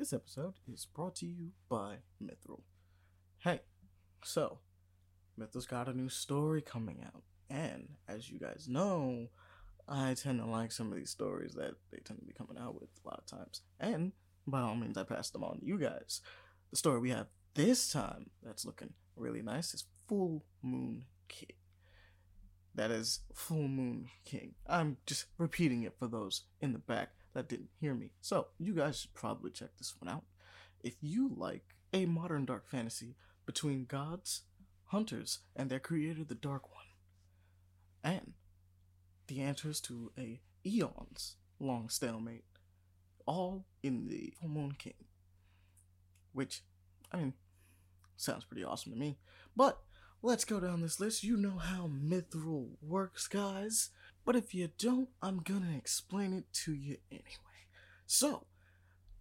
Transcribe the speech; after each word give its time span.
This 0.00 0.14
episode 0.14 0.54
is 0.72 0.86
brought 0.86 1.16
to 1.16 1.26
you 1.26 1.50
by 1.68 1.96
Mithril. 2.24 2.62
Hey, 3.40 3.60
so, 4.24 4.60
Mithril's 5.38 5.66
got 5.66 5.88
a 5.88 5.92
new 5.92 6.08
story 6.08 6.62
coming 6.62 7.04
out, 7.04 7.22
and 7.50 7.86
as 8.08 8.30
you 8.30 8.38
guys 8.38 8.66
know, 8.66 9.28
I 9.86 10.14
tend 10.14 10.40
to 10.40 10.46
like 10.46 10.72
some 10.72 10.90
of 10.90 10.96
these 10.96 11.10
stories 11.10 11.52
that 11.52 11.72
they 11.92 11.98
tend 11.98 12.18
to 12.18 12.24
be 12.24 12.32
coming 12.32 12.56
out 12.56 12.80
with 12.80 12.88
a 13.04 13.08
lot 13.08 13.18
of 13.18 13.26
times. 13.26 13.60
And 13.78 14.12
by 14.46 14.62
all 14.62 14.74
means, 14.74 14.96
I 14.96 15.02
pass 15.02 15.28
them 15.28 15.44
on 15.44 15.58
to 15.58 15.66
you 15.66 15.78
guys. 15.78 16.22
The 16.70 16.78
story 16.78 16.98
we 16.98 17.10
have 17.10 17.26
this 17.52 17.92
time 17.92 18.30
that's 18.42 18.64
looking 18.64 18.94
really 19.16 19.42
nice 19.42 19.74
is 19.74 19.84
Full 20.08 20.42
Moon 20.62 21.04
King. 21.28 21.56
That 22.74 22.90
is 22.90 23.20
Full 23.34 23.68
Moon 23.68 24.08
King. 24.24 24.54
I'm 24.66 24.96
just 25.04 25.26
repeating 25.36 25.82
it 25.82 25.98
for 25.98 26.08
those 26.08 26.44
in 26.58 26.72
the 26.72 26.78
back 26.78 27.10
that 27.34 27.48
didn't 27.48 27.70
hear 27.80 27.94
me. 27.94 28.12
So, 28.20 28.48
you 28.58 28.74
guys 28.74 29.00
should 29.00 29.14
probably 29.14 29.50
check 29.50 29.70
this 29.78 29.94
one 29.98 30.12
out. 30.12 30.24
If 30.82 30.94
you 31.00 31.30
like 31.36 31.74
a 31.92 32.06
modern 32.06 32.44
dark 32.44 32.68
fantasy 32.68 33.16
between 33.46 33.84
gods, 33.84 34.42
hunters, 34.86 35.40
and 35.54 35.70
their 35.70 35.80
creator, 35.80 36.24
the 36.24 36.34
Dark 36.34 36.70
One, 36.72 36.84
and 38.02 38.32
the 39.26 39.40
answers 39.40 39.80
to 39.82 40.10
a 40.18 40.40
eons 40.66 41.36
long 41.58 41.88
stalemate, 41.88 42.44
all 43.26 43.66
in 43.82 44.08
the 44.08 44.32
Full 44.40 44.48
Moon 44.48 44.74
King. 44.78 44.94
Which, 46.32 46.62
I 47.12 47.18
mean, 47.18 47.34
sounds 48.16 48.44
pretty 48.44 48.64
awesome 48.64 48.92
to 48.92 48.98
me. 48.98 49.18
But 49.56 49.80
let's 50.22 50.44
go 50.44 50.60
down 50.60 50.80
this 50.80 51.00
list. 51.00 51.24
You 51.24 51.36
know 51.36 51.58
how 51.58 51.88
Mithril 51.88 52.70
works, 52.80 53.26
guys. 53.26 53.90
But 54.30 54.36
if 54.36 54.54
you 54.54 54.68
don't, 54.78 55.08
I'm 55.20 55.40
gonna 55.40 55.76
explain 55.76 56.32
it 56.32 56.44
to 56.62 56.72
you 56.72 56.98
anyway. 57.10 57.66
So, 58.06 58.46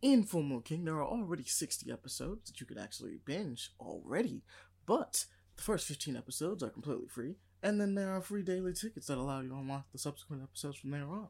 in 0.04 0.24
Full 0.24 0.44
Moon 0.44 0.62
King, 0.62 0.86
there 0.86 0.98
are 0.98 1.04
already 1.04 1.46
60 1.46 1.92
episodes 1.92 2.46
that 2.46 2.60
you 2.60 2.68
could 2.68 2.78
actually 2.78 3.18
binge 3.26 3.72
already, 3.80 4.44
but 4.86 5.26
the 5.56 5.64
first 5.64 5.88
15 5.88 6.16
episodes 6.16 6.62
are 6.62 6.70
completely 6.70 7.08
free, 7.08 7.38
and 7.64 7.82
then 7.82 7.96
there 7.96 8.12
are 8.12 8.22
free 8.22 8.44
daily 8.44 8.72
tickets 8.72 9.08
that 9.08 9.18
allow 9.18 9.42
you 9.42 9.50
to 9.50 9.56
unlock 9.56 9.92
the 9.92 9.98
subsequent 9.98 10.44
episodes 10.44 10.78
from 10.78 10.92
there 10.92 11.10
on. 11.10 11.30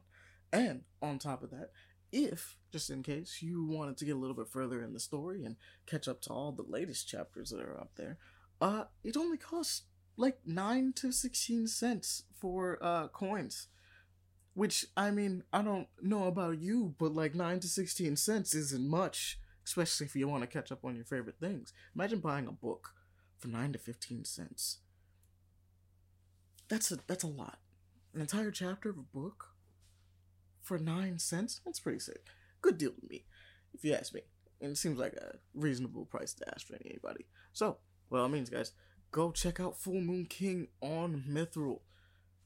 And 0.52 0.82
on 1.00 1.18
top 1.18 1.42
of 1.42 1.48
that, 1.48 1.70
if, 2.12 2.58
just 2.70 2.90
in 2.90 3.02
case, 3.02 3.38
you 3.40 3.64
wanted 3.64 3.96
to 3.96 4.04
get 4.04 4.14
a 4.14 4.18
little 4.18 4.36
bit 4.36 4.48
further 4.48 4.82
in 4.82 4.92
the 4.92 5.00
story 5.00 5.42
and 5.42 5.56
catch 5.86 6.06
up 6.06 6.20
to 6.20 6.30
all 6.30 6.52
the 6.52 6.66
latest 6.68 7.08
chapters 7.08 7.48
that 7.48 7.62
are 7.62 7.80
up 7.80 7.92
there, 7.96 8.18
uh, 8.60 8.84
it 9.02 9.16
only 9.16 9.38
costs 9.38 9.84
like 10.20 10.38
9 10.46 10.92
to 10.96 11.10
16 11.10 11.66
cents 11.66 12.24
for 12.38 12.78
uh, 12.82 13.08
coins. 13.08 13.68
Which, 14.54 14.84
I 14.96 15.10
mean, 15.10 15.44
I 15.52 15.62
don't 15.62 15.88
know 16.02 16.24
about 16.24 16.58
you, 16.58 16.94
but 16.98 17.14
like 17.14 17.34
9 17.34 17.60
to 17.60 17.68
16 17.68 18.16
cents 18.16 18.54
isn't 18.54 18.88
much, 18.88 19.38
especially 19.64 20.06
if 20.06 20.14
you 20.14 20.28
want 20.28 20.42
to 20.42 20.46
catch 20.46 20.70
up 20.70 20.84
on 20.84 20.96
your 20.96 21.04
favorite 21.04 21.36
things. 21.40 21.72
Imagine 21.94 22.18
buying 22.18 22.46
a 22.46 22.52
book 22.52 22.90
for 23.38 23.48
9 23.48 23.72
to 23.72 23.78
15 23.78 24.24
cents. 24.24 24.78
That's 26.68 26.92
a 26.92 26.98
that's 27.06 27.24
a 27.24 27.28
lot. 27.28 27.58
An 28.14 28.20
entire 28.20 28.50
chapter 28.50 28.90
of 28.90 28.98
a 28.98 29.18
book 29.18 29.46
for 30.60 30.78
9 30.78 31.18
cents? 31.18 31.60
That's 31.64 31.80
pretty 31.80 32.00
sick. 32.00 32.26
Good 32.60 32.76
deal 32.76 32.92
to 32.92 33.08
me, 33.08 33.24
if 33.72 33.84
you 33.84 33.94
ask 33.94 34.12
me. 34.12 34.20
And 34.60 34.72
it 34.72 34.76
seems 34.76 34.98
like 34.98 35.14
a 35.14 35.36
reasonable 35.54 36.04
price 36.04 36.34
to 36.34 36.48
ask 36.54 36.66
for 36.66 36.76
anybody. 36.84 37.24
So, 37.52 37.78
well, 38.10 38.26
it 38.26 38.28
means, 38.28 38.50
guys, 38.50 38.72
go 39.10 39.30
check 39.32 39.60
out 39.60 39.76
Full 39.76 40.00
Moon 40.00 40.26
King 40.26 40.68
on 40.80 41.24
Mithril. 41.28 41.80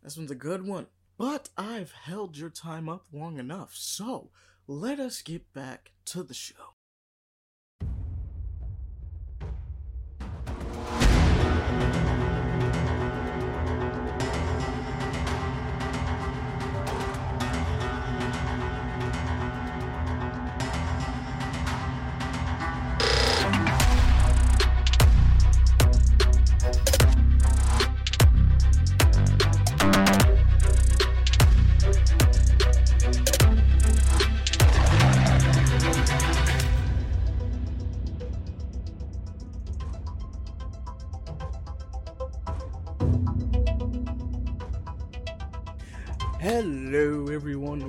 This 0.02 0.16
one's 0.16 0.30
a 0.30 0.36
good 0.36 0.66
one. 0.66 0.86
But 1.16 1.48
I've 1.56 1.92
held 1.92 2.36
your 2.36 2.50
time 2.50 2.88
up 2.88 3.06
long 3.12 3.38
enough, 3.38 3.74
so 3.74 4.30
let 4.66 4.98
us 4.98 5.22
get 5.22 5.52
back 5.52 5.92
to 6.06 6.22
the 6.22 6.34
show. 6.34 6.73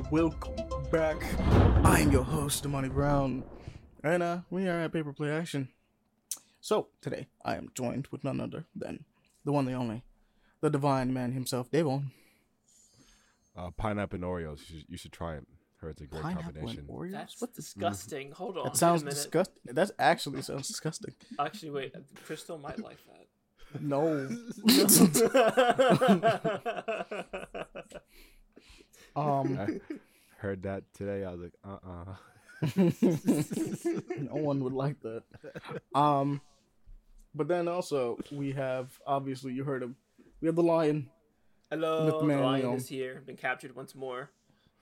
Everyone. 0.06 0.32
Welcome 0.32 0.90
back. 0.92 1.18
I'm 1.84 2.12
your 2.12 2.24
host, 2.24 2.64
Ahmani 2.64 2.94
Brown, 2.94 3.44
and 4.04 4.22
uh, 4.22 4.40
we 4.50 4.68
are 4.68 4.82
at 4.82 4.94
Paper 4.94 5.14
Play 5.14 5.32
Action. 5.32 5.70
So 6.62 6.90
today, 7.02 7.28
I 7.44 7.56
am 7.56 7.70
joined 7.74 8.08
with 8.12 8.24
none 8.24 8.40
other 8.40 8.66
than 8.76 9.06
the 9.44 9.52
one, 9.52 9.66
the 9.66 9.74
only, 9.74 10.04
the 10.62 10.70
divine 10.70 11.14
man 11.14 11.32
himself, 11.32 11.72
Devaughn. 11.72 12.12
Uh, 13.58 13.72
pineapple 13.72 14.18
and 14.18 14.26
Oreos. 14.26 14.60
You 14.60 14.66
should, 14.80 14.86
you 14.90 14.98
should 14.98 15.12
try 15.12 15.36
it. 15.36 15.48
Heard 15.78 15.92
it's 15.92 16.02
a 16.02 16.06
great 16.06 16.24
Pineapple 16.24 16.52
combination. 16.54 16.80
and 16.80 16.90
Oreos. 16.90 17.12
That's 17.12 17.42
what 17.42 17.56
the? 17.56 17.62
disgusting. 17.62 18.32
Hold 18.32 18.58
on. 18.58 18.66
That 18.66 18.78
sounds 18.78 19.04
disgusting. 19.04 19.62
That 19.66 19.92
actually 19.98 20.42
sounds 20.42 20.68
disgusting. 20.68 21.14
Actually, 21.40 21.72
wait. 21.72 21.96
Crystal 22.26 22.58
might 22.58 22.80
like 22.80 22.98
that. 23.08 23.82
No. 23.82 24.30
um. 29.16 29.58
I 29.60 29.80
heard 30.38 30.64
that 30.64 30.84
today. 30.94 31.24
I 31.26 31.32
was 31.32 31.42
like, 31.42 31.54
uh 31.64 31.78
uh 31.84 32.16
no 32.76 34.36
one 34.36 34.64
would 34.64 34.74
like 34.74 34.98
that. 35.02 35.24
Um, 35.94 36.42
but 37.34 37.48
then 37.48 37.68
also 37.68 38.18
we 38.32 38.54
have 38.54 38.98
obviously 39.06 39.54
you 39.54 39.64
heard 39.64 39.84
him. 39.84 39.96
We 40.42 40.48
have 40.48 40.56
the 40.56 40.64
lion 40.64 41.10
Hello, 41.72 42.06
With 42.06 42.20
the 42.20 42.26
man, 42.26 42.44
lion 42.44 42.62
yo. 42.64 42.74
is 42.76 42.88
here. 42.88 43.24
Been 43.26 43.38
captured 43.38 43.76
once 43.76 43.96
more. 43.96 44.30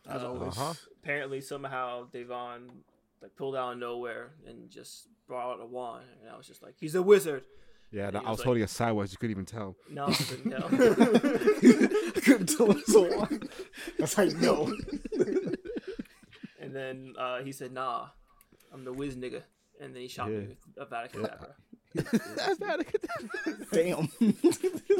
as 0.08 0.22
Uh, 0.22 0.28
always. 0.28 0.58
Uh-huh. 0.58 0.74
Apparently, 1.02 1.40
somehow 1.40 2.08
Devaughn 2.12 2.70
like 3.22 3.36
pulled 3.36 3.56
out 3.56 3.74
of 3.74 3.80
nowhere 3.80 4.32
and 4.46 4.70
just 4.70 5.08
brought 5.28 5.54
out 5.54 5.62
a 5.62 5.66
wand, 5.66 6.06
and 6.22 6.30
I 6.30 6.36
was 6.38 6.46
just 6.46 6.62
like, 6.62 6.76
"He's 6.78 6.94
a 6.96 7.02
wizard." 7.02 7.46
Yeah, 7.94 8.08
And 8.08 8.18
I 8.18 8.20
was 8.22 8.30
was 8.30 8.40
like- 8.40 8.46
holding 8.46 8.64
it 8.64 8.70
sideways. 8.72 9.12
You 9.12 9.18
couldn't 9.20 9.31
even 9.31 9.46
tell. 9.46 9.76
No, 9.90 10.08
I 10.08 10.14
couldn't 10.14 10.52
tell. 10.52 10.66
I 10.66 12.20
couldn't 12.22 12.48
tell 12.48 12.72
it 12.72 12.78
was 12.88 12.96
a. 12.96 13.40
That's 14.00 14.14
how 14.16 14.24
you 14.24 14.38
know. 14.40 14.74
and 16.59 16.76
then 16.76 17.14
uh, 17.18 17.44
he 17.44 17.52
said, 17.52 17.72
"Nah, 17.72 18.08
I'm 18.74 18.84
the 18.84 18.94
whiz 18.94 19.16
nigga," 19.16 19.44
and 19.80 19.94
then 19.94 20.02
he 20.02 20.08
shot 20.08 20.30
me 20.30 20.48
with 20.48 20.58
a 20.78 20.86
Avada 20.86 21.54
Kedavra. 21.98 22.86
Damn. 23.72 24.09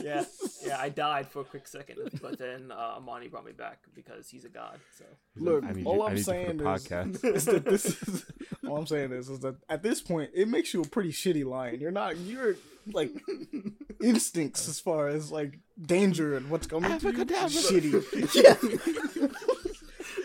yeah, 0.04 0.24
yeah, 0.66 0.80
I 0.80 0.90
died 0.90 1.28
for 1.28 1.42
a 1.42 1.46
quick 1.46 1.68
second, 1.68 1.98
but 2.22 2.38
then 2.38 2.72
uh, 2.72 3.00
Ahmani 3.00 3.30
brought 3.30 3.46
me 3.46 3.52
back 3.52 3.80
because 3.96 4.30
he's 4.30 4.46
a 4.46 4.50
god. 4.50 4.80
So 4.98 5.06
Look, 5.36 5.64
I 5.64 5.72
need 5.72 5.86
all 5.86 5.96
you, 5.96 6.04
I'm 6.04 6.12
I 6.12 6.16
need 6.16 6.26
saying 6.26 6.59
you 6.59 6.64
for 6.64 6.76
is, 6.76 7.24
is 7.24 7.46
that 7.46 7.66
this 7.66 7.86
is 7.86 8.26
all 8.68 8.78
I'm 8.78 8.88
saying 8.88 9.12
is, 9.12 9.30
is 9.30 9.40
that 9.40 9.56
at 9.70 9.84
this 9.84 10.02
point 10.02 10.31
it 10.34 10.48
makes 10.48 10.74
you 10.74 10.81
a 10.81 10.88
pretty 10.88 11.12
shitty 11.12 11.46
lion. 11.46 11.80
You're 11.80 11.92
not 11.92 12.18
you're 12.18 12.56
like 12.92 13.12
instincts 14.02 14.68
as 14.68 14.80
far 14.80 15.08
as 15.08 15.31
like 15.31 15.60
danger 15.81 16.36
and 16.36 16.50
what's 16.50 16.68
coming 16.68 16.98
to 17.00 17.08
you. 17.12 17.25
Shitty. 17.25 18.34
Yeah. 19.24 19.28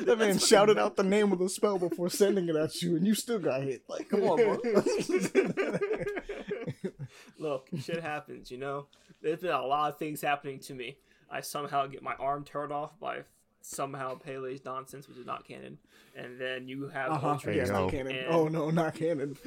That 0.04 0.18
man 0.18 0.38
shouted 0.38 0.78
out 0.78 0.96
the 0.96 1.02
name 1.02 1.32
of 1.32 1.38
the 1.38 1.48
spell 1.48 1.78
before 1.78 2.08
sending 2.08 2.48
it 2.48 2.56
at 2.56 2.80
you, 2.80 2.96
and 2.96 3.06
you 3.06 3.14
still 3.14 3.38
got 3.38 3.62
hit. 3.62 3.82
Like, 3.88 4.08
come 4.08 4.22
on, 4.22 4.36
bro. 4.36 4.58
look, 7.38 7.68
shit 7.80 8.02
happens. 8.02 8.50
You 8.50 8.58
know, 8.58 8.86
there's 9.22 9.40
been 9.40 9.50
a 9.52 9.64
lot 9.66 9.92
of 9.92 9.98
things 9.98 10.20
happening 10.20 10.58
to 10.60 10.74
me. 10.74 10.98
I 11.30 11.40
somehow 11.40 11.86
get 11.86 12.02
my 12.02 12.14
arm 12.14 12.44
turned 12.44 12.72
off 12.72 12.98
by 12.98 13.20
somehow 13.60 14.14
Pele's 14.16 14.64
nonsense, 14.64 15.08
which 15.08 15.18
is 15.18 15.26
not 15.26 15.46
canon, 15.46 15.78
and 16.16 16.40
then 16.40 16.68
you 16.68 16.88
have 16.88 17.10
Uh-huh. 17.10 17.30
Ultra 17.30 17.54
Yeah, 17.54 17.64
not 17.64 17.90
canon. 17.90 18.16
And- 18.16 18.26
Oh 18.28 18.48
no, 18.48 18.70
not 18.70 18.94
canon. 18.94 19.36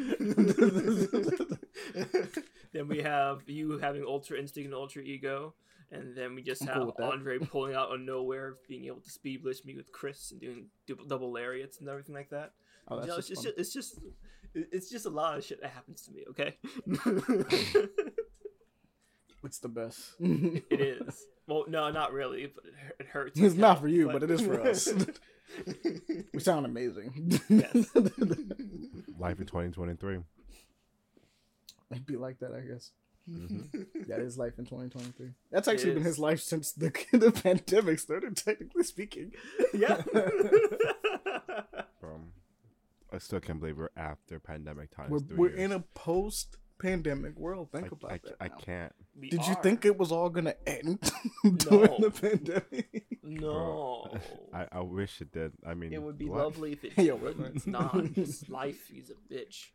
then 2.73 2.87
we 2.87 3.01
have 3.01 3.41
you 3.47 3.77
having 3.79 4.03
Ultra 4.05 4.37
Instinct 4.37 4.65
and 4.67 4.75
Ultra 4.75 5.01
Ego. 5.03 5.53
And 5.93 6.15
then 6.15 6.35
we 6.35 6.41
just 6.41 6.61
I'm 6.61 6.67
have 6.69 6.77
cool. 6.77 6.95
Andre 7.01 7.37
pulling 7.37 7.75
out 7.75 7.93
of 7.93 7.99
nowhere, 7.99 8.55
being 8.69 8.85
able 8.85 9.01
to 9.01 9.09
speed 9.09 9.43
blitz 9.43 9.65
me 9.65 9.75
with 9.75 9.91
Chris 9.91 10.31
and 10.31 10.39
doing 10.39 10.67
double, 10.87 11.03
double 11.05 11.31
lariats 11.33 11.79
and 11.79 11.89
everything 11.89 12.15
like 12.15 12.29
that. 12.29 12.53
Oh, 12.87 12.95
that's 12.95 13.07
You 13.07 13.11
know, 13.11 13.17
just 13.17 13.31
it's, 13.31 13.41
just, 13.43 13.57
it's 13.57 13.73
just 13.73 13.97
it- 13.97 14.13
it's 14.53 14.89
just 14.89 15.05
a 15.05 15.09
lot 15.09 15.37
of 15.37 15.43
shit 15.43 15.61
that 15.61 15.71
happens 15.71 16.01
to 16.03 16.11
me. 16.11 16.25
Okay, 16.29 16.57
It's 19.43 19.57
the 19.59 19.69
best. 19.69 20.13
it 20.19 20.63
is. 21.07 21.25
Well, 21.47 21.65
no, 21.67 21.89
not 21.89 22.13
really, 22.13 22.45
but 22.53 22.63
it, 22.65 22.73
it 22.99 23.07
hurts. 23.07 23.39
It's 23.39 23.55
not 23.55 23.79
for 23.81 23.87
you, 23.87 24.07
but 24.11 24.21
it 24.23 24.29
is 24.29 24.41
for 24.41 24.61
us. 24.67 24.87
we 26.33 26.39
sound 26.39 26.65
amazing. 26.65 27.39
Yes. 27.49 27.73
life 29.17 29.39
in 29.39 29.47
2023. 29.47 30.19
It'd 31.91 32.05
be 32.05 32.15
like 32.17 32.39
that, 32.39 32.53
I 32.53 32.61
guess. 32.61 32.91
hmm 33.27 33.61
That 34.07 34.19
is 34.19 34.37
life 34.37 34.53
in 34.59 34.65
2023. 34.65 35.31
That's 35.51 35.67
actually 35.67 35.95
been 35.95 36.03
his 36.03 36.19
life 36.19 36.39
since 36.39 36.71
the 36.71 36.91
the 37.11 37.31
pandemic 37.31 37.97
started. 37.99 38.37
Technically 38.37 38.83
speaking. 38.83 39.31
yeah. 39.73 40.01
I 43.11 43.17
still 43.17 43.39
can't 43.39 43.59
believe 43.59 43.77
we're 43.77 43.89
after 43.97 44.39
pandemic 44.39 44.95
times. 44.95 45.11
we're 45.11 45.35
we're 45.49 45.55
in 45.55 45.71
a 45.71 45.79
post 45.93 46.57
pandemic 46.79 47.37
world. 47.37 47.69
Think 47.71 47.85
I, 47.85 47.89
about 47.91 48.11
I, 48.11 48.19
that. 48.23 48.35
I 48.39 48.47
now. 48.47 48.55
can't. 48.57 48.93
We 49.19 49.29
Did 49.29 49.45
you 49.47 49.55
think 49.61 49.85
it 49.85 49.97
was 49.97 50.11
all 50.11 50.29
gonna 50.29 50.55
end 50.65 50.99
during 51.57 51.91
No. 51.91 51.97
the 51.99 52.11
pandemic? 52.11 53.05
No. 53.23 54.17
I, 54.53 54.67
I 54.71 54.79
wish 54.81 55.21
it 55.21 55.31
did. 55.31 55.51
I 55.65 55.73
mean, 55.73 55.93
It 55.93 56.01
would 56.01 56.17
be 56.17 56.25
what? 56.29 56.39
lovely 56.43 56.73
if 56.73 56.83
it 56.83 56.97
Yo, 56.97 57.17
did, 57.17 57.37
but 57.37 57.51
it's 57.55 57.67
not. 57.67 57.95
It's 58.15 58.49
life 58.49 58.89
is 58.91 59.11
a 59.11 59.33
bitch. 59.33 59.67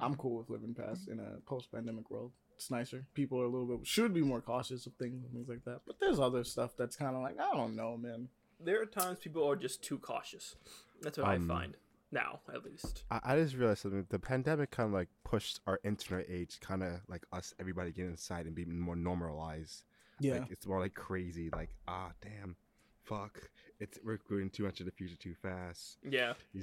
I'm 0.00 0.14
cool 0.16 0.38
with 0.38 0.50
living 0.50 0.74
past 0.74 1.08
in 1.08 1.18
a 1.18 1.40
post 1.46 1.72
pandemic 1.72 2.10
world. 2.10 2.32
It's 2.56 2.70
nicer. 2.70 3.04
People 3.14 3.40
are 3.40 3.44
a 3.44 3.48
little 3.48 3.66
bit 3.66 3.86
should 3.86 4.12
be 4.12 4.22
more 4.22 4.40
cautious 4.40 4.86
of 4.86 4.92
things 4.94 5.22
and 5.24 5.32
things 5.32 5.48
like 5.48 5.64
that. 5.64 5.80
But 5.86 6.00
there's 6.00 6.18
other 6.20 6.44
stuff 6.44 6.72
that's 6.76 6.96
kind 6.96 7.16
of 7.16 7.22
like 7.22 7.38
I 7.40 7.54
don't 7.56 7.76
know, 7.76 7.96
man. 7.96 8.28
there 8.60 8.82
are 8.82 8.86
times 8.86 9.18
people 9.20 9.48
are 9.48 9.56
just 9.56 9.82
too 9.82 9.98
cautious. 9.98 10.56
That's 11.02 11.18
what 11.18 11.28
Um, 11.28 11.50
I 11.50 11.54
find 11.54 11.76
now, 12.10 12.40
at 12.52 12.64
least. 12.64 13.04
I, 13.10 13.20
I 13.22 13.36
just 13.36 13.54
realized 13.54 13.82
something. 13.82 14.06
The 14.08 14.18
pandemic 14.18 14.70
kind 14.70 14.88
of 14.88 14.94
like 14.94 15.08
pushed 15.24 15.60
our 15.66 15.78
internet 15.84 16.26
age, 16.28 16.58
kind 16.60 16.82
of 16.82 17.00
like 17.08 17.22
us, 17.32 17.54
everybody 17.58 17.92
getting 17.92 18.12
inside 18.12 18.46
and 18.46 18.54
being 18.54 18.78
more 18.78 18.96
normalized. 18.96 19.84
Yeah. 20.20 20.40
Like, 20.40 20.50
it's 20.50 20.66
more 20.66 20.80
like 20.80 20.94
crazy. 20.94 21.50
Like, 21.52 21.70
ah, 21.86 22.12
damn, 22.22 22.56
fuck. 23.04 23.50
It's 23.80 23.98
we're 24.04 24.18
going 24.28 24.50
too 24.50 24.64
much 24.64 24.80
of 24.80 24.86
the 24.86 24.92
future 24.92 25.16
too 25.16 25.34
fast. 25.34 25.98
Yeah. 26.08 26.32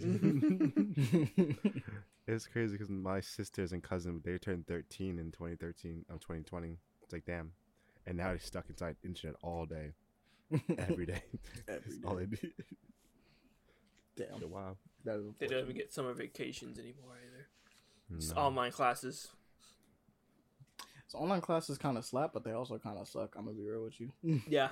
it's 2.27 2.47
crazy 2.47 2.73
because 2.73 2.89
my 2.89 3.21
sisters 3.21 3.71
and 3.71 3.81
cousin 3.83 4.21
they 4.25 4.37
turned 4.37 4.67
13 4.67 5.19
in 5.19 5.31
2013 5.31 6.05
of 6.09 6.19
2020. 6.19 6.77
It's 7.03 7.13
like 7.13 7.25
damn, 7.25 7.51
and 8.05 8.17
now 8.17 8.29
they're 8.29 8.39
stuck 8.39 8.65
inside 8.69 8.95
internet 9.03 9.35
all 9.41 9.65
day, 9.65 9.93
every 10.77 11.05
day. 11.05 11.23
Every 11.67 11.81
That's 11.93 12.05
all 12.05 12.15
they 12.15 12.25
do. 12.25 12.49
Damn. 14.15 14.49
wow. 14.49 14.77
That 15.03 15.17
is 15.19 15.25
They 15.39 15.47
don't 15.47 15.63
even 15.63 15.75
get 15.75 15.93
summer 15.93 16.13
vacations 16.13 16.79
anymore 16.79 17.17
either. 17.25 17.47
It's 18.17 18.33
No. 18.33 18.41
online 18.41 18.71
classes. 18.71 19.29
So 21.07 21.19
online 21.19 21.41
classes 21.41 21.77
kind 21.77 21.97
of 21.97 22.05
slap, 22.05 22.33
but 22.33 22.43
they 22.43 22.51
also 22.53 22.79
kind 22.79 22.97
of 22.97 23.07
suck. 23.07 23.35
I'm 23.37 23.45
gonna 23.45 23.57
be 23.57 23.63
real 23.63 23.83
with 23.83 23.99
you. 23.99 24.11
Yeah. 24.47 24.69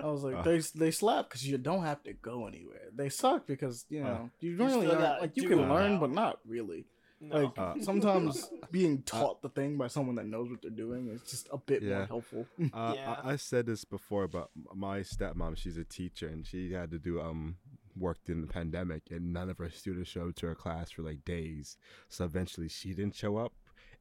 I 0.00 0.06
was 0.06 0.22
like, 0.22 0.36
Uh. 0.36 0.42
they 0.42 0.58
they 0.74 0.90
slap 0.90 1.28
because 1.28 1.46
you 1.48 1.56
don't 1.58 1.82
have 1.84 2.02
to 2.04 2.12
go 2.12 2.46
anywhere. 2.46 2.88
They 2.94 3.08
suck 3.08 3.46
because 3.46 3.86
you 3.88 4.02
know 4.02 4.30
you 4.40 4.56
don't 4.56 4.68
You 4.68 4.74
really 4.76 4.86
still 4.86 4.98
learn, 5.00 5.00
gotta 5.10 5.20
like 5.22 5.36
you 5.36 5.48
can 5.48 5.68
learn, 5.68 5.94
now. 5.94 6.00
but 6.00 6.10
not 6.10 6.40
really. 6.46 6.84
no. 7.20 7.44
Like 7.44 7.58
Uh, 7.58 7.74
sometimes 7.80 8.48
being 8.70 9.02
taught 9.02 9.40
the 9.42 9.48
thing 9.48 9.76
by 9.78 9.88
someone 9.88 10.16
that 10.16 10.26
knows 10.26 10.50
what 10.50 10.60
they're 10.62 10.70
doing 10.70 11.08
is 11.08 11.22
just 11.22 11.48
a 11.50 11.56
bit 11.58 11.82
more 11.82 12.04
helpful. 12.06 12.46
Uh, 12.72 12.92
Yeah. 12.94 13.20
I, 13.24 13.32
I 13.32 13.36
said 13.36 13.64
this 13.66 13.84
before, 13.84 14.28
but 14.28 14.50
my 14.74 15.00
stepmom, 15.00 15.56
she's 15.56 15.78
a 15.78 15.84
teacher, 15.84 16.28
and 16.28 16.46
she 16.46 16.72
had 16.72 16.90
to 16.90 16.98
do 16.98 17.20
um 17.20 17.56
worked 17.98 18.28
in 18.28 18.40
the 18.40 18.46
pandemic, 18.46 19.04
and 19.10 19.32
none 19.32 19.50
of 19.50 19.58
her 19.58 19.70
students 19.70 20.10
showed 20.10 20.36
to 20.36 20.46
her 20.46 20.54
class 20.54 20.90
for 20.90 21.02
like 21.02 21.24
days. 21.24 21.76
So 22.08 22.24
eventually, 22.24 22.68
she 22.68 22.94
didn't 22.94 23.14
show 23.16 23.36
up, 23.36 23.52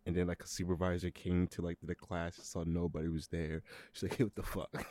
and 0.05 0.15
then 0.15 0.27
like 0.27 0.43
a 0.43 0.47
supervisor 0.47 1.09
came 1.11 1.47
to 1.47 1.61
like 1.61 1.77
the 1.83 1.95
class, 1.95 2.37
saw 2.41 2.63
nobody 2.65 3.07
was 3.09 3.27
there. 3.27 3.63
She's 3.93 4.03
like, 4.03 4.17
"Hey, 4.17 4.23
"What 4.25 4.35
the 4.35 4.43
fuck?" 4.43 4.85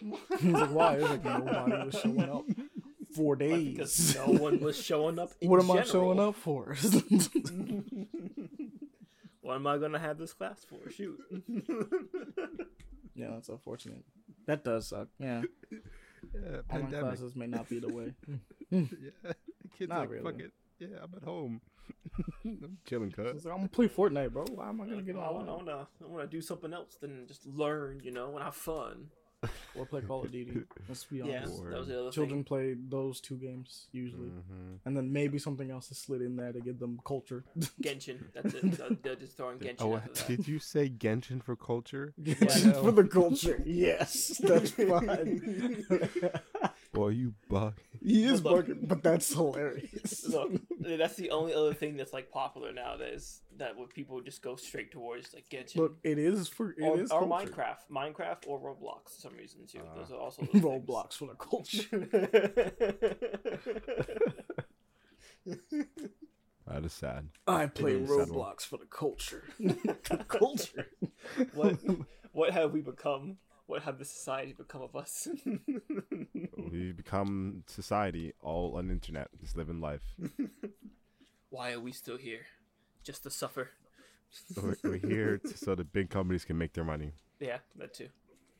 He's 0.40 0.52
like, 0.52 0.70
why? 0.70 0.94
It's 0.96 1.08
like 1.08 1.24
nobody 1.24 1.84
was 1.86 1.94
showing 2.00 2.30
up 2.30 2.44
for 3.14 3.36
But 3.36 3.44
days. 3.46 3.68
because 3.74 4.16
no 4.16 4.26
one 4.42 4.60
was 4.60 4.76
showing 4.82 5.18
up. 5.18 5.30
In 5.40 5.48
what 5.50 5.60
am 5.62 5.70
I 5.70 5.82
showing 5.82 6.20
up 6.20 6.34
for? 6.34 6.76
what 9.40 9.54
am 9.54 9.66
I 9.66 9.78
gonna 9.78 9.98
have 9.98 10.18
this 10.18 10.32
class 10.34 10.64
for? 10.64 10.90
Shoot. 10.90 11.18
yeah, 13.14 13.28
that's 13.30 13.48
unfortunate. 13.48 14.04
That 14.46 14.64
does 14.64 14.88
suck. 14.88 15.08
Yeah, 15.18 15.42
yeah, 16.34 16.60
online 16.70 17.00
classes 17.00 17.36
may 17.36 17.46
not 17.46 17.68
be 17.68 17.78
the 17.78 17.92
way. 17.92 18.14
Hmm. 18.70 18.84
Yeah, 19.00 19.32
kids 19.78 19.88
Not 19.88 20.00
like, 20.00 20.10
really. 20.10 20.22
"Fuck 20.24 20.40
it." 20.40 20.52
Yeah, 20.78 20.98
I'm 21.02 21.14
at 21.16 21.22
home. 21.24 21.62
I'm 22.44 22.76
chilling, 22.86 23.10
cuz. 23.10 23.46
Like, 23.46 23.54
I'm 23.54 23.60
gonna 23.60 23.68
play 23.68 23.88
Fortnite, 23.88 24.30
bro. 24.30 24.44
Why 24.54 24.68
am 24.68 24.82
I 24.82 24.86
gonna 24.86 25.00
get 25.00 25.16
oh, 25.16 25.20
I 25.20 25.30
want, 25.30 25.48
I 25.48 25.52
want 25.52 25.66
to, 25.68 25.86
I 26.04 26.06
want 26.06 26.30
to 26.30 26.36
do 26.36 26.42
something 26.42 26.74
else 26.74 26.96
than 26.96 27.26
just 27.26 27.46
learn, 27.46 28.00
you 28.04 28.10
know, 28.10 28.34
and 28.34 28.44
have 28.44 28.54
fun. 28.54 29.08
Or 29.76 29.86
play 29.86 30.00
Call 30.00 30.24
of 30.24 30.32
Duty? 30.32 30.62
Let's 30.88 31.04
be 31.04 31.22
honest. 31.22 31.60
Or- 31.60 31.70
that 31.70 31.78
was 31.78 31.88
the 31.88 32.00
other 32.00 32.10
Children 32.10 32.38
thing. 32.40 32.44
play 32.44 32.74
those 32.88 33.20
two 33.20 33.36
games 33.36 33.86
usually, 33.92 34.28
hmm 34.28 34.74
and 34.84 34.96
then 34.96 35.12
maybe 35.12 35.38
something 35.38 35.70
else 35.70 35.90
is 35.90 35.98
slid 35.98 36.22
in 36.22 36.34
there 36.36 36.52
to 36.52 36.60
give 36.60 36.78
them 36.78 36.98
culture. 37.06 37.44
Genshin. 37.82 38.18
That's 38.34 38.54
it. 38.54 38.72
They're- 38.78 38.96
They're 39.02 39.14
just 39.24 39.36
throwing 39.36 39.58
Genshin 39.58 39.76
Oh, 39.80 39.96
after 39.96 40.12
that. 40.12 40.26
did 40.36 40.48
you 40.48 40.58
say 40.58 40.88
Genshin 40.88 41.42
for 41.42 41.54
culture? 41.56 42.14
for 42.24 42.90
the 42.92 43.08
culture, 43.10 43.62
yes, 43.64 44.38
that's 44.42 44.70
fine. 44.72 45.84
Boy, 46.92 47.08
you 47.10 47.34
bug. 47.48 47.74
He 48.02 48.24
is 48.24 48.42
Look. 48.42 48.66
bugging, 48.66 48.86
but 48.88 49.02
that's 49.02 49.32
hilarious. 49.32 50.26
Look, 50.28 50.52
that's 50.80 51.16
the 51.16 51.30
only 51.30 51.54
other 51.54 51.74
thing 51.74 51.96
that's 51.96 52.12
like 52.12 52.30
popular 52.30 52.72
nowadays. 52.72 53.40
That 53.56 53.76
would 53.76 53.90
people 53.90 54.20
just 54.20 54.42
go 54.42 54.56
straight 54.56 54.92
towards 54.92 55.34
like 55.34 55.48
Genshin. 55.48 55.76
Look, 55.76 55.98
it 56.02 56.18
is 56.18 56.48
for 56.48 56.70
it 56.70 56.82
or, 56.82 57.00
is 57.00 57.10
or. 57.10 57.22
Minecraft, 57.22 57.88
Minecraft 57.90 58.46
or 58.46 58.60
Roblox 58.60 59.14
for 59.14 59.20
some 59.20 59.34
reason 59.36 59.66
too. 59.66 59.80
Uh, 59.80 59.98
Those 59.98 60.12
are 60.12 60.18
also 60.18 60.42
those 60.52 60.62
Roblox 60.62 61.14
for 61.14 61.26
the 61.26 61.34
culture. 61.34 62.08
That 66.66 66.84
is 66.84 66.92
sad. 66.92 67.28
I 67.46 67.66
play 67.66 67.92
is 67.94 68.10
sad. 68.10 68.28
Roblox 68.28 68.60
for 68.66 68.76
the 68.76 68.84
culture. 68.84 69.44
the 69.58 70.24
culture. 70.28 70.90
what 71.54 71.78
what 72.32 72.52
have 72.52 72.72
we 72.72 72.82
become? 72.82 73.38
What 73.68 73.82
have 73.82 73.98
the 73.98 74.04
society 74.06 74.54
become 74.56 74.80
of 74.80 74.96
us? 74.96 75.28
We've 76.56 76.96
become 76.96 77.64
society 77.66 78.32
all 78.40 78.76
on 78.78 78.90
internet, 78.90 79.28
just 79.40 79.56
living 79.58 79.78
life. 79.82 80.00
Why 81.50 81.72
are 81.72 81.80
we 81.80 81.92
still 81.92 82.16
here? 82.16 82.40
Just 83.04 83.22
to 83.24 83.30
suffer. 83.30 83.68
So 84.54 84.62
we're, 84.62 84.76
we're 84.84 84.96
here 85.08 85.36
to, 85.38 85.56
so 85.56 85.74
the 85.74 85.84
big 85.84 86.08
companies 86.08 86.46
can 86.46 86.56
make 86.56 86.72
their 86.72 86.84
money. 86.84 87.12
Yeah, 87.40 87.58
that 87.76 87.92
too. 87.92 88.08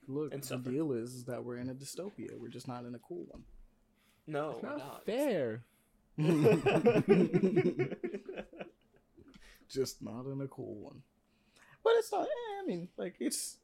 Look, 0.06 0.32
And 0.34 0.42
the 0.42 0.46
suffer. 0.46 0.70
deal 0.70 0.92
is, 0.92 1.14
is 1.14 1.24
that 1.24 1.42
we're 1.42 1.56
in 1.56 1.70
a 1.70 1.74
dystopia. 1.74 2.38
We're 2.38 2.48
just 2.48 2.68
not 2.68 2.84
in 2.84 2.94
a 2.94 2.98
cool 2.98 3.24
one. 3.28 3.44
No, 4.26 4.58
we're 4.62 4.76
not. 4.76 5.06
fair. 5.06 5.62
just 9.68 10.02
not 10.02 10.26
in 10.26 10.40
a 10.42 10.48
cool 10.48 10.74
one. 10.76 11.02
But 11.82 11.94
it's 11.96 12.12
not. 12.12 12.22
eh, 12.24 12.62
I 12.62 12.66
mean, 12.66 12.88
like 12.98 13.14
it's. 13.20 13.56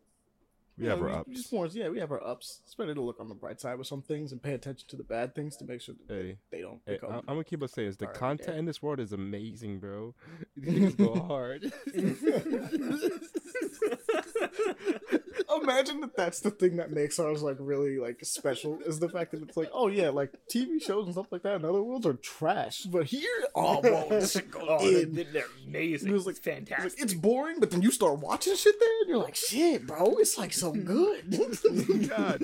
We 0.76 0.84
you 0.84 0.90
have 0.90 1.00
know, 1.00 1.06
our 1.06 1.12
ups. 1.20 1.30
Just 1.32 1.52
more, 1.52 1.66
yeah, 1.66 1.88
we 1.88 2.00
have 2.00 2.10
our 2.10 2.26
ups. 2.26 2.60
It's 2.64 2.74
better 2.74 2.94
to 2.94 3.00
look 3.00 3.20
on 3.20 3.28
the 3.28 3.34
bright 3.34 3.60
side 3.60 3.78
with 3.78 3.86
some 3.86 4.02
things 4.02 4.32
and 4.32 4.42
pay 4.42 4.54
attention 4.54 4.88
to 4.88 4.96
the 4.96 5.04
bad 5.04 5.34
things 5.34 5.56
to 5.58 5.64
make 5.64 5.80
sure 5.80 5.94
that 5.94 6.12
Hey, 6.12 6.38
they 6.50 6.62
don't 6.62 6.80
hey, 6.84 6.94
become. 6.94 7.12
I, 7.12 7.16
I'm 7.18 7.24
gonna 7.26 7.44
keep 7.44 7.62
on 7.62 7.68
saying 7.68 7.88
this. 7.88 7.96
The 7.96 8.08
content 8.08 8.58
in 8.58 8.64
this 8.64 8.82
world 8.82 8.98
is 8.98 9.12
amazing, 9.12 9.78
bro. 9.78 10.14
These 10.56 10.94
niggas 10.94 10.96
go 10.96 11.14
hard. 11.22 11.72
Imagine 15.62 16.00
that 16.00 16.16
that's 16.16 16.40
the 16.40 16.50
thing 16.50 16.76
that 16.76 16.90
makes 16.90 17.18
ours 17.18 17.42
like 17.42 17.56
really 17.60 17.98
like 17.98 18.18
special 18.24 18.78
is 18.86 18.98
the 19.00 19.08
fact 19.08 19.32
that 19.32 19.42
it's 19.42 19.56
like, 19.56 19.70
oh 19.72 19.88
yeah, 19.88 20.10
like 20.10 20.32
TV 20.52 20.82
shows 20.82 21.04
and 21.06 21.14
stuff 21.14 21.26
like 21.30 21.42
that 21.42 21.56
in 21.56 21.64
other 21.64 21.82
worlds 21.82 22.06
are 22.06 22.14
trash, 22.14 22.82
but 22.82 23.06
here, 23.06 23.28
oh, 23.54 23.80
bro, 23.80 24.06
this 24.10 24.32
shit 24.32 24.50
goes 24.50 24.64
oh, 24.68 24.90
they're, 25.06 25.24
they're 25.24 25.44
amazing. 25.66 26.08
It 26.08 26.12
was 26.12 26.22
it's 26.22 26.26
like- 26.26 26.36
It's, 26.36 26.44
fantastic. 26.68 26.92
like, 26.92 27.02
it's 27.02 27.14
boring, 27.14 27.60
but 27.60 27.70
then 27.70 27.82
you 27.82 27.90
start 27.90 28.18
watching 28.18 28.56
shit 28.56 28.78
there, 28.80 29.00
and 29.00 29.08
you're 29.08 29.18
like, 29.18 29.34
shit, 29.36 29.86
bro, 29.86 30.14
it's 30.18 30.36
like 30.38 30.52
so 30.52 30.72
good. 30.72 31.30
God. 32.08 32.40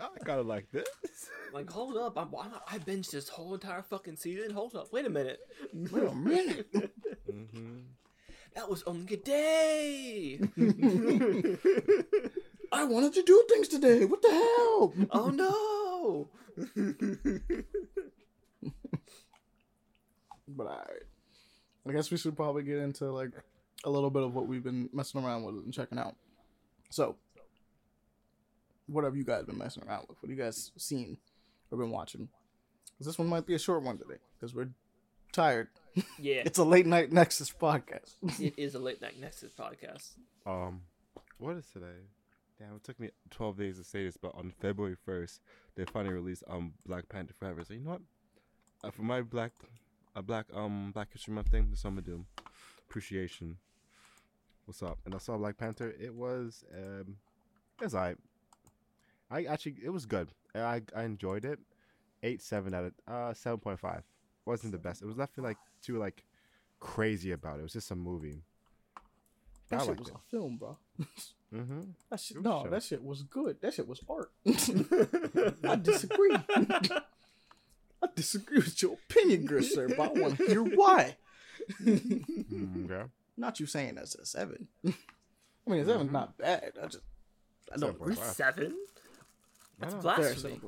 I 0.00 0.08
gotta 0.24 0.42
like 0.42 0.70
this. 0.72 0.86
Like, 1.52 1.70
hold 1.70 1.96
up, 1.96 2.16
I'm, 2.18 2.28
I'm, 2.38 2.52
I 2.70 2.78
binged 2.78 3.10
this 3.10 3.28
whole 3.28 3.54
entire 3.54 3.82
fucking 3.82 4.16
season. 4.16 4.50
Hold 4.50 4.76
up, 4.76 4.92
wait 4.92 5.06
a 5.06 5.10
minute. 5.10 5.40
Wait 5.72 6.04
a 6.04 6.14
minute. 6.14 6.66
hmm 7.30 7.78
That 8.58 8.68
was 8.68 8.82
only 8.88 9.14
a 9.14 9.16
day. 9.16 10.40
I 12.72 12.82
wanted 12.82 13.14
to 13.14 13.22
do 13.22 13.44
things 13.48 13.68
today. 13.68 14.04
What 14.04 14.20
the 14.20 14.30
hell? 14.30 14.92
oh 15.12 15.30
no. 15.30 16.28
But 20.48 20.66
alright. 20.66 21.04
I 21.86 21.92
guess 21.92 22.10
we 22.10 22.16
should 22.16 22.34
probably 22.34 22.64
get 22.64 22.78
into 22.78 23.12
like 23.12 23.30
a 23.84 23.90
little 23.90 24.10
bit 24.10 24.24
of 24.24 24.34
what 24.34 24.48
we've 24.48 24.64
been 24.64 24.90
messing 24.92 25.22
around 25.22 25.44
with 25.44 25.54
and 25.54 25.72
checking 25.72 25.98
out. 25.98 26.16
So, 26.90 27.14
what 28.88 29.04
have 29.04 29.14
you 29.14 29.22
guys 29.22 29.44
been 29.44 29.58
messing 29.58 29.84
around 29.84 30.06
with? 30.08 30.18
What 30.20 30.30
have 30.30 30.36
you 30.36 30.42
guys 30.42 30.72
seen 30.76 31.16
or 31.70 31.78
been 31.78 31.90
watching? 31.90 32.28
this 32.98 33.18
one 33.18 33.28
might 33.28 33.46
be 33.46 33.54
a 33.54 33.58
short 33.58 33.84
one 33.84 33.98
today 33.98 34.18
because 34.34 34.52
we're 34.52 34.70
tired. 35.32 35.68
Yeah, 36.18 36.42
It's 36.44 36.58
a 36.58 36.64
late 36.64 36.86
night 36.86 37.12
Nexus 37.12 37.50
podcast. 37.50 38.14
it 38.40 38.54
is 38.56 38.74
a 38.74 38.78
late 38.78 39.00
night 39.00 39.18
Nexus 39.20 39.52
podcast. 39.52 40.12
Um, 40.46 40.82
what 41.38 41.56
is 41.56 41.66
today? 41.72 42.06
Damn, 42.58 42.74
it 42.76 42.82
took 42.84 42.98
me 42.98 43.10
12 43.30 43.56
days 43.56 43.78
to 43.78 43.84
say 43.84 44.04
this, 44.04 44.16
but 44.16 44.34
on 44.34 44.52
February 44.60 44.96
1st, 45.06 45.38
they 45.76 45.84
finally 45.84 46.14
released 46.14 46.42
um 46.48 46.72
Black 46.86 47.08
Panther 47.08 47.34
Forever. 47.38 47.62
So 47.64 47.74
you 47.74 47.80
know 47.80 47.90
what? 47.90 48.00
uh, 48.84 48.90
for 48.90 49.02
my 49.02 49.22
black, 49.22 49.52
a 50.16 50.22
black 50.22 50.46
um 50.54 50.90
Black 50.92 51.12
History 51.12 51.34
Month 51.34 51.48
thing. 51.48 51.68
This 51.70 51.84
I'm 51.84 51.92
gonna 51.94 52.02
do. 52.02 52.24
Appreciation. 52.88 53.58
What's 54.64 54.82
up? 54.82 54.98
And 55.06 55.14
I 55.14 55.18
saw 55.18 55.36
Black 55.38 55.56
Panther. 55.56 55.94
It 56.00 56.14
was 56.14 56.64
um, 56.74 57.16
it 57.80 57.84
was 57.84 57.94
alright. 57.94 58.18
I 59.30 59.44
actually 59.44 59.76
it 59.84 59.90
was 59.90 60.06
good. 60.06 60.30
I 60.54 60.82
I 60.96 61.04
enjoyed 61.04 61.44
it. 61.44 61.58
Eight 62.22 62.42
seven 62.42 62.74
out 62.74 62.84
of 62.84 62.92
uh 63.06 63.34
seven 63.34 63.58
point 63.60 63.78
five. 63.78 64.02
Wasn't 64.48 64.72
the 64.72 64.78
best. 64.78 65.02
It 65.02 65.06
was 65.06 65.16
nothing 65.16 65.44
like 65.44 65.58
too 65.82 65.98
like 65.98 66.24
crazy 66.80 67.32
about 67.32 67.56
it. 67.56 67.60
It 67.60 67.64
was 67.64 67.72
just 67.74 67.90
a 67.90 67.94
movie. 67.94 68.40
That 69.68 69.82
I 69.82 69.84
shit 69.86 69.98
was 69.98 70.08
it. 70.08 70.14
a 70.14 70.18
film, 70.30 70.56
bro. 70.56 70.78
Mm-hmm. 71.54 71.80
That 72.10 72.18
shit, 72.20 72.36
was 72.38 72.44
no, 72.44 72.62
show. 72.64 72.70
that 72.70 72.82
shit 72.82 73.04
was 73.04 73.22
good. 73.24 73.60
That 73.60 73.74
shit 73.74 73.86
was 73.86 74.00
art. 74.08 74.30
I 74.46 75.76
disagree. 75.76 76.34
I 78.02 78.06
disagree 78.14 78.56
with 78.58 78.80
your 78.80 78.94
opinion, 78.94 79.44
good 79.44 79.64
sir, 79.64 79.88
but 79.88 80.16
I 80.16 80.20
want 80.20 80.38
to 80.38 80.46
hear 80.46 80.62
why. 80.62 81.16
Mm, 81.82 82.90
okay. 82.90 83.04
Not 83.36 83.60
you 83.60 83.66
saying 83.66 83.96
that's 83.96 84.14
a 84.14 84.24
seven. 84.24 84.68
I 84.86 84.90
mean, 85.66 85.80
a 85.80 85.84
seven's 85.84 86.08
Mhm. 86.08 86.12
not 86.12 86.38
bad. 86.38 86.72
I 86.82 86.86
just 86.86 87.04
I 87.72 87.76
don't 87.76 87.90
agree. 87.90 88.14
Seven? 88.14 88.74
That's 89.78 89.92
I 89.94 89.96
know. 89.96 90.02
Fair, 90.02 90.14
blasphemy. 90.16 90.60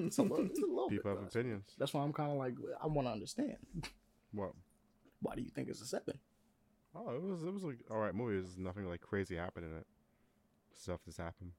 7.5. 0.00 0.06
It's 0.06 0.18
a 0.18 0.22
little, 0.22 0.46
it's 0.46 0.58
a 0.58 0.66
little 0.66 0.88
People 0.88 1.10
bit 1.12 1.18
have 1.20 1.28
opinions. 1.28 1.64
That's 1.78 1.92
why 1.94 2.02
I'm 2.02 2.12
kind 2.12 2.30
of 2.32 2.38
like 2.38 2.54
I 2.82 2.86
want 2.86 3.06
to 3.08 3.12
understand. 3.12 3.56
What? 4.32 4.52
Why 5.20 5.34
do 5.34 5.42
you 5.42 5.50
think 5.50 5.68
it's 5.68 5.80
a 5.82 5.86
seven? 5.86 6.18
Oh, 6.94 7.10
it 7.14 7.22
was 7.22 7.42
it 7.44 7.52
was 7.52 7.62
like 7.62 7.78
all 7.90 7.98
right 7.98 8.14
movie. 8.14 8.34
There's 8.40 8.56
nothing 8.58 8.88
like 8.88 9.00
crazy 9.00 9.36
happened 9.36 9.66
in 9.66 9.76
it. 9.76 9.86
Stuff 10.76 11.00
just 11.04 11.18
happened. 11.18 11.52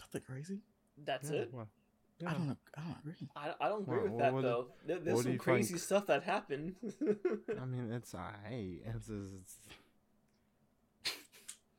Nothing 0.00 0.22
crazy. 0.26 0.58
That's 1.04 1.30
Yeah, 1.30 1.40
it. 1.40 1.50
well, 1.52 1.68
I 2.26 2.32
don't. 2.32 2.56
I 2.76 2.80
don't 2.82 2.96
agree. 3.00 3.28
I, 3.34 3.54
I 3.60 3.68
don't 3.68 3.82
agree 3.82 3.96
Well, 3.98 4.08
with 4.08 4.18
that 4.18 4.32
what- 4.34 4.42
though. 4.42 4.66
There, 4.86 4.98
there's 4.98 5.22
some 5.22 5.38
crazy 5.38 5.68
think? 5.74 5.80
stuff 5.82 6.06
that 6.06 6.22
happened. 6.24 6.74
I 7.60 7.64
mean, 7.64 7.90
it's 7.92 8.14
alright. 8.14 8.82
It's, 8.84 9.08
it's, 9.08 9.56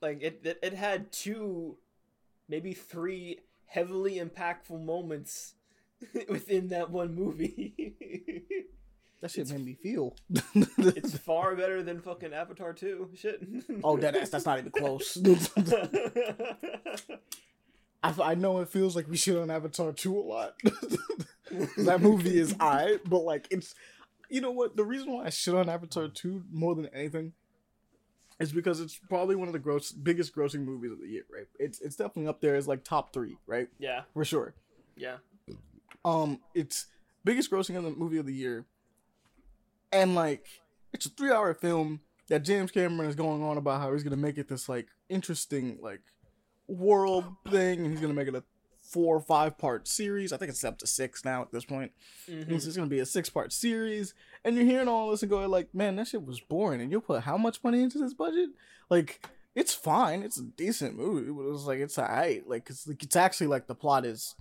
like 0.01 0.22
it, 0.24 0.41
it, 0.44 0.60
it 0.63 0.74
had 0.74 1.12
two, 1.12 1.77
maybe 2.50 2.74
three 2.74 3.39
heavily 3.65 4.15
impactful 4.15 4.84
moments 4.84 5.53
within 6.29 6.70
that 6.70 6.89
one 6.91 7.13
movie. 7.15 7.96
That 9.22 9.29
shit 9.29 9.41
It's- 9.43 9.55
made 9.55 9.63
me 9.67 9.75
feel. 9.75 10.15
it's 10.55 11.15
far 11.15 11.55
better 11.55 11.84
than 11.84 12.01
fucking 12.01 12.34
Avatar 12.34 12.74
2. 12.74 13.12
Shit. 13.13 13.39
oh, 13.84 13.96
that 13.98 14.15
ass. 14.15 14.29
That's 14.29 14.48
not 14.48 14.58
even 14.58 14.72
close. 14.72 15.15
I, 18.03 18.15
I 18.20 18.36
know 18.36 18.60
it 18.62 18.70
feels 18.70 18.96
like 18.96 19.08
we 19.08 19.17
shit 19.17 19.38
on 19.38 19.51
Avatar 19.51 19.91
2 19.91 20.17
a 20.17 20.20
lot. 20.22 20.55
that 21.77 22.00
movie 22.01 22.39
is 22.39 22.55
I, 22.60 22.98
but 23.05 23.20
like 23.20 23.48
it's 23.51 23.75
you 24.29 24.41
know 24.41 24.51
what? 24.51 24.75
The 24.75 24.84
reason 24.86 25.12
why 25.12 25.25
I 25.25 25.29
shit 25.29 25.53
on 25.53 25.70
Avatar 25.70 26.08
2 26.08 26.46
more 26.51 26.74
than 26.74 26.88
anything 26.88 27.34
is 28.39 28.51
because 28.51 28.79
it's 28.79 29.00
probably 29.08 29.36
one 29.36 29.48
of 29.50 29.53
the 29.53 29.60
gross 29.60 29.91
biggest 29.91 30.36
grossing 30.36 30.65
movies 30.65 30.91
of 30.93 31.00
the 31.00 31.08
year, 31.08 31.25
right? 31.31 31.46
It's 31.60 31.79
it's 31.79 31.96
definitely 31.96 32.27
up 32.27 32.41
there 32.41 32.55
as 32.55 32.67
like 32.67 32.84
top 32.84 33.13
three, 33.13 33.38
right? 33.46 33.67
yeah, 33.77 34.01
For 34.15 34.25
sure. 34.25 34.55
yeah. 34.96 35.17
Um, 36.06 36.40
it's 36.54 36.88
biggest 37.24 37.52
grossing 37.52 37.76
of 37.78 37.84
the 37.84 37.92
movie 37.92 38.18
of 38.18 38.26
the 38.26 38.34
year, 38.34 38.66
and 39.92 40.16
like 40.16 40.48
it's 40.94 41.06
a 41.06 41.10
three 41.10 41.32
hour 41.32 41.54
film 41.54 42.02
that 42.28 42.44
James 42.44 42.72
Cameron 42.72 43.10
is 43.10 43.16
going 43.16 43.44
on 43.44 43.58
about 43.58 43.82
how 43.82 43.92
he's 43.94 44.04
gonna 44.04 44.16
make 44.16 44.38
it 44.38 44.48
this 44.48 44.70
like 44.70 44.88
interesting 45.10 45.78
like 45.82 46.02
world 46.68 47.26
thing, 47.50 47.80
and 47.80 47.92
he's 47.92 48.02
gonna 48.02 48.14
make 48.14 48.28
it 48.28 48.36
a 48.36 48.44
four 48.82 49.16
or 49.18 49.22
five 49.22 49.58
part 49.58 49.88
series. 49.88 50.34
I 50.34 50.38
think 50.38 50.50
it's 50.50 50.64
up 50.64 50.78
to 50.80 50.88
six 50.88 51.24
now 51.24 51.42
at 51.42 51.52
this 51.52 51.66
point. 51.66 51.92
Mhm. 52.28 52.50
It's 52.52 52.76
gonna 52.76 52.88
be 52.88 53.00
a 53.00 53.06
six 53.06 53.30
part 53.30 53.54
series, 53.54 54.14
and 54.44 54.56
you're 54.56 54.66
hearing 54.66 54.88
all 54.88 55.12
this 55.12 55.22
and 55.24 55.30
going 55.30 55.50
like, 55.50 55.74
man, 55.74 55.96
that 55.98 56.08
shit 56.08 56.26
was 56.26 56.40
boring. 56.40 56.82
And 56.82 56.92
you 56.92 57.00
put 57.02 57.22
how 57.24 57.38
much 57.38 57.64
money 57.64 57.82
into 57.84 58.00
this 58.00 58.14
budget? 58.14 58.50
Like, 58.90 59.26
it's 59.56 59.74
fine. 59.74 60.24
It's 60.24 60.38
a 60.38 60.44
decent 60.44 60.96
movie, 60.98 61.32
but 61.32 61.44
it 61.44 61.52
was 61.52 61.66
like 61.68 61.80
it's 61.80 61.98
alright. 62.00 62.48
Like, 62.48 62.70
it's 62.70 62.88
like 62.88 63.04
it's 63.04 63.16
actually 63.16 63.48
like 63.48 63.68
the 63.68 63.76
plot 63.76 64.06
is 64.06 64.36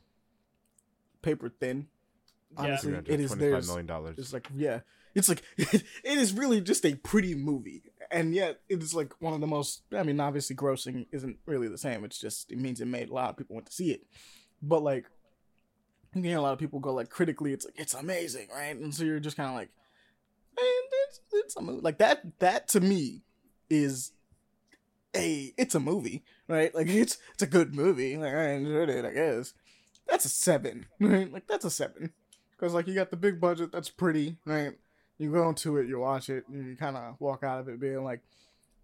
paper 1.22 1.48
thin. 1.48 1.86
Yeah. 2.52 2.64
Honestly, 2.64 2.94
it 2.94 3.20
is 3.20 3.32
$325 3.32 3.38
theirs. 3.38 3.68
million 3.68 3.86
dollars. 3.86 4.18
It's 4.18 4.32
like 4.32 4.48
yeah, 4.54 4.80
it's 5.14 5.28
like 5.28 5.42
it 5.56 5.84
is 6.04 6.32
really 6.32 6.60
just 6.60 6.84
a 6.84 6.94
pretty 6.96 7.34
movie, 7.34 7.82
and 8.10 8.34
yet 8.34 8.60
it 8.68 8.82
is 8.82 8.94
like 8.94 9.12
one 9.20 9.34
of 9.34 9.40
the 9.40 9.46
most. 9.46 9.82
I 9.96 10.02
mean, 10.02 10.18
obviously, 10.20 10.56
grossing 10.56 11.06
isn't 11.12 11.38
really 11.46 11.68
the 11.68 11.78
same. 11.78 12.04
It's 12.04 12.18
just 12.18 12.50
it 12.50 12.58
means 12.58 12.80
it 12.80 12.86
made 12.86 13.08
a 13.08 13.14
lot 13.14 13.30
of 13.30 13.36
people 13.36 13.54
went 13.56 13.66
to 13.66 13.72
see 13.72 13.92
it, 13.92 14.02
but 14.62 14.82
like 14.82 15.04
you 16.12 16.22
can 16.22 16.24
hear 16.24 16.38
a 16.38 16.42
lot 16.42 16.52
of 16.52 16.58
people 16.58 16.80
go 16.80 16.92
like 16.92 17.08
critically, 17.08 17.52
it's 17.52 17.64
like 17.64 17.78
it's 17.78 17.94
amazing, 17.94 18.48
right? 18.52 18.74
And 18.76 18.92
so 18.92 19.04
you're 19.04 19.20
just 19.20 19.36
kind 19.36 19.48
of 19.48 19.54
like, 19.54 19.70
man, 20.56 20.66
it's, 21.08 21.20
it's 21.32 21.56
a 21.56 21.62
movie. 21.62 21.82
Like 21.82 21.98
that. 21.98 22.22
That 22.40 22.66
to 22.68 22.80
me 22.80 23.22
is 23.68 24.10
a 25.16 25.52
it's 25.56 25.74
a 25.74 25.80
movie, 25.80 26.24
right? 26.48 26.74
Like 26.74 26.88
it's 26.90 27.18
it's 27.34 27.42
a 27.42 27.46
good 27.46 27.74
movie. 27.74 28.16
Like 28.16 28.34
I 28.34 28.50
enjoyed 28.52 28.88
it, 28.88 29.04
I 29.04 29.12
guess. 29.12 29.52
That's 30.08 30.24
a 30.24 30.28
seven, 30.28 30.86
right? 31.00 31.32
Like 31.32 31.46
that's 31.46 31.64
a 31.64 31.70
seven. 31.70 32.12
Cause 32.58 32.74
like 32.74 32.86
you 32.86 32.94
got 32.94 33.10
the 33.10 33.16
big 33.16 33.40
budget, 33.40 33.72
that's 33.72 33.88
pretty, 33.88 34.36
right? 34.44 34.72
You 35.16 35.32
go 35.32 35.48
into 35.48 35.78
it, 35.78 35.88
you 35.88 35.98
watch 35.98 36.28
it, 36.28 36.44
and 36.48 36.66
you 36.66 36.76
kind 36.76 36.96
of 36.96 37.16
walk 37.18 37.42
out 37.42 37.60
of 37.60 37.68
it 37.68 37.80
being 37.80 38.04
like, 38.04 38.20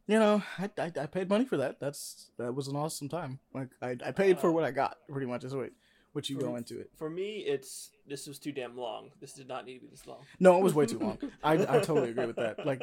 you 0.07 0.19
know, 0.19 0.43
I, 0.59 0.71
I, 0.79 0.93
I 1.01 1.07
paid 1.07 1.29
money 1.29 1.45
for 1.45 1.57
that. 1.59 1.81
That's 1.81 2.31
that 2.39 2.55
was 2.55 2.69
an 2.69 2.77
awesome 2.77 3.09
time. 3.09 3.39
Like 3.53 3.69
I, 3.83 3.97
I 4.05 4.13
paid 4.13 4.39
for 4.39 4.51
what 4.53 4.65
I 4.65 4.71
got. 4.71 4.97
Pretty 5.11 5.27
much 5.27 5.45
is 5.45 5.55
what 5.55 5.71
what 6.13 6.31
you 6.31 6.39
go 6.39 6.57
into 6.57 6.81
it. 6.81 6.91
For 6.97 7.11
me, 7.11 7.41
it's 7.41 7.91
this 8.07 8.27
was 8.27 8.39
too 8.39 8.53
damn 8.53 8.77
long. 8.77 9.11
This 9.21 9.35
did 9.35 9.49
not 9.49 9.67
need 9.67 9.75
to 9.75 9.81
be 9.81 9.89
this 9.89 10.07
long. 10.07 10.25
No, 10.41 10.57
it 10.57 10.63
was 10.63 10.75
way 10.75 10.87
too 10.87 10.99
long. 10.99 11.19
I, 11.45 11.55
I 11.55 11.81
totally 11.81 12.11
agree 12.11 12.27
with 12.27 12.37
that. 12.37 12.65
Like 12.65 12.81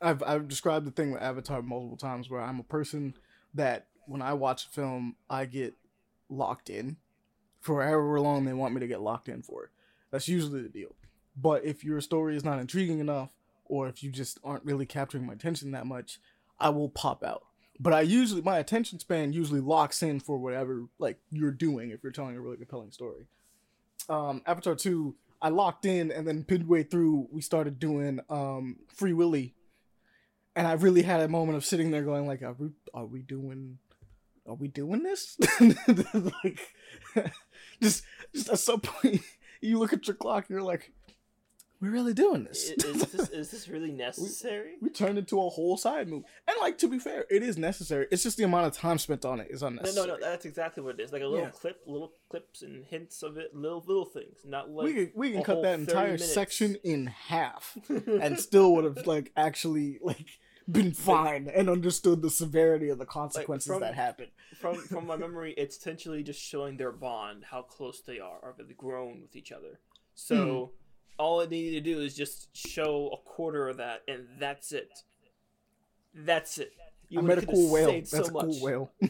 I've 0.00 0.22
I've 0.22 0.48
described 0.48 0.86
the 0.86 0.90
thing 0.90 1.12
with 1.12 1.22
Avatar 1.22 1.62
multiple 1.62 1.96
times 1.96 2.28
where 2.28 2.42
I'm 2.42 2.60
a 2.60 2.64
person 2.64 3.14
that 3.54 3.86
when 4.06 4.22
I 4.22 4.34
watch 4.34 4.66
a 4.66 4.70
film, 4.70 5.16
I 5.30 5.46
get 5.46 5.74
locked 6.28 6.70
in 6.70 6.96
for 7.60 7.82
however 7.82 8.20
long 8.20 8.44
they 8.44 8.52
want 8.52 8.74
me 8.74 8.80
to 8.80 8.86
get 8.86 9.00
locked 9.00 9.28
in 9.28 9.42
for. 9.42 9.70
That's 10.10 10.28
usually 10.28 10.62
the 10.62 10.68
deal. 10.68 10.94
But 11.36 11.64
if 11.64 11.84
your 11.84 12.00
story 12.00 12.36
is 12.36 12.44
not 12.44 12.58
intriguing 12.58 13.00
enough, 13.00 13.30
or 13.64 13.88
if 13.88 14.02
you 14.02 14.10
just 14.10 14.38
aren't 14.44 14.64
really 14.64 14.86
capturing 14.86 15.26
my 15.26 15.32
attention 15.32 15.72
that 15.72 15.86
much, 15.86 16.18
I 16.58 16.70
will 16.70 16.88
pop 16.88 17.24
out. 17.24 17.44
But 17.78 17.92
I 17.92 18.00
usually 18.00 18.40
my 18.40 18.58
attention 18.58 18.98
span 18.98 19.32
usually 19.32 19.60
locks 19.60 20.02
in 20.02 20.20
for 20.20 20.38
whatever 20.38 20.84
like 20.98 21.18
you're 21.30 21.50
doing 21.50 21.90
if 21.90 22.02
you're 22.02 22.12
telling 22.12 22.36
a 22.36 22.40
really 22.40 22.56
compelling 22.56 22.90
story. 22.90 23.26
Um, 24.08 24.42
Avatar 24.46 24.74
two, 24.74 25.16
I 25.42 25.50
locked 25.50 25.84
in, 25.84 26.10
and 26.10 26.26
then 26.26 26.46
midway 26.48 26.84
through 26.84 27.28
we 27.30 27.42
started 27.42 27.78
doing 27.78 28.20
um, 28.30 28.76
Free 28.94 29.12
Willy, 29.12 29.54
and 30.54 30.66
I 30.66 30.72
really 30.72 31.02
had 31.02 31.20
a 31.20 31.28
moment 31.28 31.56
of 31.56 31.66
sitting 31.66 31.90
there 31.90 32.02
going 32.02 32.26
like, 32.26 32.42
are 32.42 32.56
we 32.58 32.70
are 32.94 33.04
we 33.04 33.20
doing 33.20 33.78
are 34.48 34.54
we 34.54 34.68
doing 34.68 35.02
this? 35.02 35.36
like, 35.60 36.74
just 37.82 38.04
just 38.34 38.48
at 38.48 38.58
some 38.58 38.80
point 38.80 39.20
you 39.60 39.78
look 39.78 39.92
at 39.92 40.06
your 40.06 40.16
clock 40.16 40.44
and 40.48 40.50
you're 40.54 40.62
like, 40.62 40.92
we're 41.80 41.90
really 41.90 42.14
doing 42.14 42.44
this. 42.44 42.70
is, 42.70 42.84
is 42.84 43.02
this 43.12 43.28
is 43.30 43.50
this 43.50 43.68
really 43.68 43.90
necessary? 43.92 44.74
we 44.80 44.88
turned 44.88 45.18
into 45.18 45.38
a 45.40 45.48
whole 45.50 45.76
side 45.76 46.08
move, 46.08 46.24
And 46.48 46.56
like 46.60 46.78
to 46.78 46.88
be 46.88 46.98
fair, 46.98 47.26
it 47.30 47.42
is 47.42 47.58
necessary. 47.58 48.06
It's 48.10 48.22
just 48.22 48.36
the 48.38 48.44
amount 48.44 48.66
of 48.66 48.72
time 48.72 48.98
spent 48.98 49.24
on 49.24 49.40
it 49.40 49.48
is 49.50 49.62
unnecessary. 49.62 50.06
no, 50.06 50.14
no. 50.14 50.18
No 50.18 50.26
that's 50.30 50.46
exactly 50.46 50.82
what 50.82 50.98
it 50.98 51.02
is. 51.02 51.12
Like 51.12 51.22
a 51.22 51.26
little 51.26 51.44
Yeah. 51.46 51.50
clip, 51.50 51.82
little 51.86 52.12
clips 52.30 52.62
and 52.62 52.84
hints 52.86 53.22
of 53.22 53.36
it, 53.36 53.54
little 53.54 53.84
little 53.86 54.06
things. 54.06 54.38
Not 54.44 54.70
like 54.70 54.84
we 54.86 54.94
can, 54.94 55.12
we 55.14 55.32
can 55.32 55.42
cut 55.42 55.62
that 55.62 55.78
entire 55.78 56.12
minutes. 56.12 56.32
section 56.32 56.76
in 56.82 57.08
half 57.08 57.76
and 57.90 58.38
still 58.40 58.74
would 58.74 58.84
have 58.84 59.06
like 59.06 59.32
actually 59.36 59.98
like 60.02 60.26
been 60.70 60.92
fine 60.92 61.48
and 61.54 61.68
understood 61.70 62.22
the 62.22 62.30
severity 62.30 62.88
of 62.88 62.98
the 62.98 63.06
consequences 63.06 63.72
from- 63.72 63.80
that 63.80 63.94
happened. 63.94 64.30
from 64.56 64.76
from 64.88 65.06
my 65.06 65.16
memory, 65.16 65.54
it's 65.56 65.76
essentially 65.76 66.22
just 66.22 66.40
showing 66.40 66.76
their 66.76 66.92
bond, 66.92 67.44
how 67.44 67.62
close 67.62 68.00
they 68.00 68.18
are, 68.18 68.38
are 68.42 68.54
they 68.58 68.74
grown 68.74 69.20
with 69.20 69.36
each 69.36 69.52
other. 69.52 69.80
So 70.14 70.36
hmm. 70.36 70.72
all 71.18 71.40
it 71.40 71.50
needed 71.50 71.84
to 71.84 71.92
do 71.92 72.00
is 72.00 72.14
just 72.14 72.56
show 72.56 73.10
a 73.12 73.28
quarter 73.28 73.68
of 73.68 73.76
that, 73.76 74.02
and 74.08 74.26
that's 74.38 74.72
it. 74.72 74.90
That's 76.14 76.58
it. 76.58 76.72
I 77.12 77.16
really 77.16 77.28
met 77.28 77.38
a 77.38 77.46
cool 77.46 77.70
whale. 77.70 77.92
That's 77.92 78.10
so 78.10 78.24
a 78.24 78.30
cool 78.30 78.46
much. 78.46 78.62
whale. 78.62 78.90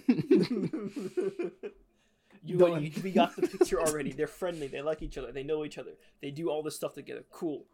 you, 2.44 2.76
you, 2.76 2.92
we 3.02 3.10
got 3.10 3.34
the 3.36 3.46
picture 3.46 3.80
already. 3.80 4.12
They're 4.12 4.26
friendly. 4.26 4.66
They 4.66 4.82
like 4.82 5.02
each 5.02 5.16
other. 5.16 5.32
They 5.32 5.44
know 5.44 5.64
each 5.64 5.78
other. 5.78 5.92
They 6.20 6.30
do 6.30 6.50
all 6.50 6.62
this 6.62 6.76
stuff 6.76 6.94
together. 6.94 7.24
Cool. 7.30 7.64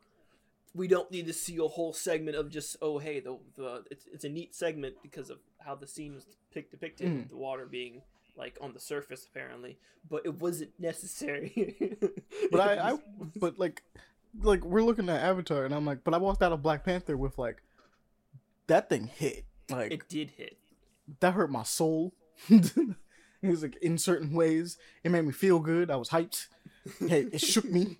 We 0.75 0.89
don't 0.89 1.11
need 1.11 1.27
to 1.27 1.33
see 1.35 1.59
a 1.59 1.69
whole 1.69 1.93
segment 1.93 2.37
of 2.37 2.51
just 2.51 2.77
oh 2.81 2.99
hey 2.99 3.21
the 3.21 3.39
the 3.57 3.85
it's, 3.91 4.07
it's 4.13 4.25
a 4.25 4.29
neat 4.29 4.55
segment 4.55 4.95
because 5.03 5.29
of 5.31 5.39
how 5.59 5.75
the 5.75 5.87
scene 5.87 6.15
was 6.15 6.27
pic- 6.53 6.71
depicted 6.71 7.09
Mm. 7.09 7.17
with 7.19 7.29
the 7.31 7.37
water 7.37 7.67
being 7.67 8.03
like 8.37 8.57
on 8.63 8.73
the 8.73 8.81
surface 8.81 9.27
apparently, 9.31 9.79
but 10.09 10.25
it 10.25 10.41
wasn't 10.41 10.71
necessary. 10.79 11.97
but 12.51 12.61
I, 12.61 12.93
I 12.93 12.99
but 13.37 13.59
like 13.59 13.83
like 14.43 14.65
we're 14.65 14.83
looking 14.83 15.11
at 15.11 15.21
Avatar 15.23 15.65
and 15.67 15.75
I'm 15.75 15.85
like, 15.85 16.05
but 16.05 16.15
I 16.15 16.19
walked 16.19 16.43
out 16.43 16.53
of 16.53 16.63
Black 16.63 16.85
Panther 16.85 17.17
with 17.19 17.37
like 17.37 17.63
that 18.69 18.89
thing 18.89 19.09
hit. 19.09 19.45
Like 19.71 19.93
it 19.93 20.09
did 20.09 20.31
hit. 20.31 20.57
that 21.21 21.35
hurt 21.35 21.51
my 21.51 21.63
soul. 21.65 22.15
it 22.49 22.97
was 23.43 23.63
like 23.63 23.77
in 23.83 23.99
certain 23.99 24.33
ways. 24.33 24.79
It 25.05 25.11
made 25.11 25.27
me 25.27 25.33
feel 25.33 25.59
good. 25.59 25.91
I 25.91 25.97
was 25.97 26.09
hyped. 26.09 26.47
Hey, 26.99 27.27
it 27.31 27.41
shook 27.41 27.67
me. 27.67 27.99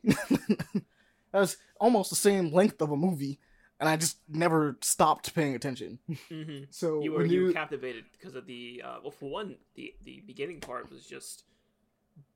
That 1.33 1.41
was 1.41 1.57
almost 1.81 2.11
the 2.11 2.17
same 2.17 2.53
length 2.53 2.81
of 2.83 2.91
a 2.91 2.97
movie, 2.97 3.41
and 3.81 3.89
I 3.89 3.97
just 3.97 4.19
never 4.29 4.77
stopped 4.83 5.35
paying 5.35 5.55
attention. 5.55 5.99
hmm 6.29 6.65
So 6.71 7.03
You 7.03 7.13
were 7.13 7.25
you 7.27 7.45
were 7.45 7.53
captivated 7.53 8.05
because 8.13 8.35
of 8.35 8.47
the 8.47 8.83
uh, 8.85 8.97
well, 9.03 9.11
for 9.11 9.31
one, 9.31 9.57
the 9.75 9.95
the 10.05 10.23
beginning 10.27 10.61
part 10.61 10.91
was 10.91 11.05
just 11.07 11.45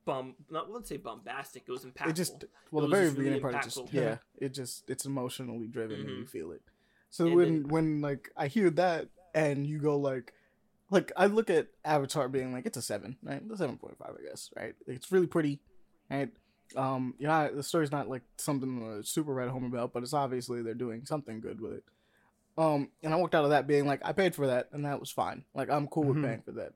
bum. 0.04 0.34
Not 0.50 0.66
I 0.66 0.68
wouldn't 0.68 0.86
say 0.86 0.96
bombastic. 0.96 1.64
It 1.68 1.70
was 1.72 1.84
impactful. 1.84 2.10
it 2.10 2.16
just 2.16 2.44
well 2.70 2.84
It 2.84 2.88
the 2.88 2.96
very 2.96 3.06
just 3.06 3.16
really 3.18 3.30
beginning 3.30 3.42
part 3.42 3.66
is 3.66 3.74
just 3.74 3.92
yeah, 3.92 4.18
it 4.38 4.54
just 4.54 4.88
it's 4.90 5.04
emotionally 5.04 5.66
driven 5.66 6.00
and 6.00 6.08
you 6.10 6.24
Mhm. 6.24 6.28
feel 6.28 6.52
it. 6.52 6.62
So 7.10 7.26
And 7.26 7.36
when 7.36 7.48
then- 7.62 7.68
when 7.68 8.00
like 8.00 8.30
I 8.36 8.46
hear 8.48 8.70
that 8.70 9.08
and 9.34 9.66
you 9.66 9.78
go 9.78 9.98
like 9.98 10.32
like 10.90 11.10
I 11.16 11.26
look 11.26 11.50
at 11.50 11.68
Avatar 11.84 12.28
being 12.28 12.52
like 12.52 12.64
it's 12.66 12.76
a 12.76 12.82
seven, 12.82 13.16
right? 13.22 13.42
It's 13.42 13.52
a 13.54 13.56
seven 13.56 13.76
point 13.76 13.98
five, 13.98 14.14
I 14.18 14.22
guess, 14.28 14.50
right? 14.56 14.74
It's 14.86 15.10
really 15.12 15.26
pretty, 15.26 15.60
right? 16.10 16.30
Um, 16.74 17.14
yeah, 17.18 17.48
the 17.48 17.62
story's 17.62 17.92
not 17.92 18.08
like 18.08 18.22
something 18.38 18.98
uh, 18.98 19.02
super 19.02 19.32
right 19.32 19.48
home 19.48 19.64
about, 19.64 19.92
but 19.92 20.02
it's 20.02 20.12
obviously 20.14 20.62
they're 20.62 20.74
doing 20.74 21.04
something 21.06 21.40
good 21.40 21.60
with 21.60 21.72
it. 21.74 21.84
Um, 22.58 22.88
and 23.02 23.12
I 23.12 23.16
walked 23.16 23.34
out 23.34 23.44
of 23.44 23.50
that 23.50 23.66
being 23.66 23.86
like, 23.86 24.00
I 24.04 24.12
paid 24.12 24.34
for 24.34 24.46
that, 24.46 24.68
and 24.72 24.84
that 24.84 24.98
was 24.98 25.10
fine. 25.10 25.44
Like, 25.54 25.68
I'm 25.70 25.86
cool 25.88 26.04
Mhm. 26.04 26.14
with 26.14 26.24
paying 26.24 26.42
for 26.42 26.52
that. 26.52 26.72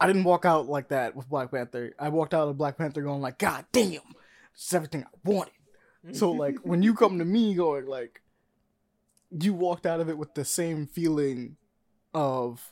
I 0.00 0.06
didn't 0.06 0.24
walk 0.24 0.44
out 0.44 0.66
like 0.68 0.88
that 0.88 1.14
with 1.14 1.28
Black 1.28 1.50
Panther. 1.50 1.94
I 1.98 2.08
walked 2.08 2.34
out 2.34 2.48
of 2.48 2.56
Black 2.58 2.76
Panther 2.78 3.02
going 3.02 3.20
like, 3.20 3.38
God 3.38 3.66
damn, 3.72 4.00
this 4.54 4.66
is 4.66 4.74
everything 4.74 5.04
I 5.04 5.08
wanted. 5.24 5.52
So 6.12 6.32
like 6.32 6.56
when 6.64 6.82
you 6.82 6.94
come 6.94 7.20
to 7.20 7.24
me 7.24 7.54
going 7.54 7.86
like 7.86 8.22
you 9.30 9.54
walked 9.54 9.86
out 9.86 10.00
of 10.00 10.08
it 10.08 10.18
with 10.18 10.34
the 10.34 10.44
same 10.44 10.86
feeling 10.88 11.56
of 12.12 12.71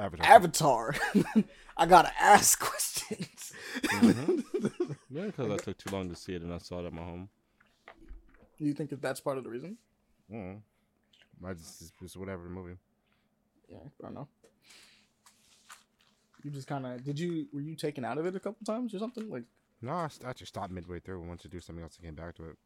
Avatar. 0.00 0.26
Avatar. 0.26 0.94
I 1.76 1.86
gotta 1.86 2.10
ask 2.20 2.58
questions. 2.60 3.52
Mhm. 3.84 4.96
yeah, 5.10 5.26
because 5.26 5.50
I 5.50 5.56
took 5.56 5.78
too 5.78 5.90
long 5.90 6.08
to 6.08 6.16
see 6.16 6.34
it 6.34 6.42
and 6.42 6.52
I 6.52 6.58
saw 6.58 6.80
it 6.80 6.86
at 6.86 6.92
my 6.92 7.02
home. 7.02 7.28
you 8.58 8.72
think 8.74 8.90
that 8.90 9.00
that's 9.02 9.20
part 9.20 9.38
of 9.38 9.44
the 9.44 9.50
reason? 9.50 9.76
Mm. 10.32 10.60
I 11.44 11.54
just, 11.54 11.80
it's 11.80 11.92
just 12.00 12.16
whatever 12.16 12.44
the 12.44 12.50
movie. 12.50 12.76
Yeah, 13.68 13.78
I 14.00 14.06
don't 14.06 14.14
know. 14.14 14.28
You 16.42 16.50
just 16.50 16.66
kind 16.66 16.86
of 16.86 17.04
did 17.04 17.18
you 17.18 17.46
were 17.52 17.60
you 17.60 17.76
taken 17.76 18.04
out 18.04 18.18
of 18.18 18.26
it 18.26 18.34
a 18.34 18.40
couple 18.40 18.64
times 18.64 18.94
or 18.94 18.98
something? 18.98 19.28
Like, 19.30 19.44
No, 19.82 19.92
I, 19.92 20.08
st- 20.08 20.28
I 20.28 20.32
just 20.32 20.48
stopped 20.54 20.72
midway 20.72 20.98
through 21.00 21.20
and 21.20 21.28
went 21.28 21.40
to 21.42 21.48
do 21.48 21.60
something 21.60 21.82
else 21.82 21.96
and 21.96 22.04
came 22.06 22.14
back 22.14 22.34
to 22.36 22.44
it. 22.50 22.56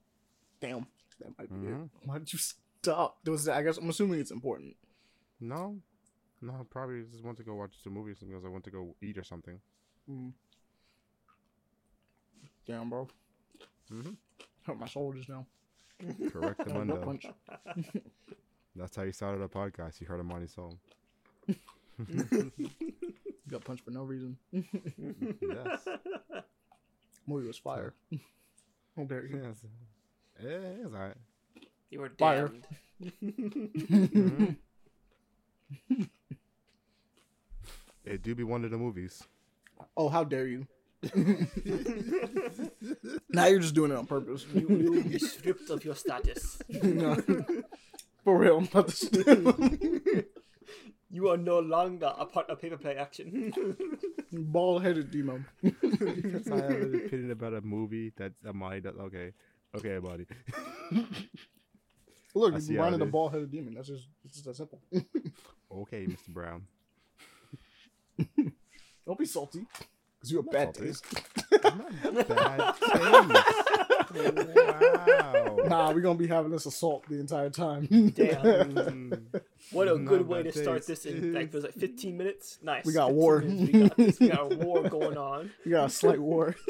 damn, 0.61 0.87
that 1.21 1.37
might 1.39 1.49
be 1.51 1.57
Mhm. 1.69 1.85
it. 1.85 1.91
Why 2.05 2.19
did 2.19 2.33
you 2.33 2.39
stop? 2.39 3.19
There 3.25 3.33
was 3.33 3.49
I 3.49 3.63
guess 3.63 3.77
I'm 3.79 3.89
assuming 3.91 4.21
it's 4.21 4.31
important. 4.31 4.77
No, 5.41 5.79
no, 6.45 6.67
probably 6.71 7.03
just 7.11 7.25
want 7.25 7.37
to 7.39 7.43
go 7.45 7.55
watch 7.55 7.73
some 7.83 7.95
movies 7.95 8.17
or 8.17 8.19
something 8.21 8.35
else. 8.37 8.45
I 8.45 8.49
want 8.49 8.65
to 8.65 8.71
go 8.71 8.95
eat 9.03 9.19
or 9.19 9.25
something. 9.25 9.59
Mm. 10.11 10.33
Damn, 12.67 12.89
bro, 12.91 13.09
Mm-hmm. 13.93 14.13
hurt 14.67 14.79
my 14.79 14.87
shoulders 14.87 15.29
now. 15.29 15.47
Correct 16.31 16.59
the 16.59 16.65
Gut 16.67 16.75
window. 16.79 17.05
punch. 17.05 17.27
That's 18.77 18.97
how 18.97 19.03
you 19.03 19.13
started 19.13 19.43
a 19.43 19.49
podcast. 19.49 20.01
You 20.01 20.07
heard 20.07 20.21
him 20.21 20.33
on 20.33 20.41
his 20.41 20.57
own. 20.59 20.79
Got 23.49 23.65
punched 23.65 23.85
for 23.85 23.91
no 23.91 24.03
reason. 24.03 24.37
yes. 24.53 25.87
Movie 27.27 27.47
was 27.47 27.59
fire. 27.59 27.95
How 28.97 29.05
dare 29.05 29.27
you? 29.27 29.41
yes. 29.45 29.63
Yeah, 30.43 30.51
it's 30.51 30.93
alright. 30.95 31.15
you 31.91 32.01
were 32.01 32.11
Fire. 32.19 32.51
damned. 33.01 34.57
It 38.05 38.23
do 38.23 38.35
be 38.35 38.43
one 38.45 38.65
of 38.65 38.71
the 38.71 38.79
movies. 38.79 39.23
Oh, 39.97 40.09
how 40.09 40.25
dare 40.25 40.47
you? 40.47 40.67
now 43.29 43.47
you're 43.47 43.59
just 43.61 43.75
doing 43.75 43.91
it 43.91 43.97
on 43.97 44.07
purpose. 44.07 44.47
you 44.55 44.67
will 44.67 45.03
be 45.03 45.19
stripped 45.19 45.69
of 45.71 45.85
your 45.85 45.95
status. 45.95 46.59
No. 46.83 47.17
For 48.25 48.39
real, 48.39 48.59
I'm 48.59 48.65
about 48.65 48.89
to 48.89 48.97
steal. 48.97 49.55
You 51.11 51.29
are 51.29 51.37
no 51.37 51.59
longer 51.61 52.13
a 52.19 52.25
part 52.27 52.49
of 52.51 52.61
paper 52.61 52.77
play 52.77 52.97
action. 52.97 53.53
Bald 54.33 54.83
headed 54.83 55.11
demon. 55.11 55.47
Because 55.63 56.51
I 56.51 56.57
have 56.57 56.71
an 56.71 56.95
opinion 57.07 57.31
about 57.31 57.55
a 57.55 57.61
movie 57.61 58.13
that's 58.17 58.43
a 58.45 58.53
mind. 58.53 58.85
That, 58.85 58.97
okay, 58.97 59.33
okay, 59.77 59.99
buddy. 59.99 60.27
Look, 62.35 62.55
you're 62.55 62.83
how 62.83 62.89
reminded 62.89 63.01
it 63.01 63.05
a 63.05 63.07
is. 63.07 63.13
bald 63.13 63.33
headed 63.33 63.51
demon. 63.53 63.75
That's 63.75 63.89
just 63.89 64.09
it's 64.25 64.41
just 64.43 64.47
that 64.47 64.57
simple. 64.57 64.81
okay, 65.71 66.07
Mr. 66.07 66.29
Brown. 66.29 66.67
Don't 69.07 69.19
be 69.19 69.27
salty. 69.27 69.67
Because 70.19 70.31
you 70.33 70.39
have 70.39 70.47
not 70.47 70.53
bad 70.53 70.75
salty. 70.77 70.89
taste. 70.89 71.05
Bad 71.51 71.63
taste. 74.37 74.57
wow. 74.57 75.57
Nah, 75.67 75.93
we're 75.93 76.01
gonna 76.01 76.19
be 76.19 76.27
having 76.27 76.51
this 76.51 76.67
assault 76.67 77.05
the 77.09 77.21
entire 77.21 77.51
time. 77.51 77.87
Damn. 78.15 79.27
What 79.71 79.89
a 79.89 79.97
Not 79.97 80.05
good 80.07 80.29
way 80.29 80.43
to 80.43 80.53
bad 80.53 80.63
start 80.63 80.87
this 80.87 81.07
in 81.07 81.33
like 81.33 81.51
was 81.53 81.65
like 81.65 81.73
15 81.73 82.17
minutes. 82.19 82.59
Nice. 82.63 82.85
We 82.85 82.93
got 82.93 83.13
war. 83.15 83.41
minutes, 83.41 83.73
We 83.73 83.81
got, 83.89 83.97
this. 83.97 84.21
we 84.21 84.29
got 84.29 84.53
a 84.53 84.57
war 84.57 84.83
going 84.91 85.17
on. 85.17 85.51
we 85.65 85.71
got 85.71 85.87
a 85.87 85.91
slight 85.91 86.21
war. 86.21 86.55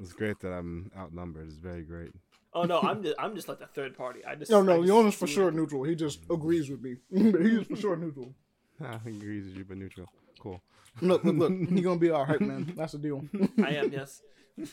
It's 0.00 0.12
great 0.12 0.38
that 0.40 0.52
I'm 0.52 0.92
outnumbered. 0.96 1.48
It's 1.48 1.56
very 1.56 1.82
great. 1.82 2.12
Oh 2.54 2.62
no, 2.62 2.78
I'm 2.80 3.02
just 3.02 3.16
I'm 3.18 3.34
just 3.34 3.48
like 3.48 3.58
the 3.58 3.66
third 3.66 3.96
party. 3.96 4.24
I 4.24 4.36
just 4.36 4.52
no, 4.52 4.62
no, 4.62 4.76
just 4.76 4.86
Leona's 4.88 5.14
for 5.16 5.26
sure 5.26 5.48
it. 5.48 5.54
neutral. 5.54 5.82
He 5.82 5.96
just 5.96 6.20
agrees 6.30 6.70
with 6.70 6.80
me. 6.80 6.98
he 7.12 7.56
is 7.56 7.66
for 7.66 7.74
sure 7.74 7.96
neutral. 7.96 8.32
I 8.80 9.00
agrees 9.04 9.46
with 9.46 9.56
you, 9.56 9.64
but 9.64 9.78
neutral. 9.78 10.06
Cool. 10.46 10.62
Look, 11.02 11.24
look, 11.24 11.36
look. 11.36 11.52
He 11.70 11.80
gonna 11.82 11.98
be 11.98 12.10
all 12.10 12.24
right, 12.24 12.40
man. 12.40 12.72
That's 12.76 12.92
the 12.92 12.98
deal. 12.98 13.24
I 13.62 13.70
am 13.70 13.92
yes, 13.92 14.22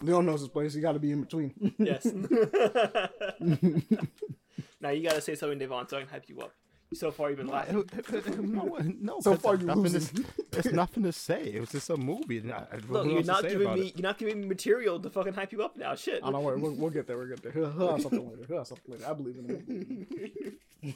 Leon 0.00 0.24
knows 0.26 0.40
his 0.40 0.48
place. 0.48 0.72
He 0.74 0.80
got 0.80 0.92
to 0.92 0.98
be 0.98 1.10
in 1.12 1.20
between. 1.22 1.74
yes. 1.78 2.06
now 4.80 4.90
you 4.90 5.02
gotta 5.02 5.20
say 5.20 5.34
something, 5.34 5.58
Devaughn, 5.58 5.88
so 5.90 5.96
I 5.98 6.00
can 6.00 6.08
hype 6.08 6.28
you 6.28 6.40
up. 6.40 6.52
So 6.94 7.10
far 7.10 7.30
you've 7.30 7.38
been 7.38 7.46
laughing. 7.48 7.84
no, 8.52 8.78
no, 9.00 9.20
So 9.20 9.32
'cause 9.32 9.40
far 9.40 9.54
you're 9.56 9.66
nothing 9.66 9.82
losing. 9.84 10.24
To, 10.24 10.24
there's 10.50 10.72
nothing 10.74 11.02
to 11.04 11.12
say. 11.12 11.42
It 11.44 11.60
was 11.60 11.70
just 11.70 11.88
a 11.88 11.96
movie. 11.96 12.38
and 12.38 12.52
I- 12.52 12.66
I- 12.70 12.76
Look, 12.88 13.06
you're 13.06 13.22
not 13.24 13.42
giving 13.42 13.72
me 13.74 13.86
it? 13.88 13.96
you're 13.96 14.02
not 14.02 14.18
giving 14.18 14.40
me 14.42 14.46
material 14.46 15.00
to 15.00 15.08
fucking 15.08 15.32
hype 15.32 15.52
you 15.52 15.62
up 15.62 15.74
now. 15.76 15.94
Shit. 15.94 16.20
I 16.22 16.30
don't 16.30 16.44
worry. 16.44 16.60
We'll, 16.60 16.72
we'll 16.74 16.90
get 16.90 17.06
there. 17.06 17.16
We'll 17.16 17.28
get 17.28 17.42
there. 17.42 17.52
He'll, 17.52 17.72
he'll 17.72 17.92
have 17.92 18.02
something 18.02 18.28
later. 18.30 18.44
He'll 18.46 18.58
have 18.58 18.66
something 18.66 18.92
later. 18.92 19.06
I 19.08 19.12
believe 19.14 19.36
in 19.38 19.48
him. 20.82 20.94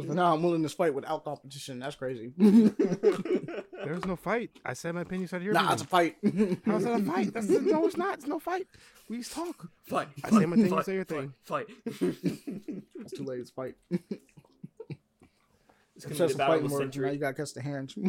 Because 0.00 0.14
now 0.16 0.34
I'm 0.34 0.42
willing 0.42 0.62
this 0.62 0.72
fight 0.74 0.94
without 0.94 1.24
competition. 1.24 1.78
That's 1.78 1.96
crazy. 1.96 2.32
There's 2.38 4.04
no 4.06 4.16
fight. 4.16 4.50
I 4.64 4.72
said 4.74 4.94
my 4.94 5.02
opinion. 5.02 5.22
You 5.22 5.26
said 5.28 5.42
your 5.42 5.54
nah, 5.54 5.72
it's 5.72 5.82
a 5.82 5.84
opinion. 5.84 6.56
fight. 6.56 6.58
How's 6.66 6.84
that 6.84 7.00
a 7.00 7.04
fight? 7.04 7.32
That's, 7.34 7.48
no, 7.48 7.86
it's 7.86 7.96
not. 7.96 8.14
It's 8.14 8.26
no 8.26 8.38
fight. 8.38 8.66
We 9.08 9.18
just 9.18 9.32
talk. 9.32 9.68
Fight. 9.86 10.08
I 10.24 10.30
say 10.30 10.46
my 10.46 10.56
thing, 10.56 10.72
you 10.72 10.82
say 10.82 10.94
your 10.94 11.04
thing. 11.04 11.32
Fight. 11.44 11.66
it's 11.86 13.12
too 13.16 13.24
late. 13.24 13.40
It's 13.40 13.50
fight. 13.50 13.74
It's 15.96 16.04
gonna 16.04 16.14
Just 16.16 16.34
be 16.34 16.34
the 16.38 16.44
a 16.44 16.46
battle 16.46 16.54
of 16.64 16.70
the 16.70 16.74
word. 16.78 16.96
Now 16.96 17.10
you 17.10 17.18
got 17.18 17.28
to 17.30 17.42
catch 17.42 17.54
the 17.54 17.62
hands. 17.62 17.94
We 17.96 18.08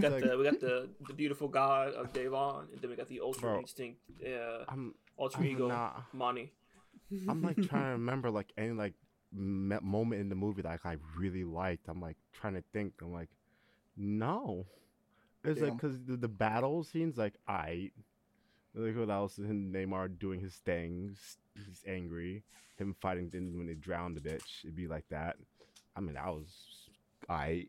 got 0.00 0.12
Like- 0.12 0.22
the 0.24 0.36
we 0.38 0.44
got 0.44 0.60
the 0.60 0.88
the 1.08 1.14
beautiful 1.14 1.48
god 1.48 1.94
of 1.94 2.12
Devaughn, 2.12 2.68
and 2.72 2.80
then 2.80 2.90
we 2.90 2.96
got 2.96 3.08
the 3.08 3.20
ultra 3.20 3.50
Bro. 3.50 3.60
instinct, 3.60 3.98
uh, 4.24 4.64
I'm. 4.68 4.94
ultra 5.18 5.40
I'm 5.40 5.46
ego, 5.48 5.66
not- 5.68 6.04
Mani. 6.12 6.52
I'm 7.28 7.42
like 7.42 7.56
trying 7.56 7.84
to 7.86 7.90
remember 7.92 8.30
like 8.30 8.52
any 8.56 8.70
like 8.72 8.92
me- 9.32 9.78
moment 9.82 10.20
in 10.20 10.28
the 10.28 10.34
movie 10.34 10.62
that 10.62 10.80
I 10.84 10.96
really 11.16 11.44
liked. 11.44 11.88
I'm 11.88 12.00
like 12.00 12.16
trying 12.32 12.54
to 12.54 12.62
think. 12.72 12.94
I'm 13.00 13.12
like, 13.12 13.28
no. 13.96 14.66
It's 15.44 15.60
like 15.60 15.74
because 15.74 15.98
the, 16.04 16.16
the 16.16 16.28
battle 16.28 16.82
scenes 16.84 17.16
like 17.16 17.34
I. 17.46 17.90
Like 18.74 18.96
what 18.96 19.10
else? 19.10 19.38
And 19.38 19.74
Namor 19.74 20.18
doing 20.18 20.40
his 20.40 20.54
things. 20.54 21.38
He's 21.54 21.82
angry. 21.86 22.42
Him 22.76 22.94
fighting 23.00 23.30
then 23.32 23.56
when 23.56 23.66
they 23.66 23.74
drowned 23.74 24.16
the 24.16 24.20
bitch. 24.20 24.64
It'd 24.64 24.76
be 24.76 24.86
like 24.86 25.04
that. 25.10 25.36
I 25.96 26.00
mean, 26.00 26.16
I 26.16 26.30
was. 26.30 26.48
I. 27.28 27.66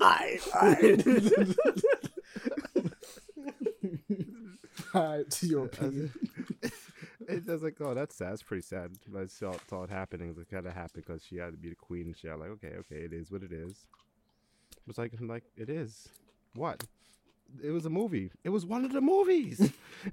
I, 0.00 0.38
I. 0.54 1.54
Alright, 4.94 5.30
to 5.30 5.46
your 5.46 5.64
opinion. 5.66 6.12
it's 7.30 7.46
just 7.46 7.62
like, 7.62 7.80
oh, 7.80 7.94
that's 7.94 8.14
sad. 8.16 8.32
It's 8.32 8.42
pretty 8.42 8.62
sad. 8.62 8.90
I 9.16 9.26
saw, 9.26 9.54
saw 9.68 9.84
it 9.84 9.90
happening. 9.90 10.34
It 10.38 10.50
kind 10.50 10.66
of 10.66 10.72
happened 10.72 11.04
because 11.06 11.24
she 11.24 11.36
had 11.36 11.52
to 11.52 11.56
be 11.56 11.68
the 11.70 11.74
queen 11.74 12.06
and 12.06 12.16
shit. 12.16 12.30
I'm 12.30 12.40
like, 12.40 12.50
okay, 12.50 12.74
okay, 12.78 12.96
it 12.96 13.12
is 13.12 13.30
what 13.30 13.42
it 13.42 13.52
is. 13.52 13.86
It's 14.88 14.98
like, 14.98 15.12
I'm 15.18 15.28
like, 15.28 15.44
it 15.56 15.70
is. 15.70 16.08
What? 16.54 16.84
It 17.62 17.70
was 17.70 17.86
a 17.86 17.90
movie. 17.90 18.30
It 18.44 18.50
was 18.50 18.64
one 18.66 18.84
of 18.84 18.92
the 18.92 19.00
movies. 19.00 19.72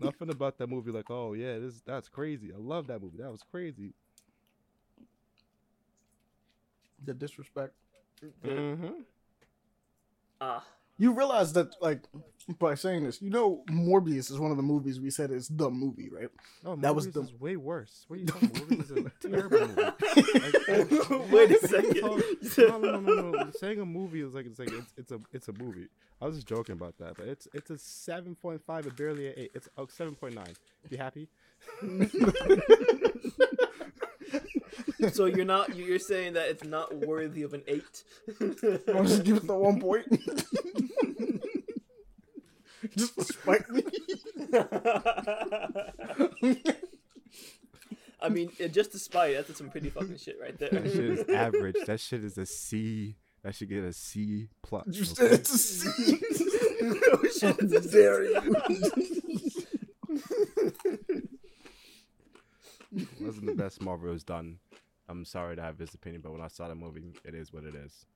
Nothing 0.00 0.30
about 0.30 0.58
that 0.58 0.68
movie. 0.68 0.90
Like, 0.90 1.10
oh 1.10 1.32
yeah, 1.34 1.58
this 1.58 1.80
that's 1.84 2.08
crazy. 2.08 2.52
I 2.52 2.58
love 2.58 2.86
that 2.88 3.02
movie. 3.02 3.18
That 3.18 3.30
was 3.30 3.42
crazy. 3.50 3.92
The 7.04 7.14
disrespect. 7.14 7.72
Mm-hmm. 8.44 9.02
Ah, 10.40 10.64
You 11.02 11.12
realize 11.14 11.52
that, 11.54 11.74
like, 11.80 12.02
by 12.60 12.76
saying 12.76 13.02
this, 13.04 13.20
you 13.20 13.30
know, 13.30 13.64
Morbius 13.68 14.30
is 14.30 14.38
one 14.38 14.52
of 14.52 14.56
the 14.56 14.62
movies 14.62 15.00
we 15.00 15.10
said 15.10 15.32
is 15.32 15.48
the 15.48 15.68
movie, 15.68 16.08
right? 16.10 16.28
No, 16.64 16.76
That 16.76 16.94
was 16.94 17.10
the- 17.10 17.22
is 17.22 17.34
way 17.40 17.56
worse. 17.56 18.04
What 18.06 18.16
are 18.16 18.20
you 18.20 18.26
talking? 18.32 18.48
Morbius 18.50 18.90
is 18.96 19.06
a 19.06 19.28
terrible 19.28 19.66
movie. 19.66 19.82
Like, 20.72 20.88
Wait 20.90 21.00
a 21.10 21.18
what 21.32 21.50
are 21.50 21.52
you 21.52 21.58
second. 21.60 22.00
no, 22.02 22.78
no, 22.78 23.00
no, 23.00 23.30
no. 23.32 23.50
Saying 23.58 23.80
a 23.80 23.84
movie 23.84 24.20
is 24.22 24.32
like 24.34 24.46
it's 24.46 24.58
like 24.60 24.70
it's, 24.70 24.92
it's 24.96 25.10
a 25.12 25.20
it's 25.32 25.48
a 25.48 25.52
movie. 25.52 25.88
I 26.20 26.26
was 26.26 26.36
just 26.36 26.46
joking 26.46 26.74
about 26.74 26.96
that, 26.98 27.16
but 27.16 27.26
it's 27.26 27.48
it's 27.52 27.70
a 27.70 27.78
seven 27.78 28.34
point 28.36 28.62
five, 28.64 28.84
but 28.84 28.96
barely 28.96 29.26
an 29.28 29.34
eight. 29.36 29.50
It's 29.54 29.68
oh, 29.76 29.86
seven 29.88 30.14
point 30.14 30.34
nine. 30.34 30.54
You 30.90 30.98
happy? 30.98 31.28
so 35.12 35.26
you're 35.26 35.44
not 35.44 35.76
you're 35.76 35.98
saying 35.98 36.32
that 36.34 36.48
it's 36.48 36.62
not 36.64 36.94
worthy 36.94 37.42
of 37.42 37.52
an 37.54 37.62
eight. 37.66 38.04
I'll 38.40 39.04
just 39.04 39.24
give 39.24 39.38
it 39.38 39.46
the 39.46 39.54
one 39.54 39.80
point. 39.80 40.06
just 42.96 43.14
to 43.14 43.24
spite 43.24 43.68
me. 43.70 43.84
I 48.20 48.28
mean, 48.28 48.50
just 48.70 48.92
despite 48.92 49.34
that's 49.34 49.56
some 49.58 49.70
pretty 49.70 49.90
fucking 49.90 50.16
shit 50.16 50.38
right 50.40 50.56
there. 50.56 50.70
That 50.70 50.84
shit 50.84 51.04
is 51.04 51.28
average. 51.34 51.74
That 51.86 51.98
shit 52.00 52.22
is 52.24 52.38
a 52.38 52.46
C. 52.46 53.16
That 53.42 53.56
should 53.56 53.68
get 53.68 53.82
a 53.82 53.92
C 53.92 54.48
plus. 54.62 54.86
You 54.86 55.02
okay? 55.02 55.14
said 55.14 55.32
it's 55.32 55.52
a 55.52 55.58
C. 55.58 56.20
no, 56.80 56.94
shit, 57.28 57.42
How 57.42 57.56
it's 57.58 57.72
a 57.72 57.80
dare 57.90 58.22
you? 58.24 58.40
Wasn't 63.20 63.46
the 63.46 63.54
best 63.54 63.80
Marvel 63.82 64.12
has 64.12 64.24
done. 64.24 64.58
I'm 65.08 65.24
sorry 65.24 65.56
to 65.56 65.62
have 65.62 65.78
this 65.78 65.94
opinion, 65.94 66.22
but 66.22 66.32
when 66.32 66.40
I 66.40 66.48
saw 66.48 66.68
the 66.68 66.74
movie, 66.74 67.12
it 67.24 67.34
is 67.34 67.52
what 67.52 67.64
it 67.64 67.74
is. 67.74 68.06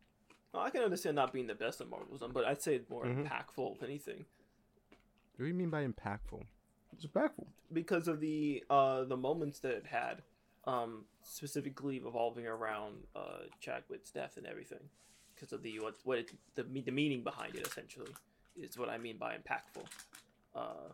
Oh, 0.54 0.60
I 0.60 0.70
can 0.70 0.82
understand 0.82 1.16
not 1.16 1.32
being 1.32 1.46
the 1.46 1.54
best 1.54 1.80
of 1.80 1.90
Marvel's 1.90 2.20
done, 2.20 2.30
but 2.32 2.44
I'd 2.44 2.62
say 2.62 2.76
it's 2.76 2.88
more 2.88 3.04
Mhm. 3.04 3.28
impactful 3.28 3.76
if 3.76 3.82
anything, 3.82 4.24
What 5.36 5.44
do 5.44 5.46
you 5.46 5.54
mean 5.54 5.68
by 5.70 5.86
impactful? 5.86 6.46
It's 6.94 7.04
impactful. 7.06 7.46
because 7.72 8.08
of 8.08 8.20
the 8.20 8.64
uh 8.70 9.04
the 9.04 9.16
moments 9.16 9.58
that 9.60 9.72
it 9.72 9.86
had, 9.86 10.22
um 10.64 11.04
specifically 11.22 11.98
revolving 12.00 12.46
around 12.46 13.06
uh 13.14 13.40
Chadwick's 13.60 14.10
death 14.10 14.36
and 14.38 14.46
everything, 14.46 14.88
because 15.34 15.52
of 15.52 15.62
the 15.62 15.78
what 15.80 15.96
what 16.04 16.18
it, 16.18 16.30
the 16.54 16.62
the 16.62 16.90
meaning 16.92 17.22
behind 17.22 17.54
it 17.56 17.66
essentially 17.66 18.14
is 18.56 18.78
what 18.78 18.88
I 18.88 18.96
mean 18.96 19.18
by 19.18 19.36
impactful. 19.36 19.84
Uh, 20.54 20.88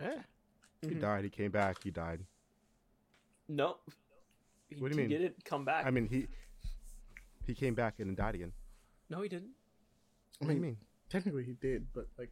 Yeah. 0.00 0.22
He 0.82 0.88
mhm. 0.88 1.00
died. 1.00 1.24
He 1.24 1.30
came 1.30 1.50
back. 1.50 1.82
He 1.82 1.90
died. 1.90 2.20
No. 3.48 3.76
He, 4.68 4.76
What 4.76 4.90
do 4.92 4.96
you 4.98 5.02
he 5.02 5.08
mean? 5.08 5.20
didn't 5.22 5.44
come 5.44 5.64
back. 5.64 5.86
I 5.86 5.90
mean, 5.90 6.06
he 6.08 6.26
he 7.46 7.54
came 7.54 7.74
back 7.74 7.94
and 7.98 8.08
then 8.08 8.14
died 8.14 8.34
again. 8.34 8.52
no, 9.10 9.22
he 9.22 9.28
didn't. 9.28 9.50
I 10.40 10.46
What 10.46 10.48
do 10.48 10.54
you 10.54 10.60
mean, 10.60 10.70
mean? 10.70 10.76
technically 11.10 11.44
he 11.44 11.52
did, 11.52 11.86
but 11.92 12.06
like, 12.18 12.30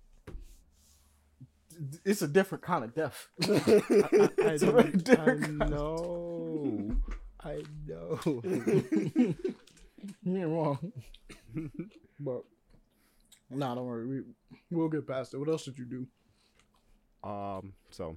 it's 2.04 2.22
a 2.22 2.28
different 2.28 2.62
kind 2.64 2.84
of 2.84 2.94
death. 2.94 3.28
I, 3.42 4.52
It's 4.54 4.62
a 4.62 4.72
very 4.72 4.92
I 5.16 5.64
know. 5.68 6.96
I 7.42 7.62
know. 7.86 8.18
You 10.24 10.36
ain't 10.38 10.48
wrong. 10.48 10.92
but 12.18 12.42
nah, 13.50 13.74
don't 13.74 13.84
worry. 13.86 14.06
We 14.06 14.22
we'll 14.70 14.88
get 14.88 15.06
past 15.06 15.34
it. 15.34 15.38
What 15.38 15.48
else 15.50 15.64
did 15.66 15.76
you 15.78 15.84
do? 15.84 16.06
um. 17.22 17.74
So, 17.90 18.16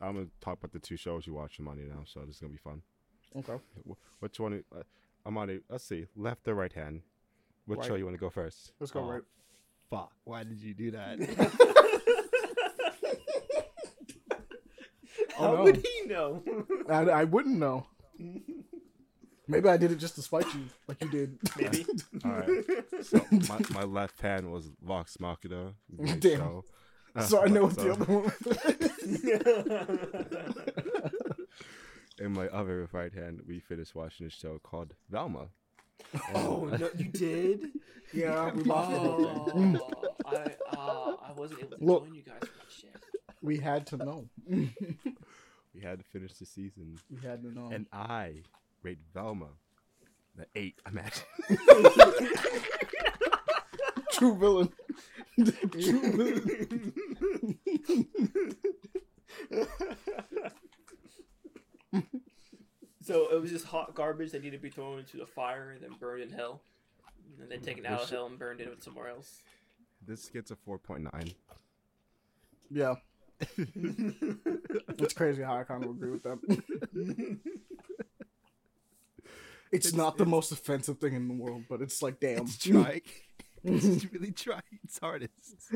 I'm 0.00 0.14
gonna 0.14 0.26
talk 0.40 0.58
about 0.58 0.72
the 0.72 0.78
two 0.78 0.96
shows 0.96 1.26
you 1.26 1.34
watch 1.34 1.58
on 1.58 1.66
Monday 1.66 1.84
now. 1.88 2.02
So 2.06 2.20
this 2.20 2.36
is 2.36 2.40
gonna 2.40 2.52
be 2.52 2.58
fun. 2.58 2.82
Okay. 3.36 3.56
Wh- 3.88 4.22
Which 4.22 4.38
one? 4.40 4.64
Uh, 4.74 4.82
I'm 5.26 5.36
on 5.38 5.50
it. 5.50 5.62
Let's 5.68 5.84
see. 5.84 6.06
Left 6.16 6.46
or 6.48 6.54
right 6.54 6.72
hand? 6.72 7.02
What 7.66 7.84
show 7.84 7.90
Right. 7.92 7.98
you 7.98 8.04
want 8.04 8.16
to 8.16 8.20
go 8.20 8.30
first? 8.30 8.72
Let's 8.80 8.90
go 8.90 9.00
Oh, 9.00 9.10
right. 9.10 9.22
Fuck. 9.90 10.12
Why 10.24 10.44
did 10.44 10.60
you 10.60 10.74
do 10.74 10.90
that? 10.92 11.18
How 15.38 15.54
no. 15.54 15.62
would 15.64 15.76
he 15.76 16.02
know? 16.06 16.42
I, 16.88 17.02
I 17.02 17.24
wouldn't 17.24 17.58
know. 17.58 17.86
Maybe 19.48 19.68
I 19.68 19.76
did 19.76 19.90
it 19.90 19.96
just 19.96 20.14
to 20.16 20.22
spite 20.22 20.46
you, 20.54 20.66
like 20.86 21.02
you 21.02 21.10
did. 21.10 21.38
Maybe. 21.58 21.84
All 22.24 22.30
right. 22.30 22.64
So 23.02 23.20
my, 23.48 23.58
my 23.70 23.82
left 23.84 24.20
hand 24.20 24.52
was 24.52 24.70
Vox 24.82 25.18
Machina. 25.18 25.72
Great 25.96 26.20
Damn. 26.20 26.38
show. 26.38 26.64
Uh, 27.16 27.22
so 27.22 27.42
I 27.42 27.46
know 27.48 27.64
what 27.64 27.74
so- 27.74 27.82
the 27.82 27.92
other 27.92 28.04
one. 28.04 28.32
In 32.18 32.32
my 32.32 32.48
other 32.48 32.88
right 32.92 33.12
hand, 33.14 33.42
we 33.46 33.60
finished 33.60 33.94
watching 33.94 34.26
a 34.26 34.30
show 34.30 34.58
called 34.62 34.94
Velma. 35.08 35.48
oh 36.34 36.64
no, 36.66 36.90
you 36.96 37.04
did. 37.06 37.68
yeah, 38.12 38.52
we 38.52 38.62
lost 38.64 38.90
it. 38.90 38.98
Mm. 39.54 39.78
Oh, 39.80 40.14
I 40.26 40.54
uh, 40.76 41.16
I 41.28 41.32
wasn't 41.32 41.60
able 41.62 41.76
to 41.78 41.84
Look. 41.84 42.04
join 42.06 42.14
you 42.14 42.22
guys 42.22 42.40
for 42.40 42.46
that 42.46 42.70
shit. 42.70 42.96
We 43.42 43.58
had 43.58 43.86
to 43.88 43.96
know. 43.96 44.28
We 45.72 45.80
had 45.82 46.00
to 46.00 46.04
finish 46.04 46.32
the 46.34 46.46
season, 46.46 46.98
we 47.08 47.20
had 47.26 47.42
to 47.42 47.48
know. 47.54 47.70
and 47.72 47.86
I 47.92 48.42
rate 48.82 48.98
Velma 49.14 49.46
the 50.36 50.44
eight. 50.56 50.74
Imagine. 50.86 51.22
True 54.12 54.36
villain. 54.36 54.72
True 55.70 56.12
villain. 56.12 56.92
So 63.10 63.28
it 63.32 63.40
was 63.40 63.50
just 63.50 63.64
hot 63.66 63.94
garbage 63.94 64.30
that 64.32 64.42
needed 64.42 64.58
to 64.58 64.62
be 64.62 64.70
thrown 64.70 64.98
into 65.00 65.16
the 65.16 65.26
fire 65.26 65.70
and 65.72 65.82
then 65.82 65.90
burned 65.98 66.22
in 66.22 66.30
hell, 66.30 66.60
and 67.40 67.50
then 67.50 67.60
taken 67.60 67.84
out 67.86 68.02
of 68.02 68.10
hell 68.10 68.26
and 68.26 68.38
burned 68.38 68.60
in 68.60 68.80
somewhere 68.80 69.08
else. 69.08 69.40
This 70.06 70.28
gets 70.28 70.50
a 70.50 70.56
four 70.56 70.78
point 70.78 71.02
nine. 71.12 71.32
Yeah, 72.70 72.94
it's 73.56 75.14
crazy 75.14 75.42
how 75.42 75.56
I 75.56 75.64
kind 75.64 75.84
of 75.84 75.90
agree 75.90 76.10
with 76.10 76.22
them. 76.22 76.40
It's, 79.72 79.86
It's- 79.86 79.96
not 79.96 80.16
the 80.16 80.22
it's- 80.24 80.30
most 80.30 80.50
offensive 80.50 80.98
thing 80.98 81.14
in 81.14 81.28
the 81.28 81.34
world, 81.34 81.62
but 81.68 81.80
it's 81.80 82.02
like, 82.02 82.18
damn. 82.18 82.40
It's 82.42 82.58
trying. 82.58 83.02
it's 83.62 84.04
really 84.12 84.32
trying 84.32 84.62
its 84.82 84.98
hardest. 84.98 85.30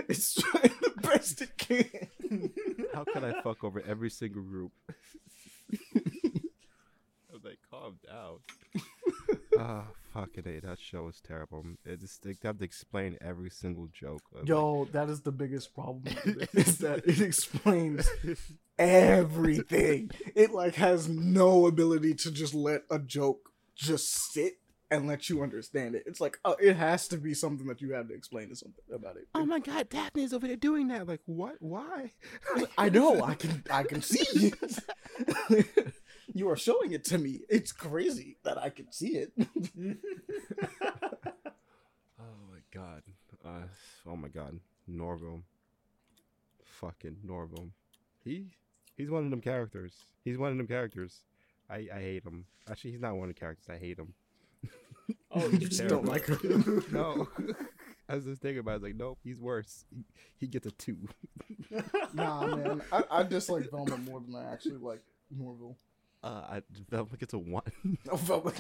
It's 0.09 0.35
trying 0.35 0.73
the 0.83 0.93
best 1.01 1.41
it 1.43 1.57
can. 1.57 2.51
How 2.93 3.05
can 3.05 3.25
I 3.25 3.41
fuck 3.43 3.63
over 3.63 3.81
every 3.87 4.11
single 4.11 4.43
group? 4.43 4.73
I 5.73 6.01
was 7.33 7.45
like, 7.45 7.59
calm 7.85 7.99
down. 8.07 8.39
Ah, 9.59 9.85
fucking 10.13 10.47
A. 10.49 10.61
That 10.67 10.79
show 10.81 11.05
was 11.05 11.21
terrible. 11.21 11.65
It 11.85 12.01
just 12.01 12.23
they 12.23 12.35
have 12.43 12.59
to 12.59 12.65
explain 12.65 13.17
every 13.21 13.51
single 13.51 13.89
joke. 13.93 14.23
of, 14.33 14.41
like- 14.41 14.49
Yo, 14.49 14.89
that 14.93 15.09
is 15.09 15.21
the 15.23 15.33
biggest 15.33 15.75
problem. 15.75 16.03
with 16.25 16.43
it, 16.43 16.49
Is 16.55 16.79
that 16.79 17.07
it 17.07 17.21
explains 17.21 18.09
everything. 18.79 20.11
It 20.35 20.51
like 20.53 20.75
has 20.77 21.09
no 21.09 21.67
ability 21.67 22.15
to 22.15 22.31
just 22.31 22.55
let 22.55 22.83
a 22.91 22.99
joke 22.99 23.51
just 23.77 24.33
sit 24.33 24.55
and 24.91 25.07
let 25.09 25.29
you 25.29 25.43
understand 25.43 25.95
it. 25.95 26.05
It's 26.07 26.21
like 26.21 26.39
uh, 26.45 26.55
it 26.61 26.77
has 26.77 27.09
to 27.09 27.17
be 27.17 27.35
something 27.35 27.67
that 27.69 27.81
you 27.81 27.93
have 27.95 28.09
to 28.09 28.15
explain 28.15 28.49
to 28.51 28.57
something 28.57 28.85
about 28.93 29.17
it. 29.17 29.27
oh 29.35 29.45
my 29.47 29.59
god, 29.59 29.89
Daphne's 29.89 30.33
over 30.33 30.47
there 30.47 30.57
doing 30.57 30.89
that. 30.89 31.09
Like, 31.09 31.21
what? 31.27 31.57
Why? 31.61 32.13
I 32.79 32.89
know. 32.91 33.23
I 33.23 33.35
can. 33.35 33.63
I 33.71 33.83
can 33.85 34.03
see 34.03 34.53
it. 34.53 35.95
you 36.35 36.51
are 36.51 36.57
showing 36.57 36.93
it 36.93 37.05
to 37.05 37.19
me. 37.19 37.41
It's 37.49 37.73
crazy 37.73 38.37
that 38.43 38.59
I 38.59 38.69
can 38.71 38.93
see 38.93 39.17
it. 39.17 39.33
Oh 42.19 42.51
my 42.51 42.59
god. 42.73 43.03
Uh, 43.45 43.67
oh 44.07 44.17
my 44.17 44.29
god. 44.29 44.59
Norville. 44.87 45.43
Fucking 46.65 47.17
Norville. 47.23 47.69
He 48.25 48.47
he's 48.97 49.11
one 49.11 49.25
of 49.25 49.31
them 49.31 49.41
characters. 49.41 49.93
He's 50.25 50.39
one 50.39 50.53
of 50.53 50.57
them 50.59 50.67
characters. 50.67 51.21
I 51.69 51.89
I 51.95 52.01
hate 52.01 52.25
him. 52.25 52.47
Actually, 52.71 52.93
he's 52.93 53.01
not 53.01 53.17
one 53.17 53.29
of 53.29 53.35
the 53.35 53.41
characters. 53.41 53.67
I 53.69 53.79
hate 53.79 53.99
him. 53.99 54.15
Oh, 55.31 55.47
you 55.49 55.59
you 55.59 55.69
just 55.69 55.87
don't 55.89 56.07
like 56.07 56.27
him. 56.27 56.85
no. 56.93 57.29
I 58.09 58.15
was 58.15 58.25
just 58.25 58.43
thinking 58.43 58.61
about 58.61 58.71
it. 58.71 58.75
I 58.75 58.77
was 58.77 58.83
like, 58.85 58.97
nope, 58.97 59.19
he's 59.25 59.41
worse. 59.41 59.85
He, 59.91 60.05
he 60.39 60.47
gets 60.47 60.67
a 60.67 60.71
two. 60.71 60.97
nah, 62.13 62.47
man. 62.47 62.83
I, 62.93 63.03
I 63.11 63.23
dislike 63.23 63.71
Velma 63.71 63.97
more 63.99 64.21
than 64.21 64.35
I 64.35 64.53
actually 64.53 64.77
like 64.77 65.03
Norville. 65.31 65.77
Uh, 66.25 66.43
I 66.49 66.63
Velma 66.89 67.17
gets 67.19 67.35
a 67.35 67.39
one. 67.39 67.63
No, 68.07 68.17
Velma. 68.17 68.51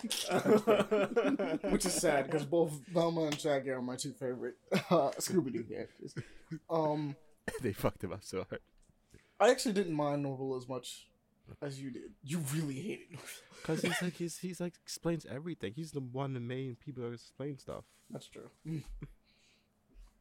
Which 1.70 1.86
is 1.86 1.94
sad 1.94 2.26
because 2.26 2.44
both 2.44 2.78
Velma 2.92 3.22
and 3.22 3.40
Shaggy 3.40 3.70
are 3.70 3.80
my 3.80 3.96
two 3.96 4.12
favorite 4.12 4.56
uh, 4.70 5.12
Scooby 5.18 5.50
Doo 5.50 5.62
characters. 5.62 6.14
Um, 6.68 7.16
they 7.62 7.72
fucked 7.72 8.04
him 8.04 8.12
up 8.12 8.22
so 8.22 8.44
hard. 8.50 8.60
I 9.40 9.50
actually 9.50 9.72
didn't 9.72 9.94
mind 9.94 10.24
Norville 10.24 10.56
as 10.56 10.68
much 10.68 11.06
as 11.62 11.80
you 11.80 11.90
did. 11.90 12.12
You 12.22 12.42
really 12.54 12.74
hated 12.74 13.06
Norville. 13.12 13.62
Cause 13.62 13.80
he's 13.80 14.02
like 14.02 14.16
he's 14.16 14.36
he's 14.36 14.60
like 14.60 14.74
explains 14.82 15.24
everything. 15.24 15.72
He's 15.74 15.92
the 15.92 16.00
one 16.00 16.34
the 16.34 16.40
main 16.40 16.76
people 16.76 17.04
that 17.04 17.14
explain 17.14 17.56
stuff. 17.56 17.84
That's 18.10 18.28
true. 18.28 18.50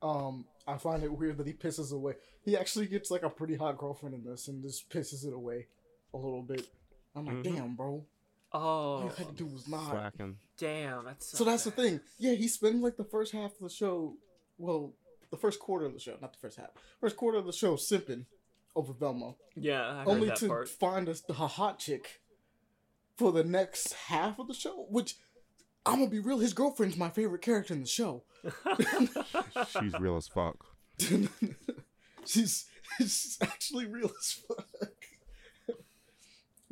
um, 0.02 0.46
I 0.66 0.78
find 0.78 1.04
it 1.04 1.12
weird 1.12 1.40
that 1.40 1.48
he 1.48 1.52
pisses 1.52 1.92
away. 1.92 2.14
He 2.46 2.56
actually 2.56 2.88
gets 2.88 3.12
like 3.12 3.24
a 3.24 3.30
pretty 3.30 3.58
hot 3.58 3.78
girlfriend 3.78 4.16
in 4.16 4.24
this, 4.24 4.48
and 4.48 4.64
just 4.64 4.90
pisses 4.90 5.28
it 5.28 5.34
away 5.34 5.68
a 6.14 6.18
little 6.18 6.42
bit. 6.42 6.70
I'm 7.16 7.26
like, 7.26 7.36
Mhm. 7.38 7.44
damn, 7.44 7.76
bro. 7.76 8.06
All 8.52 9.00
Oh, 9.00 9.04
you 9.06 9.10
had 9.10 9.28
to 9.30 9.34
do 9.34 9.46
was 9.48 9.68
nod. 9.68 9.90
Slacking. 9.90 10.38
damn. 10.58 11.06
That's 11.06 11.28
So 11.28 11.38
so 11.40 11.44
that's 11.46 11.64
the 11.64 11.72
thing. 11.72 12.00
Yeah, 12.20 12.34
he 12.34 12.48
spends 12.48 12.82
like 12.84 12.98
the 12.98 13.04
first 13.04 13.32
half 13.34 13.54
of 13.54 13.60
the 13.60 13.70
show. 13.70 14.18
Well, 14.58 14.94
the 15.32 15.38
first 15.38 15.60
quarter 15.60 15.86
of 15.86 15.94
the 15.94 16.00
show, 16.00 16.18
not 16.22 16.34
the 16.34 16.40
first 16.40 16.58
half. 16.58 16.70
First 17.00 17.16
quarter 17.18 17.38
of 17.40 17.46
the 17.46 17.54
show, 17.54 17.76
simping 17.76 18.26
over 18.76 18.94
Velma, 18.94 19.36
Yeah, 19.56 19.88
I 19.92 19.98
heard 20.00 20.08
only 20.08 20.28
that 20.28 20.38
to 20.38 20.48
part. 20.48 20.70
find 20.70 21.10
us 21.10 21.22
the 21.22 21.34
hot 21.34 21.80
chick 21.80 22.22
for 23.18 23.32
the 23.32 23.44
next 23.44 23.94
half 23.94 24.38
of 24.40 24.48
the 24.48 24.54
show. 24.54 24.86
Which 24.90 25.16
I'm 25.86 26.00
gonna 26.00 26.10
be 26.12 26.20
real, 26.20 26.38
his 26.40 26.54
girlfriend's 26.54 26.96
my 26.98 27.10
favorite 27.10 27.42
character 27.42 27.74
in 27.74 27.82
the 27.82 27.88
show. 27.88 28.24
She's 29.80 29.94
real 30.00 30.16
as 30.18 30.28
fuck. 30.28 30.66
she's 32.26 32.66
she's 32.98 33.38
actually 33.42 33.86
real 33.88 34.12
as 34.18 34.32
fuck. 34.48 34.68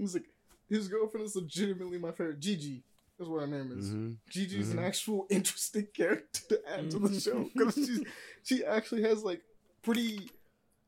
He's 0.02 0.14
like 0.16 0.26
his 0.68 0.88
girlfriend 0.88 1.26
is 1.28 1.36
legitimately 1.36 2.00
my 2.00 2.12
favorite. 2.12 2.40
Gigi 2.40 2.82
is 3.20 3.28
what 3.28 3.42
her 3.42 3.48
name 3.48 3.72
is. 3.78 3.92
Mhm. 3.92 4.18
Gigi's 4.30 4.72
an 4.72 4.78
Mhm. 4.78 4.84
actual 4.88 5.28
interesting 5.30 5.88
character 5.94 6.42
to 6.50 6.70
add 6.70 6.90
to 6.92 7.00
the 7.00 7.20
show 7.20 7.50
because 7.54 7.76
she's 7.76 8.02
she 8.44 8.66
actually 8.66 9.04
has 9.04 9.24
like 9.24 9.42
pretty. 9.84 10.30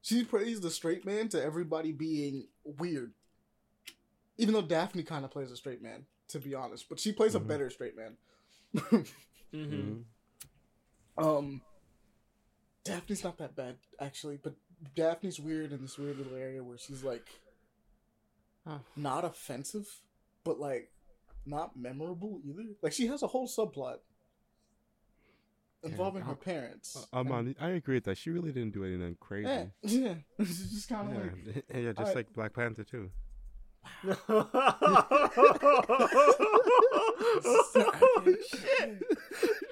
She 0.01 0.23
plays 0.23 0.59
the 0.61 0.71
straight 0.71 1.05
man 1.05 1.29
to 1.29 1.41
everybody 1.41 1.91
being 1.91 2.47
weird. 2.63 3.13
Even 4.37 4.53
though 4.55 4.61
Daphne 4.63 5.03
kind 5.03 5.23
of 5.23 5.31
plays 5.31 5.51
a 5.51 5.55
straight 5.55 5.81
man, 5.83 6.05
to 6.29 6.39
be 6.39 6.55
honest, 6.55 6.89
but 6.89 6.99
she 6.99 7.13
plays 7.13 7.33
Mhm. 7.33 7.37
a 7.37 7.39
better 7.41 7.69
straight 7.69 7.95
man. 7.95 8.17
hmm 8.75 9.01
Mhm. 9.53 10.03
Um, 11.17 11.61
Daphne's 12.83 13.23
not 13.23 13.37
that 13.37 13.55
bad 13.55 13.77
actually, 13.99 14.37
but 14.37 14.55
Daphne's 14.95 15.39
weird 15.39 15.71
in 15.71 15.81
this 15.83 15.97
weird 15.97 16.17
little 16.17 16.35
area 16.35 16.63
where 16.63 16.77
she's 16.77 17.03
like 17.03 17.27
Huh. 18.65 18.77
not 18.95 19.25
offensive, 19.25 19.87
but 20.45 20.57
like 20.59 20.89
not 21.45 21.75
memorable 21.77 22.39
either. 22.45 22.63
Like 22.81 22.93
she 22.93 23.07
has 23.07 23.21
a 23.23 23.27
whole 23.27 23.45
subplot 23.47 23.97
involving 25.83 26.21
Yeah, 26.21 26.29
her 26.29 26.35
parents. 26.35 26.95
Uh, 27.11 27.19
um, 27.19 27.29
and- 27.31 27.55
I 27.59 27.69
agree 27.71 27.95
with 27.95 28.05
that. 28.05 28.17
She 28.17 28.29
really 28.29 28.53
didn't 28.53 28.73
do 28.73 28.85
anything 28.85 29.17
crazy. 29.19 29.49
yeah, 29.49 29.65
yeah. 29.81 30.13
Just 30.39 30.87
kind 30.87 31.09
of 31.09 31.15
Yeah, 31.25 31.31
like 31.55 31.65
yeah, 31.83 31.91
just 31.91 32.15
like 32.15 32.31
Black 32.33 32.53
Panther 32.53 32.85
too. 32.85 33.09
Oh, 34.29 34.47
shit. 38.49 39.03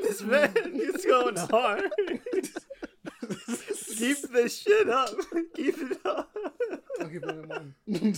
This 0.01 0.21
man 0.21 0.51
is 0.73 1.05
going 1.05 1.37
hard. 1.37 1.89
Keep 3.97 4.17
this 4.33 4.57
shit 4.61 4.89
up. 4.89 5.09
Keep 5.55 5.75
it 5.77 5.97
up. 6.05 6.29
I'll 7.01 7.09
keep 7.09 7.21
that 7.21 7.73
in. 7.87 8.15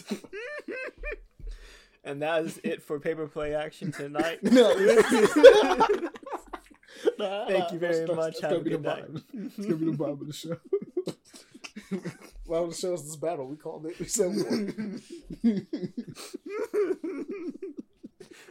And 2.06 2.22
that 2.22 2.44
is 2.44 2.60
it 2.64 2.84
for 2.84 3.00
paper 3.00 3.28
play 3.28 3.56
action 3.56 3.92
tonight. 3.92 4.40
no, 4.44 4.74
Thank 7.48 7.72
you 7.72 7.80
very 7.80 8.06
much. 8.08 8.40
Have 8.42 8.52
a 8.52 8.56
gonna 8.56 8.64
be 8.64 8.70
the 8.72 8.78
good 8.78 8.84
night. 8.84 9.14
vibe. 9.14 9.24
It's 9.34 9.56
gonna 9.66 9.76
be 9.76 9.86
the 9.86 9.92
vibe 9.92 10.22
of 10.22 10.28
the 10.28 10.34
show. 10.34 10.58
Vibe 12.48 12.64
of 12.64 12.70
the 12.72 12.76
show 12.76 12.94
is 12.94 13.04
this 13.06 13.16
battle. 13.16 13.48
We 13.48 13.56
called 13.56 13.86
it. 13.86 13.98
We 14.00 14.06
said 14.06 14.36
one. 14.36 15.02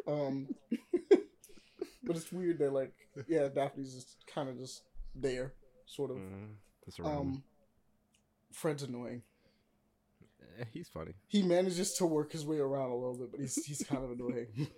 um, 0.07 0.49
but 2.03 2.17
it's 2.17 2.33
weird 2.33 2.59
that 2.61 2.73
like, 2.73 2.93
yeah, 3.29 3.49
Daphne's 3.49 3.95
just 3.95 4.17
kind 4.33 4.49
of 4.49 4.59
just 4.59 4.83
there, 5.15 5.53
sort 5.87 6.11
of. 6.11 6.17
Mm, 6.17 6.55
that's 6.87 6.99
around. 7.01 7.17
Um, 7.17 7.43
Fred's 8.53 8.83
annoying. 8.83 9.23
Eh, 10.61 10.65
he's 10.73 10.89
funny. 10.89 11.13
He 11.29 11.43
manages 11.43 11.95
to 11.95 12.07
work 12.07 12.33
his 12.33 12.45
way 12.45 12.59
around 12.59 12.91
a 12.91 12.95
little 12.95 13.17
bit, 13.17 13.31
but 13.31 13.41
he's 13.41 13.65
he's 13.65 13.83
kind 13.83 14.05
of 14.05 14.11
annoying. 14.19 14.69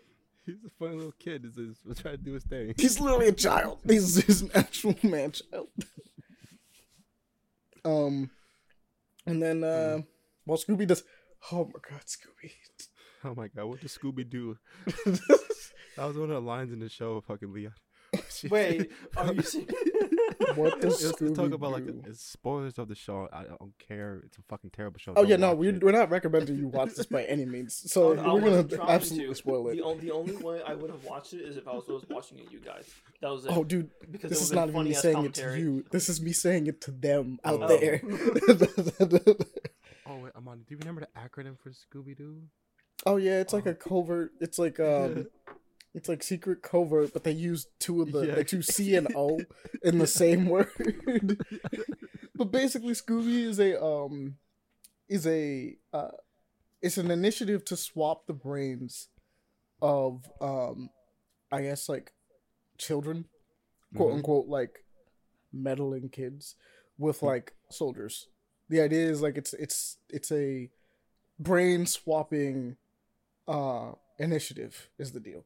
He's 0.47 0.57
a 0.67 0.71
funny 0.79 0.97
little 0.97 1.15
kid. 1.19 1.45
He's, 1.45 1.79
he's 1.87 1.99
trying 1.99 2.17
to 2.17 2.23
do 2.23 2.35
his 2.35 2.45
thing. 2.45 2.75
He's 2.77 3.01
literally 3.01 3.29
a 3.29 3.33
child. 3.33 3.79
He's, 3.87 4.23
he's 4.25 4.43
an 4.43 4.51
actual 4.55 4.95
man 5.03 5.33
child. 5.33 5.69
um, 7.85 8.31
and 9.27 9.43
then 9.43 9.65
uh, 9.65 10.03
well, 10.47 10.59
Scooby 10.59 10.87
does. 10.87 11.03
Oh 11.51 11.65
my 11.65 11.81
God, 11.91 12.03
Scooby! 12.07 12.53
Oh 13.25 13.35
my 13.35 13.49
god, 13.49 13.65
what 13.67 13.81
does 13.81 13.97
Scooby 13.97 14.29
do? 14.29 14.59
That 15.97 16.07
was 16.07 16.17
one 16.17 16.31
of 16.31 16.35
the 16.35 16.41
lines 16.41 16.73
in 16.73 16.81
the 16.81 16.89
show. 16.89 17.13
Of 17.15 17.25
fucking 17.27 17.53
Leon. 17.53 17.73
She- 18.40 18.49
Wait, 18.49 18.90
are 19.16 19.33
you 19.33 19.42
serious? 19.42 19.70
What 20.57 20.81
does 20.81 21.03
Let's 21.20 21.33
talk 21.37 21.53
about 21.53 21.73
like 21.73 21.87
do? 21.87 22.03
it's 22.07 22.23
spoilers 22.23 22.79
of 22.79 22.88
the 22.88 22.94
show. 22.94 23.29
I 23.33 23.44
don't 23.44 23.73
care. 23.79 24.23
It's 24.27 24.37
a 24.38 24.42
fucking 24.49 24.70
terrible 24.70 24.99
show. 24.99 25.12
Oh 25.12 25.23
Don't 25.23 25.29
yeah, 25.29 25.37
no, 25.37 25.55
we're, 25.55 25.75
it. 25.75 25.83
we're 25.83 25.92
not 25.92 26.11
recommending 26.11 26.57
you 26.59 26.68
watch 26.68 26.94
this 26.94 27.07
by 27.07 27.25
any 27.25 27.44
means. 27.44 27.90
So 27.92 28.16
I- 28.16 28.23
I 28.23 28.33
we're 28.35 28.40
wasn't 28.40 28.70
gonna 28.70 28.90
absolutely 28.90 29.29
to. 29.29 29.35
spoil 29.37 29.68
it. 29.68 29.77
The, 29.77 29.83
on- 29.83 30.01
the 30.01 30.11
only 30.11 30.37
way 30.37 30.61
I 30.66 30.75
would 30.75 30.90
have 30.90 31.05
watched 31.05 31.33
it 31.35 31.40
is 31.42 31.57
if 31.57 31.66
I 31.68 31.73
was, 31.75 31.87
was 31.88 32.05
watching 32.11 32.38
it 32.38 32.51
you 32.53 32.61
guys. 32.61 32.88
That 33.23 33.31
was 33.31 33.47
it. 33.47 33.53
Oh, 33.55 33.64
dude, 33.64 33.90
because 34.11 34.31
this 34.31 34.40
it 34.40 34.42
is 34.44 34.51
was 34.51 34.53
not 34.57 34.68
even 34.68 34.85
me 34.85 34.94
funny-ass 34.94 35.03
saying 35.03 35.25
it 35.25 35.35
to 35.35 35.59
you. 35.59 35.85
This 35.90 36.09
is 36.09 36.20
me 36.20 36.33
saying 36.33 36.66
it 36.66 36.81
to 36.83 36.90
them 36.90 37.38
out 37.44 37.62
Oh. 37.62 37.68
there. 37.68 38.01
Oh 40.07 40.16
wait, 40.18 40.33
Amon, 40.37 40.59
do 40.59 40.75
you 40.75 40.79
remember 40.79 41.01
the 41.01 41.09
acronym 41.18 41.57
for 41.59 41.70
Scooby 41.70 42.16
Doo? 42.16 42.42
oh 43.07 43.16
yeah, 43.16 43.40
it's 43.40 43.53
like 43.53 43.66
Oh. 43.66 43.70
a 43.70 43.75
covert. 43.75 44.33
It's 44.40 44.59
like 44.59 44.79
um, 44.81 45.27
it's 45.95 46.09
like 46.09 46.23
secret 46.23 46.63
covert, 46.63 47.13
but 47.13 47.25
they 47.25 47.31
use 47.33 47.67
two 47.79 48.03
of 48.03 48.13
the 48.13 48.27
Yeah. 48.27 48.35
they 48.35 48.45
choose 48.45 48.67
C 48.67 48.97
and 48.97 49.09
O 49.15 49.41
in 49.83 49.99
the 49.99 50.07
same 50.23 50.47
word. 50.47 50.69
but 52.35 52.51
basically, 52.51 52.93
Scooby 52.95 53.45
is 53.45 53.59
a 53.61 53.83
um, 53.83 54.37
is 55.09 55.27
a 55.27 55.77
uh, 55.93 56.09
it's 56.83 56.99
an 56.99 57.11
initiative 57.11 57.65
to 57.67 57.77
swap 57.77 58.27
the 58.27 58.33
brains 58.35 59.09
of 59.81 60.25
um, 60.41 60.91
I 61.53 61.63
guess 61.63 61.89
like 61.89 62.13
children, 62.79 63.27
quote 63.95 64.13
Mhm. 64.13 64.17
unquote, 64.17 64.47
like 64.49 64.85
meddling 65.53 66.09
kids 66.09 66.57
with 66.99 67.21
Hmm. 67.21 67.27
like 67.27 67.55
soldiers. 67.71 68.29
The 68.69 68.81
idea 68.81 69.09
is 69.09 69.23
like 69.23 69.37
it's 69.37 69.53
it's 69.55 69.99
it's 70.09 70.33
a 70.33 70.71
brain 71.39 71.85
swapping 71.87 72.77
uh 73.47 73.93
initiative 74.19 74.89
is 74.99 75.13
the 75.13 75.21
deal. 75.21 75.45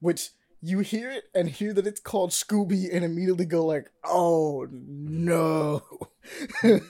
Which 0.00 0.30
you 0.62 0.80
hear 0.80 1.10
it 1.10 1.24
and 1.34 1.48
hear 1.48 1.72
that 1.72 1.86
it's 1.86 2.00
called 2.00 2.30
Scooby 2.30 2.88
and 2.94 3.04
immediately 3.04 3.46
go 3.46 3.64
like, 3.64 3.90
"Oh 4.04 4.66
no." 4.70 5.82
and 6.62 6.82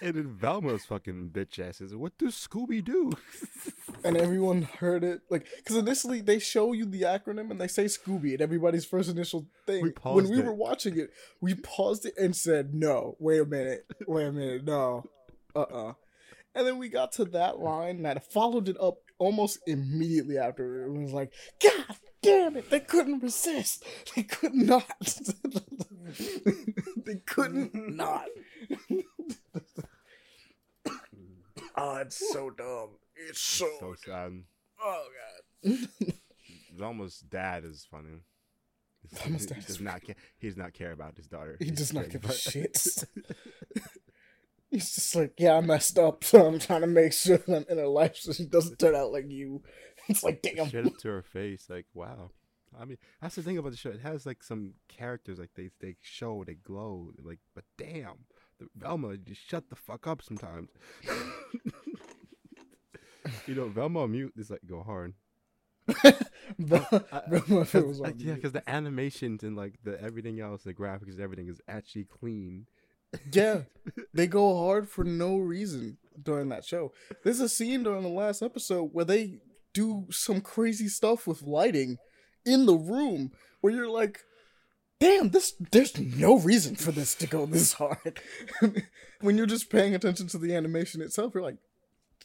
then 0.00 0.36
Velma's 0.40 0.84
fucking 0.84 1.30
bitch 1.32 1.58
ass 1.58 1.80
is, 1.80 1.94
what 1.94 2.16
does 2.18 2.34
Scooby 2.34 2.84
do? 2.84 3.12
and 4.04 4.16
everyone 4.16 4.62
heard 4.62 5.02
it 5.02 5.22
like 5.30 5.46
cuz 5.64 5.76
initially 5.76 6.20
they 6.20 6.38
show 6.38 6.72
you 6.72 6.84
the 6.86 7.02
acronym 7.02 7.50
and 7.50 7.60
they 7.60 7.66
say 7.66 7.86
Scooby 7.86 8.32
and 8.32 8.40
everybody's 8.40 8.84
first 8.84 9.10
initial 9.10 9.46
thing 9.66 9.82
We 9.82 9.90
when 10.04 10.28
we 10.28 10.38
it. 10.38 10.44
were 10.44 10.54
watching 10.54 10.98
it, 10.98 11.10
we 11.40 11.54
paused 11.54 12.06
it 12.06 12.14
and 12.16 12.36
said, 12.36 12.74
"No, 12.74 13.16
wait 13.18 13.40
a 13.40 13.44
minute. 13.46 13.86
Wait 14.06 14.26
a 14.26 14.32
minute. 14.32 14.64
No. 14.64 15.04
Uh-uh." 15.54 15.94
And 16.54 16.66
then 16.66 16.78
we 16.78 16.88
got 16.88 17.12
to 17.12 17.24
that 17.26 17.58
line 17.58 17.96
and 17.96 18.06
I 18.06 18.18
followed 18.18 18.68
it 18.68 18.76
up 18.80 18.98
almost 19.18 19.58
immediately 19.66 20.38
after. 20.38 20.84
It 20.84 20.92
was 20.92 21.12
like, 21.12 21.32
God 21.62 21.96
damn 22.22 22.56
it, 22.56 22.70
they 22.70 22.80
couldn't 22.80 23.22
resist. 23.22 23.84
They 24.14 24.22
could 24.22 24.54
not. 24.54 24.84
they 27.04 27.16
couldn't 27.26 27.74
not. 27.74 28.26
oh, 31.76 31.96
it's 32.00 32.32
so 32.32 32.50
dumb. 32.50 32.90
It's 33.16 33.40
so, 33.40 33.68
so 33.80 33.94
sad. 34.04 34.42
Oh 34.82 35.06
god. 35.64 35.78
Velma's 36.76 37.20
dad 37.20 37.64
is 37.64 37.86
funny. 37.90 38.20
Velma's 39.10 39.42
he 39.42 39.46
dad 39.48 39.60
does 39.60 39.70
is 39.70 39.80
not 39.80 40.02
care. 40.02 40.16
He 40.38 40.48
does 40.48 40.56
not 40.56 40.74
care 40.74 40.92
about 40.92 41.16
his 41.16 41.26
daughter. 41.28 41.56
He 41.58 41.66
He's 41.66 41.78
does 41.78 41.92
not 41.92 42.10
just 42.10 42.12
give 42.12 42.24
a 42.24 42.28
like- 42.28 42.36
shit. 42.36 43.04
He's 44.70 44.94
just 44.94 45.14
like, 45.14 45.34
yeah, 45.38 45.56
I 45.56 45.60
messed 45.60 45.98
up, 45.98 46.24
so 46.30 46.46
I'm 46.46 46.58
trying 46.58 46.80
to 46.82 46.86
make 46.86 47.12
sure 47.12 47.38
that 47.38 47.56
I'm 47.56 47.64
in 47.68 47.78
her 47.78 47.86
life 47.86 48.16
so 48.16 48.32
she 48.32 48.46
doesn't 48.46 48.78
turn 48.78 48.94
out 48.94 49.12
like 49.12 49.30
you. 49.30 49.62
It's 50.08 50.22
like, 50.22 50.40
damn. 50.42 50.68
Straight 50.68 50.86
up 50.86 50.96
to 50.98 51.08
her 51.08 51.22
face, 51.22 51.66
like 51.68 51.86
wow. 51.92 52.30
I 52.80 52.84
mean, 52.84 52.96
that's 53.20 53.34
the 53.34 53.42
thing 53.42 53.58
about 53.58 53.72
the 53.72 53.76
show. 53.76 53.90
It 53.90 54.00
has 54.02 54.24
like 54.26 54.44
some 54.44 54.74
characters, 54.86 55.38
like 55.40 55.50
they 55.56 55.70
they 55.80 55.96
show, 56.00 56.44
they 56.46 56.54
glow, 56.54 57.10
like 57.22 57.40
but 57.56 57.64
damn, 57.76 58.18
the 58.60 58.68
Velma 58.76 59.16
just 59.16 59.40
shut 59.48 59.68
the 59.68 59.74
fuck 59.74 60.06
up 60.06 60.22
sometimes. 60.22 60.68
you 63.46 63.54
know, 63.54 63.68
Velma 63.68 64.00
on 64.02 64.12
mute 64.12 64.32
is 64.36 64.50
like 64.50 64.60
go 64.66 64.82
hard. 64.82 65.14
But, 66.58 66.86
I- 67.12 67.22
but 67.28 67.48
my 67.48 67.64
favorite 67.64 67.88
was 67.88 68.00
Uh, 68.00 68.04
on 68.04 68.14
yeah, 68.18 68.34
because 68.34 68.52
the 68.52 68.68
animations 68.70 69.42
and 69.42 69.56
like 69.56 69.74
the 69.82 70.00
everything 70.00 70.40
else, 70.40 70.62
the 70.62 70.74
graphics, 70.74 71.12
and 71.14 71.20
everything 71.20 71.48
is 71.48 71.60
actually 71.66 72.04
clean. 72.04 72.66
Yeah, 73.32 73.62
they 74.14 74.26
go 74.26 74.64
hard 74.64 74.88
for 74.88 75.04
no 75.04 75.36
reason 75.36 75.98
during 76.22 76.48
that 76.48 76.64
show. 76.64 76.92
There's 77.22 77.40
a 77.40 77.48
scene 77.48 77.82
during 77.82 78.02
the 78.02 78.08
last 78.08 78.42
episode 78.42 78.90
where 78.92 79.04
they 79.04 79.38
do 79.72 80.06
some 80.10 80.40
crazy 80.40 80.88
stuff 80.88 81.26
with 81.26 81.42
lighting 81.42 81.98
in 82.44 82.66
the 82.66 82.76
room 82.76 83.32
where 83.60 83.72
you're 83.72 83.88
like, 83.88 84.20
damn, 85.00 85.30
this 85.30 85.54
there's 85.72 85.98
no 85.98 86.38
reason 86.38 86.76
for 86.76 86.92
this 86.92 87.14
to 87.16 87.26
go 87.26 87.46
this 87.46 87.74
hard. 87.74 88.20
when 89.20 89.36
you're 89.36 89.46
just 89.46 89.70
paying 89.70 89.94
attention 89.94 90.28
to 90.28 90.38
the 90.38 90.54
animation 90.54 91.02
itself, 91.02 91.32
you're 91.34 91.42
like, 91.42 91.58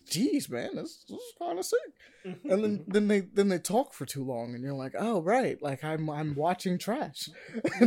geez, 0.10 0.50
man, 0.50 0.76
this, 0.76 1.04
this 1.08 1.18
is 1.18 1.34
kind 1.40 1.60
of 1.60 1.66
sick. 1.66 1.80
And 2.24 2.64
then 2.64 2.84
then 2.88 3.08
they 3.08 3.22
then 3.22 3.50
they 3.50 3.60
talk 3.60 3.94
for 3.94 4.06
too 4.06 4.24
long, 4.24 4.54
and 4.54 4.64
you're 4.64 4.74
like, 4.74 4.94
oh 4.98 5.22
right, 5.22 5.62
like 5.62 5.84
I'm 5.84 6.10
I'm 6.10 6.36
watching 6.36 6.78
trash. 6.78 7.30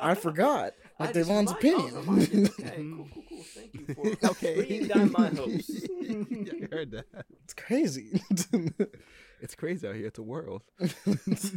I 0.00 0.14
forgot. 0.14 0.74
Like 0.98 1.10
I 1.10 1.12
just 1.12 1.30
Devaughn's 1.30 1.50
might- 1.52 1.58
opinion. 1.58 1.92
oh. 1.94 2.00
Okay, 2.58 2.82
cool, 2.96 3.08
cool, 3.14 3.22
cool. 3.28 3.44
Thank 3.54 3.74
you 3.74 3.94
for 3.94 4.26
Okay. 4.32 4.54
bringing 4.56 4.86
down 4.88 5.12
my 5.12 5.28
hopes. 5.28 5.68
yeah, 6.00 6.52
I 6.70 6.74
heard 6.74 6.90
that. 6.90 7.04
it's 7.44 7.54
crazy. 7.54 8.20
It's 9.40 9.54
crazy 9.54 9.86
out 9.86 9.94
here. 9.94 10.08
It's 10.08 10.18
a 10.18 10.22
world. 10.22 10.62
It's 10.80 11.54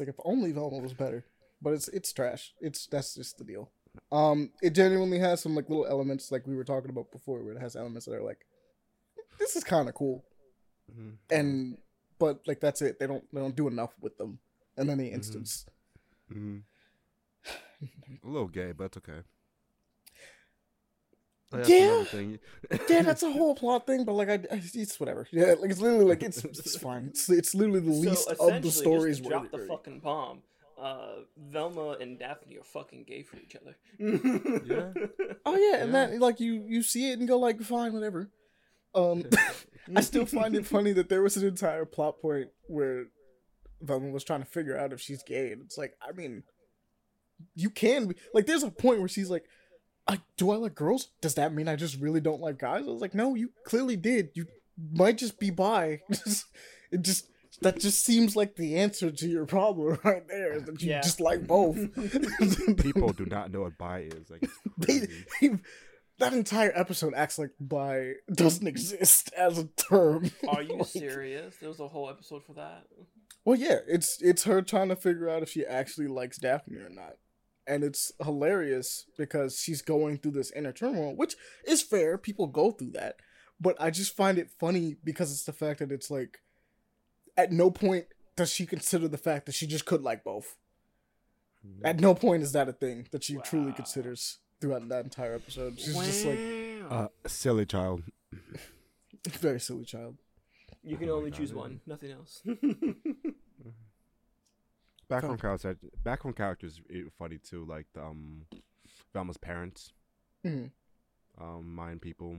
like 0.00 0.08
if 0.08 0.14
only 0.24 0.52
Velma 0.52 0.78
was 0.78 0.94
better, 0.94 1.24
but 1.60 1.74
it's 1.74 1.88
it's 1.88 2.12
trash. 2.12 2.54
It's 2.60 2.86
that's 2.86 3.14
just 3.14 3.38
the 3.38 3.44
deal. 3.44 3.70
Um, 4.10 4.50
it 4.62 4.70
genuinely 4.74 5.18
has 5.18 5.42
some 5.42 5.54
like 5.54 5.68
little 5.68 5.86
elements 5.86 6.32
like 6.32 6.46
we 6.46 6.56
were 6.56 6.64
talking 6.64 6.90
about 6.90 7.12
before, 7.12 7.42
where 7.44 7.54
it 7.54 7.60
has 7.60 7.76
elements 7.76 8.06
that 8.06 8.14
are 8.14 8.22
like, 8.22 8.46
this 9.38 9.54
is 9.54 9.64
kind 9.64 9.88
of 9.88 9.94
cool, 9.94 10.24
Mhm. 10.90 11.16
and 11.30 11.76
but 12.18 12.40
like 12.46 12.60
that's 12.60 12.80
it. 12.82 12.98
They 12.98 13.06
don't 13.06 13.24
they 13.32 13.40
don't 13.40 13.54
do 13.56 13.68
enough 13.68 13.92
with 14.00 14.16
them 14.16 14.38
in 14.78 14.88
any 14.88 15.08
instance. 15.12 15.66
Mhm. 16.32 16.62
A 18.24 18.28
little 18.28 18.48
gay, 18.48 18.72
but 18.72 18.84
it's 18.84 18.96
okay. 18.98 19.20
Oh, 21.54 21.58
Yeah. 21.66 22.04
thing. 22.04 22.38
Yeah, 22.88 23.02
that's 23.02 23.22
a 23.22 23.30
whole 23.30 23.54
plot 23.54 23.86
thing, 23.86 24.04
but 24.04 24.14
like 24.14 24.28
I, 24.30 24.34
I 24.50 24.62
it's 24.74 24.98
whatever. 24.98 25.26
Yeah, 25.30 25.54
like 25.60 25.70
it's 25.70 25.80
literally 25.80 26.06
like 26.06 26.22
it's 26.22 26.42
it's 26.44 26.76
fine. 26.76 27.06
It's 27.08 27.28
it's 27.28 27.54
literally 27.54 27.80
the 27.80 27.90
least 27.90 28.24
so 28.36 28.48
of 28.56 28.62
the 28.62 28.70
stories. 28.70 29.18
just 29.18 29.24
to 29.24 29.28
drop 29.28 29.50
the 29.50 29.56
worthy. 29.58 29.68
fucking 29.68 30.00
bomb. 30.00 30.42
Uh, 30.80 31.20
Velma 31.36 31.96
and 32.00 32.18
Daphne 32.18 32.56
are 32.56 32.64
fucking 32.64 33.04
gay 33.04 33.22
for 33.22 33.36
each 33.36 33.54
other. 33.56 33.76
Yeah. 34.64 34.92
Oh 35.44 35.56
yeah, 35.56 35.82
and 35.82 35.92
Yeah. 35.92 36.06
that 36.06 36.20
like 36.20 36.38
you 36.40 36.64
you 36.66 36.82
see 36.82 37.10
it 37.10 37.18
and 37.18 37.26
go 37.28 37.38
like 37.38 37.60
fine 37.60 37.92
whatever. 37.92 38.30
Um, 38.94 39.24
I 39.96 40.00
still 40.02 40.24
find 40.26 40.54
it 40.54 40.64
funny 40.66 40.92
that 40.92 41.08
there 41.08 41.20
was 41.22 41.36
an 41.36 41.46
entire 41.46 41.84
plot 41.84 42.20
point 42.20 42.48
where 42.68 43.06
Velma 43.80 44.10
was 44.10 44.22
trying 44.24 44.40
to 44.40 44.46
figure 44.46 44.78
out 44.78 44.92
if 44.92 45.00
she's 45.00 45.22
gay, 45.24 45.50
and 45.52 45.60
it's 45.62 45.76
like, 45.76 45.94
I 46.00 46.12
mean, 46.12 46.44
you 47.54 47.70
can 47.70 48.12
like. 48.34 48.46
There's 48.46 48.62
a 48.62 48.70
point 48.70 49.00
where 49.00 49.08
she's 49.08 49.30
like, 49.30 49.44
I, 50.06 50.20
"Do 50.36 50.50
I 50.50 50.56
like 50.56 50.74
girls? 50.74 51.08
Does 51.20 51.34
that 51.34 51.52
mean 51.54 51.68
I 51.68 51.76
just 51.76 52.00
really 52.00 52.20
don't 52.20 52.40
like 52.40 52.58
guys?" 52.58 52.86
I 52.86 52.90
was 52.90 53.00
like, 53.02 53.14
"No, 53.14 53.34
you 53.34 53.50
clearly 53.64 53.96
did. 53.96 54.30
You 54.34 54.46
might 54.92 55.18
just 55.18 55.38
be 55.38 55.50
bi. 55.50 56.00
it 56.90 57.02
just 57.02 57.26
that 57.60 57.78
just 57.78 58.04
seems 58.04 58.34
like 58.34 58.56
the 58.56 58.76
answer 58.76 59.10
to 59.10 59.28
your 59.28 59.46
problem 59.46 59.98
right 60.04 60.26
there. 60.28 60.54
is 60.54 60.64
That 60.64 60.82
you 60.82 60.90
Yeah. 60.90 61.00
just 61.00 61.20
like 61.20 61.46
both. 61.46 61.76
People 62.78 63.12
do 63.12 63.26
not 63.26 63.50
know 63.52 63.60
what 63.62 63.78
bi 63.78 64.00
is. 64.12 64.30
Like, 64.30 64.48
they, 64.78 65.06
they- 65.40 65.58
that 66.18 66.32
entire 66.34 66.72
episode 66.74 67.14
acts 67.16 67.38
like 67.38 67.50
bi 67.58 68.12
doesn't 68.32 68.66
exist 68.66 69.32
as 69.36 69.58
a 69.58 69.64
term. 69.76 70.30
Are 70.48 70.62
you 70.62 70.76
Like- 70.78 70.86
serious? 70.86 71.56
There 71.56 71.68
was 71.68 71.80
a 71.80 71.88
whole 71.88 72.08
episode 72.10 72.44
for 72.44 72.52
that. 72.54 72.84
Well, 73.44 73.58
yeah, 73.58 73.78
it's 73.88 74.20
it's 74.22 74.44
her 74.44 74.62
trying 74.62 74.88
to 74.90 74.96
figure 74.96 75.28
out 75.28 75.42
if 75.42 75.48
she 75.50 75.64
actually 75.66 76.06
likes 76.06 76.38
Daphne 76.38 76.76
or 76.78 76.88
not, 76.90 77.14
and 77.66 77.84
it's 77.84 78.12
hilarious 78.22 79.06
because 79.16 79.58
she's 79.60 79.82
going 79.82 80.18
through 80.18 80.32
this 80.32 80.50
inner 80.52 80.72
turmoil, 80.72 81.14
which 81.16 81.36
is 81.66 81.82
fair. 81.82 82.18
People 82.18 82.46
go 82.46 82.70
through 82.70 82.90
that, 82.92 83.16
but 83.60 83.76
I 83.80 83.90
just 83.90 84.16
find 84.16 84.38
it 84.38 84.50
funny 84.50 84.96
because 85.04 85.30
it's 85.32 85.44
the 85.44 85.52
fact 85.52 85.78
that 85.80 85.92
it's 85.92 86.10
like, 86.10 86.40
at 87.36 87.52
no 87.52 87.70
point 87.70 88.06
does 88.36 88.50
she 88.52 88.66
consider 88.66 89.08
the 89.08 89.18
fact 89.18 89.46
that 89.46 89.54
she 89.54 89.66
just 89.66 89.84
could 89.86 90.02
like 90.02 90.24
both. 90.24 90.56
At 91.84 92.00
no 92.00 92.14
point 92.14 92.42
is 92.42 92.50
that 92.52 92.68
a 92.68 92.72
thing 92.72 93.06
that 93.12 93.22
she 93.22 93.36
truly 93.44 93.72
considers 93.72 94.38
throughout 94.60 94.88
that 94.88 95.04
entire 95.04 95.34
episode. 95.36 95.78
She's 95.78 95.94
just 95.96 96.26
like 96.26 96.38
Uh, 96.90 97.08
silly 97.26 97.64
child. 97.66 98.02
very 99.28 99.60
silly 99.60 99.84
child. 99.84 100.16
you 100.82 100.96
can 100.96 101.08
oh 101.08 101.16
only 101.18 101.30
God, 101.30 101.36
choose 101.38 101.50
yeah. 101.50 101.56
one, 101.56 101.80
nothing 101.86 102.10
else. 102.10 102.42
Background 105.12 105.40
characters. 105.40 105.76
Background 106.02 106.36
characters 106.36 106.80
are 106.90 107.10
funny 107.18 107.38
too. 107.38 107.64
Like 107.64 107.86
the, 107.94 108.02
um, 108.02 108.42
Velma's 109.12 109.36
parents. 109.36 109.92
Mhm. 110.44 110.70
Um, 111.40 111.74
Mayan 111.74 111.98
people. 111.98 112.36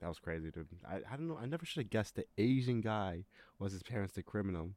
That 0.00 0.08
was 0.08 0.18
crazy, 0.18 0.50
dude. 0.50 0.66
I, 0.86 0.96
I 0.96 1.16
don't 1.16 1.28
know. 1.28 1.38
I 1.40 1.46
never 1.46 1.64
should 1.64 1.82
have 1.82 1.90
guessed 1.90 2.16
the 2.16 2.26
Asian 2.36 2.80
guy 2.80 3.24
was 3.58 3.72
his 3.72 3.82
parents 3.82 4.14
the 4.14 4.22
criminal. 4.22 4.70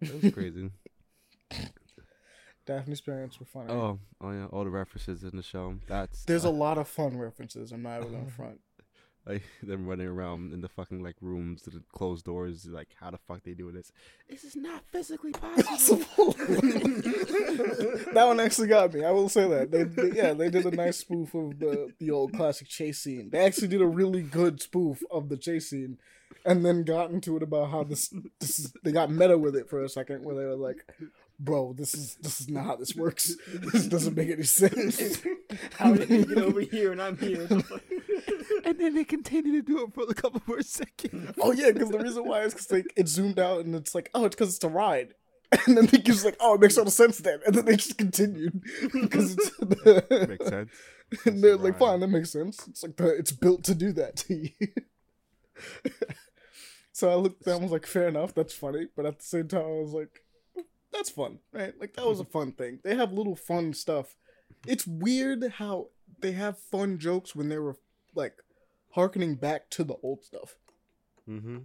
That 0.00 0.22
was 0.22 0.32
crazy. 0.32 0.70
Daphne's 2.66 3.00
parents 3.00 3.40
were 3.40 3.46
funny. 3.46 3.72
oh, 3.72 3.98
oh 4.20 4.30
yeah, 4.30 4.46
all 4.46 4.64
the 4.64 4.70
references 4.70 5.24
in 5.24 5.36
the 5.36 5.42
show. 5.42 5.74
That's 5.88 6.24
There's 6.24 6.44
a 6.44 6.48
uh, 6.48 6.52
lot 6.52 6.78
of 6.78 6.86
fun 6.86 7.18
references. 7.18 7.72
I'm 7.72 7.82
not 7.82 8.02
even 8.02 8.14
on 8.14 8.26
front. 8.26 8.60
Like 9.26 9.42
them 9.62 9.86
running 9.86 10.06
around 10.08 10.52
in 10.52 10.60
the 10.60 10.68
fucking 10.68 11.02
like 11.02 11.16
rooms 11.20 11.62
to 11.62 11.70
the 11.70 11.82
closed 11.92 12.24
doors. 12.24 12.66
Like, 12.66 12.88
how 13.00 13.10
the 13.10 13.18
fuck 13.18 13.42
they 13.44 13.52
doing 13.54 13.74
this? 13.74 13.92
This 14.28 14.44
is 14.44 14.56
not 14.56 14.82
physically 14.92 15.32
possible. 15.32 16.04
Possible. 16.04 16.32
that 18.14 18.24
one 18.26 18.40
actually 18.40 18.68
got 18.68 18.92
me. 18.94 19.04
I 19.04 19.10
will 19.10 19.28
say 19.28 19.48
that. 19.48 19.70
They, 19.70 19.84
they- 19.84 20.16
yeah, 20.16 20.32
they 20.32 20.50
did 20.50 20.66
a 20.66 20.70
nice 20.70 20.98
spoof 20.98 21.34
of 21.34 21.58
the 21.58 21.92
the 21.98 22.10
old 22.10 22.32
classic 22.34 22.68
chase 22.68 22.98
scene. 23.00 23.30
They 23.30 23.44
actually 23.44 23.68
did 23.68 23.80
a 23.82 23.86
really 23.86 24.22
good 24.22 24.60
spoof 24.60 25.02
of 25.10 25.28
the 25.28 25.36
chase 25.36 25.70
scene, 25.70 25.98
and 26.44 26.64
then 26.64 26.84
got 26.84 27.10
into 27.10 27.36
it 27.36 27.42
about 27.42 27.70
how 27.70 27.84
this 27.84 28.12
this 28.40 28.58
is, 28.58 28.72
they 28.82 28.92
got 28.92 29.10
meta 29.10 29.36
with 29.38 29.56
it 29.56 29.68
for 29.68 29.82
a 29.84 29.88
second, 29.88 30.24
where 30.24 30.34
they 30.34 30.44
were 30.44 30.56
like, 30.56 30.84
"Bro, 31.38 31.74
this 31.76 31.94
is 31.94 32.16
this 32.16 32.40
is 32.40 32.48
not 32.48 32.64
how 32.64 32.76
this 32.76 32.94
works. 32.96 33.36
This 33.72 33.86
doesn't 33.86 34.16
make 34.16 34.30
any 34.30 34.42
sense." 34.44 35.22
How 35.72 35.92
did 35.94 36.08
you 36.10 36.24
get 36.24 36.38
over 36.38 36.60
here 36.60 36.92
and 36.92 37.02
I'm 37.02 37.16
here? 37.18 37.48
What 38.62 38.64
the 38.64 38.68
fuck? 38.68 38.76
and 38.76 38.80
then 38.80 38.94
they 38.94 39.04
continue 39.04 39.52
to 39.60 39.62
do 39.62 39.84
it 39.84 39.94
for 39.94 40.04
a 40.08 40.14
couple 40.14 40.42
more 40.46 40.62
seconds. 40.62 41.32
Oh 41.40 41.52
yeah, 41.52 41.70
because 41.72 41.90
the 41.90 41.98
reason 41.98 42.24
why 42.24 42.42
is 42.42 42.52
because 42.54 42.70
like 42.70 42.92
it 42.96 43.08
zoomed 43.08 43.38
out 43.38 43.64
and 43.64 43.74
it's 43.74 43.94
like, 43.94 44.10
oh, 44.14 44.24
it's 44.24 44.34
because 44.36 44.54
it's 44.54 44.64
a 44.64 44.68
ride, 44.68 45.14
and 45.66 45.76
then 45.76 45.86
they 45.86 45.98
just 45.98 46.24
like, 46.24 46.36
oh, 46.40 46.54
it 46.54 46.60
makes 46.60 46.74
total 46.76 46.90
sense 46.90 47.18
then, 47.18 47.40
and 47.46 47.54
then 47.54 47.64
they 47.64 47.76
just 47.76 47.98
continued 47.98 48.62
because 48.92 49.36
it's 49.38 49.50
Makes 50.28 50.46
sense. 50.48 50.70
and 51.26 51.42
they're 51.42 51.54
It's 51.54 51.62
like, 51.62 51.72
ride. 51.74 51.78
fine, 51.78 52.00
that 52.00 52.08
makes 52.08 52.30
sense. 52.30 52.66
It's 52.68 52.82
like 52.82 52.96
the, 52.96 53.08
it's 53.08 53.32
built 53.32 53.64
to 53.64 53.74
do 53.74 53.92
that 53.92 54.16
to 54.16 54.34
you. 54.34 54.68
so 56.92 57.10
I 57.10 57.14
looked 57.14 57.44
down, 57.44 57.62
was 57.62 57.72
like, 57.72 57.86
fair 57.86 58.08
enough, 58.08 58.34
that's 58.34 58.54
funny, 58.54 58.86
but 58.96 59.06
at 59.06 59.18
the 59.18 59.24
same 59.24 59.48
time, 59.48 59.62
I 59.64 59.80
was 59.80 59.92
like, 59.92 60.20
that's 60.92 61.10
fun, 61.10 61.38
right? 61.52 61.72
Like 61.80 61.94
that 61.94 62.06
was 62.06 62.18
a 62.20 62.24
fun 62.24 62.52
thing. 62.52 62.80
They 62.82 62.96
have 62.96 63.12
little 63.12 63.36
fun 63.36 63.72
stuff. 63.74 64.16
It's 64.66 64.86
weird 64.86 65.44
how 65.58 65.88
they 66.18 66.32
have 66.32 66.58
fun 66.58 66.98
jokes 66.98 67.34
when 67.34 67.48
they 67.48 67.58
were 67.58 67.76
like 68.14 68.34
harkening 68.90 69.34
back 69.36 69.70
to 69.70 69.84
the 69.84 69.94
old 70.02 70.24
stuff 70.24 70.56
Mm-hmm. 71.28 71.58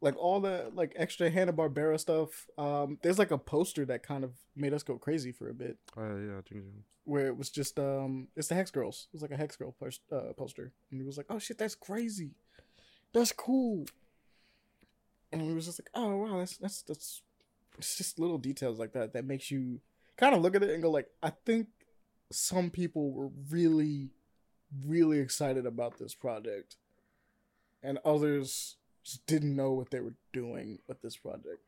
like 0.00 0.16
all 0.16 0.40
the 0.40 0.70
like 0.74 0.92
extra 0.96 1.30
Hanna 1.30 1.52
Barbera 1.52 2.00
stuff. 2.00 2.46
Um, 2.58 2.98
there's 3.02 3.18
like 3.18 3.30
a 3.30 3.38
poster 3.38 3.84
that 3.86 4.02
kind 4.02 4.24
of 4.24 4.32
made 4.56 4.72
us 4.74 4.82
go 4.82 4.98
crazy 4.98 5.30
for 5.30 5.48
a 5.48 5.54
bit, 5.54 5.78
Oh 5.96 6.16
yeah, 6.16 6.40
Ginger. 6.44 6.66
where 7.04 7.26
it 7.28 7.36
was 7.36 7.48
just 7.50 7.78
um, 7.78 8.28
it's 8.34 8.48
the 8.48 8.54
Hex 8.56 8.70
Girls. 8.72 9.06
It 9.12 9.14
was 9.14 9.22
like 9.22 9.30
a 9.30 9.36
Hex 9.36 9.54
Girl 9.56 9.72
post- 9.78 10.00
uh, 10.10 10.32
poster, 10.36 10.72
and 10.90 11.00
it 11.00 11.06
was 11.06 11.16
like, 11.16 11.26
oh 11.30 11.38
shit, 11.38 11.58
that's 11.58 11.74
crazy, 11.76 12.30
that's 13.12 13.30
cool. 13.32 13.86
And 15.32 15.46
we 15.46 15.54
was 15.54 15.66
just 15.66 15.80
like, 15.80 15.90
oh 15.94 16.16
wow, 16.16 16.38
that's 16.38 16.56
that's 16.56 16.82
that's 16.82 17.22
it's 17.78 17.96
just 17.96 18.18
little 18.18 18.38
details 18.38 18.78
like 18.78 18.92
that 18.94 19.12
that 19.12 19.24
makes 19.26 19.50
you 19.50 19.80
kind 20.16 20.34
of 20.34 20.42
look 20.42 20.56
at 20.56 20.62
it 20.62 20.70
and 20.70 20.82
go 20.82 20.90
like, 20.90 21.08
I 21.22 21.30
think 21.44 21.68
some 22.32 22.70
people 22.70 23.12
were 23.12 23.28
really, 23.50 24.10
really 24.84 25.18
excited 25.18 25.66
about 25.66 25.98
this 25.98 26.14
project, 26.14 26.76
and 27.82 27.98
others 28.04 28.76
just 29.04 29.26
didn't 29.26 29.54
know 29.54 29.72
what 29.72 29.90
they 29.90 30.00
were 30.00 30.14
doing 30.32 30.78
with 30.88 31.00
this 31.02 31.16
project. 31.16 31.62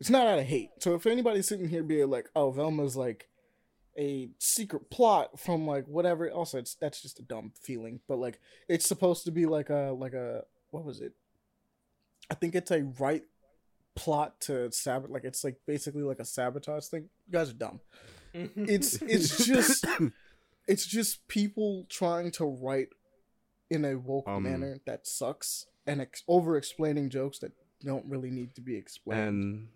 It's 0.00 0.10
not 0.10 0.26
out 0.26 0.38
of 0.38 0.46
hate. 0.46 0.70
So 0.80 0.94
if 0.94 1.06
anybody's 1.06 1.48
sitting 1.48 1.68
here 1.68 1.82
being 1.82 2.10
like, 2.10 2.28
"Oh, 2.34 2.50
Velma's 2.50 2.96
like 2.96 3.28
a 3.98 4.28
secret 4.38 4.90
plot 4.90 5.38
from 5.40 5.66
like 5.66 5.86
whatever," 5.86 6.30
also 6.30 6.58
it's 6.58 6.74
that's 6.74 7.00
just 7.00 7.18
a 7.18 7.22
dumb 7.22 7.52
feeling. 7.60 8.00
But 8.06 8.18
like, 8.18 8.40
it's 8.68 8.86
supposed 8.86 9.24
to 9.24 9.30
be 9.30 9.46
like 9.46 9.70
a 9.70 9.94
like 9.96 10.12
a 10.12 10.44
what 10.70 10.84
was 10.84 11.00
it? 11.00 11.12
I 12.30 12.34
think 12.34 12.54
it's 12.54 12.70
a 12.70 12.82
right 12.98 13.22
plot 13.94 14.40
to 14.42 14.70
sabot. 14.70 15.10
Like 15.10 15.24
it's 15.24 15.42
like 15.42 15.56
basically 15.66 16.02
like 16.02 16.20
a 16.20 16.24
sabotage 16.24 16.86
thing. 16.86 17.08
You 17.26 17.32
guys 17.32 17.50
are 17.50 17.54
dumb. 17.54 17.80
It's 18.34 19.00
it's 19.00 19.46
just 19.46 19.86
it's 20.66 20.86
just 20.86 21.26
people 21.28 21.86
trying 21.88 22.30
to 22.32 22.44
write 22.44 22.88
in 23.70 23.84
a 23.84 23.96
woke 23.96 24.28
Um, 24.28 24.42
manner 24.44 24.80
that 24.86 25.06
sucks 25.06 25.66
and 25.86 26.00
ex- 26.00 26.22
over 26.28 26.56
explaining 26.56 27.10
jokes 27.10 27.38
that 27.40 27.52
don't 27.84 28.06
really 28.06 28.30
need 28.30 28.54
to 28.54 28.60
be 28.60 28.76
explained. 28.76 29.20
And 29.28 29.68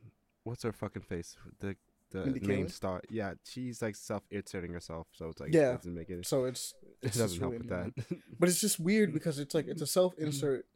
what's 0.45 0.63
her 0.63 0.73
fucking 0.73 1.03
face? 1.03 1.37
The 1.61 1.77
the 2.13 2.25
Mindy 2.27 2.41
main 2.45 2.67
Kaling? 2.67 2.71
star. 2.73 3.03
Yeah, 3.09 3.35
she's 3.45 3.81
like 3.81 3.95
self 3.95 4.25
irritating 4.31 4.73
herself, 4.73 5.07
so 5.13 5.29
it's 5.29 5.41
like 5.41 5.55
Yeah. 5.55 5.71
it 5.75 5.77
doesn't 5.77 5.95
make 5.95 6.11
it. 6.11 6.27
so 6.27 6.45
it's 6.45 6.75
It 7.03 7.13
doesn't 7.13 7.39
help 7.41 7.53
really 7.53 7.59
with 7.59 7.69
that. 7.69 8.19
but 8.39 8.49
it's 8.49 8.61
just 8.61 8.81
weird 8.81 9.13
because 9.19 9.39
it's 9.39 9.55
like 9.55 9.67
it's 9.69 9.83
a 9.83 9.87
self 9.87 10.15
insert 10.19 10.67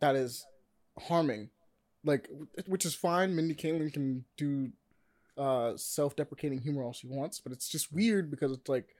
that 0.00 0.14
is 0.14 0.44
harming, 1.08 1.48
like 2.04 2.28
which 2.66 2.84
is 2.84 2.94
fine. 2.94 3.34
Mindy 3.34 3.54
Kaling 3.54 3.92
can 3.92 4.24
do 4.36 4.72
uh 5.38 5.76
self 5.76 6.14
deprecating 6.16 6.60
humor 6.60 6.82
all 6.82 6.92
she 6.92 7.06
wants, 7.08 7.40
but 7.40 7.52
it's 7.52 7.68
just 7.68 7.90
weird 7.92 8.30
because 8.30 8.52
it's 8.52 8.68
like 8.68 8.94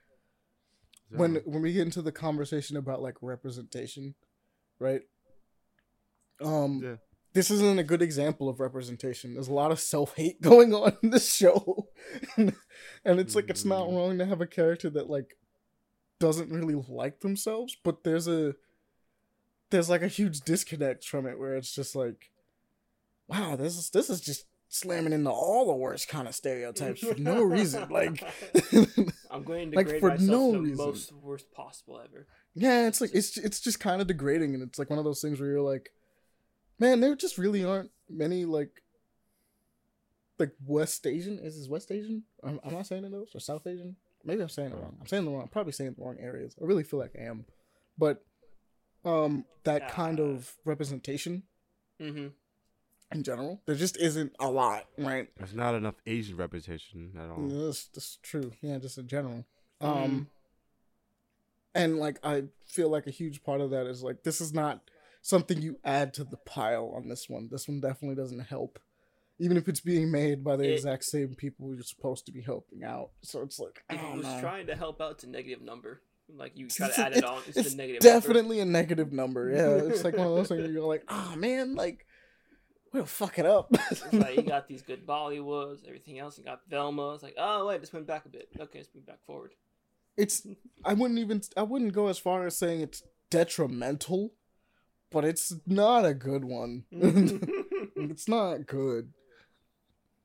Yeah. 1.11 1.19
when 1.19 1.63
we 1.63 1.73
get 1.73 1.83
into 1.83 2.03
the 2.03 2.13
conversation 2.13 2.77
about 2.77 3.03
like 3.03 3.17
representation, 3.21 4.15
right? 4.79 5.03
Um, 6.41 6.81
Yeah. 6.83 6.97
this 7.33 7.51
isn't 7.51 7.79
a 7.79 7.85
good 7.85 8.03
example 8.03 8.49
of 8.49 8.61
representation. 8.61 9.35
There's 9.35 9.49
a 9.49 9.53
lot 9.55 9.71
of 9.73 9.81
self 9.81 10.15
hate 10.17 10.41
going 10.43 10.75
on 10.75 10.97
in 11.03 11.11
this 11.11 11.35
show, 11.35 11.89
and 12.37 12.55
it's 13.05 13.35
like 13.35 13.49
it's 13.51 13.65
not 13.65 13.89
Mm. 13.89 13.97
wrong 13.97 14.19
to 14.19 14.27
have 14.27 14.41
a 14.41 14.47
character 14.47 14.91
that 14.91 15.09
like 15.11 15.37
doesn't 16.19 16.51
really 16.51 16.75
like 16.89 17.21
themselves, 17.21 17.77
but 17.83 18.05
there's 18.05 18.27
a 18.29 18.55
there's 19.71 19.91
like 19.91 20.03
a 20.03 20.09
huge 20.09 20.41
disconnect 20.41 21.05
from 21.05 21.27
it 21.27 21.39
where 21.39 21.55
it's 21.57 21.75
just 21.75 21.95
like, 21.97 22.31
wow, 23.29 23.57
this 23.57 23.77
is 23.77 23.91
this 23.91 24.09
is 24.11 24.21
just 24.21 24.47
slamming 24.75 25.13
into 25.13 25.31
all 25.31 25.67
the 25.67 25.75
worst 25.75 26.09
kind 26.09 26.27
of 26.27 26.35
stereotypes 26.35 27.01
for 27.01 27.15
no 27.15 27.43
reason. 27.57 27.89
Like, 27.89 28.23
I'm 29.31 29.45
going 29.45 29.71
to 29.71 29.77
Like, 29.77 30.01
for 30.01 30.09
myself 30.11 30.21
no 30.31 30.53
the 30.53 30.61
reason. 30.61 30.77
most 30.87 31.13
worst 31.13 31.53
possible 31.53 32.01
ever. 32.05 32.27
yeah, 32.55 32.87
it's 32.89 33.01
like 33.01 33.11
it's 33.15 33.37
it's 33.37 33.61
just 33.61 33.81
kind 33.81 34.01
of 34.01 34.07
degrading, 34.09 34.55
and 34.55 34.63
it's 34.63 34.79
like 34.79 34.91
one 34.91 34.99
of 34.99 35.05
those 35.05 35.21
things 35.21 35.41
where 35.41 35.49
you're 35.51 35.61
like, 35.61 35.91
man, 36.79 37.01
there 37.01 37.15
just 37.17 37.39
really 37.39 37.65
aren't 37.65 37.91
many 38.09 38.45
like 38.45 38.83
like 40.39 40.53
West 40.67 41.07
Asian. 41.07 41.39
Is 41.39 41.57
this 41.59 41.69
West 41.69 41.91
Asian? 41.93 42.25
Am, 42.45 42.59
am 42.65 42.77
I 42.77 42.83
saying 42.83 43.05
it 43.05 43.13
those 43.13 43.31
or 43.35 43.41
South 43.41 43.67
Asian? 43.67 43.97
Maybe 44.25 44.43
I'm 44.43 44.49
saying 44.49 44.73
it 44.73 44.77
wrong. 44.77 44.97
I'm 45.01 45.07
saying 45.07 45.25
the 45.25 45.31
wrong. 45.31 45.43
I'm 45.43 45.49
probably 45.49 45.73
saying 45.73 45.95
the 45.97 46.03
wrong 46.05 46.17
areas. 46.19 46.57
I 46.61 46.65
really 46.65 46.83
feel 46.83 46.99
like 46.99 47.13
I 47.19 47.25
am, 47.25 47.45
but 47.99 48.25
um, 49.05 49.45
that 49.65 49.89
kind 49.91 50.19
of 50.21 50.53
representation 50.65 51.45
Mm-hmm. 52.03 52.29
In 53.13 53.23
general, 53.23 53.61
there 53.67 53.75
just 53.77 53.97
isn't 53.97 54.35
a 54.41 54.51
lot, 54.51 54.87
right? 54.99 55.29
There's 55.37 55.55
not 55.55 55.75
enough 55.75 55.95
Asian 56.07 56.37
representation 56.37 57.13
at 57.17 57.29
all. 57.31 57.47
Yeah, 57.49 57.67
That's, 57.67 57.87
that's 57.89 58.19
true. 58.23 58.53
Yeah, 58.61 58.79
just 58.79 58.99
in 58.99 59.07
general. 59.07 59.45
Mhm. 59.81 59.87
Um, 60.05 60.29
and 61.75 61.99
like 61.99 62.19
I 62.25 62.45
feel 62.67 62.89
like 62.89 63.07
a 63.07 63.11
huge 63.11 63.43
part 63.43 63.61
of 63.61 63.71
that 63.71 63.87
is 63.87 64.03
like 64.03 64.23
this 64.23 64.41
is 64.41 64.53
not 64.53 64.81
something 65.23 65.61
you 65.61 65.79
add 65.85 66.15
to 66.15 66.25
the 66.25 66.37
pile 66.37 66.93
on 66.97 67.09
this 67.09 67.29
one. 67.29 67.49
This 67.51 67.67
one 67.69 67.81
definitely 67.81 68.17
doesn't 68.17 68.41
help, 68.41 68.79
even 69.39 69.57
if 69.57 69.69
it's 69.69 69.81
being 69.81 70.11
made 70.11 70.45
by 70.45 70.57
the 70.57 70.65
It- 70.65 70.75
exact 70.75 71.05
same 71.05 71.35
people 71.35 71.73
you're 71.75 71.83
supposed 71.83 72.27
to 72.27 72.33
be 72.33 72.43
helping 72.43 72.85
out. 72.85 73.11
So 73.23 73.43
it's 73.43 73.59
like 73.59 73.83
I 73.91 73.95
it 73.95 73.99
don't 74.03 74.17
was 74.19 74.27
know. 74.27 74.41
trying 74.41 74.67
to 74.69 74.77
help 74.77 75.01
out, 75.01 75.13
it's 75.13 75.25
a 75.25 75.29
negative 75.29 75.63
number. 75.63 76.03
Like 76.29 76.57
you 76.57 76.67
It's- 76.67 76.77
try 76.77 76.87
it's- 76.89 76.97
to 76.99 77.07
add 77.07 77.13
it 77.13 77.19
it's- 77.19 77.31
on, 77.33 77.43
it's, 77.49 77.57
it's 77.59 77.75
a 77.75 77.77
negative. 77.77 78.03
number. 78.03 78.21
definitely 78.21 78.61
a 78.61 78.65
negative 78.65 79.13
number. 79.13 79.51
Yeah, 79.51 79.93
it's 79.93 80.05
like 80.05 80.17
one 80.17 80.27
of 80.27 80.35
those 80.37 80.49
things 80.49 80.63
where 80.63 80.71
you're 80.71 80.87
like, 80.87 81.05
oh 81.09 81.35
man, 81.37 81.75
like 81.75 82.07
we'll 82.95 83.05
fuck 83.05 83.39
it 83.39 83.45
up. 83.45 83.69
It's 83.91 84.13
like 84.13 84.37
you 84.37 84.43
got 84.57 84.69
these 84.69 84.83
good 84.83 85.07
Bollywoods, 85.07 85.87
everything 85.87 86.19
else. 86.19 86.39
You 86.39 86.45
got 86.45 86.61
Velma. 86.69 87.15
It's 87.15 87.23
like, 87.23 87.35
oh 87.37 87.67
wait, 87.67 87.81
just 87.81 87.93
went 87.93 88.07
back 88.07 88.25
a 88.25 88.29
bit. 88.29 88.49
Okay, 88.59 88.79
let's 88.79 88.89
move 88.95 89.07
back 89.07 89.23
forward. 89.27 89.53
it's 90.17 90.47
I 90.85 90.95
wouldn't 90.95 91.19
even 91.19 91.43
I 91.57 91.63
wouldn't 91.63 91.93
go 91.93 92.07
as 92.07 92.19
far 92.19 92.47
as 92.47 92.57
saying 92.57 92.81
it's 92.81 93.03
detrimental, 93.29 94.33
but 95.11 95.25
it's 95.25 95.53
not 95.67 96.07
a 96.07 96.15
good 96.15 96.45
one. 96.45 96.85
Mm-hmm. 96.95 97.51
it's 98.11 98.29
not 98.29 98.67
good. 98.67 99.13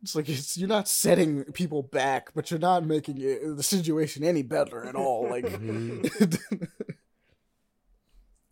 It's 0.02 0.16
like 0.16 0.30
it's 0.30 0.56
you're 0.56 0.70
not 0.70 0.88
setting 0.88 1.44
people 1.46 1.84
back, 1.84 2.30
but 2.34 2.52
you're 2.52 2.60
not 2.60 2.86
making 2.86 3.18
it, 3.20 3.58
the 3.58 3.64
situation 3.64 4.24
any 4.24 4.44
better 4.44 4.86
at 4.86 4.96
all. 4.96 5.28
Like 5.30 5.46
mm-hmm. 5.46 6.64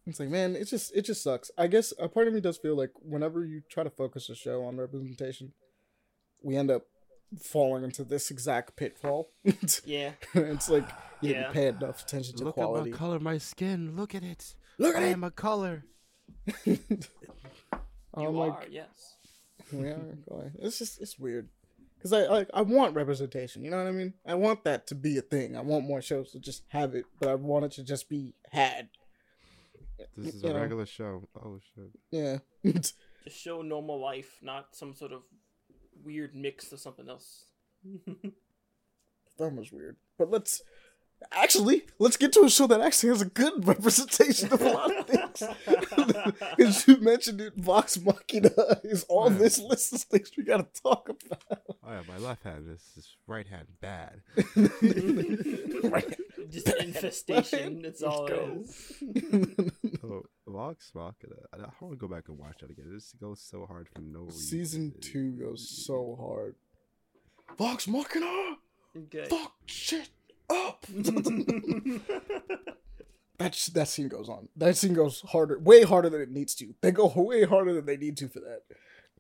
It's 0.08 0.20
like 0.20 0.30
man, 0.30 0.56
it 0.56 0.66
just 0.66 0.96
it 0.96 1.04
just 1.06 1.22
sucks. 1.24 1.52
I 1.58 1.68
guess 1.68 1.94
a 2.00 2.08
part 2.10 2.28
of 2.28 2.34
me 2.34 2.42
does 2.42 2.58
feel 2.58 2.76
like 2.76 2.92
whenever 3.02 3.44
you 3.46 3.62
try 3.70 3.84
to 3.84 3.90
focus 3.90 4.30
a 4.30 4.36
show 4.36 4.64
on 4.64 4.78
representation, 4.78 5.54
we 6.42 6.56
end 6.58 6.72
up 6.72 6.84
falling 7.44 7.84
into 7.84 8.04
this 8.04 8.32
exact 8.32 8.76
pitfall. 8.78 9.30
yeah, 9.86 10.12
it's 10.34 10.70
like 10.70 10.88
you 11.22 11.32
Yeah. 11.34 11.42
didn't 11.44 11.54
pay 11.54 11.68
enough 11.68 12.02
attention 12.04 12.38
to 12.38 12.46
Look 12.46 12.56
quality. 12.56 12.90
at 12.90 12.94
my 12.94 12.98
color, 12.98 13.20
my 13.20 13.38
skin. 13.38 13.96
Look 13.96 14.16
at 14.16 14.24
it. 14.24 14.56
Look 14.78 14.96
I 14.96 15.00
at 15.00 15.04
it. 15.10 15.12
am 15.14 15.24
a 15.24 15.32
color. 15.32 15.84
you 16.66 16.78
I'm 18.14 18.28
are. 18.28 18.32
like, 18.32 18.68
Yes. 18.72 19.16
yeah, 19.72 19.98
go 20.30 20.38
ahead. 20.38 20.54
it's 20.60 20.80
just 20.80 21.02
it's 21.02 21.20
weird 21.20 21.50
because 21.98 22.14
I 22.14 22.28
like 22.28 22.50
I 22.54 22.62
want 22.62 22.96
representation. 22.96 23.64
You 23.66 23.72
know 23.72 23.78
what 23.78 23.88
I 23.88 23.92
mean? 23.92 24.14
I 24.26 24.36
want 24.36 24.64
that 24.64 24.88
to 24.88 24.96
be 24.96 25.18
a 25.18 25.22
thing. 25.22 25.58
I 25.58 25.62
want 25.62 25.86
more 25.86 26.02
shows 26.02 26.32
to 26.32 26.40
just 26.40 26.64
have 26.70 26.96
it, 26.96 27.04
but 27.20 27.28
I 27.30 27.36
want 27.36 27.66
it 27.66 27.72
to 27.74 27.84
just 27.84 28.08
be 28.08 28.34
had. 28.52 28.88
This 30.16 30.36
is 30.36 30.44
a 30.44 30.50
know. 30.54 30.60
regular 30.60 30.86
show. 30.86 31.28
Oh 31.36 31.60
shit. 31.76 31.90
Yeah, 32.12 32.38
Just 32.72 32.96
show 33.28 33.62
normal 33.62 34.00
life, 34.00 34.40
not 34.42 34.76
some 34.76 34.94
sort 34.96 35.12
of 35.12 35.24
weird 36.04 36.36
mix 36.36 36.72
of 36.72 36.80
something 36.80 37.10
else. 37.10 37.46
that 39.38 39.56
was 39.56 39.72
weird. 39.72 39.98
But 40.18 40.32
let's 40.32 40.62
actually 41.32 41.84
let's 42.00 42.18
get 42.18 42.32
to 42.34 42.42
a 42.44 42.50
show 42.50 42.68
that 42.68 42.82
actually 42.82 43.10
has 43.10 43.22
a 43.22 43.26
good 43.26 43.68
representation 43.68 44.52
of 44.54 44.62
a 44.62 44.72
lot 44.72 44.96
of 44.96 45.08
things. 45.08 45.17
Because 45.40 46.88
you 46.88 46.98
mentioned 46.98 47.42
it, 47.42 47.54
Vox 47.56 48.00
Machina 48.00 48.52
is 48.84 49.06
on 49.10 49.34
Yeah. 49.34 49.38
this 49.40 49.60
list 49.60 49.94
of 49.94 50.02
things 50.04 50.32
we 50.38 50.44
gotta 50.44 50.68
talk 50.84 51.10
about. 51.10 51.62
Oh 51.84 51.92
yeah, 51.92 52.02
my 52.08 52.18
left 52.18 52.44
hand. 52.44 52.66
This 52.68 52.82
is 52.98 53.16
right 53.28 53.48
hand 53.48 53.68
bad. 53.82 54.22
Right. 55.84 56.18
Just 56.50 56.68
infestation. 56.80 57.82
That's 57.82 58.02
all 58.04 58.26
it 58.26 58.30
go. 58.30 58.62
is. 58.62 59.72
Oh, 60.04 60.24
Vox 60.48 60.92
Machina. 60.96 61.36
I, 61.54 61.58
I 61.58 61.70
want 61.82 61.94
to 61.94 61.98
go 61.98 62.08
back 62.08 62.30
and 62.30 62.38
watch 62.38 62.58
that 62.62 62.70
again. 62.72 62.90
This 62.94 63.14
goes 63.20 63.42
so 63.42 63.66
hard 63.66 63.88
for 63.94 64.02
no 64.02 64.22
reason. 64.22 64.40
Season 64.40 64.94
two 65.02 65.32
goes 65.34 65.70
so 65.86 66.18
hard. 66.20 66.56
Vox 67.58 67.88
Machina! 67.88 68.56
Okay. 68.98 69.26
Fuck 69.30 69.54
shit 69.66 70.10
up! 70.50 70.86
That, 73.38 73.54
sh- 73.54 73.68
that 73.68 73.88
scene 73.88 74.08
goes 74.08 74.30
on. 74.30 74.50
That 74.56 74.76
scene 74.78 74.94
goes 74.94 75.22
harder, 75.22 75.60
way 75.60 75.84
harder 75.84 76.10
than 76.10 76.22
it 76.22 76.32
needs 76.32 76.56
to. 76.56 76.74
They 76.82 76.92
go 76.92 77.08
way 77.16 77.44
harder 77.44 77.74
than 77.74 77.86
they 77.86 77.98
need 77.98 78.18
to 78.18 78.28
for 78.28 78.40
that. 78.40 78.62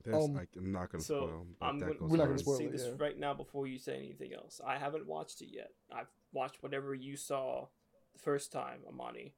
There's, 0.03 0.24
um, 0.26 0.34
like, 0.34 0.47
I'm 0.57 0.72
not 0.72 0.91
gonna 0.91 1.03
So 1.03 1.18
spoil. 1.28 1.45
I'm 1.61 1.80
that 1.80 1.86
gonna, 1.86 1.97
We're 2.01 2.07
not 2.18 2.24
gonna 2.24 2.26
hard. 2.30 2.39
spoil 2.39 2.57
say 2.57 2.63
it, 2.65 2.72
this 2.72 2.86
yeah. 2.86 2.91
right 2.97 3.20
now 3.20 3.34
before 3.34 3.68
you 3.68 3.78
say 3.78 3.97
anything 3.97 4.34
else. 4.34 4.59
I 4.65 4.78
haven't 4.78 5.05
watched 5.05 5.41
it 5.41 5.49
yet. 5.51 5.72
I've 5.91 6.07
watched 6.32 6.63
whatever 6.63 6.95
you 6.95 7.18
saw 7.18 7.68
the 8.13 8.20
first 8.20 8.51
time, 8.51 8.80
Ahmani, 8.91 9.34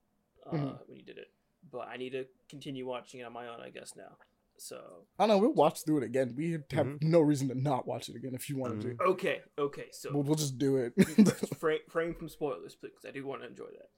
uh, 0.46 0.52
Mhm. 0.56 0.88
when 0.88 0.98
you 0.98 1.04
did 1.04 1.18
it. 1.18 1.32
But 1.72 1.88
I 1.90 1.98
need 1.98 2.12
to 2.12 2.26
continue 2.48 2.86
watching 2.86 3.20
it 3.20 3.24
on 3.24 3.34
my 3.34 3.48
own, 3.48 3.60
I 3.62 3.70
guess 3.72 3.96
now. 3.98 4.16
So 4.58 5.06
I 5.18 5.26
don't 5.26 5.30
know, 5.30 5.38
we'll 5.40 5.54
watch 5.54 5.84
through 5.84 5.98
it 6.00 6.04
again. 6.04 6.36
We 6.38 6.52
have 6.52 6.62
Mhm. 6.70 7.02
no 7.02 7.20
reason 7.22 7.48
to 7.50 7.56
not 7.56 7.88
watch 7.88 8.08
it 8.10 8.16
again 8.16 8.36
if 8.36 8.50
you 8.50 8.58
wanted 8.58 8.98
Mhm. 8.98 9.02
okay, 9.12 9.42
okay. 9.58 9.88
So. 9.92 10.12
We'll, 10.14 10.24
we'll 10.24 10.36
just 10.36 10.58
do 10.58 10.78
it. 10.78 10.94
frame, 11.60 11.80
frame 11.90 12.14
from 12.14 12.30
spoilers, 12.30 12.76
please. 12.76 12.92
'cause 12.96 13.06
I 13.06 13.12
do 13.12 13.26
want 13.26 13.42
to 13.42 13.48
enjoy 13.48 13.68
that. 13.72 13.90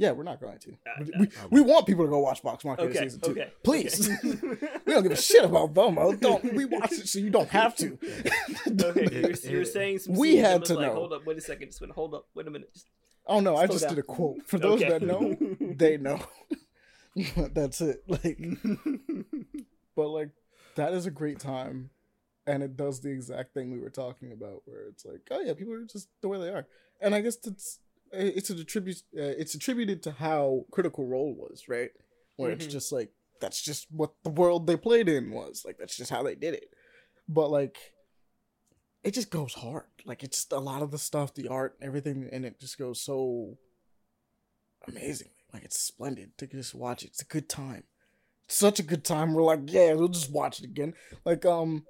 Yeah, 0.00 0.12
we're 0.12 0.22
not 0.22 0.40
going 0.40 0.58
to. 0.58 0.70
Uh, 0.70 1.04
We, 1.04 1.12
uh, 1.12 1.18
we, 1.20 1.28
we 1.50 1.60
want 1.60 1.86
people 1.86 2.06
to 2.06 2.10
go 2.10 2.20
watch 2.20 2.40
Vox 2.40 2.64
Machina 2.64 2.88
Okay, 2.88 3.00
season 3.00 3.20
two. 3.20 3.32
okay, 3.32 3.52
Please. 3.62 4.08
okay. 4.24 4.38
we 4.86 4.94
don't 4.94 5.02
give 5.02 5.12
a 5.12 5.16
shit 5.16 5.44
about 5.44 5.72
Velma. 5.72 6.16
Don't 6.16 6.54
we 6.54 6.64
watch 6.64 6.92
it 6.92 7.06
so 7.06 7.18
you 7.18 7.28
don't 7.28 7.50
have 7.50 7.76
to. 7.76 7.98
okay, 8.80 9.08
you're, 9.12 9.52
you're 9.52 9.64
saying 9.66 9.98
some. 9.98 10.14
We 10.14 10.36
had 10.36 10.64
to 10.64 10.74
like, 10.74 10.86
know. 10.86 10.94
Hold 10.94 11.12
up, 11.12 11.26
wait 11.26 11.36
a 11.36 11.42
second. 11.42 11.68
Just 11.68 11.82
wait, 11.82 11.90
hold 11.90 12.14
up, 12.14 12.26
wait 12.34 12.46
a 12.46 12.50
minute. 12.50 12.72
Just, 12.72 12.86
Oh 13.26 13.40
no, 13.40 13.56
I 13.56 13.66
just 13.66 13.82
down. 13.82 13.90
did 13.90 13.98
a 13.98 14.02
quote. 14.02 14.38
For 14.46 14.58
those 14.58 14.80
Okay. 14.82 14.88
that 14.88 15.02
know, 15.02 15.36
they 15.60 15.98
know. 15.98 16.18
That's 17.52 17.82
it. 17.82 18.02
Like 18.08 18.38
but 19.94 20.08
like 20.08 20.30
that 20.76 20.94
is 20.94 21.04
a 21.04 21.10
great 21.10 21.38
time 21.38 21.90
and 22.46 22.62
it 22.62 22.74
does 22.76 23.00
the 23.00 23.10
exact 23.10 23.52
thing 23.52 23.70
we 23.70 23.78
were 23.78 23.90
talking 23.90 24.32
about 24.32 24.62
where 24.64 24.86
it's 24.88 25.04
like 25.04 25.20
oh 25.30 25.40
yeah 25.40 25.52
people 25.52 25.74
are 25.74 25.84
just 25.84 26.08
the 26.22 26.28
way 26.28 26.38
they 26.38 26.48
are 26.48 26.66
and 27.00 27.14
i 27.14 27.20
guess 27.20 27.36
it's 27.44 27.80
it's 28.12 28.50
a 28.50 28.64
tribute 28.64 29.02
uh, 29.16 29.22
it's 29.22 29.54
attributed 29.54 30.02
to 30.02 30.10
how 30.12 30.64
critical 30.70 31.06
role 31.06 31.34
was 31.34 31.68
right 31.68 31.90
where 32.36 32.50
it's 32.50 32.66
Mhm. 32.66 32.70
just 32.70 32.92
like 32.92 33.10
that's 33.40 33.62
just 33.62 33.86
what 33.90 34.12
the 34.22 34.30
world 34.30 34.66
they 34.66 34.76
played 34.76 35.08
in 35.08 35.30
was 35.30 35.62
like 35.64 35.78
that's 35.78 35.96
just 35.96 36.10
how 36.10 36.22
they 36.22 36.34
did 36.34 36.54
it 36.54 36.74
but 37.28 37.50
like 37.50 37.94
it 39.02 39.14
just 39.14 39.30
goes 39.30 39.54
hard 39.54 39.86
like 40.04 40.22
it's 40.22 40.46
a 40.50 40.58
lot 40.58 40.82
of 40.82 40.90
the 40.90 40.98
stuff 40.98 41.32
the 41.34 41.48
art 41.48 41.76
everything 41.80 42.28
and 42.32 42.44
it 42.44 42.58
just 42.60 42.78
goes 42.78 43.00
so 43.00 43.56
amazing 44.88 45.30
like 45.52 45.64
it's 45.64 45.78
splendid 45.78 46.36
to 46.38 46.46
just 46.46 46.74
watch 46.74 47.02
it 47.02 47.08
it's 47.08 47.22
a 47.22 47.26
good 47.26 47.48
time 47.48 47.84
such 48.52 48.80
a 48.80 48.82
good 48.82 49.04
time. 49.04 49.32
We're 49.32 49.44
like, 49.44 49.60
yeah, 49.66 49.92
we'll 49.92 50.08
just 50.08 50.32
watch 50.32 50.58
it 50.58 50.64
again. 50.64 50.94
Like, 51.24 51.46
um, 51.46 51.86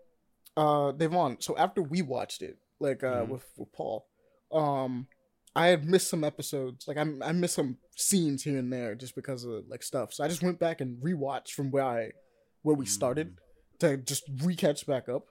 uh, 0.59 0.93
Devaughn. 0.93 1.43
So 1.43 1.57
after 1.57 1.81
we 1.81 2.03
watched 2.03 2.43
it, 2.43 2.59
like, 2.79 3.03
uh, 3.03 3.25
Mhm. 3.25 3.29
with 3.31 3.45
with 3.57 3.73
Paul, 3.73 4.07
um, 4.53 5.09
I 5.57 5.69
had 5.69 5.85
missed 5.89 6.09
some 6.09 6.23
episodes. 6.25 6.87
Like, 6.87 6.97
I 6.97 7.07
I 7.23 7.33
missed 7.33 7.57
some 7.57 7.79
scenes 7.97 8.43
here 8.45 8.59
and 8.59 8.73
there 8.73 8.95
just 8.95 9.15
because 9.15 9.45
of 9.45 9.65
like 9.69 9.83
stuff. 9.83 10.13
So 10.13 10.25
I 10.25 10.29
just 10.29 10.43
went 10.43 10.59
back 10.59 10.81
and 10.81 11.03
rewatched 11.03 11.51
from 11.51 11.71
where 11.71 11.85
I 11.85 12.11
where 12.63 12.77
we 12.77 12.87
started 12.87 13.37
to 13.81 13.97
just 13.97 14.33
recatch 14.37 14.87
back 14.87 15.09
up. 15.09 15.27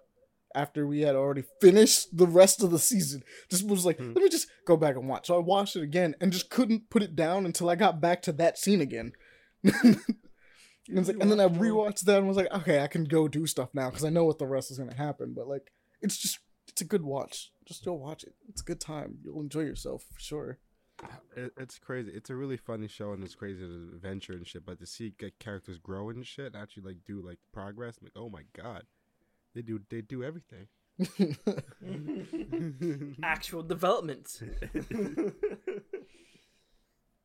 After 0.55 0.87
we 0.87 1.01
had 1.01 1.15
already 1.15 1.43
finished 1.61 2.17
the 2.17 2.25
rest 2.25 2.63
of 2.63 2.71
the 2.71 2.79
season, 2.79 3.21
just 3.51 3.67
was 3.67 3.85
like, 3.85 3.97
Hmm. 3.99 4.13
let 4.13 4.23
me 4.23 4.29
just 4.29 4.47
go 4.65 4.75
back 4.75 4.95
and 4.95 5.07
watch. 5.07 5.27
So 5.27 5.35
I 5.35 5.39
watched 5.39 5.75
it 5.75 5.83
again 5.83 6.15
and 6.19 6.31
just 6.33 6.49
couldn't 6.49 6.89
put 6.89 7.03
it 7.03 7.15
down 7.15 7.45
until 7.45 7.69
I 7.69 7.75
got 7.75 8.01
back 8.01 8.23
to 8.23 8.31
that 8.33 8.57
scene 8.57 8.81
again. 8.81 9.11
And, 10.91 11.05
like, 11.07 11.17
and 11.19 11.29
then 11.29 11.39
I 11.39 11.47
rewatched 11.47 12.01
that 12.05 12.17
and 12.17 12.27
was 12.27 12.35
like, 12.37 12.51
okay, 12.51 12.81
I 12.81 12.87
can 12.87 13.03
go 13.03 13.27
do 13.27 13.45
stuff 13.45 13.69
now 13.75 13.89
because 13.91 14.03
I 14.03 14.09
know 14.09 14.23
what 14.25 14.39
the 14.39 14.47
rest 14.47 14.71
is 14.71 14.79
gonna 14.79 14.95
happen. 14.95 15.33
But 15.35 15.47
like, 15.47 15.71
it's 16.01 16.17
just 16.17 16.39
it's 16.69 16.81
a 16.81 16.85
good 16.85 17.03
watch. 17.03 17.51
Just 17.65 17.83
go 17.83 17.93
watch 17.93 18.23
it. 18.23 18.33
It's 18.47 18.61
a 18.61 18.65
good 18.65 18.79
time. 18.79 19.17
You'll 19.23 19.41
enjoy 19.41 19.61
yourself 19.61 20.05
for 20.11 20.19
sure. 20.19 20.59
It, 21.35 21.53
it's 21.57 21.79
crazy. 21.79 22.11
It's 22.13 22.29
a 22.29 22.35
really 22.35 22.57
funny 22.57 22.87
show 22.87 23.13
and 23.13 23.23
it's 23.23 23.35
crazy 23.35 23.63
adventure 23.63 24.33
and 24.33 24.45
shit. 24.45 24.65
But 24.65 24.79
to 24.79 24.85
see 24.85 25.13
get 25.17 25.39
characters 25.39 25.77
grow 25.77 26.09
and 26.09 26.25
shit, 26.25 26.55
actually 26.55 26.83
like 26.83 26.97
do 27.05 27.21
like 27.21 27.39
progress, 27.53 27.97
I'm 27.97 28.05
like 28.05 28.13
oh 28.15 28.29
my 28.29 28.43
god, 28.55 28.83
they 29.55 29.61
do 29.61 29.79
they 29.89 30.01
do 30.01 30.23
everything. 30.23 30.67
Actual 33.23 33.63
development. 33.63 34.37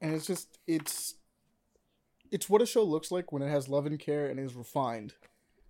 and 0.05 0.11
it's 0.15 0.27
just 0.27 0.59
it's 0.67 1.15
it's 2.31 2.49
what 2.49 2.63
a 2.63 2.67
show 2.67 2.85
looks 2.85 3.11
like 3.11 3.33
when 3.33 3.43
it 3.43 3.51
has 3.51 3.69
love 3.69 3.87
and 3.87 3.99
care 3.99 4.27
and 4.27 4.39
is 4.39 4.55
refined. 4.55 5.15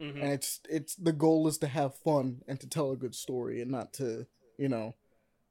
Mhm. 0.01 0.23
And 0.23 0.33
it's 0.33 0.61
it's 0.69 0.97
the 0.97 1.13
goal 1.13 1.47
is 1.47 1.59
to 1.59 1.69
have 1.69 1.95
fun 1.97 2.43
and 2.49 2.59
to 2.61 2.67
tell 2.69 2.91
a 2.91 2.97
good 2.97 3.15
story 3.15 3.63
and 3.63 3.71
not 3.71 3.93
to, 3.95 4.27
you 4.59 4.69
know, 4.69 4.95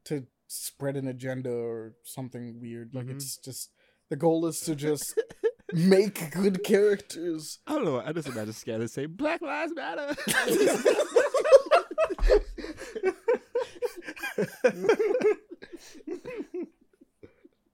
to 0.05 0.27
spread 0.47 0.97
an 0.97 1.07
agenda 1.07 1.49
or 1.51 1.93
something 2.03 2.59
weird. 2.61 2.93
Like 2.93 3.05
Mhm. 3.07 3.15
it's 3.15 3.37
just 3.37 3.71
the 4.09 4.15
goal 4.17 4.45
is 4.45 4.59
to 4.61 4.75
just 4.75 5.17
make 5.73 6.29
good 6.31 6.63
characters. 6.63 7.59
I 7.65 7.75
don't 7.75 7.85
know. 7.85 8.01
I 8.01 8.11
just 8.11 8.27
imagine 8.27 8.53
Scanlan 8.53 8.89
say 8.89 9.05
Black 9.05 9.41
Lives 9.41 9.73
Matter. 9.73 10.13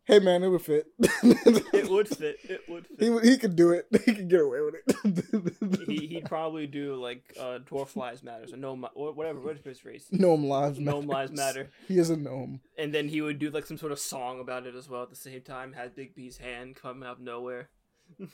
Hey 0.09 0.17
man, 0.19 0.41
it 0.43 0.47
would 0.47 0.63
fit. 0.63 0.87
it 0.99 1.87
would 1.89 2.07
fit. 2.07 2.37
It 2.43 2.61
would 2.67 2.87
fit. 2.87 2.99
he 2.99 3.29
he 3.29 3.37
could 3.37 3.55
do 3.55 3.69
it. 3.71 3.85
He 4.05 4.13
could 4.15 4.27
get 4.27 4.41
away 4.41 4.57
with 4.61 4.75
it. 4.75 5.87
he, 5.87 6.07
he'd 6.07 6.25
probably 6.25 6.65
do 6.65 6.95
like 6.95 7.31
uh, 7.39 7.59
dwarf 7.59 7.95
lives 7.95 8.23
matters 8.23 8.51
or 8.51 8.57
gnome 8.57 8.87
or 8.95 9.13
whatever 9.13 9.39
what's 9.39 9.63
his 9.63 9.85
race 9.85 10.07
gnome 10.11 10.45
lives 10.45 10.79
matter. 10.79 10.97
gnome 10.97 11.05
lives 11.07 11.31
matter 11.31 11.69
He 11.87 11.99
is 11.99 12.09
a 12.09 12.17
gnome. 12.17 12.59
and 12.77 12.91
then 12.93 13.07
he 13.07 13.21
would 13.21 13.37
do 13.37 13.51
like 13.51 13.67
some 13.67 13.77
sort 13.77 13.91
of 13.91 13.99
song 13.99 14.39
about 14.39 14.65
it 14.65 14.73
as 14.75 14.89
well 14.89 15.03
at 15.03 15.09
the 15.11 15.15
same 15.15 15.41
time 15.41 15.73
had 15.73 15.95
big 15.95 16.15
b's 16.15 16.37
hand 16.39 16.75
come 16.75 17.03
out 17.03 17.17
of 17.17 17.19
nowhere 17.21 17.69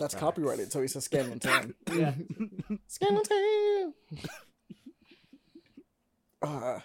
That's 0.00 0.14
copyrighted, 0.14 0.70
so 0.72 0.80
he 0.82 0.88
says 0.88 1.04
Scanlan 1.04 1.38
Tan. 1.38 1.74
yeah 1.94 2.14
Scanlan 2.88 3.22
Tan. 3.24 3.94
Uh, 6.42 6.80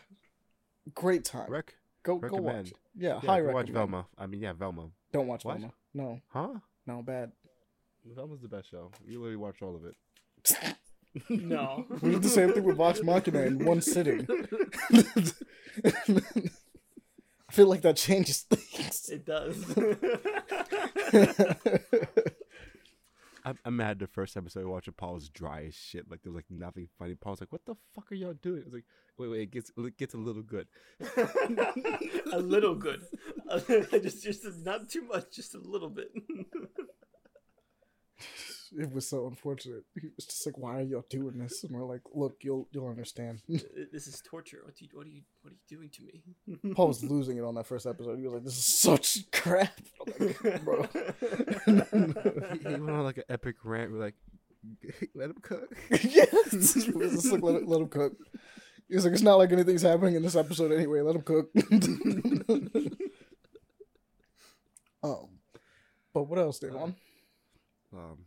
great 0.96 1.24
time. 1.26 1.50
Rick, 1.50 1.76
Go 2.04 2.18
go 2.18 2.38
watch. 2.38 2.70
it. 2.72 2.78
Yeah, 2.96 3.20
yeah, 3.24 3.30
high 3.30 3.42
go 3.42 3.52
watch. 3.54 3.70
Velma. 3.70 4.06
I 4.18 4.28
mean, 4.28 4.42
yeah, 4.42 4.54
Velma. 4.54 4.90
Don't 5.12 5.28
watch 5.28 5.44
What? 5.46 5.58
Velma. 5.60 5.74
No, 5.94 6.20
Huh? 6.30 6.50
no, 6.88 7.02
bad. 7.02 7.32
Velma's 8.06 8.42
the 8.42 8.48
best 8.50 8.70
show. 8.70 8.92
You 9.06 9.20
literally 9.20 9.38
watch 9.38 9.62
all 9.62 9.76
of 9.76 9.86
it. 9.86 9.96
no 11.30 11.86
We 12.02 12.12
did 12.12 12.24
the 12.24 12.30
same 12.30 12.54
thing 12.54 12.64
with 12.64 12.78
Vox 12.78 13.02
Machina 13.04 13.42
in 13.42 13.64
one 13.64 13.82
sitting. 13.82 14.28
I 15.86 17.52
feel 17.52 17.68
like 17.68 17.82
that 17.84 17.98
changes 17.98 18.42
things. 18.42 19.10
it 19.10 19.26
does 19.26 19.64
I'm, 23.46 23.58
I'm 23.66 23.76
mad 23.76 24.00
the 24.00 24.08
first 24.08 24.38
episode 24.38 24.62
I 24.62 24.66
watched 24.66 24.88
it, 24.88 24.98
Paul 24.98 25.16
was 25.16 25.30
dry 25.30 25.66
as 25.66 25.76
shit. 25.76 26.10
Like 26.10 26.22
there 26.24 26.32
was 26.32 26.38
like 26.38 26.50
nothing 26.50 26.88
funny. 26.98 27.16
Paul's 27.16 27.42
like, 27.42 27.52
"What 27.52 27.66
the 27.66 27.76
fuck 27.94 28.12
are 28.12 28.16
y'all 28.16 28.34
doing?" 28.34 28.62
I 28.62 28.66
was 28.66 28.74
like, 28.74 28.86
"Wait, 29.18 29.28
wait, 29.30 29.42
it 29.42 29.52
gets 29.52 29.72
it 29.78 29.98
gets 29.98 30.14
a 30.14 30.18
little 30.18 30.44
good." 30.44 30.68
a 32.32 32.40
little 32.40 32.76
good 32.76 33.02
just 33.68 34.24
just 34.24 34.66
not 34.66 34.90
too 34.90 35.04
much 35.04 35.32
just 35.32 35.56
a 35.56 35.60
little 35.60 35.90
bit 35.90 36.12
It 38.78 38.92
was 38.92 39.08
so 39.08 39.28
unfortunate. 39.28 39.84
He 40.00 40.08
was 40.16 40.26
just 40.26 40.46
like, 40.46 40.58
"Why 40.58 40.80
are 40.80 40.82
y'all 40.82 41.06
doing 41.10 41.38
this?" 41.38 41.64
And 41.64 41.74
we're 41.74 41.86
like, 41.86 42.02
"Look, 42.14 42.38
you'll 42.42 42.68
you'll 42.72 42.88
understand." 42.88 43.42
this 43.48 44.08
is 44.08 44.22
torture 44.26 44.62
what, 44.64 44.76
do 44.76 44.86
you, 44.86 44.92
what 44.94 45.06
are 45.06 45.10
you 45.10 45.22
what 45.42 45.52
are 45.52 45.56
you 45.56 45.78
doing 45.78 45.90
to 45.90 46.04
me 46.04 46.24
Paul 46.76 46.88
was 46.88 47.04
losing 47.04 47.38
it 47.38 47.44
on 47.44 47.56
that 47.56 47.68
first 47.68 47.86
episode. 47.86 48.18
He 48.18 48.26
was 48.26 48.34
like, 48.34 48.44
"This 48.44 48.58
is 48.58 48.66
such 48.66 49.32
crap." 49.32 49.80
Like, 50.20 50.64
bro. 50.66 50.84
he, 51.66 51.72
he 51.72 52.70
went 52.70 52.90
on 52.90 53.04
like 53.04 53.18
an 53.18 53.24
epic 53.30 53.56
rant. 53.64 53.92
We're 53.92 54.00
like, 54.00 54.16
"Let 55.16 55.30
him 55.30 55.38
cook." 55.42 55.74
yes. 55.90 56.54
Was 56.54 56.74
just 57.14 57.32
like, 57.32 57.42
let, 57.42 57.68
let 57.68 57.82
him 57.82 57.88
cook. 57.88 58.14
He 58.90 58.96
was 58.96 59.06
like, 59.06 59.14
it's 59.14 59.24
not 59.24 59.36
like 59.36 59.52
anything's 59.52 59.82
happening 59.82 60.16
in 60.16 60.22
this 60.22 60.36
episode 60.36 60.72
anyway. 60.72 61.02
Let 61.02 61.16
him 61.16 61.22
cook. 61.22 61.50
um, 65.04 65.30
but 66.14 66.24
what 66.24 66.40
else, 66.40 66.60
Devaughn? 66.60 66.96
Um, 67.94 68.26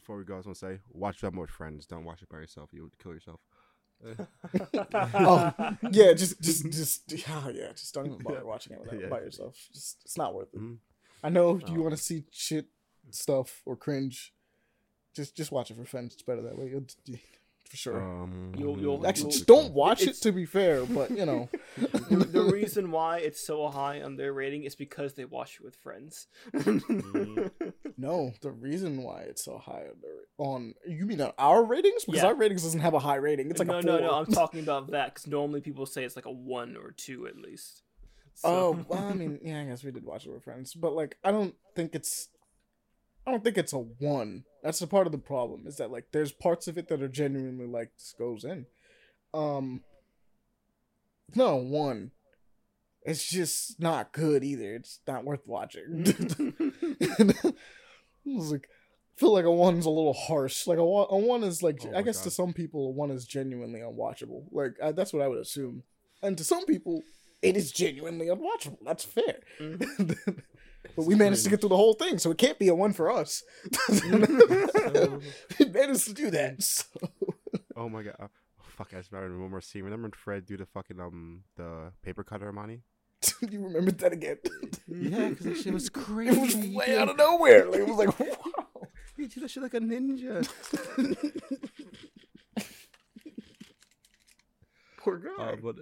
before 0.00 0.16
we 0.16 0.24
go, 0.24 0.34
I 0.34 0.36
was 0.38 0.46
gonna 0.46 0.54
say, 0.54 0.78
watch 0.90 1.20
Velma 1.20 1.40
with 1.42 1.50
friends. 1.50 1.86
Don't 1.86 2.04
watch 2.04 2.22
it 2.22 2.28
by 2.28 2.38
yourself. 2.38 2.70
You 2.72 2.82
would 2.84 2.98
kill 2.98 3.12
yourself. 3.14 3.40
Oh, 4.94 5.52
yeah, 5.90 6.12
just, 6.14 6.40
just, 6.40 6.64
just, 6.72 7.12
oh, 7.28 7.50
yeah, 7.54 7.72
just 7.72 7.92
don't 7.94 8.06
even 8.06 8.18
bother 8.18 8.44
watching 8.44 8.72
it 8.72 8.80
without, 8.80 9.00
Yeah. 9.00 9.08
by 9.08 9.20
yourself. 9.20 9.56
Just, 9.72 9.98
it's 10.04 10.16
not 10.16 10.34
worth 10.34 10.52
it. 10.54 10.60
Mhm. 10.60 10.78
I 11.22 11.28
know 11.28 11.56
if 11.56 11.68
you 11.68 11.78
Oh. 11.80 11.82
want 11.82 11.96
to 11.96 12.02
see 12.02 12.24
shit 12.30 12.66
stuff 13.10 13.62
or 13.66 13.76
cringe, 13.76 14.32
just, 15.14 15.36
just 15.36 15.52
watch 15.52 15.70
it 15.70 15.76
for 15.76 15.84
friends. 15.84 16.14
It's 16.14 16.22
better 16.22 16.40
that 16.42 16.56
way. 16.58 16.68
You'll, 16.70 16.86
for 17.70 17.76
sure. 17.76 18.02
Um, 18.02 18.52
You'll- 18.58 18.78
you'll- 18.80 19.06
Actually, 19.06 19.22
you'll- 19.22 19.30
just 19.30 19.46
don't 19.46 19.72
watch 19.72 20.02
it. 20.02 20.14
To 20.16 20.32
be 20.32 20.44
fair, 20.44 20.84
but 20.84 21.10
you 21.12 21.24
know, 21.24 21.48
the, 21.78 22.28
the 22.30 22.42
reason 22.52 22.90
why 22.90 23.18
it's 23.18 23.40
so 23.46 23.68
high 23.68 24.02
on 24.02 24.16
their 24.16 24.32
rating 24.32 24.64
is 24.64 24.74
because 24.74 25.14
they 25.14 25.24
watch 25.24 25.54
it 25.60 25.64
with 25.64 25.76
friends. 25.76 26.26
No, 27.96 28.32
the 28.40 28.50
reason 28.50 29.02
why 29.02 29.20
it's 29.28 29.44
so 29.44 29.58
high 29.58 29.82
on, 29.82 29.96
the, 30.00 30.42
on 30.42 30.74
you 30.86 31.04
mean 31.04 31.20
on 31.20 31.32
our 31.38 31.62
ratings 31.62 32.04
because 32.06 32.22
Yeah. 32.22 32.28
our 32.28 32.34
ratings 32.34 32.62
doesn't 32.62 32.80
have 32.80 32.94
a 32.94 32.98
high 32.98 33.16
rating. 33.16 33.50
It's 33.50 33.58
like 33.58 33.68
no, 33.68 33.78
a 33.78 33.82
no, 33.82 33.98
four. 33.98 34.06
no. 34.06 34.14
I'm 34.14 34.26
talking 34.32 34.60
about 34.60 34.90
that 34.92 35.14
because 35.14 35.26
normally 35.26 35.60
people 35.60 35.84
say 35.84 36.04
it's 36.04 36.16
like 36.16 36.24
a 36.24 36.30
one 36.32 36.76
or 36.78 36.92
two 36.96 37.26
at 37.26 37.36
least. 37.36 37.82
Oh, 38.42 38.84
well, 38.88 39.04
I 39.06 39.12
mean, 39.12 39.38
yeah, 39.42 39.60
I 39.60 39.64
guess 39.64 39.84
we 39.84 39.90
did 39.90 40.04
watch 40.04 40.24
it 40.26 40.32
with 40.32 40.44
friends, 40.44 40.72
but 40.72 40.94
like, 40.94 41.18
I 41.22 41.30
don't 41.30 41.54
think 41.76 41.94
it's, 41.94 42.28
I 43.26 43.30
don't 43.30 43.44
think 43.44 43.58
it's 43.58 43.72
a 43.72 43.78
one. 43.78 44.44
That's 44.62 44.80
a 44.80 44.86
part 44.86 45.06
of 45.06 45.12
the 45.12 45.18
problem 45.18 45.66
is 45.66 45.76
that 45.76 45.90
like 45.90 46.06
there's 46.12 46.32
parts 46.32 46.68
of 46.68 46.76
it 46.78 46.88
that 46.88 47.02
are 47.02 47.08
genuinely 47.08 47.66
like 47.66 47.92
this 47.96 48.14
goes 48.18 48.44
in. 48.44 48.66
Um, 49.32 49.82
no 51.34 51.56
one. 51.56 52.10
It's 53.02 53.30
just 53.30 53.80
not 53.80 54.12
good 54.12 54.44
either. 54.44 54.74
It's 54.74 55.00
not 55.06 55.24
worth 55.24 55.46
watching. 55.46 56.04
I 57.02 57.52
was 58.26 58.52
like, 58.52 58.68
I 58.68 59.20
feel 59.20 59.32
like 59.32 59.46
a 59.46 59.50
one's 59.50 59.86
a 59.86 59.90
little 59.90 60.12
harsh. 60.12 60.66
Like 60.66 60.78
a 60.78 60.84
one, 60.84 61.06
a 61.10 61.16
one 61.16 61.42
is 61.42 61.62
like, 61.62 61.80
Oh 61.84 61.96
I 61.96 62.02
guess 62.02 62.22
to 62.22 62.30
some 62.30 62.52
people, 62.52 62.88
a 62.88 62.90
one 62.90 63.10
is 63.10 63.24
genuinely 63.24 63.80
unwatchable. 63.80 64.44
Like 64.50 64.72
I, 64.82 64.92
that's 64.92 65.12
what 65.12 65.22
I 65.22 65.28
would 65.28 65.38
assume, 65.38 65.82
and 66.22 66.36
to 66.36 66.44
some 66.44 66.66
people, 66.66 67.02
it 67.40 67.56
is 67.56 67.72
genuinely 67.72 68.26
unwatchable. 68.26 68.78
That's 68.84 69.04
fair. 69.04 69.40
Mhm. 69.60 70.42
but 70.96 71.04
we 71.06 71.14
managed 71.14 71.44
to 71.44 71.50
get 71.50 71.60
through 71.60 71.70
the 71.70 71.76
whole 71.76 71.94
thing, 71.94 72.18
so 72.18 72.30
it 72.30 72.38
can't 72.38 72.58
be 72.58 72.68
a 72.68 72.74
one 72.74 72.92
for 72.92 73.10
us. 73.10 73.42
we 74.02 75.66
managed 75.66 76.06
to 76.06 76.14
do 76.14 76.30
that. 76.30 76.62
So. 76.62 76.84
Oh 77.76 77.88
my 77.88 78.02
god. 78.02 78.16
Oh, 78.20 78.28
fuck, 78.62 78.88
I 78.92 78.98
just 78.98 79.12
remembered 79.12 79.40
one 79.40 79.50
more 79.50 79.60
scene. 79.60 79.84
Remember 79.84 80.06
when 80.06 80.12
Fred 80.12 80.46
do 80.46 80.56
the 80.56 80.66
fucking 80.66 81.00
um 81.00 81.44
the 81.56 81.92
paper 82.02 82.24
cutter 82.24 82.52
Ahmani? 82.52 82.80
you 83.50 83.62
remembered 83.62 83.98
that 83.98 84.12
again? 84.12 84.38
Yeah, 84.88 85.28
because 85.28 85.46
that 85.46 85.56
shit 85.58 85.72
was 85.74 85.88
crazy. 85.90 86.38
it 86.38 86.40
was 86.40 86.56
way 86.74 86.96
out 86.96 87.08
of 87.08 87.16
nowhere. 87.16 87.66
Like, 87.66 87.80
it 87.80 87.88
was 87.88 87.96
like, 87.98 88.18
wow. 88.18 88.66
He 89.16 89.26
did 89.26 89.42
that 89.42 89.50
shit 89.50 89.62
like 89.62 89.74
a 89.74 89.80
ninja. 89.80 90.48
Poor 94.98 95.18
guy. 95.18 95.30
uh, 95.38 95.56
but 95.62 95.76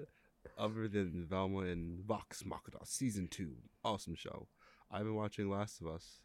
other 0.57 0.89
than 0.89 1.27
Velma 1.29 1.61
and 1.61 2.05
Vox 2.05 2.45
Machina 2.45 2.85
season 2.85 3.29
two, 3.29 3.55
awesome 3.85 4.15
show. 4.15 4.49
I've 4.91 5.05
been 5.05 5.15
watching 5.15 5.51
Last 5.51 5.81
of 5.81 5.87
Us. 5.89 6.21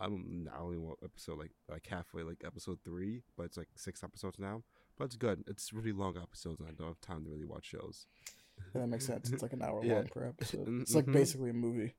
I'm 0.00 0.44
now 0.44 0.60
only 0.62 0.78
one 0.78 0.94
episode 1.02 1.38
like 1.38 1.50
like 1.68 1.86
halfway, 1.88 2.22
like 2.22 2.42
episode 2.46 2.78
three, 2.84 3.22
but 3.36 3.44
it's 3.44 3.56
like 3.56 3.68
six 3.74 4.04
episodes 4.04 4.38
now. 4.38 4.62
But 4.96 5.06
it's 5.06 5.16
good. 5.16 5.42
It's 5.46 5.72
really 5.72 5.92
long 5.92 6.16
episodes, 6.16 6.60
and 6.60 6.68
I 6.68 6.72
don't 6.72 6.86
have 6.88 7.00
time 7.00 7.24
to 7.24 7.30
really 7.30 7.44
watch 7.44 7.66
shows. 7.66 8.06
that 8.74 8.86
makes 8.88 9.06
sense. 9.06 9.30
It's 9.30 9.42
like 9.42 9.52
an 9.52 9.62
hour 9.62 9.80
Yeah. 9.84 9.94
long 9.94 10.06
per 10.06 10.26
episode. 10.28 10.68
It's 10.82 10.94
like 10.94 11.06
mhm. 11.06 11.12
basically 11.12 11.50
a 11.50 11.54
movie. 11.54 11.94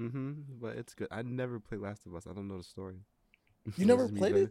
Mm-hmm. 0.00 0.32
But 0.60 0.76
it's 0.76 0.94
good. 0.94 1.08
I 1.12 1.22
never 1.22 1.60
played 1.60 1.80
Last 1.80 2.06
of 2.06 2.14
Us. 2.16 2.26
I 2.28 2.32
don't 2.32 2.48
know 2.48 2.58
the 2.58 2.64
story. 2.64 2.96
You 3.76 3.86
never 3.86 4.08
played 4.08 4.34
it? 4.36 4.50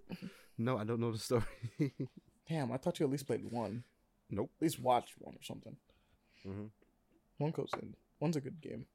No, 0.57 0.77
I 0.77 0.85
don't 0.85 0.99
know 1.01 1.11
the 1.11 1.17
story. 1.19 1.43
Damn, 2.47 2.71
I 2.71 2.77
thought 2.77 2.99
you 2.99 3.05
at 3.05 3.11
least 3.11 3.27
played 3.27 3.51
one. 3.51 3.83
nope. 4.29 4.49
At 4.57 4.61
least 4.63 4.79
watched 4.79 5.15
one 5.19 5.35
or 5.35 5.43
something. 5.43 5.75
Mm-hmm. 6.47 6.65
One 7.37 7.51
goes 7.51 7.69
in. 7.81 7.95
One's 8.19 8.35
a 8.37 8.41
good 8.41 8.61
game. 8.61 8.85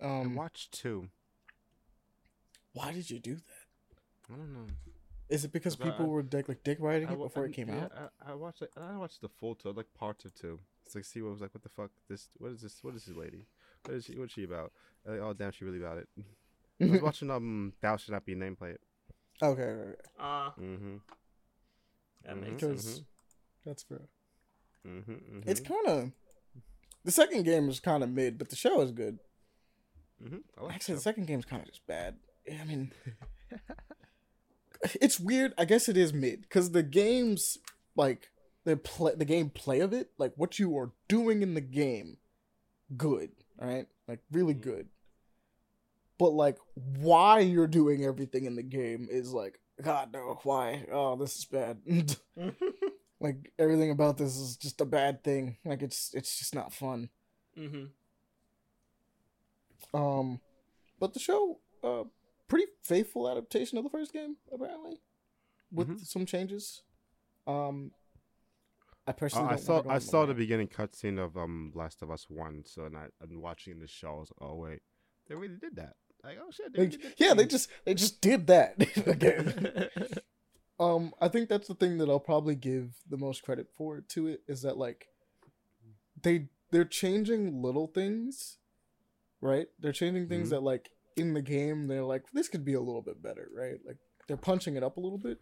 I 0.00 0.06
Um, 0.20 0.34
watched 0.36 0.72
two. 0.72 1.08
Why 2.72 2.92
did 2.92 3.10
you 3.10 3.18
do 3.18 3.34
that? 3.36 4.32
I 4.32 4.36
don't 4.36 4.52
know. 4.52 4.66
Is 5.28 5.44
it 5.44 5.52
because 5.52 5.76
But 5.76 5.88
I- 5.88 5.90
people 5.90 6.06
were 6.08 6.22
dick, 6.22 6.48
like 6.48 6.62
dick 6.62 6.78
riding 6.80 7.08
I 7.08 7.12
it 7.12 7.18
before 7.18 7.44
I- 7.44 7.46
it 7.46 7.52
came 7.52 7.68
yeah, 7.68 7.84
out? 7.84 7.92
I, 8.26 8.32
I 8.32 8.34
watched 8.34 8.60
like 8.60 8.70
I 8.76 8.96
watched 8.96 9.20
the 9.20 9.28
full 9.28 9.54
two, 9.54 9.72
like 9.72 9.86
parts 9.94 10.24
of 10.24 10.34
two. 10.34 10.58
It's 10.84 10.94
like 10.94 11.04
see 11.04 11.22
what 11.22 11.32
was 11.32 11.40
like, 11.40 11.54
what 11.54 11.62
the 11.62 11.68
fuck? 11.70 11.90
This 12.08 12.28
what 12.38 12.52
is 12.52 12.60
this? 12.62 12.78
What 12.82 12.94
is 12.94 13.04
this 13.06 13.16
lady? 13.16 13.46
What 13.84 13.94
is 13.96 14.04
she? 14.04 14.18
What's 14.18 14.32
she 14.34 14.44
about? 14.44 14.72
Like, 15.06 15.20
oh 15.20 15.32
damn, 15.32 15.52
she 15.52 15.64
really 15.64 15.78
about 15.78 15.98
it. 15.98 16.08
I 16.80 16.84
was 16.86 17.00
watching 17.08 17.30
um, 17.30 17.72
Thou 17.80 17.96
Should 17.96 18.12
Not 18.12 18.24
Be 18.26 18.34
Nameplate. 18.34 18.78
okay, 19.42 19.62
okay, 19.62 19.62
okay. 19.90 19.94
Uh, 20.18 20.50
Mm-hmm. 20.60 20.96
that 22.24 22.36
Mhm. 22.36 22.40
makes 22.40 22.54
Because- 22.62 22.84
sense. 22.84 23.02
that's 23.64 23.82
fair. 23.84 24.02
Mm-hmm. 24.86 25.40
It's 25.48 25.60
kind 25.60 25.86
of 25.86 26.12
the 27.04 27.10
second 27.12 27.44
game 27.44 27.68
is 27.68 27.80
kind 27.80 28.02
of 28.02 28.10
mid, 28.10 28.36
but 28.38 28.48
the 28.50 28.56
show 28.56 28.80
is 28.80 28.90
good. 28.92 29.18
Mm-hmm. 30.22 30.36
I 30.58 30.62
like 30.64 30.74
Actually, 30.74 30.94
the 30.94 30.98
the 30.98 31.02
show. 31.02 31.10
second 31.10 31.26
game's 31.26 31.44
kind 31.44 31.62
of 31.62 31.68
just 31.68 31.86
bad. 31.86 32.16
I 32.50 32.64
mean, 32.64 32.92
it's 35.00 35.20
weird. 35.20 35.52
I 35.58 35.64
guess 35.64 35.88
it 35.88 35.96
is 35.96 36.12
mid 36.12 36.42
because 36.42 36.72
the 36.72 36.82
game's 36.82 37.58
like 37.96 38.30
the 38.64 38.76
play, 38.76 39.12
the 39.16 39.26
gameplay 39.26 39.82
of 39.82 39.92
it, 39.92 40.10
like 40.18 40.32
what 40.36 40.58
you 40.58 40.76
are 40.78 40.92
doing 41.08 41.42
in 41.42 41.54
the 41.54 41.60
game, 41.60 42.18
good, 42.96 43.30
right? 43.60 43.86
Like 44.08 44.20
really 44.30 44.54
good. 44.54 44.88
But 46.18 46.30
like 46.32 46.58
why 46.74 47.40
you're 47.40 47.66
doing 47.66 48.04
everything 48.04 48.44
in 48.44 48.54
the 48.56 48.62
game 48.62 49.08
is 49.10 49.32
like 49.32 49.58
God 49.82 50.12
no, 50.12 50.38
why? 50.42 50.84
Oh, 50.92 51.16
this 51.16 51.36
is 51.36 51.44
bad. 51.44 51.78
like 53.20 53.52
everything 53.58 53.90
about 53.90 54.18
this 54.18 54.36
is 54.36 54.56
just 54.56 54.80
a 54.80 54.84
bad 54.84 55.24
thing. 55.24 55.56
Like 55.64 55.82
it's 55.82 56.12
it's 56.14 56.38
just 56.38 56.54
not 56.54 56.72
fun. 56.72 57.08
hmm 57.56 57.84
Um, 59.94 60.40
but 60.98 61.12
the 61.12 61.20
show, 61.20 61.58
uh, 61.82 62.04
pretty 62.52 62.70
faithful 62.82 63.30
adaptation 63.30 63.78
of 63.78 63.84
the 63.84 63.88
first 63.88 64.12
game, 64.12 64.36
apparently, 64.52 65.00
with 65.70 65.88
Mhm. 65.88 66.06
some 66.06 66.26
changes. 66.26 66.82
Um, 67.46 67.92
I 69.06 69.12
Uh, 69.12 69.14
personally, 69.14 69.48
I 69.54 69.56
saw 69.56 69.82
I 69.88 69.98
saw 69.98 70.26
the 70.26 70.34
beginning 70.34 70.68
cutscene 70.68 71.18
of 71.18 71.34
um 71.38 71.72
Last 71.74 72.02
of 72.02 72.10
Us 72.10 72.28
One, 72.28 72.62
so 72.66 72.84
and 72.84 72.94
I 72.96 73.06
and 73.22 73.40
watching 73.40 73.78
the 73.78 73.86
show, 73.86 74.08
I 74.16 74.18
was 74.20 74.32
like, 74.38 74.50
oh 74.50 74.54
wait, 74.56 74.82
they 75.26 75.34
really 75.34 75.56
did 75.56 75.76
that. 75.76 75.96
Like 76.22 76.36
oh 76.42 76.50
shit, 76.50 76.74
they 76.74 76.80
Like, 76.80 76.90
really 76.92 77.02
did 77.02 77.14
yeah, 77.16 77.32
they 77.32 77.46
just 77.46 77.70
they 77.86 77.94
just 77.94 78.20
did 78.20 78.46
that 78.48 78.74
again. 79.06 79.88
um, 80.78 81.14
I 81.22 81.28
think 81.28 81.48
that's 81.48 81.68
the 81.68 81.74
thing 81.74 81.96
that 81.98 82.10
I'll 82.10 82.20
probably 82.20 82.54
give 82.54 82.96
the 83.08 83.16
most 83.16 83.42
credit 83.42 83.68
for 83.74 84.02
to 84.02 84.26
it 84.28 84.42
is 84.46 84.60
that 84.60 84.76
like 84.76 85.08
they 86.22 86.48
they're 86.70 86.84
changing 86.84 87.62
little 87.62 87.86
things, 87.86 88.58
right? 89.40 89.68
They're 89.80 89.92
changing 89.92 90.28
things 90.28 90.48
Mhm. 90.48 90.50
that 90.50 90.62
like 90.62 90.90
in 91.16 91.34
the 91.34 91.42
game 91.42 91.86
they're 91.86 92.04
like 92.04 92.24
this 92.32 92.48
could 92.48 92.64
be 92.64 92.74
a 92.74 92.80
little 92.80 93.02
bit 93.02 93.22
better, 93.22 93.48
right? 93.54 93.78
Like 93.86 93.96
they're 94.28 94.36
punching 94.36 94.76
it 94.76 94.82
up 94.82 94.96
a 94.96 95.00
little 95.00 95.18
bit, 95.18 95.38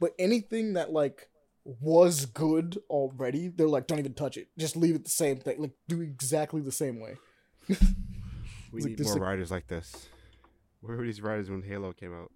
but 0.00 0.12
anything 0.18 0.74
that 0.74 0.92
like 0.92 1.28
was 1.64 2.26
good 2.26 2.78
already, 2.90 3.48
they're 3.48 3.68
like 3.68 3.86
don't 3.86 3.98
even 3.98 4.14
touch 4.14 4.36
it. 4.36 4.48
Just 4.58 4.76
leave 4.76 4.94
it 4.94 5.04
the 5.04 5.10
same 5.10 5.38
thing. 5.38 5.60
Like 5.60 5.72
do 5.88 6.00
exactly 6.00 6.60
the 6.60 6.72
same 6.72 7.00
way. 7.00 7.16
we 7.68 8.80
like 8.82 8.84
need 8.84 9.00
more 9.04 9.12
like- 9.14 9.22
writers 9.22 9.50
like 9.50 9.66
this. 9.68 10.08
Where 10.80 10.96
were 10.98 11.04
these 11.06 11.22
writers 11.22 11.48
when 11.48 11.62
Halo 11.62 11.92
came 11.92 12.12
out? 12.12 12.30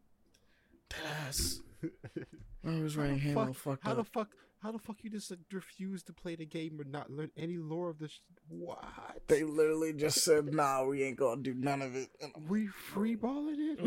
Deadass. 0.91 1.59
I 2.67 2.81
was 2.81 2.97
writing 2.97 3.19
Halo 3.19 3.47
fuck- 3.47 3.55
fucked 3.57 3.85
How 3.85 3.91
up. 3.93 3.97
the 3.99 4.05
fuck? 4.05 4.29
How 4.61 4.73
the 4.73 4.79
fuck 4.79 4.97
you 5.03 5.11
just 5.11 5.31
like, 5.31 5.39
refuse 5.53 6.03
to 6.05 6.13
play 6.13 6.35
the 6.35 6.45
game 6.45 6.81
or 6.81 6.85
not 6.85 7.11
learn 7.11 7.31
any 7.37 7.59
lore 7.59 7.91
of 7.91 7.99
this? 8.01 8.21
What? 8.49 9.23
They 9.29 9.45
literally 9.45 9.93
just 9.93 10.25
said, 10.25 10.53
"Nah, 10.53 10.85
we 10.85 11.05
ain't 11.05 11.17
gonna 11.17 11.43
do 11.43 11.55
none 11.55 11.81
of 11.81 11.95
it." 11.95 12.09
And 12.21 12.33
I'm 12.35 12.49
we 12.49 12.69
freeballing 12.93 13.55
it. 13.59 13.81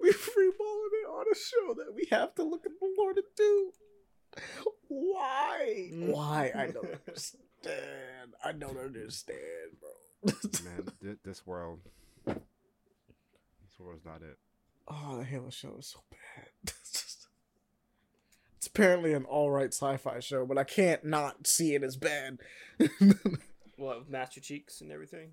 we 0.00 0.12
freeballing 0.12 0.92
it 0.92 1.08
on 1.08 1.24
a 1.32 1.34
show 1.34 1.74
that 1.74 1.92
we 1.94 2.06
have 2.12 2.34
to 2.36 2.44
look 2.44 2.64
at 2.64 2.72
the 2.80 2.94
lore 2.96 3.14
to 3.14 3.22
do. 3.36 3.72
Why? 4.88 5.88
Why? 5.92 6.52
I 6.54 6.66
don't 6.70 6.86
understand. 7.06 8.34
I 8.44 8.52
don't 8.52 8.78
understand, 8.78 9.40
bro. 9.80 10.32
Man, 10.64 10.86
th- 11.02 11.18
this 11.24 11.44
world, 11.46 11.80
this 12.26 12.36
world's 13.80 14.04
not 14.04 14.22
it. 14.22 14.38
oh, 14.88 15.16
the 15.18 15.24
Halo 15.24 15.50
show 15.50 15.76
is 15.78 15.88
so 15.88 16.00
bad. 16.10 16.46
It's 18.76 18.84
just. 18.84 18.96
It's 18.96 19.08
apparently 19.08 19.12
an 19.14 19.24
all 19.24 19.50
right 19.50 19.72
sci-fi 19.72 20.20
show, 20.20 20.46
but 20.46 20.58
I 20.58 20.64
can't 20.64 21.04
not 21.04 21.46
see 21.46 21.74
it 21.74 21.82
as 21.82 21.96
bad. 21.96 22.38
What 23.78 24.08
Master 24.08 24.40
Cheeks 24.40 24.80
and 24.80 24.90
everything? 24.90 25.32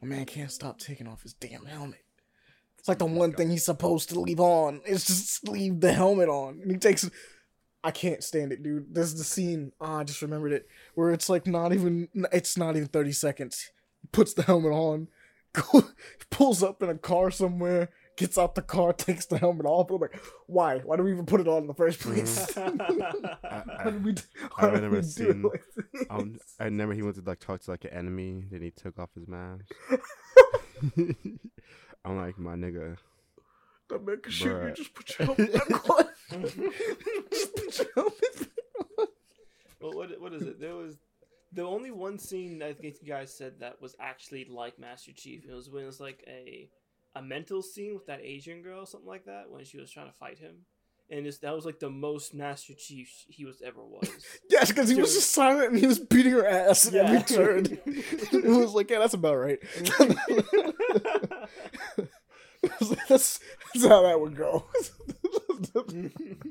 My 0.00 0.06
man 0.06 0.26
can't 0.26 0.50
stop 0.50 0.78
taking 0.78 1.08
off 1.08 1.22
his 1.22 1.32
damn 1.32 1.66
helmet. 1.66 2.04
It's 2.78 2.88
like 2.88 2.98
the 2.98 3.06
one 3.06 3.32
thing 3.32 3.50
he's 3.50 3.64
supposed 3.64 4.10
to 4.10 4.20
leave 4.20 4.38
on. 4.38 4.80
It's 4.84 5.06
just 5.06 5.48
leave 5.48 5.80
the 5.80 5.92
helmet 5.92 6.28
on. 6.28 6.60
And 6.62 6.70
he 6.70 6.76
takes 6.76 7.10
I 7.82 7.90
can't 7.90 8.22
stand 8.22 8.52
it, 8.52 8.62
dude. 8.62 8.94
There's 8.94 9.14
the 9.14 9.24
scene, 9.24 9.72
ah, 9.80 9.98
I 9.98 10.04
just 10.04 10.22
remembered 10.22 10.52
it, 10.52 10.68
where 10.94 11.10
it's 11.10 11.28
like 11.28 11.46
not 11.46 11.72
even 11.72 12.08
it's 12.32 12.56
not 12.56 12.76
even 12.76 12.88
30 12.88 13.12
seconds. 13.12 13.70
He 14.02 14.08
puts 14.08 14.34
the 14.34 14.42
helmet 14.42 14.72
on, 14.72 15.08
pulls 16.30 16.62
up 16.62 16.82
in 16.82 16.90
a 16.90 16.98
car 16.98 17.30
somewhere, 17.30 17.90
gets 18.16 18.36
out 18.38 18.54
the 18.54 18.62
car, 18.62 18.92
takes 18.94 19.26
the 19.26 19.38
helmet 19.38 19.66
off. 19.66 19.90
I'm 19.90 20.00
like, 20.00 20.18
why? 20.46 20.78
Why 20.78 20.96
do 20.96 21.02
we 21.02 21.12
even 21.12 21.26
put 21.26 21.40
it 21.40 21.48
on 21.48 21.62
in 21.62 21.66
the 21.66 21.74
first 21.74 22.00
place? 22.00 22.52
Mm-hmm. 22.52 23.24
Why 23.76 23.84
did 23.90 24.04
we, 24.04 24.12
I 24.12 24.66
why 24.66 24.70
did 24.70 24.74
remember 24.74 24.96
we 24.96 25.02
do 25.02 25.08
seeing- 25.08 25.42
like? 25.42 25.62
Um, 26.10 26.38
I 26.58 26.64
remember 26.64 26.94
he 26.94 27.02
went 27.02 27.16
to 27.16 27.22
like 27.22 27.40
talk 27.40 27.60
to 27.62 27.70
like 27.70 27.84
an 27.84 27.90
enemy, 27.90 28.44
then 28.50 28.62
he 28.62 28.70
took 28.70 28.98
off 28.98 29.10
his 29.14 29.26
mask. 29.28 29.64
I'm 30.96 32.16
like, 32.18 32.38
my 32.38 32.54
nigga, 32.54 32.96
That 33.88 34.04
man 34.06 34.20
can 34.20 34.32
shoot 34.32 34.62
you. 34.68 34.72
Just 34.74 34.94
put 34.94 35.18
your 35.18 35.26
helmet 35.26 35.52
back 35.68 35.90
on. 35.90 36.04
just 37.30 37.54
put 37.56 37.78
your 37.78 37.86
helmet 37.94 38.20
back 38.38 38.48
on. 38.98 39.06
well, 39.80 39.92
what 39.94 40.20
what 40.20 40.32
is 40.34 40.42
it? 40.42 40.60
There 40.60 40.74
was 40.74 40.96
the 41.52 41.62
only 41.62 41.90
one 41.90 42.18
scene 42.18 42.62
I 42.62 42.72
think 42.74 42.96
you 43.00 43.08
guys 43.08 43.32
said 43.36 43.60
that 43.60 43.80
was 43.80 43.96
actually 44.00 44.46
like 44.48 44.78
Master 44.78 45.12
Chief. 45.12 45.44
It 45.48 45.52
was 45.54 45.70
when 45.70 45.82
it 45.82 45.86
was 45.86 46.00
like 46.00 46.22
a 46.28 46.68
a 47.16 47.22
mental 47.22 47.62
scene 47.62 47.94
with 47.94 48.06
that 48.06 48.20
Asian 48.22 48.62
girl, 48.62 48.84
something 48.86 49.08
like 49.08 49.24
that, 49.24 49.50
when 49.50 49.64
she 49.64 49.78
was 49.78 49.90
trying 49.90 50.06
to 50.06 50.12
fight 50.12 50.38
him. 50.38 50.66
And 51.08 51.24
it's, 51.26 51.38
that 51.38 51.54
was 51.54 51.64
like 51.64 51.78
the 51.78 51.88
most 51.88 52.34
Master 52.34 52.74
Chief 52.76 53.08
he 53.28 53.44
was 53.44 53.62
ever 53.64 53.80
was. 53.84 54.08
Yes, 54.50 54.68
because 54.70 54.88
he 54.88 54.96
was 55.00 55.14
just 55.14 55.30
silent 55.30 55.70
and 55.70 55.78
he 55.78 55.86
was 55.86 55.98
beating 56.00 56.32
her 56.32 56.44
ass 56.46 56.86
at 56.88 56.92
Yeah. 56.94 57.02
every 57.02 57.22
turn. 57.22 57.66
it 57.86 58.44
was 58.44 58.74
like, 58.74 58.90
yeah, 58.90 58.98
that's 58.98 59.14
about 59.14 59.36
right. 59.36 59.58
It 62.62 62.72
was 62.80 62.90
like, 62.90 63.06
that's, 63.08 63.40
that's 63.74 63.86
how 63.86 64.02
that 64.02 64.20
would 64.20 64.36
go. 64.36 64.64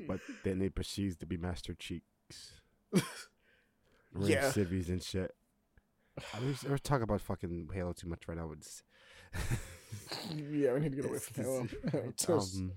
but 0.06 0.20
then 0.44 0.60
he 0.60 0.68
proceeds 0.70 1.16
to 1.18 1.26
be 1.26 1.36
Master 1.36 1.74
Cheeks. 1.74 2.52
Ring 2.92 3.02
Yeah. 4.30 4.50
civvies 4.50 4.88
and 4.88 5.02
shit. 5.02 5.34
I 6.34 6.40
mean, 6.40 6.56
we're 6.66 6.78
talking 6.78 7.02
about 7.02 7.20
fucking 7.20 7.68
Halo 7.74 7.92
too 7.92 8.08
much 8.08 8.22
right 8.26 8.38
now. 8.38 8.50
It's, 8.52 8.82
yeah, 10.34 10.72
we 10.72 10.80
need 10.80 10.90
to 10.92 10.96
get 10.96 11.04
away 11.06 11.18
from 11.18 11.44
Halo. 11.44 11.66
It's 12.08 12.24
just- 12.26 12.56
um, 12.56 12.72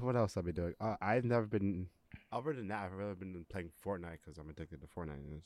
what 0.00 0.16
else 0.16 0.36
I've 0.36 0.44
been 0.44 0.54
doing? 0.54 0.74
Uh, 0.80 0.96
I've 1.00 1.24
never 1.24 1.46
been. 1.46 1.88
Other 2.32 2.52
than 2.52 2.68
that, 2.68 2.84
I've 2.86 2.92
really 2.92 3.14
been 3.14 3.44
playing 3.48 3.70
Fortnite 3.84 4.18
because 4.24 4.38
I'm 4.38 4.48
addicted 4.48 4.80
to 4.80 4.86
Fortnite. 4.86 5.14
And 5.14 5.42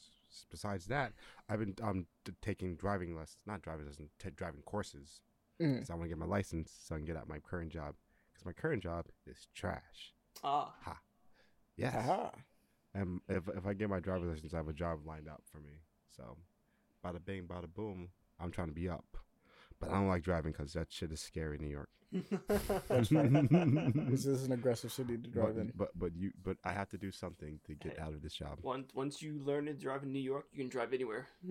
besides 0.50 0.86
that, 0.86 1.12
I've 1.48 1.58
been 1.58 1.74
um 1.82 2.06
t- 2.24 2.32
taking 2.40 2.76
driving 2.76 3.14
lessons, 3.14 3.38
not 3.46 3.60
driving 3.62 3.86
lessons, 3.86 4.10
t- 4.18 4.30
driving 4.34 4.62
courses. 4.62 5.20
Mm. 5.60 5.74
Because 5.74 5.90
I 5.90 5.94
want 5.94 6.04
to 6.04 6.08
get 6.08 6.18
my 6.18 6.26
license 6.26 6.72
so 6.86 6.94
I 6.94 6.98
can 6.98 7.04
get 7.06 7.16
out 7.16 7.28
my 7.28 7.38
current 7.38 7.70
job. 7.70 7.94
Because 8.32 8.46
my 8.46 8.52
current 8.52 8.82
job 8.82 9.06
is 9.26 9.48
trash. 9.54 10.14
ah, 10.42 10.72
Yes. 11.76 11.94
Aha. 11.94 12.30
And 12.94 13.20
if 13.28 13.46
if 13.48 13.66
I 13.66 13.74
get 13.74 13.90
my 13.90 14.00
driver's 14.00 14.28
license, 14.30 14.54
I 14.54 14.58
have 14.58 14.68
a 14.68 14.72
job 14.72 15.06
lined 15.06 15.28
up 15.28 15.42
for 15.52 15.58
me. 15.58 15.80
So, 16.16 16.36
bada 17.04 17.22
bing, 17.24 17.44
bada 17.46 17.72
boom. 17.72 18.08
I'm 18.38 18.50
trying 18.50 18.68
to 18.68 18.74
be 18.74 18.88
up, 18.88 19.16
but 19.80 19.90
I 19.90 19.94
don't 19.94 20.08
like 20.08 20.22
driving 20.22 20.52
because 20.52 20.72
that 20.74 20.88
shit 20.90 21.10
is 21.12 21.20
scary 21.20 21.56
in 21.56 21.62
New 21.64 21.70
York. 21.70 21.88
That's 22.88 23.12
right. 23.12 23.30
This 24.10 24.26
is 24.26 24.44
an 24.44 24.52
aggressive 24.52 24.92
city 24.92 25.16
to 25.16 25.28
drive 25.28 25.54
but, 25.54 25.60
in. 25.60 25.72
but 25.76 25.88
but 25.96 26.16
you 26.16 26.32
but 26.42 26.56
I 26.64 26.72
have 26.72 26.88
to 26.90 26.98
do 26.98 27.10
something 27.12 27.60
to 27.66 27.74
get 27.74 27.96
Hey. 27.96 28.02
out 28.02 28.12
of 28.12 28.22
this 28.22 28.34
job. 28.34 28.58
once 28.62 28.90
once 28.94 29.22
you 29.22 29.38
learn 29.44 29.66
to 29.66 29.74
drive 29.74 30.02
in 30.02 30.12
New 30.12 30.18
York, 30.20 30.46
you 30.52 30.58
can 30.58 30.68
drive 30.68 30.92
anywhere. 30.92 31.28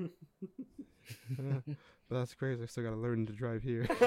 but 1.38 1.64
that's 2.10 2.34
crazy. 2.34 2.64
I 2.64 2.66
still 2.66 2.84
gotta 2.84 2.98
learn 2.98 3.26
to 3.28 3.34
drive 3.34 3.64
here. 3.64 3.88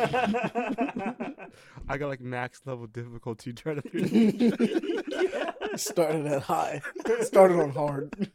I 1.88 1.96
got 1.98 2.08
like 2.08 2.20
max 2.20 2.60
level 2.66 2.86
difficulty 2.86 3.52
trying 3.52 3.80
to. 3.82 3.88
He 3.90 5.76
started 5.78 6.26
at 6.26 6.42
high. 6.42 6.82
Started 7.22 7.58
on 7.60 7.70
hard. 7.70 8.30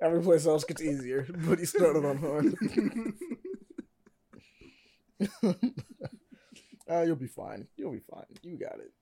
Every 0.00 0.20
place 0.22 0.46
else 0.46 0.64
gets 0.64 0.82
easier, 0.82 1.26
but 1.30 1.58
he 1.58 1.64
started 1.64 2.04
on 2.04 2.18
hard. 2.18 2.54
uh, 6.90 7.02
you'll 7.02 7.16
be 7.16 7.26
fine. 7.26 7.66
You'll 7.76 7.92
be 7.92 8.00
fine. 8.10 8.26
You 8.42 8.56
got 8.56 8.78
it. 8.78 8.92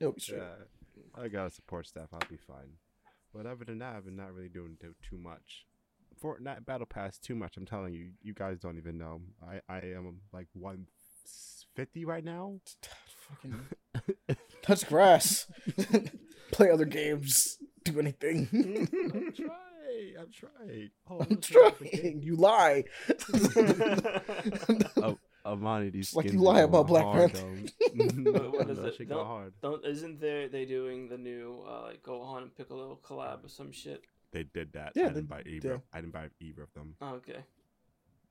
You'll 0.00 0.12
be 0.12 0.20
straight. 0.20 0.38
Yeah, 0.38 1.22
I 1.22 1.28
got 1.28 1.46
a 1.46 1.50
support 1.50 1.86
staff. 1.86 2.08
I'll 2.12 2.20
be 2.28 2.36
fine. 2.36 2.78
But 3.34 3.46
other 3.46 3.64
than 3.64 3.78
that, 3.78 3.96
I've 3.96 4.04
been 4.04 4.16
not 4.16 4.34
really 4.34 4.48
doing 4.48 4.76
too, 4.80 4.94
too 5.08 5.16
much. 5.16 5.64
Fortnite 6.22 6.64
Battle 6.64 6.86
Pass, 6.86 7.18
too 7.18 7.34
much. 7.34 7.56
I'm 7.56 7.66
telling 7.66 7.94
you, 7.94 8.10
you 8.22 8.34
guys 8.34 8.58
don't 8.58 8.76
even 8.76 8.98
know. 8.98 9.22
I, 9.42 9.60
I 9.68 9.78
am 9.78 10.20
like 10.32 10.46
150 10.52 12.04
right 12.04 12.24
now. 12.24 12.60
Fucking 13.28 14.36
touch 14.62 14.86
grass. 14.86 15.46
Play 16.52 16.70
other 16.70 16.84
games. 16.84 17.58
Do 17.84 17.98
anything. 17.98 18.48
I'm 18.52 19.32
trying. 19.32 20.14
I'm 20.18 20.30
trying. 20.30 20.90
Oh, 21.10 21.20
I'm 21.20 21.26
let's 21.30 21.50
look 21.50 21.72
at 21.72 21.78
the 21.78 21.84
game. 21.86 22.00
trying. 22.02 22.22
You 22.22 22.36
lie. 22.36 22.84
Oh, 25.02 25.18
Ahmani, 25.44 25.90
these 25.92 26.08
It's 26.08 26.16
like 26.16 26.32
you 26.32 26.38
lie 26.38 26.60
about 26.60 26.86
Black 26.86 27.04
hard, 27.04 27.32
Panther. 27.32 27.68
though. 27.94 28.30
What- 28.32 28.52
what 28.58 28.70
is 28.70 28.76
that 28.82 28.86
it? 28.88 28.94
shit 28.96 29.08
go 29.08 29.16
Don't- 29.16 29.26
hard. 29.26 29.52
Don't 29.62 29.84
isn't 29.84 30.20
there 30.20 30.48
they 30.48 30.64
doing 30.64 31.08
the 31.08 31.18
new 31.18 31.64
uh, 31.68 31.82
like 31.82 32.02
Gohan 32.02 32.42
and 32.42 32.54
Piccolo 32.56 32.98
collab 33.02 33.44
or 33.44 33.48
some 33.48 33.72
shit? 33.72 34.04
They 34.32 34.44
did 34.44 34.72
that. 34.74 34.92
Yeah, 34.94 35.04
I 35.06 35.08
they- 35.08 35.14
didn't 35.16 35.28
buy 35.28 35.42
either. 35.46 35.68
yeah. 35.70 35.78
I 35.92 36.00
didn't 36.00 36.12
buy 36.12 36.28
either 36.40 36.62
of 36.62 36.72
them. 36.74 36.94
Oh, 37.00 37.14
okay. 37.16 37.44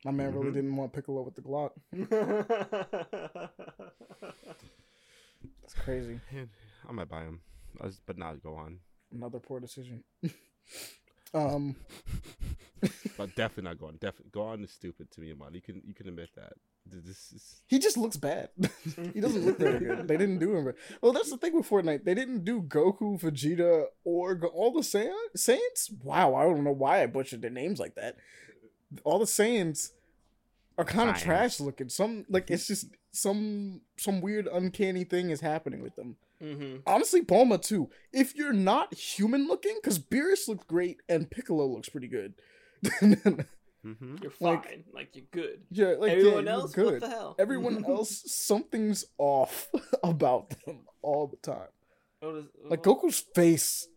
My 0.03 0.11
man 0.11 0.33
really 0.33 0.49
Mhm. 0.49 0.53
didn't 0.55 0.75
want 0.75 0.93
Piccolo 0.93 1.21
with 1.21 1.35
the 1.35 1.41
Glock. 1.41 1.71
That's 5.61 5.73
crazy. 5.75 6.19
Yeah, 6.33 6.45
I 6.87 6.91
might 6.91 7.09
buy 7.09 7.21
him, 7.23 7.41
I 7.79 7.85
was- 7.87 7.99
but 8.05 8.17
not 8.17 8.37
Gohan. 8.37 8.77
Another 9.13 9.39
poor 9.39 9.59
decision. 9.59 10.03
um, 11.33 11.75
But 13.17 13.35
definitely 13.35 13.63
not 13.69 13.77
Gohan. 13.77 13.99
Definitely 13.99 14.31
Gohan 14.31 14.63
is 14.63 14.71
stupid 14.71 15.11
to 15.11 15.21
me, 15.21 15.33
man. 15.33 15.53
You 15.53 15.61
can 15.61 15.81
you 15.85 15.93
can 15.93 16.07
admit 16.07 16.29
that. 16.35 16.53
Th- 16.89 17.03
This 17.03 17.31
is 17.33 17.61
he 17.67 17.79
just 17.79 17.97
looks 17.97 18.17
bad. 18.17 18.49
he 19.13 19.21
doesn't 19.21 19.45
look 19.45 19.57
very 19.59 19.79
good. 19.79 20.07
They 20.07 20.17
didn't 20.17 20.39
do 20.39 20.55
him. 20.55 20.63
Very... 20.65 20.75
Well, 21.01 21.13
that's 21.13 21.29
the 21.29 21.37
thing 21.37 21.55
with 21.55 21.69
Fortnite. 21.69 22.03
They 22.03 22.13
didn't 22.13 22.43
do 22.43 22.61
Goku, 22.61 23.19
Vegeta, 23.21 23.85
or 24.03 24.35
Go- 24.35 24.47
all 24.47 24.71
the 24.73 24.81
Saiyan- 24.81 25.13
Saiyans. 25.37 26.03
Wow, 26.03 26.35
I 26.35 26.43
don't 26.43 26.63
know 26.63 26.71
why 26.71 27.01
I 27.01 27.05
butchered 27.05 27.41
their 27.41 27.49
names 27.51 27.79
like 27.79 27.95
that. 27.95 28.17
All 29.05 29.19
the 29.19 29.25
Saiyans 29.25 29.91
are 30.77 30.83
kind 30.85 31.09
of 31.09 31.17
trash 31.17 31.59
looking. 31.61 31.87
Some 31.89 32.25
like 32.29 32.49
it's 32.51 32.67
just 32.67 32.87
some 33.11 33.81
some 33.97 34.19
weird 34.21 34.47
uncanny 34.51 35.03
thing 35.05 35.29
is 35.29 35.39
happening 35.41 35.81
with 35.81 35.95
them. 35.95 36.17
hmm 36.41 36.77
Honestly, 36.85 37.21
Bulma 37.21 37.61
too. 37.61 37.89
If 38.11 38.35
you're 38.35 38.51
not 38.53 38.93
human 38.93 39.47
looking, 39.47 39.75
because 39.81 39.97
Beerus 39.99 40.47
looks 40.49 40.65
great 40.65 40.97
and 41.07 41.29
Piccolo 41.31 41.65
looks 41.65 41.87
pretty 41.89 42.07
good. 42.09 42.33
hmm 43.83 44.15
You're 44.21 44.31
fine. 44.31 44.53
Like- 44.55 44.85
Like, 44.93 45.09
you're 45.15 45.25
good. 45.31 45.61
yeah, 45.71 45.95
like 45.99 46.11
Everyone 46.11 46.45
yeah, 46.45 46.51
you 46.55 46.59
else, 46.61 46.77
look 46.77 46.85
what 46.85 46.91
good. 46.93 47.01
the 47.01 47.09
hell? 47.09 47.35
Everyone 47.39 47.85
else, 47.87 48.23
something's 48.25 49.05
off 49.17 49.69
about 50.03 50.51
them 50.65 50.81
all 51.01 51.27
the 51.27 51.37
time. 51.37 51.69
What 52.19 52.35
is, 52.35 52.45
Like 52.63 52.85
what- 52.85 53.01
Goku's 53.01 53.19
face 53.35 53.87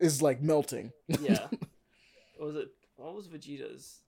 is 0.00 0.20
like 0.22 0.40
melting. 0.42 0.92
Yeah. 1.20 1.46
what 2.36 2.46
was 2.46 2.56
it? 2.56 2.68
What 2.96 3.14
was 3.14 3.28
Vegeta's? 3.28 4.00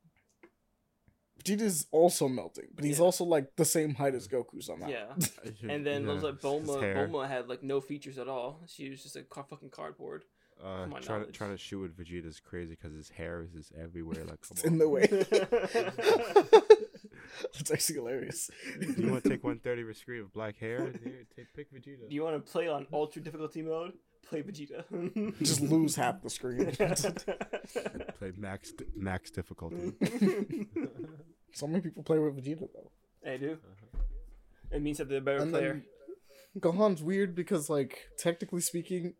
Vegeta's 1.42 1.86
also 1.90 2.28
melting, 2.28 2.66
but 2.74 2.84
he's 2.84 2.98
Yeah. 2.98 3.04
also 3.04 3.24
like 3.24 3.56
the 3.56 3.64
same 3.64 3.94
height 3.94 4.14
as 4.14 4.28
Goku 4.28 4.62
somehow. 4.62 4.88
Yeah. 4.88 5.06
And 5.68 5.86
then 5.86 6.06
it 6.08 6.12
was 6.12 6.22
like 6.22 6.34
his 6.34 6.42
Bulma. 6.44 7.08
Bulma 7.08 7.28
had 7.28 7.48
like 7.48 7.62
no 7.62 7.80
features 7.80 8.18
at 8.18 8.28
all. 8.28 8.60
She 8.66 8.90
was 8.90 9.02
just 9.02 9.16
a 9.16 9.22
ca- 9.22 9.44
fucking 9.44 9.70
cardboard. 9.70 10.24
Uh, 10.62 10.84
to 10.84 10.86
my 10.88 11.00
trying 11.00 11.02
to 11.02 11.10
knowledge. 11.20 11.36
trying 11.36 11.50
to 11.50 11.56
shoot 11.56 11.80
with 11.80 11.96
Vegeta 11.96 12.26
is 12.26 12.40
crazy 12.40 12.70
because 12.80 12.94
his 12.94 13.08
hair 13.10 13.42
is 13.42 13.50
just 13.52 13.72
everywhere. 13.80 14.24
Like, 14.24 14.38
It's 14.50 14.62
come 14.62 14.72
in 14.72 14.78
the 14.78 14.88
way. 14.88 15.06
That's 17.54 17.70
actually 17.70 17.94
hilarious. 17.96 18.50
Do 18.80 19.02
you 19.02 19.10
want 19.10 19.22
to 19.24 19.30
take 19.30 19.42
130 19.44 19.84
with 19.84 19.96
screen 19.96 20.22
with 20.22 20.32
black 20.32 20.58
hair? 20.58 20.78
Here, 21.04 21.24
take 21.34 21.54
pick 21.54 21.72
Vegeta. 21.72 22.08
Do 22.08 22.14
you 22.14 22.22
want 22.22 22.44
to 22.44 22.52
play 22.52 22.68
on 22.68 22.86
ultra 22.92 23.22
difficulty 23.22 23.62
mode? 23.62 23.92
Play 24.28 24.42
Vegeta. 24.42 24.84
Just 25.42 25.60
lose 25.60 25.96
half 25.96 26.22
the 26.22 26.30
screen. 26.30 26.70
Play 28.18 28.32
max 28.36 28.72
max 28.94 29.30
difficulty. 29.30 29.92
so 31.52 31.66
many 31.66 31.80
people 31.80 32.02
play 32.02 32.18
with 32.18 32.36
Vegeta 32.36 32.68
though. 32.72 32.90
I 33.28 33.36
do. 33.36 33.58
It 34.70 34.82
means 34.82 34.98
that 34.98 35.08
they're 35.08 35.18
a 35.18 35.22
better 35.22 35.42
And 35.42 35.50
player. 35.50 35.82
Gohan's 36.58 37.02
weird 37.02 37.34
because, 37.34 37.70
like, 37.70 38.08
technically 38.18 38.60
speaking, 38.60 39.14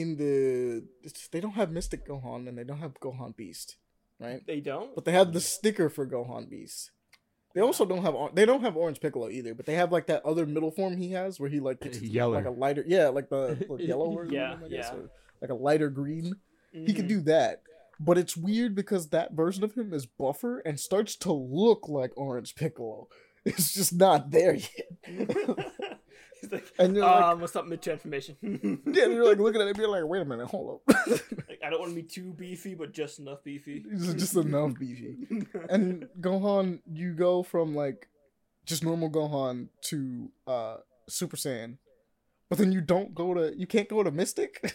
in 0.00 0.16
the 0.16 0.84
they 1.32 1.40
don't 1.40 1.52
have 1.54 1.70
Mystic 1.70 2.06
Gohan 2.06 2.48
and 2.48 2.56
they 2.58 2.64
don't 2.64 2.78
have 2.78 2.98
Gohan 3.00 3.36
Beast, 3.36 3.76
right? 4.20 4.40
They 4.46 4.60
don't. 4.60 4.94
But 4.94 5.04
they 5.04 5.12
have 5.12 5.32
the 5.32 5.40
sticker 5.40 5.88
for 5.88 6.06
Gohan 6.06 6.48
Beast. 6.48 6.90
They 7.54 7.60
also 7.62 7.84
don't 7.84 8.02
have 8.02 8.14
they 8.34 8.44
don't 8.46 8.60
have 8.60 8.76
Orange 8.76 9.00
Piccolo 9.00 9.28
either, 9.30 9.54
but 9.54 9.66
they 9.66 9.74
have 9.74 9.90
like 9.90 10.06
that 10.06 10.24
other 10.24 10.46
middle 10.46 10.70
form 10.70 10.96
he 10.96 11.12
has 11.12 11.40
where 11.40 11.50
he 11.50 11.60
like 11.60 11.80
gets 11.84 11.98
his- 11.98 12.10
Yeller. 12.10 12.36
like 12.36 12.44
a 12.46 12.50
lighter 12.50 12.84
yeah 12.86 13.08
like 13.08 13.28
the, 13.30 13.56
the 13.78 13.84
yellow 13.92 14.14
version, 14.14 14.34
Yeah, 14.34 14.56
I 14.64 14.68
guess, 14.68 14.90
yeah. 14.92 14.94
or 14.98 15.10
like 15.40 15.50
a 15.50 15.54
lighter 15.54 15.88
green. 15.90 16.34
He 16.72 16.92
can 16.92 17.06
Mhm. 17.06 17.08
do 17.08 17.20
that, 17.22 17.62
but 17.98 18.18
it's 18.18 18.36
weird 18.36 18.74
because 18.74 19.08
that 19.08 19.32
version 19.32 19.64
of 19.64 19.72
him 19.74 19.92
is 19.94 20.04
buffer 20.06 20.60
and 20.60 20.78
starts 20.78 21.16
to 21.16 21.32
look 21.32 21.88
like 21.88 22.12
Orange 22.16 22.54
Piccolo. 22.54 23.08
It's 23.44 23.72
just 23.72 23.94
not 23.94 24.30
there 24.30 24.54
yet. 24.56 24.88
He's 26.40 26.52
like, 26.52 26.72
And 26.78 26.94
you're 26.94 27.04
like- 27.04 27.22
um, 27.22 27.40
what's 27.40 27.56
up, 27.56 27.66
mid 27.66 27.82
transformation? 27.82 28.36
Yeah, 28.86 29.04
and 29.04 29.14
you're 29.14 29.26
like 29.28 29.38
looking 29.38 29.60
at 29.60 29.68
it, 29.68 29.76
being 29.76 29.90
like, 29.90 30.04
"Wait 30.04 30.22
a 30.22 30.24
minute, 30.24 30.46
hold 30.46 30.80
up." 30.88 30.96
like, 31.48 31.60
I 31.64 31.70
don't 31.70 31.80
want 31.80 31.90
to 31.90 31.96
be 31.96 32.02
too 32.02 32.32
beefy, 32.32 32.74
but 32.74 32.92
just 32.92 33.18
enough 33.18 33.42
beefy. 33.44 33.84
It's 33.90 34.14
just 34.14 34.36
enough 34.36 34.78
beefy. 34.78 35.16
And 35.68 36.08
Gohan, 36.20 36.80
you 36.90 37.14
go 37.14 37.42
from 37.42 37.74
like 37.74 38.08
just 38.64 38.84
normal 38.84 39.10
Gohan 39.10 39.68
to 39.82 40.30
uh 40.46 40.76
Super 41.08 41.36
Saiyan, 41.36 41.78
but 42.48 42.58
then 42.58 42.72
you 42.72 42.80
don't 42.80 43.14
go 43.14 43.34
to 43.34 43.56
you 43.56 43.66
can't 43.66 43.88
go 43.88 44.02
to 44.02 44.10
Mystic 44.10 44.72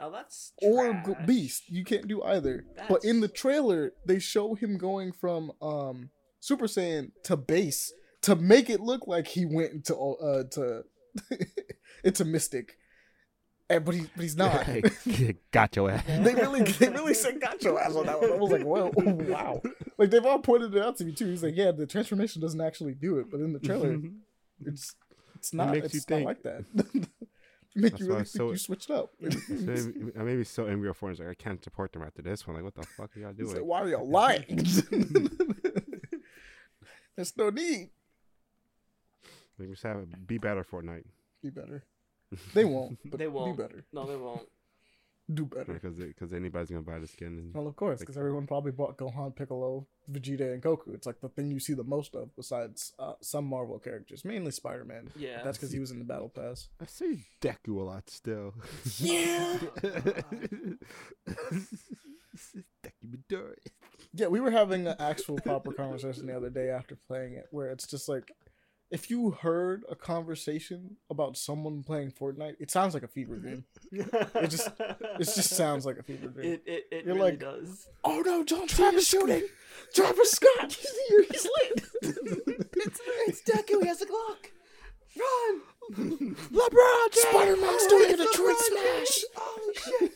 oh, 0.00 0.10
that's 0.10 0.52
or 0.62 1.02
Beast. 1.26 1.68
You 1.68 1.84
can't 1.84 2.08
do 2.08 2.22
either. 2.22 2.64
But 2.88 3.04
in 3.04 3.20
the 3.20 3.28
trailer, 3.28 3.92
they 4.04 4.18
show 4.18 4.54
him 4.54 4.78
going 4.78 5.12
from 5.12 5.52
um 5.60 6.10
Super 6.40 6.66
Saiyan 6.66 7.12
to 7.24 7.36
base 7.36 7.92
to 8.28 8.36
make 8.36 8.70
it 8.70 8.80
look 8.80 9.06
like 9.06 9.26
he 9.26 9.44
went 9.44 9.72
into 9.72 9.96
uh 9.96 10.44
to 10.52 10.84
into 12.04 12.24
Mystic. 12.24 12.76
And, 13.70 13.84
but 13.84 13.94
he 13.94 14.06
but 14.16 14.22
he's 14.22 14.36
not. 14.36 14.66
Got 15.50 15.76
your 15.76 15.90
ass. 15.90 16.02
they 16.06 16.34
really 16.34 16.62
they 16.62 16.88
really 16.88 17.12
said 17.12 17.38
got 17.38 17.62
your 17.62 17.78
ass 17.78 17.94
on 17.94 18.06
that 18.06 18.18
one. 18.18 18.32
I 18.32 18.36
was 18.36 18.50
like, 18.50 18.64
well, 18.64 18.90
wow. 18.96 19.60
Like 19.98 20.08
they've 20.10 20.24
all 20.24 20.38
pointed 20.38 20.74
it 20.74 20.82
out 20.82 20.96
to 20.98 21.04
me 21.04 21.12
too. 21.12 21.26
He's 21.26 21.42
like, 21.42 21.54
yeah, 21.54 21.70
the 21.72 21.86
transformation 21.86 22.40
doesn't 22.40 22.60
actually 22.62 22.94
do 22.94 23.18
it, 23.18 23.30
but 23.30 23.40
in 23.40 23.52
the 23.52 23.58
trailer, 23.58 23.98
it's 24.64 24.94
it's 25.36 25.52
not. 25.52 25.72
makes 25.72 25.86
it's 25.86 25.94
you 25.94 26.00
not 26.00 26.06
think. 26.16 26.26
like 26.26 26.42
that. 26.44 26.64
Make 27.74 27.92
That's 27.92 28.00
you 28.00 28.06
why 28.08 28.12
really 28.14 28.24
think 28.24 28.28
so- 28.28 28.50
you 28.52 28.56
switched 28.56 28.90
up. 28.90 29.10
So 29.20 29.92
I 30.18 30.22
may 30.22 30.36
be 30.36 30.44
so 30.44 30.66
angry 30.66 30.88
at 30.88 30.96
foreigners. 30.96 31.18
Like 31.20 31.28
I 31.28 31.34
can't 31.34 31.62
support 31.62 31.92
them 31.92 32.02
after 32.02 32.22
this 32.22 32.46
one. 32.46 32.56
Like 32.56 32.64
what 32.64 32.74
the 32.74 32.82
fuck 32.96 33.14
are 33.16 33.20
y'all 33.20 33.32
doing? 33.34 33.52
like, 33.54 33.62
why 33.64 33.82
are 33.82 33.88
you 33.88 34.02
lying? 34.02 34.64
There's 37.16 37.36
no 37.36 37.50
need. 37.50 37.90
Like, 39.58 39.70
just 39.70 39.82
have 39.82 39.98
it 39.98 40.26
be 40.26 40.38
better 40.38 40.64
Fortnite 40.64 41.04
Be 41.42 41.50
better. 41.50 41.84
They 42.54 42.64
won't. 42.64 42.98
But 43.10 43.18
They 43.18 43.28
won't. 43.28 43.56
Do 43.56 43.62
better. 43.62 43.84
No, 43.92 44.06
they 44.06 44.16
won't. 44.16 44.46
Do 45.34 45.44
better. 45.44 45.74
because 45.74 45.96
because 45.98 46.32
anybody's 46.32 46.70
gonna 46.70 46.80
buy 46.82 46.98
the 46.98 47.06
skin. 47.06 47.26
And, 47.38 47.54
Well, 47.54 47.66
of 47.66 47.76
course, 47.76 48.00
because 48.00 48.16
everyone 48.16 48.46
probably 48.46 48.72
bought 48.72 48.96
Gohan, 48.96 49.36
Piccolo, 49.36 49.86
Vegeta, 50.10 50.54
and 50.54 50.62
Goku. 50.62 50.94
It's 50.94 51.06
like 51.06 51.20
the 51.20 51.28
thing 51.28 51.50
you 51.50 51.60
see 51.60 51.74
the 51.74 51.84
most 51.84 52.14
of, 52.14 52.34
besides 52.34 52.94
uh, 52.98 53.12
some 53.20 53.44
Marvel 53.44 53.78
characters, 53.78 54.24
mainly 54.24 54.52
Spider 54.52 54.86
Man. 54.86 55.10
Yeah. 55.16 55.42
That's 55.44 55.58
because 55.58 55.70
he 55.70 55.80
was 55.80 55.90
in 55.90 55.98
the 55.98 56.06
Battle 56.06 56.30
Pass. 56.30 56.68
I 56.80 56.86
say 56.86 57.26
Deku 57.42 57.76
a 57.78 57.82
lot 57.82 58.08
still. 58.08 58.54
Yeah. 58.98 59.58
Deku 62.82 63.04
Midori. 63.06 63.54
Yeah, 64.14 64.28
we 64.28 64.40
were 64.40 64.50
having 64.50 64.86
an 64.86 64.96
actual 64.98 65.38
proper 65.40 65.72
conversation 65.72 66.26
the 66.26 66.36
other 66.36 66.50
day 66.50 66.70
after 66.70 66.96
playing 67.06 67.34
it, 67.34 67.46
where 67.50 67.70
it's 67.70 67.86
just 67.86 68.08
like, 68.08 68.32
if 68.90 69.10
you 69.10 69.30
heard 69.30 69.84
a 69.90 69.94
conversation 69.94 70.96
about 71.10 71.36
someone 71.36 71.82
playing 71.82 72.12
Fortnite, 72.12 72.56
it 72.58 72.70
sounds 72.70 72.94
like 72.94 73.02
a 73.02 73.08
fever 73.08 73.36
dream. 73.40 73.64
it 73.92 74.48
just- 74.48 74.70
It 74.80 75.24
just 75.24 75.50
sounds 75.50 75.84
like 75.86 75.98
a 75.98 76.02
fever 76.02 76.28
dream. 76.28 76.52
It 76.54 76.62
it, 76.66 76.84
it 76.90 77.04
You're 77.06 77.14
really 77.16 77.30
like- 77.32 77.40
does. 77.40 77.88
oh 78.04 78.22
no, 78.24 78.44
John 78.44 78.66
Travis 78.66 79.06
shooting! 79.08 79.42
Travis 79.94 80.30
Scott, 80.32 80.72
he's 80.80 80.96
here, 81.08 81.24
he's 81.30 81.44
lit. 81.44 81.84
It's, 82.80 83.00
it's 83.26 83.42
Deku. 83.42 83.82
He 83.82 83.88
has 83.88 84.00
a 84.00 84.06
clock. 84.06 84.52
Run! 85.18 85.60
LeBron 85.92 87.12
James, 87.12 87.26
Spider-Man's 87.28 87.82
Oh, 87.82 87.88
doing 87.88 88.10
a 88.10 88.22
oh, 88.22 88.26
Detroit 88.26 88.56
LeBron 88.56 88.62
smash. 88.62 89.14
James. 89.16 89.24
Oh 89.36 89.72
shit! 89.98 90.12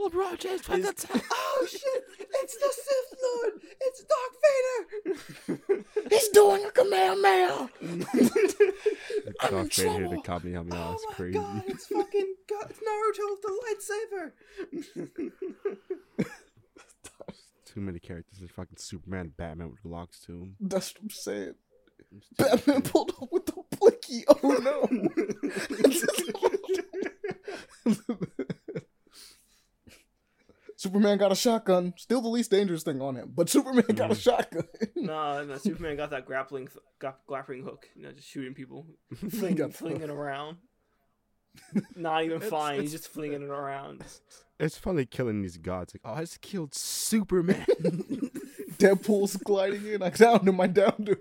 LeBron 0.00 0.38
James 0.38 0.62
It's- 0.68 1.06
oh 1.32 1.66
shit! 1.68 2.04
It's 2.18 2.56
the 2.56 2.72
Sith 2.72 3.12
Lord. 3.22 3.52
It's 3.80 4.04
Darth 4.10 4.36
Vader. 4.44 5.84
He's 6.10 6.28
doing 6.28 6.64
a 6.64 6.70
Kamehameha. 6.70 7.68
I'm 9.40 9.50
Darth 9.50 9.74
Vader 9.74 9.90
here 9.90 10.00
to 10.08 10.08
trouble. 10.08 10.22
Kamehameha. 10.22 10.76
oh 10.88 10.92
It's 10.94 11.04
my 11.08 11.14
crazy. 11.14 11.38
god! 11.38 11.62
It's 11.66 11.86
fucking 11.86 12.34
God, 12.48 12.66
it's 12.70 12.80
Naruto 12.80 13.24
with 13.30 13.42
the 13.42 13.52
lightsaber. 16.16 16.26
Too 17.66 17.80
many 17.80 17.98
characters. 18.00 18.38
There's 18.40 18.50
fucking 18.50 18.78
Superman, 18.78 19.32
Batman 19.36 19.70
with 19.70 19.82
Glocks 19.84 20.24
too. 20.26 20.50
That's 20.60 20.92
what 20.94 21.02
I'm 21.04 21.10
saying. 21.10 21.54
Batman 22.36 22.82
pulled 22.82 23.12
up 23.22 23.28
with 23.30 23.46
the 23.46 23.62
blicky. 23.78 24.24
Oh 24.28 24.58
no. 24.60 24.88
Superman 30.80 31.18
got 31.18 31.30
a 31.30 31.34
shotgun. 31.34 31.92
Still 31.98 32.22
the 32.22 32.28
least 32.28 32.50
dangerous 32.50 32.82
thing 32.82 33.02
on 33.02 33.14
him, 33.14 33.32
but 33.36 33.50
Superman 33.50 33.84
got 33.94 34.10
a 34.10 34.14
Mhm. 34.14 34.22
shotgun. 34.22 34.64
no, 34.96 35.44
no, 35.44 35.58
Superman 35.58 35.98
got 35.98 36.08
that 36.08 36.24
grappling 36.24 36.68
th- 36.68 36.78
gra- 36.98 37.18
grappling 37.26 37.64
hook. 37.64 37.86
You 37.94 38.04
know, 38.04 38.12
just 38.12 38.26
shooting 38.28 38.54
people, 38.54 38.86
He 39.20 39.28
fling, 39.28 39.56
got 39.56 39.72
the 39.72 39.76
flinging 39.76 40.08
around. 40.08 40.56
Not 41.96 42.24
even 42.24 42.38
It's- 42.38 42.48
flying. 42.48 42.80
He's 42.80 42.92
just 42.92 43.08
flinging 43.08 43.42
it 43.42 43.50
around. 43.50 44.04
It's 44.58 44.78
funny 44.78 45.04
killing 45.04 45.42
these 45.42 45.58
gods. 45.58 45.92
Like, 45.94 46.00
oh, 46.04 46.18
I 46.18 46.20
just 46.20 46.40
killed 46.40 46.74
Superman. 46.74 47.66
Deadpool's 48.78 49.36
gliding 49.36 49.86
in. 49.86 50.02
I 50.02 50.08
downed 50.08 50.48
him. 50.48 50.60
I 50.62 50.66
downed 50.66 51.08
him. 51.08 51.18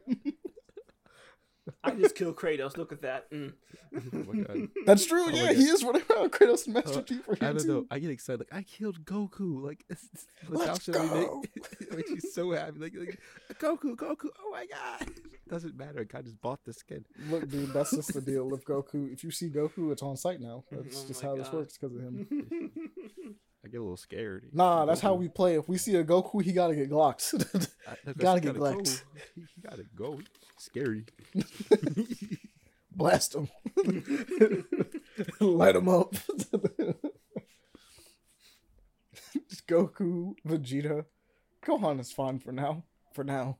I 1.83 1.91
just 1.91 2.15
killed 2.15 2.35
Kratos. 2.35 2.77
Look 2.77 2.91
at 2.91 3.01
that. 3.03 3.29
Mm. 3.31 3.53
Oh 4.13 4.33
my 4.33 4.43
God. 4.43 4.67
That's 4.85 5.05
true. 5.05 5.23
Oh 5.23 5.27
my 5.31 5.33
yeah, 5.33 5.47
God. 5.47 5.55
he 5.55 5.63
is 5.63 5.83
running 5.83 6.03
around 6.11 6.31
Kratos 6.31 6.65
and 6.65 6.75
Master 6.75 6.99
Uh, 6.99 7.01
Chief 7.01 7.23
for 7.25 7.33
I 7.41 7.53
don't 7.53 7.65
know. 7.65 7.85
I 7.89 7.97
get 7.99 8.11
excited. 8.11 8.39
Like 8.41 8.53
I 8.53 8.61
killed 8.63 9.03
Goku. 9.03 9.63
Like 9.63 9.83
it's, 9.89 10.07
it's, 10.13 10.27
Let's 10.47 10.67
how 10.67 10.77
should 10.77 10.95
I 10.97 11.03
make- 11.05 11.27
go. 11.27 11.43
it 11.81 11.95
makes 11.95 12.09
me 12.11 12.19
so 12.19 12.51
happy. 12.51 12.79
Like, 12.79 12.93
like 12.95 13.19
Goku, 13.59 13.95
Goku. 13.95 14.27
Oh 14.43 14.51
my 14.51 14.65
god! 14.67 15.09
Doesn't 15.49 15.75
matter. 15.75 16.05
I 16.13 16.21
just 16.21 16.39
bought 16.39 16.59
the 16.65 16.73
skin. 16.73 17.03
Look, 17.29 17.49
dude, 17.49 17.73
that's 17.73 17.91
just 17.95 18.13
the 18.13 18.21
deal 18.21 18.47
with 18.47 18.63
Goku. 18.63 19.11
If 19.11 19.23
you 19.23 19.31
see 19.31 19.49
Goku, 19.49 19.91
it's 19.91 20.03
on 20.03 20.15
site 20.17 20.39
now. 20.39 20.63
That's 20.71 21.03
Oh 21.03 21.07
just 21.07 21.23
my 21.23 21.29
how 21.29 21.35
this 21.35 21.51
works 21.51 21.77
because 21.77 21.95
of 21.95 22.01
him. 22.01 22.27
I 23.65 23.67
get 23.67 23.77
a 23.77 23.81
little 23.81 23.97
scared. 23.97 24.45
Nah, 24.53 24.85
that's 24.85 25.01
how 25.01 25.15
we 25.15 25.27
play. 25.27 25.55
If 25.57 25.67
we 25.67 25.77
see 25.77 25.95
a 25.95 26.03
Goku, 26.03 26.41
he 26.43 26.53
gotta 26.53 26.75
get 26.75 26.89
glocked. 26.89 27.33
I, 27.87 27.91
look, 28.05 28.15
I 28.17 28.21
gotta 28.21 28.41
said, 28.41 28.53
get 28.53 28.59
go. 28.59 28.71
He, 29.35 29.41
he 29.55 29.61
gotta 29.61 29.83
go. 29.95 30.19
Scary. 30.59 31.05
Blast 32.91 33.31
them. 33.33 33.47
Light 35.39 35.73
them 35.75 35.87
up. 35.87 36.13
Just 39.49 39.67
Goku, 39.67 40.33
Vegeta, 40.47 41.05
Gohan 41.65 41.99
is 41.99 42.11
fine 42.11 42.39
for 42.39 42.51
now. 42.51 42.83
For 43.13 43.23
now. 43.23 43.57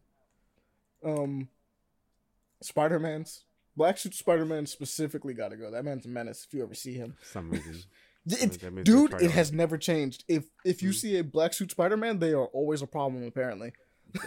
Um, 1.03 1.47
Spider 2.61 2.99
Man's 2.99 3.45
Black 3.77 3.97
Suit 3.97 4.13
Spider 4.13 4.45
Man 4.45 4.65
specifically 4.65 5.33
got 5.33 5.49
to 5.51 5.57
go. 5.57 5.71
That 5.71 5.85
man's 5.85 6.05
a 6.05 6.09
menace. 6.09 6.45
If 6.45 6.53
you 6.53 6.63
ever 6.63 6.73
see 6.73 6.93
him, 6.93 7.15
some 7.23 7.49
reason. 7.51 7.75
It- 8.31 8.83
dude, 8.83 9.13
it 9.21 9.31
has 9.31 9.51
never 9.53 9.77
changed. 9.77 10.25
If 10.27 10.43
if 10.65 10.83
you 10.83 10.89
Mm. 10.89 10.93
see 10.95 11.17
a 11.17 11.23
Black 11.23 11.53
Suit 11.53 11.71
Spider 11.71 11.95
Man, 11.97 12.19
they 12.19 12.33
are 12.33 12.45
always 12.47 12.81
a 12.81 12.85
problem. 12.87 13.23
Apparently, 13.25 13.71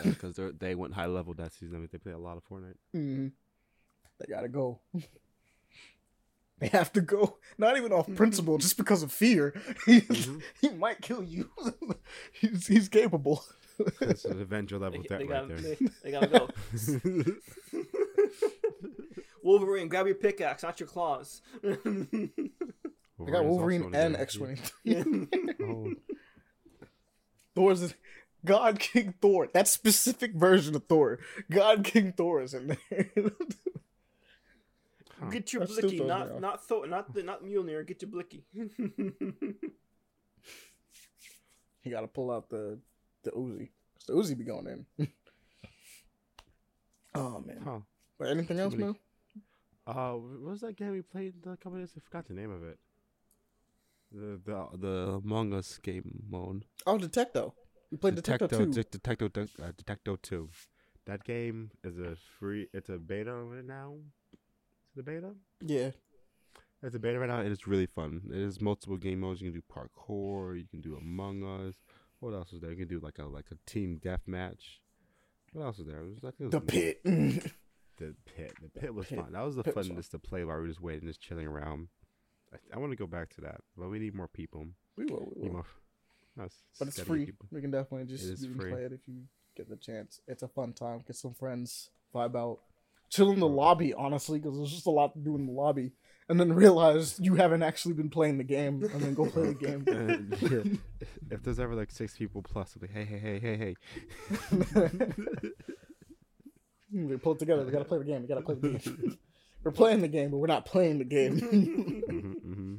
because 0.05 0.37
they 0.37 0.51
they 0.59 0.75
went 0.75 0.95
high 0.95 1.07
level 1.07 1.35
that 1.35 1.53
season. 1.53 1.77
I 1.77 1.79
mean, 1.81 1.89
they 1.93 1.99
play 1.99 2.13
a 2.13 2.19
lot 2.19 2.37
of 2.37 2.45
Fortnite. 2.45 2.77
hmm 2.93 3.29
they 4.21 4.27
gotta 4.33 4.49
go. 4.49 4.81
they 6.61 6.69
have 6.69 6.93
to 6.93 7.01
go. 7.01 7.39
Not 7.59 7.77
even 7.77 7.93
off 7.93 8.09
principle, 8.15 8.59
just 8.59 8.77
because 8.77 9.03
of 9.03 9.11
fear. 9.13 9.53
He, 9.87 10.01
Mhm. 10.03 10.43
he 10.61 10.69
might 10.71 11.01
kill 11.01 11.23
you. 11.25 11.51
he's 12.33 12.67
he's 12.69 12.89
capable. 12.89 13.45
That's 14.01 14.25
an 14.27 14.41
Avenger 14.41 14.79
level 14.79 15.01
they, 15.03 15.09
threat 15.09 15.21
right 15.21 15.29
gotta, 15.29 15.55
there. 15.55 15.75
they, 15.75 15.89
they 16.05 16.11
gotta 16.13 16.29
go. 16.29 16.49
Wolverine, 19.43 19.89
grab 19.89 20.07
your 20.07 20.15
pickaxe, 20.15 20.63
not 20.63 20.79
your 20.79 20.87
claws. 20.89 21.43
I 21.65 22.31
got 23.31 23.45
Wolverine 23.45 23.93
and. 23.95 24.17
X 24.17 24.35
twenty. 24.37 24.61
Oh, 25.61 25.93
Thor's 27.55 27.95
God 28.45 28.79
King 28.79 29.15
Thor. 29.21 29.49
That 29.53 29.69
specific 29.69 30.35
version 30.35 30.75
of 30.75 30.85
Thor. 30.87 31.19
God 31.51 31.85
King 31.85 32.13
Thor 32.17 32.41
is 32.43 32.55
in 32.55 32.67
there. 32.69 33.11
huh. 35.21 35.31
Get 35.31 35.53
your 35.53 35.61
That 35.67 35.71
still 35.73 35.91
blicky, 35.91 36.05
not 36.05 36.33
off. 36.33 36.41
not 36.41 36.65
Thor, 36.67 36.87
not 36.87 37.13
the, 37.15 37.23
not 37.23 37.45
Mjolnir. 37.45 37.87
Get 37.87 38.03
your 38.03 38.11
blicky. 38.11 38.45
he 41.81 41.91
got 41.91 42.01
to 42.03 42.09
pull 42.09 42.31
out 42.31 42.49
the 42.49 42.79
the 43.23 43.31
Uzi. 43.31 43.71
'Cause 43.95 44.07
The 44.07 44.15
Uzi 44.15 44.39
be 44.39 44.45
going 44.45 44.67
in. 44.67 44.87
oh 47.15 47.41
man. 47.41 47.61
Huh. 47.65 47.79
But 48.19 48.29
anything 48.29 48.59
else, 48.59 48.75
man? 48.75 48.97
Uh, 49.87 50.13
what 50.15 50.41
was 50.53 50.61
that 50.61 50.77
game 50.77 50.93
we 50.93 51.03
played 51.03 51.35
a 51.45 51.57
couple 51.57 51.79
days? 51.79 51.93
I 51.97 52.01
forgot 52.01 52.27
the 52.29 52.35
name 52.35 52.51
of 52.51 52.63
it. 52.65 52.79
The 54.13 54.41
the 54.45 54.69
the 54.79 54.89
Among 55.25 55.53
Us 55.55 55.79
game 55.79 56.23
mode. 56.29 56.65
Oh, 56.87 56.99
Detecto. 56.99 57.53
We 57.93 57.99
played 57.99 58.17
Detecto, 58.17 58.49
Detecto, 58.49 58.59
2. 58.59 58.73
De- 58.73 58.85
Detecto, 58.85 59.33
De- 59.33 59.63
uh, 59.63 59.73
Detecto 59.73 60.21
Two. 60.23 60.49
That 61.07 61.23
game 61.25 61.71
is 61.85 61.99
a 61.99 62.17
free. 62.39 62.67
It's 62.73 62.89
a 62.89 62.97
beta 62.97 63.35
right 63.35 63.65
now. 63.65 63.97
Is 64.33 64.97
it 64.97 65.01
a 65.01 65.03
beta? 65.03 65.35
yeah. 65.61 65.91
It's 66.85 66.97
a 66.97 66.99
beta 66.99 67.19
right 67.21 67.29
now. 67.29 67.39
and 67.39 67.47
It 67.47 67.53
is 67.53 67.67
really 67.69 67.87
fun. 67.87 68.23
It 68.33 68.43
has 68.43 68.61
multiple 68.61 68.97
game 68.97 69.21
modes. 69.21 69.41
You 69.41 69.53
can 69.53 69.61
do 69.61 69.65
parkour. 69.73 70.59
You 70.59 70.67
can 70.69 70.81
do 70.81 70.97
Among 70.97 71.45
Us. 71.45 71.77
What 72.19 72.33
else 72.35 72.53
is 72.53 72.61
there? 72.61 72.71
You 72.71 72.77
can 72.77 72.89
do 72.89 72.99
like 72.99 73.19
a 73.19 73.27
like 73.27 73.47
a 73.53 73.57
team 73.71 74.01
deathmatch. 74.03 74.79
What 75.53 75.65
else 75.67 75.79
is 75.79 75.87
there? 75.87 76.03
Was, 76.03 76.19
think 76.39 76.51
The 76.51 76.61
pit. 76.61 77.01
The 77.99 78.15
pit. 78.25 78.53
The 78.61 78.81
pit 78.81 78.95
was 78.95 79.07
pit. 79.07 79.19
fun. 79.21 79.33
That 79.33 79.45
was 79.45 79.55
the 79.55 79.63
Pit 79.63 79.77
was 79.77 79.89
funnest 79.89 80.11
to 80.11 80.19
play 80.19 80.45
while 80.45 80.57
we 80.57 80.63
were 80.63 80.69
just 80.69 80.81
waiting, 80.81 81.07
just 81.07 81.21
chilling 81.21 81.47
around. 81.47 81.89
I, 82.53 82.57
I 82.75 82.79
want 82.79 82.91
to 82.91 82.97
go 82.97 83.07
back 83.07 83.29
to 83.35 83.43
that, 83.43 83.61
but 83.77 83.91
we 83.91 83.99
need 84.01 84.15
more 84.15 84.27
people. 84.29 84.67
we 84.97 85.05
will. 85.05 85.31
We 85.37 85.43
Need 85.43 85.49
will. 85.49 85.53
more. 85.59 85.67
Us 86.41 86.55
But 86.79 86.89
it's 86.89 87.01
free. 87.01 87.27
people. 87.27 87.47
We 87.51 87.61
can 87.61 87.71
definitely 87.71 88.07
just 88.07 88.25
It 88.25 88.33
is 88.33 88.43
you 88.43 88.55
can 88.55 88.71
play 88.71 88.83
it 88.85 88.93
if 88.93 89.07
you 89.07 89.23
get 89.57 89.69
the 89.69 89.77
chance. 89.77 90.21
It's 90.27 90.43
a 90.43 90.49
fun 90.49 90.73
time. 90.73 91.03
Get 91.07 91.17
some 91.17 91.35
friends, 91.35 91.91
vibe 92.15 92.37
out, 92.37 92.61
chill 93.11 93.31
in 93.33 93.41
the 93.41 93.49
lobby. 93.49 93.93
Honestly, 93.93 94.39
because 94.39 94.57
there's 94.57 94.73
just 94.73 94.87
a 94.87 94.91
lot 94.91 95.13
to 95.15 95.19
do 95.21 95.37
in 95.37 95.45
the 95.47 95.53
lobby, 95.53 95.93
and 96.29 96.41
then 96.41 96.53
realize 96.55 97.19
you 97.21 97.35
haven't 97.35 97.63
actually 97.63 97.95
been 97.95 98.09
playing 98.09 98.39
the 98.39 98.45
game, 98.45 98.83
and 98.93 99.03
then 99.03 99.15
go 99.15 99.27
play 99.27 99.47
the 99.49 99.55
game. 99.67 99.85
And, 99.89 100.37
yeah, 100.51 101.07
if 101.31 101.43
there's 101.43 101.61
ever 101.61 101.75
like 101.75 101.91
six 101.91 102.17
people 102.17 102.41
plus, 102.43 102.75
be 102.75 102.87
hey, 102.87 103.05
hey, 103.05 103.19
hey, 103.19 103.39
hey, 103.39 103.57
hey. 103.57 103.77
we 106.93 107.17
pull 107.19 107.33
it 107.33 107.39
together. 107.39 107.65
We 107.65 107.73
gotta 107.73 107.85
play 107.85 107.99
the 107.99 108.05
game. 108.05 108.23
We 108.23 108.29
gotta 108.29 108.41
play 108.43 108.55
the 108.55 108.69
game. 108.79 109.19
we're 109.65 109.71
playing 109.73 110.01
the 110.01 110.09
game, 110.09 110.31
but 110.31 110.39
we're 110.39 110.47
not 110.47 110.65
playing 110.65 110.99
the 110.99 111.05
game. 111.05 111.39
hmm 112.09 112.33
hmm 112.33 112.75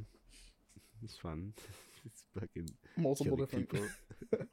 It's 1.04 1.16
fun. 1.16 1.52
It's 2.34 2.40
fucking 2.40 2.68
Multiple 2.96 3.36
different. 3.36 3.68
people. 3.70 3.86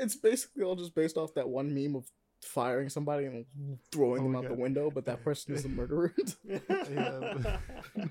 It's 0.00 0.14
basically 0.16 0.62
all 0.62 0.76
just 0.76 0.94
based 0.94 1.16
off 1.16 1.34
that 1.34 1.48
one 1.48 1.74
meme 1.74 1.96
of 1.96 2.04
firing 2.42 2.88
somebody 2.88 3.24
and 3.26 3.44
throwing 3.90 4.20
Oh 4.20 4.24
them 4.24 4.32
my 4.32 4.38
out 4.40 4.48
the 4.48 4.54
window, 4.54 4.90
but 4.92 5.06
that 5.06 5.24
person 5.24 5.54
is 5.54 5.62
the 5.64 5.68
murderer. 5.68 6.14
Yeah. 6.90 7.56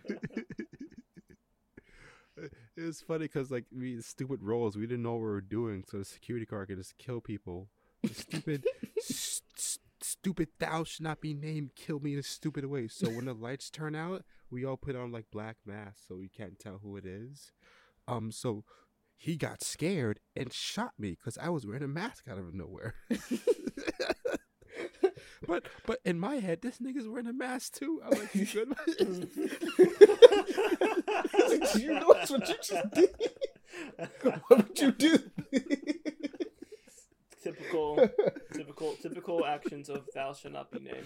it 2.38 2.82
was 2.82 3.02
funny 3.02 3.26
because 3.26 3.50
like 3.52 3.66
we 3.76 4.02
stupid 4.02 4.42
roles, 4.44 4.76
we 4.76 4.86
didn't 4.86 5.04
know 5.04 5.14
what 5.14 5.20
we 5.22 5.26
were 5.28 5.42
doing, 5.42 5.84
so 5.90 5.98
the 5.98 6.06
security 6.06 6.46
guard 6.46 6.68
could 6.68 6.78
just 6.78 6.98
kill 6.98 7.20
people. 7.22 7.70
Stupid, 8.12 8.66
s- 8.98 9.42
s- 9.58 9.80
stupid. 10.02 10.50
Thou 10.60 10.84
should 10.84 11.04
not 11.04 11.20
be 11.22 11.34
named. 11.34 11.72
Kill 11.76 12.00
me 12.00 12.14
in 12.14 12.20
a 12.20 12.24
stupid 12.24 12.66
way. 12.66 12.88
So 12.88 13.10
when 13.10 13.26
the 13.26 13.34
lights 13.34 13.70
turn 13.70 13.96
out, 13.96 14.24
we 14.52 14.64
all 14.66 14.78
put 14.78 14.96
on 14.96 15.12
like 15.12 15.26
black 15.32 15.58
masks, 15.66 16.02
so 16.08 16.16
we 16.16 16.30
can't 16.30 16.60
tell 16.60 16.80
who 16.84 16.96
it 16.98 17.06
is. 17.06 17.52
Um, 18.08 18.32
so 18.32 18.64
he 19.18 19.36
got 19.36 19.64
scared 19.64 20.20
and 20.36 20.54
shot 20.54 20.92
me 20.98 21.12
because 21.12 21.38
I 21.38 21.50
was 21.50 21.66
wearing 21.66 21.84
a 21.84 21.88
mask 21.88 22.26
out 22.30 22.38
of 22.38 22.54
nowhere. 22.54 22.94
but 25.48 25.66
but 25.86 26.00
in 26.06 26.20
my 26.20 26.36
head, 26.36 26.62
this 26.62 26.78
nigga's 26.78 27.08
wearing 27.08 27.28
a 27.28 27.34
mask 27.34 27.80
too. 27.80 28.00
I'm 28.06 28.12
like, 28.12 28.36
you 28.36 28.46
good? 28.46 28.76
do 31.74 31.80
you 31.80 31.94
know 31.94 32.14
that's 32.14 32.30
what 32.32 32.48
you 32.48 32.56
just 32.62 32.92
did? 32.94 33.10
What 34.22 34.50
would 34.50 34.80
you 34.80 34.92
do? 34.92 35.20
typical, 37.44 38.10
typical, 38.54 38.96
typical 39.02 39.46
actions 39.46 39.90
of 39.90 40.06
"Thou 40.14 40.34
shall 40.34 40.52
not 40.52 40.72
be 40.72 40.80
named." 40.80 41.06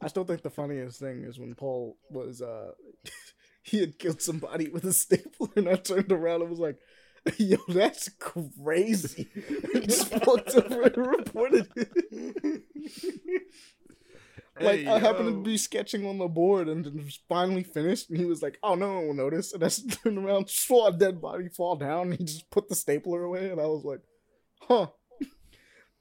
I 0.00 0.08
still 0.08 0.24
think 0.24 0.42
the 0.42 0.50
funniest 0.50 0.98
thing 0.98 1.22
is 1.24 1.38
when 1.38 1.54
Paul 1.54 1.96
was 2.10 2.40
uh 2.42 2.72
he 3.62 3.80
had 3.80 3.98
killed 3.98 4.20
somebody 4.22 4.68
with 4.68 4.84
a 4.84 4.92
stapler 4.92 5.48
and 5.56 5.68
I 5.68 5.74
turned 5.76 6.12
around 6.12 6.42
and 6.42 6.50
was 6.50 6.58
like, 6.58 6.78
Yo, 7.36 7.58
that's 7.68 8.08
crazy. 8.18 9.28
And 9.74 9.84
just 9.84 10.10
walked 10.26 10.54
over 10.54 10.82
and 10.82 10.96
reported 10.96 11.68
it. 11.76 12.62
Like 14.60 14.80
Hey, 14.80 14.86
I 14.88 14.98
happened 14.98 15.28
yo. 15.28 15.34
to 15.36 15.42
be 15.42 15.56
sketching 15.56 16.06
on 16.06 16.18
the 16.18 16.26
board 16.28 16.68
and 16.68 16.84
then 16.84 16.96
was 16.96 17.20
finally 17.28 17.62
finished 17.62 18.10
and 18.10 18.18
he 18.18 18.24
was 18.26 18.42
like, 18.42 18.58
Oh 18.62 18.74
no 18.74 18.94
one 18.94 19.06
will 19.06 19.14
notice 19.14 19.52
and 19.54 19.62
I 19.62 19.66
just 19.68 19.90
turned 20.02 20.18
around, 20.18 20.50
saw 20.50 20.88
a 20.88 20.92
dead 20.92 21.20
body 21.20 21.48
fall 21.48 21.76
down 21.76 22.10
and 22.10 22.18
he 22.18 22.24
just 22.24 22.50
put 22.50 22.68
the 22.68 22.74
stapler 22.74 23.22
away 23.22 23.50
and 23.50 23.60
I 23.60 23.66
was 23.66 23.84
like, 23.84 24.00
Huh. 24.62 24.88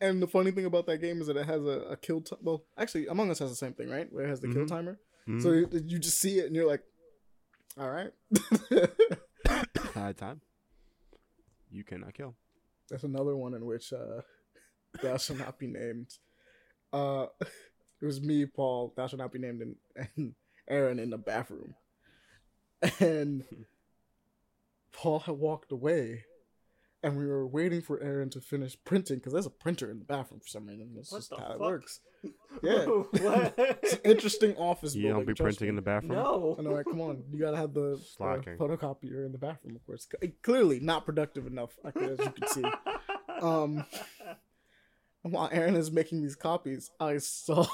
And 0.02 0.22
the 0.22 0.28
funny 0.28 0.52
thing 0.52 0.66
about 0.66 0.86
that 0.88 0.98
game 1.00 1.20
is 1.22 1.28
that 1.28 1.38
it 1.38 1.46
has 1.46 1.62
a, 1.62 1.82
a 1.92 1.98
kill 1.98 2.22
time. 2.22 2.40
Well, 2.42 2.64
actually, 2.78 3.08
Among 3.08 3.30
Us 3.32 3.40
has 3.40 3.50
the 3.50 3.56
same 3.56 3.74
thing, 3.74 3.90
right? 3.90 4.08
Where 4.12 4.26
it 4.26 4.30
has 4.30 4.40
the 4.40 4.48
kill 4.48 4.64
Mhm. 4.64 4.68
timer. 4.70 5.00
Mhm. 5.28 5.42
So 5.42 5.52
you, 5.52 5.70
you 5.86 6.00
just 6.00 6.20
see 6.20 6.40
it 6.40 6.46
and 6.48 6.56
you're 6.56 6.68
like, 6.68 6.84
all 7.78 7.90
right. 7.90 8.12
High 9.94 10.14
time. 10.14 10.42
You 11.72 11.84
cannot 11.84 12.14
kill. 12.14 12.36
That's 12.90 13.04
another 13.04 13.36
one 13.36 13.54
in 13.54 13.66
which 13.66 13.94
uh, 13.94 14.22
thou 15.02 15.18
shall 15.18 15.36
not 15.36 15.60
be 15.60 15.68
named. 15.68 16.08
Uh, 16.92 17.28
it 18.02 18.06
was 18.06 18.22
me, 18.22 18.46
Paul, 18.46 18.94
thou 18.96 19.08
shall 19.08 19.20
not 19.20 19.32
be 19.32 19.40
named, 19.40 19.62
and, 19.62 19.76
and 20.16 20.34
Aaron 20.70 21.00
in 21.00 21.10
the 21.10 21.18
bathroom. 21.18 21.76
And 23.00 23.44
Paul 24.92 25.20
had 25.20 25.36
walked 25.36 25.72
away. 25.72 26.24
And 27.02 27.18
we 27.18 27.26
were 27.26 27.48
waiting 27.48 27.82
for 27.82 28.02
Aaron 28.04 28.30
to 28.32 28.42
finish 28.42 28.76
printing 28.84 29.18
because 29.20 29.32
there's 29.32 29.46
a 29.46 29.50
printer 29.52 29.90
in 29.90 30.00
the 30.00 30.06
bathroom 30.06 30.42
for 30.42 30.48
some 30.50 30.66
reason. 30.68 30.92
That's 30.96 31.12
What 31.12 31.20
just 31.20 31.30
the 31.30 31.38
how 31.38 31.54
it 31.54 31.60
works. 31.60 32.02
Yeah. 32.62 32.86
It's 33.82 33.94
an 33.94 34.00
interesting 34.04 34.56
office 34.58 34.94
You 34.96 35.04
building. 35.04 35.18
don't 35.20 35.26
be 35.28 35.34
trust 35.34 35.60
printing 35.60 35.70
in 35.70 35.76
the 35.78 35.82
bathroom. 35.82 36.16
no. 36.16 36.56
I 36.60 36.62
know, 36.62 36.72
like, 36.72 36.86
come 36.86 37.00
on, 37.00 37.24
you 37.32 37.40
gotta 37.40 37.56
have 37.56 37.74
the, 37.74 37.92
the 37.92 37.98
Slacking. 38.18 38.58
photocopier 38.58 39.26
in 39.26 39.32
the 39.32 39.38
bathroom, 39.38 39.78
of 39.78 39.86
course. 39.86 40.08
C- 40.22 40.34
Clearly, 40.42 40.82
not 40.82 41.06
productive 41.06 41.48
enough, 41.48 41.78
as 41.86 41.96
you 42.20 42.32
can 42.32 42.48
see. 42.48 42.64
Um, 43.42 43.86
while 45.22 45.48
Aaron 45.54 45.78
is 45.78 45.92
making 45.92 46.22
these 46.22 46.36
copies, 46.36 46.92
I 47.00 47.20
saw, 47.20 47.66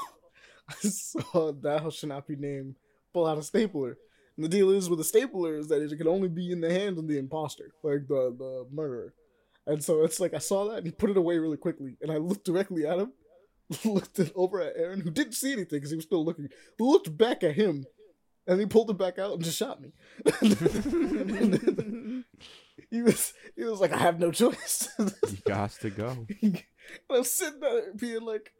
I 0.70 0.76
saw 0.88 1.52
thou 1.52 1.90
shall 1.90 2.10
not 2.10 2.28
be 2.28 2.36
named 2.36 2.76
pull 3.14 3.26
out 3.26 3.40
a 3.40 3.42
stapler. 3.44 3.98
And 4.38 4.44
the 4.44 4.50
deal 4.50 4.70
is 4.70 4.90
with 4.90 5.00
the 5.00 5.06
stapler 5.06 5.56
is 5.56 5.68
that 5.70 5.82
it 5.82 5.98
can 5.98 6.08
only 6.08 6.28
be 6.28 6.52
in 6.52 6.62
the 6.62 6.72
hands 6.72 7.00
of 7.00 7.08
the 7.08 7.18
imposter, 7.18 7.72
like 7.84 8.08
the 8.08 8.36
the 8.38 8.68
murderer. 8.72 9.14
And 9.68 9.84
so 9.84 10.04
it's 10.04 10.20
like 10.20 10.34
I 10.34 10.40
saw 10.40 10.66
that 10.70 10.78
and 10.78 10.86
he 10.86 10.92
put 10.92 11.10
it 11.10 11.18
away 11.18 11.38
really 11.38 11.58
quickly, 11.58 11.98
and 12.02 12.12
I 12.12 12.18
looked 12.18 12.46
directly 12.46 12.86
at 12.86 13.00
him, 13.00 13.14
looked 13.86 14.20
over 14.36 14.62
at 14.62 14.76
Aaron, 14.76 15.02
who 15.02 15.10
didn't 15.10 15.34
see 15.34 15.54
anything 15.54 15.78
because 15.78 15.90
he 15.90 15.96
was 15.96 16.06
still 16.06 16.24
looking, 16.24 16.50
looked 16.80 17.18
back 17.18 17.44
at 17.44 17.56
him, 17.56 17.86
and 18.46 18.60
he 18.60 18.66
pulled 18.66 18.90
it 18.90 18.98
back 18.98 19.18
out 19.18 19.34
and 19.34 19.44
just 19.44 19.58
shot 19.58 19.82
me. 19.82 19.92
he 22.92 23.02
was 23.02 23.34
he 23.56 23.64
was 23.64 23.80
like, 23.80 23.94
I 23.94 23.98
have 23.98 24.20
no 24.20 24.32
choice. 24.32 24.90
You 25.00 25.38
got 25.46 25.72
to 25.72 25.90
go. 25.90 26.28
and 26.42 26.64
I'm 27.10 27.24
sitting 27.24 27.60
there 27.60 27.94
being 27.94 28.22
like, 28.22 28.52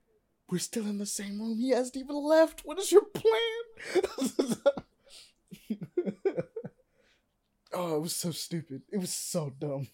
we're 0.50 0.60
still 0.60 0.86
in 0.86 0.98
the 0.98 1.06
same 1.06 1.40
room. 1.40 1.60
He 1.60 1.70
hasn't 1.70 1.98
even 1.98 2.16
left. 2.16 2.62
What 2.64 2.80
is 2.80 2.92
your 2.92 3.04
plan? 3.04 4.04
oh, 7.74 7.96
it 7.98 8.02
was 8.02 8.16
so 8.16 8.32
stupid. 8.32 8.82
It 8.92 8.98
was 8.98 9.12
so 9.14 9.52
dumb. 9.60 9.88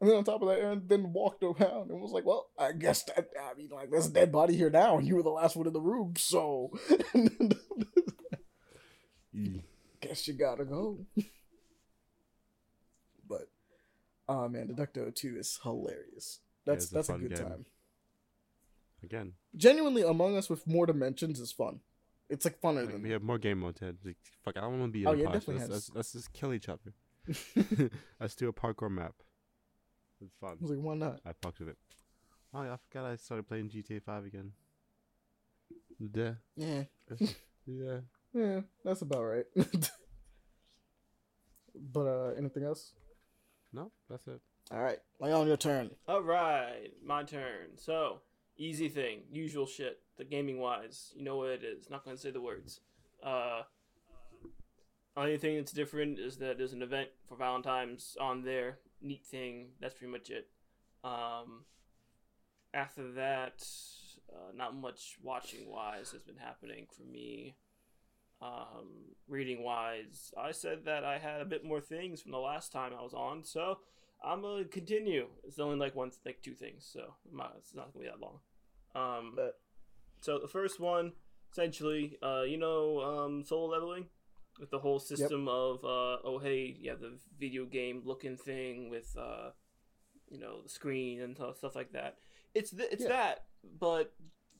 And 0.00 0.08
then 0.08 0.16
on 0.16 0.24
top 0.24 0.40
of 0.40 0.48
that, 0.48 0.58
Aaron 0.60 0.82
then 0.86 1.12
walked 1.12 1.42
around 1.42 1.90
and 1.90 2.00
was 2.00 2.12
like, 2.12 2.24
"Well, 2.24 2.48
I 2.58 2.72
guess 2.72 3.02
that 3.04 3.28
I 3.38 3.52
mean, 3.54 3.68
like, 3.70 3.90
there's 3.90 4.06
a 4.06 4.12
dead 4.12 4.32
body 4.32 4.56
here 4.56 4.70
now, 4.70 4.96
and 4.96 5.06
you 5.06 5.14
were 5.14 5.22
the 5.22 5.28
last 5.28 5.56
one 5.56 5.66
in 5.66 5.72
the 5.74 5.80
room, 5.80 6.14
so 6.16 6.70
Mm. 9.36 9.62
guess 10.00 10.26
you 10.26 10.34
gotta 10.34 10.64
go." 10.64 11.06
but, 13.28 13.48
oh 14.28 14.48
man, 14.48 14.68
Deducto 14.68 15.14
Two 15.14 15.36
is 15.38 15.58
hilarious. 15.62 16.40
That's 16.66 16.90
a 16.90 16.94
that's 16.94 17.08
a 17.08 17.12
fun 17.12 17.20
good 17.22 17.36
game. 17.36 17.46
time. 17.46 17.66
Again, 19.02 19.32
Genuinely, 19.56 20.02
Among 20.02 20.36
Us 20.36 20.50
with 20.50 20.66
more 20.66 20.84
dimensions 20.86 21.40
is 21.40 21.52
fun. 21.52 21.80
It's 22.30 22.44
like 22.44 22.60
funner 22.60 22.84
like, 22.84 22.92
than 22.92 23.02
we 23.02 23.10
have 23.10 23.22
more 23.22 23.38
game 23.38 23.58
mode. 23.60 23.76
Ted. 23.76 23.98
Like, 24.04 24.16
fuck, 24.44 24.56
I 24.56 24.60
don't 24.60 24.78
want 24.78 24.92
to 24.92 24.92
be 24.92 25.02
in 25.02 25.08
Oh, 25.08 25.12
a 25.12 25.16
yeah, 25.16 25.24
definitely 25.24 25.56
Let's, 25.58 25.70
let's, 25.70 25.90
let's 25.94 26.12
just 26.12 26.32
kill 26.32 26.54
each 26.54 26.68
other. 26.68 26.94
let's 28.20 28.34
do 28.34 28.48
a 28.48 28.52
parkour 28.52 28.90
map. 28.90 29.14
It's 30.22 30.34
fun. 30.40 30.50
I 30.52 30.62
was 30.62 30.70
like, 30.70 30.80
why 30.80 30.94
not? 30.94 31.20
I 31.26 31.32
fucked 31.42 31.58
with 31.60 31.68
it. 31.70 31.76
Oh 32.54 32.62
yeah, 32.62 32.72
I 32.74 32.76
forgot 32.88 33.10
I 33.10 33.16
started 33.16 33.48
playing 33.48 33.68
GTA 33.70 34.02
5 34.02 34.24
again. 34.24 34.52
Yeah, 35.98 36.32
Yeah, 36.56 36.82
yeah. 37.66 37.98
yeah, 38.32 38.60
that's 38.84 39.02
about 39.02 39.22
right. 39.24 39.44
but 41.74 42.06
uh, 42.06 42.32
anything 42.38 42.64
else? 42.64 42.92
No, 43.72 43.92
that's 44.08 44.26
it. 44.26 44.40
All 44.72 44.82
right, 44.82 44.98
Leon 45.20 45.46
your 45.46 45.56
turn. 45.56 45.90
All 46.08 46.22
right, 46.22 46.90
my 47.04 47.22
turn. 47.24 47.76
So, 47.76 48.20
easy 48.60 48.88
thing, 48.88 49.22
usual 49.32 49.66
shit. 49.66 50.00
The 50.18 50.24
gaming 50.24 50.58
wise, 50.60 51.12
you 51.16 51.24
know 51.24 51.38
what 51.38 51.50
it 51.50 51.64
is. 51.64 51.88
Not 51.88 52.04
gonna 52.04 52.16
say 52.16 52.30
the 52.30 52.40
words. 52.40 52.80
Uh, 53.22 53.62
only 55.16 55.38
thing 55.38 55.56
that's 55.56 55.72
different 55.72 56.18
is 56.18 56.36
that 56.36 56.58
there's 56.58 56.74
an 56.74 56.82
event 56.82 57.08
for 57.26 57.36
Valentine's 57.36 58.16
on 58.20 58.44
there. 58.44 58.78
Neat 59.02 59.24
thing. 59.24 59.68
That's 59.80 59.94
pretty 59.94 60.12
much 60.12 60.30
it. 60.30 60.48
Um, 61.02 61.64
after 62.74 63.10
that, 63.12 63.64
uh, 64.30 64.52
not 64.54 64.76
much 64.76 65.16
watching 65.22 65.68
wise 65.70 66.10
has 66.12 66.22
been 66.22 66.36
happening 66.36 66.86
for 66.94 67.02
me. 67.02 67.56
Um, 68.42 69.16
reading 69.26 69.62
wise, 69.62 70.32
I 70.38 70.52
said 70.52 70.84
that 70.84 71.04
I 71.04 71.18
had 71.18 71.40
a 71.40 71.46
bit 71.46 71.64
more 71.64 71.80
things 71.80 72.22
from 72.22 72.32
the 72.32 72.38
last 72.38 72.72
time 72.72 72.92
I 72.98 73.02
was 73.02 73.12
on, 73.12 73.44
so 73.44 73.78
I'm 74.22 74.42
gonna 74.42 74.64
continue. 74.64 75.28
It's 75.44 75.58
only 75.58 75.76
like 75.76 75.94
one, 75.94 76.10
like 76.24 76.42
two 76.42 76.54
things, 76.54 76.88
so 76.90 77.14
it's 77.58 77.74
not 77.74 77.92
gonna 77.92 78.04
be 78.04 78.10
that 78.10 78.20
long. 78.20 78.40
Um, 78.94 79.34
Bet. 79.36 79.54
so 80.20 80.38
the 80.38 80.48
first 80.48 80.80
one, 80.80 81.12
essentially, 81.52 82.16
uh, 82.22 82.42
you 82.42 82.56
know, 82.56 83.00
um, 83.00 83.44
solo 83.44 83.66
leveling, 83.66 84.06
with 84.58 84.70
the 84.70 84.78
whole 84.78 84.98
system 84.98 85.48
of, 85.48 85.84
uh, 85.84 86.18
oh 86.24 86.38
hey, 86.42 86.76
yeah, 86.80 86.94
the 86.94 87.18
video 87.38 87.64
game 87.64 88.02
looking 88.04 88.36
thing 88.36 88.90
with, 88.90 89.16
uh, 89.18 89.50
you 90.30 90.38
know, 90.38 90.62
the 90.62 90.68
screen 90.68 91.20
and 91.22 91.36
stuff 91.56 91.74
like 91.74 91.92
that. 91.92 92.18
It's 92.54 92.70
th- 92.70 92.88
it's 92.92 93.02
Yeah. 93.02 93.08
that, 93.08 93.44
but 93.78 94.12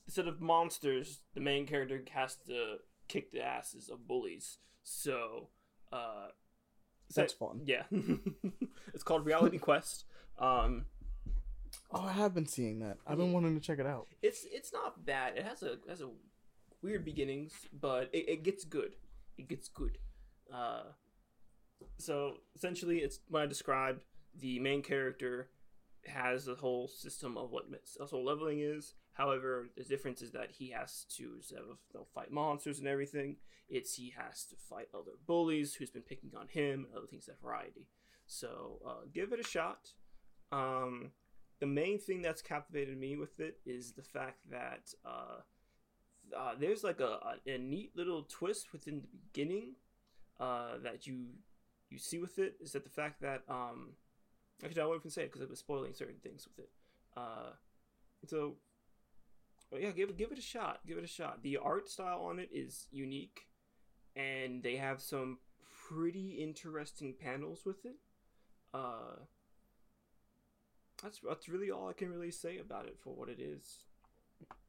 instead 0.06 0.26
of 0.28 0.40
monsters, 0.40 1.20
the 1.34 1.40
main 1.40 1.66
character 1.66 2.02
has 2.12 2.36
to 2.46 2.78
kick 3.08 3.30
the 3.32 3.42
asses 3.42 3.88
of 3.88 4.06
bullies. 4.06 4.58
So, 4.84 5.48
uh, 5.92 6.28
That's 7.14 7.32
fun. 7.32 7.62
yeah, 7.64 7.84
it's 8.94 9.02
called 9.02 9.26
Reality 9.26 9.58
Quest. 9.58 10.04
Um, 10.38 10.86
Oh, 11.92 12.02
I 12.02 12.12
have 12.12 12.34
been 12.34 12.46
seeing 12.46 12.78
that. 12.80 12.98
I've 13.06 13.18
been 13.18 13.32
wanting 13.32 13.54
to 13.54 13.60
check 13.60 13.78
it 13.78 13.86
out. 13.86 14.06
it's 14.22 14.46
it's 14.50 14.72
not 14.72 15.04
bad. 15.04 15.36
It 15.36 15.44
has 15.44 15.62
a 15.62 15.78
has 15.88 16.00
a 16.00 16.08
weird 16.82 17.04
beginnings, 17.04 17.52
but 17.80 18.10
it, 18.12 18.28
it 18.28 18.42
gets 18.44 18.64
good. 18.64 18.94
It 19.36 19.48
gets 19.48 19.68
good. 19.68 19.98
Uh, 20.52 20.82
so 21.98 22.34
essentially, 22.54 22.98
it's 22.98 23.20
what 23.28 23.42
I 23.42 23.46
described. 23.46 24.04
The 24.38 24.58
main 24.60 24.82
character 24.82 25.48
has 26.06 26.44
the 26.44 26.54
whole 26.54 26.88
system 26.88 27.36
of 27.36 27.50
what 27.50 27.64
solo 27.84 28.22
leveling 28.22 28.60
is. 28.60 28.94
However, 29.12 29.68
the 29.76 29.84
difference 29.84 30.22
is 30.22 30.30
that 30.32 30.50
he 30.52 30.70
has 30.70 31.04
to 31.16 31.34
instead 31.36 31.58
of 31.58 31.78
you 31.92 32.00
know, 32.00 32.06
fight 32.14 32.30
monsters 32.30 32.78
and 32.78 32.88
everything, 32.88 33.36
it's 33.68 33.94
he 33.94 34.14
has 34.16 34.44
to 34.46 34.56
fight 34.56 34.86
other 34.94 35.12
bullies 35.26 35.74
who's 35.74 35.90
been 35.90 36.02
picking 36.02 36.30
on 36.38 36.46
him 36.48 36.86
and 36.88 36.96
other 36.96 37.06
things 37.06 37.26
that 37.26 37.42
variety. 37.42 37.88
So 38.26 38.78
uh, 38.86 39.06
give 39.12 39.32
it 39.32 39.40
a 39.40 39.48
shot. 39.48 39.90
Um, 40.52 41.10
the 41.60 41.66
main 41.66 41.98
thing 41.98 42.22
that's 42.22 42.42
captivated 42.42 42.98
me 42.98 43.16
with 43.16 43.38
it 43.38 43.58
is 43.66 43.92
the 43.92 44.02
fact 44.02 44.38
that 44.50 44.94
uh, 45.04 45.40
uh, 46.36 46.52
there's 46.58 46.82
like 46.82 47.00
a, 47.00 47.18
a, 47.46 47.54
a 47.54 47.58
neat 47.58 47.92
little 47.94 48.22
twist 48.28 48.72
within 48.72 49.02
the 49.02 49.08
beginning 49.08 49.74
uh, 50.38 50.78
that 50.82 51.06
you 51.06 51.26
you 51.90 51.98
see 51.98 52.18
with 52.18 52.38
it 52.38 52.54
is 52.60 52.72
that 52.72 52.84
the 52.84 52.90
fact 52.90 53.20
that 53.20 53.42
um, 53.48 53.90
actually 54.64 54.80
I 54.80 54.86
won't 54.86 55.00
even 55.02 55.10
say 55.10 55.22
it 55.22 55.32
because 55.32 55.48
was 55.48 55.58
spoiling 55.58 55.92
certain 55.92 56.20
things 56.22 56.46
with 56.46 56.64
it. 56.64 56.70
Uh, 57.16 57.52
so 58.26 58.54
but 59.70 59.82
yeah, 59.82 59.90
give 59.90 60.08
it 60.08 60.16
give 60.16 60.32
it 60.32 60.38
a 60.38 60.42
shot. 60.42 60.80
Give 60.86 60.98
it 60.98 61.04
a 61.04 61.08
shot. 61.08 61.42
The 61.42 61.58
art 61.58 61.88
style 61.88 62.22
on 62.22 62.38
it 62.38 62.48
is 62.52 62.88
unique, 62.90 63.46
and 64.16 64.62
they 64.62 64.76
have 64.76 65.00
some 65.00 65.38
pretty 65.88 66.38
interesting 66.40 67.14
panels 67.18 67.60
with 67.64 67.84
it. 67.84 67.96
Uh, 68.74 69.16
that's 71.02 71.20
that's 71.26 71.48
really 71.48 71.70
all 71.70 71.88
I 71.88 71.92
can 71.92 72.10
really 72.10 72.30
say 72.30 72.58
about 72.58 72.86
it 72.86 72.98
for 73.02 73.14
what 73.14 73.28
it 73.28 73.40
is. 73.40 73.84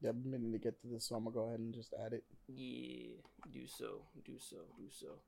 Yeah, 0.02 0.10
I've 0.10 0.22
been 0.24 0.32
meaning 0.32 0.52
to 0.52 0.58
get 0.58 0.82
to 0.82 0.88
this, 0.88 1.06
so 1.06 1.16
I'm 1.16 1.24
gonna 1.24 1.36
go 1.36 1.48
ahead 1.48 1.60
and 1.60 1.74
just 1.74 1.94
add 2.06 2.14
it. 2.14 2.24
Yeah, 2.48 3.16
do 3.52 3.68
so, 3.68 4.02
do 4.26 4.34
so, 4.38 4.58
do 4.78 4.86
so. 4.90 5.20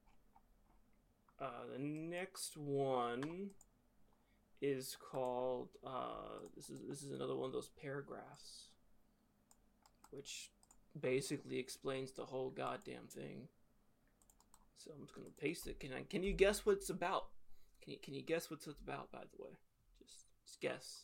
Uh, 1.40 1.74
the 1.74 1.80
next 1.80 2.58
one 2.58 3.52
is 4.62 4.98
called. 5.12 5.70
Uh, 5.86 6.48
this 6.56 6.70
is 6.70 6.80
this 6.88 7.04
is 7.04 7.12
another 7.12 7.36
one 7.36 7.48
of 7.48 7.54
those 7.54 7.70
paragraphs, 7.82 8.70
which 10.12 10.52
basically 11.00 11.60
explains 11.60 12.12
the 12.12 12.26
whole 12.26 12.50
goddamn 12.50 13.08
thing. 13.08 13.48
So 14.78 14.92
I'm 14.94 15.06
just 15.06 15.16
gonna 15.16 15.28
paste 15.40 15.68
it. 15.68 15.80
Can 15.80 15.92
I? 15.94 16.04
Can 16.10 16.24
you 16.24 16.34
guess 16.34 16.66
what 16.66 16.78
it's 16.78 16.90
about? 16.90 17.28
Can 17.82 17.94
you 17.94 18.00
Can 18.02 18.14
you 18.14 18.22
guess 18.22 18.50
what 18.50 18.60
it's 18.60 18.68
about? 18.68 19.12
By 19.12 19.20
the 19.20 19.44
way, 19.44 19.52
just 20.62 20.62
just 20.62 20.62
guess. 20.62 21.04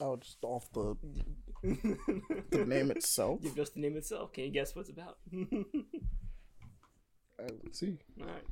Oh, 0.00 0.16
just 0.16 0.38
off 0.42 0.70
the 0.72 0.96
the 2.50 2.64
name 2.64 2.90
itself. 2.90 3.40
Give 3.42 3.56
just 3.56 3.74
the 3.74 3.80
name 3.80 3.96
itself. 3.96 4.32
Can 4.32 4.44
you 4.44 4.50
guess 4.50 4.76
what's 4.76 4.90
about? 4.90 5.18
Uh, 7.40 7.46
let's 7.62 7.78
see. 7.78 7.96
All 8.20 8.26
right. 8.26 8.42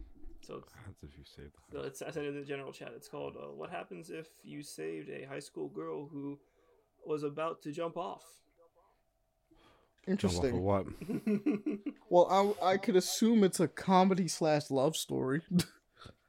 So 0.47 0.59
it's 0.59 0.73
That's 0.87 1.03
if 1.03 1.19
you 1.19 1.25
save 1.25 1.51
So 1.73 1.81
it's, 1.81 2.03
I 2.03 2.11
sent 2.13 2.27
it 2.27 2.29
in 2.29 2.35
the 2.37 2.47
general 2.47 2.73
chat. 2.73 2.93
It's 2.95 3.09
called 3.09 3.35
uh, 3.37 3.53
"What 3.53 3.69
Happens 3.69 4.11
If 4.11 4.29
You 4.45 4.63
Saved 4.63 5.11
a 5.11 5.25
High 5.25 5.41
School 5.41 5.69
Girl 5.69 6.07
Who 6.07 6.39
Was 7.05 7.25
About 7.25 7.63
to 7.63 7.73
Jump 7.73 7.97
Off." 7.97 8.23
Jump 10.09 10.25
off 10.25 10.45
of 10.45 10.45
Interesting. 10.45 10.63
what? 10.63 10.87
Well, 12.11 12.57
I 12.63 12.75
I 12.75 12.77
could 12.77 12.95
assume 12.95 13.43
it's 13.43 13.59
a 13.59 13.67
comedy 13.67 14.29
slash 14.29 14.71
love 14.71 14.97
story. 14.97 15.43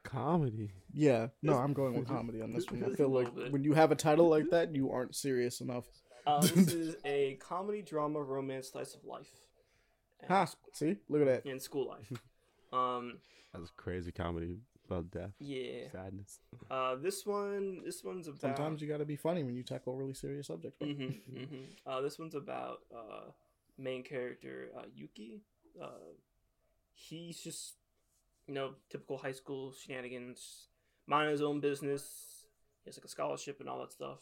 Comedy. 0.08 0.72
yeah, 0.94 1.28
no, 1.42 1.54
I'm 1.56 1.74
going 1.74 1.94
with 1.94 2.08
comedy 2.18 2.42
on 2.42 2.54
this 2.54 2.66
one. 2.72 2.84
I 2.84 2.96
feel 2.96 3.10
like 3.10 3.28
when 3.52 3.64
you 3.64 3.74
have 3.74 3.92
a 3.92 3.96
title 3.96 4.30
like 4.30 4.50
that, 4.52 4.74
you 4.74 4.90
aren't 4.92 5.16
serious 5.16 5.60
enough. 5.62 5.84
uh, 6.26 6.42
this 6.56 6.70
is 6.70 6.96
a 7.06 7.38
comedy, 7.42 7.82
drama, 7.82 8.22
romance, 8.22 8.70
slice 8.70 8.96
of 8.96 9.04
life, 9.04 9.30
and 10.22 10.32
Ha! 10.32 10.48
See, 10.74 10.96
look 11.10 11.22
at 11.22 11.28
that. 11.44 11.50
in 11.50 11.60
school 11.60 11.88
life. 11.88 12.12
Um, 12.74 13.20
That's 13.54 13.70
crazy 13.78 14.12
comedy 14.12 14.58
about 14.86 15.10
death, 15.10 15.32
yeah. 15.40 15.90
sadness. 15.90 16.40
Uh, 16.70 16.96
this 16.96 17.26
one, 17.26 17.82
this 17.86 18.04
one's 18.04 18.28
about. 18.28 18.42
Sometimes 18.42 18.82
you 18.82 18.90
got 18.90 18.98
to 18.98 19.06
be 19.06 19.16
funny 19.16 19.44
when 19.46 19.56
you 19.56 19.64
tackle 19.64 19.96
really 19.96 20.14
serious 20.14 20.48
subjects. 20.48 20.78
bro. 20.80 20.90
hmm 20.90 21.06
hmm 21.34 21.64
Uh, 21.86 22.02
this 22.02 22.20
one's 22.20 22.36
about 22.36 22.80
uh, 22.94 23.32
main 23.78 24.04
character 24.04 24.68
uh, 24.78 24.82
Yuki. 24.94 25.40
Uh, 25.82 26.12
he's 26.94 27.40
just, 27.40 27.76
you 28.48 28.54
know, 28.54 28.72
typical 28.90 29.18
high 29.18 29.34
school 29.34 29.74
shenanigans, 29.74 30.68
minding 31.06 31.32
his 31.32 31.42
own 31.42 31.60
business. 31.60 32.48
He 32.84 32.90
has 32.90 32.98
like 32.98 33.06
a 33.06 33.10
scholarship 33.10 33.60
and 33.60 33.70
all 33.70 33.80
that 33.80 33.92
stuff. 33.92 34.20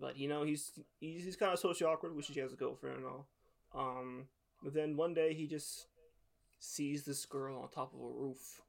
But 0.00 0.16
you 0.16 0.28
know, 0.28 0.44
he's 0.44 0.72
he's, 1.00 1.24
he's 1.24 1.36
kind 1.36 1.52
of 1.52 1.58
socially 1.58 1.90
awkward, 1.90 2.16
which 2.16 2.28
he 2.28 2.40
has 2.40 2.52
a 2.52 2.56
girlfriend 2.56 2.96
and 2.98 3.06
all. 3.06 3.26
Um, 3.74 4.28
But 4.62 4.72
then 4.72 4.96
one 4.96 5.12
day 5.12 5.34
he 5.34 5.46
just 5.46 5.88
sees 6.58 7.04
this 7.04 7.26
girl 7.26 7.58
on 7.58 7.68
top 7.68 7.92
of 7.92 8.00
a 8.00 8.02
roof. 8.02 8.62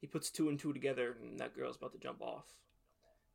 He 0.00 0.06
puts 0.06 0.30
two 0.30 0.50
and 0.50 0.58
two 0.58 0.72
together, 0.74 1.16
and 1.22 1.38
that 1.40 1.56
girl's 1.56 1.76
about 1.76 1.92
to 1.92 1.98
jump 1.98 2.20
off. 2.20 2.44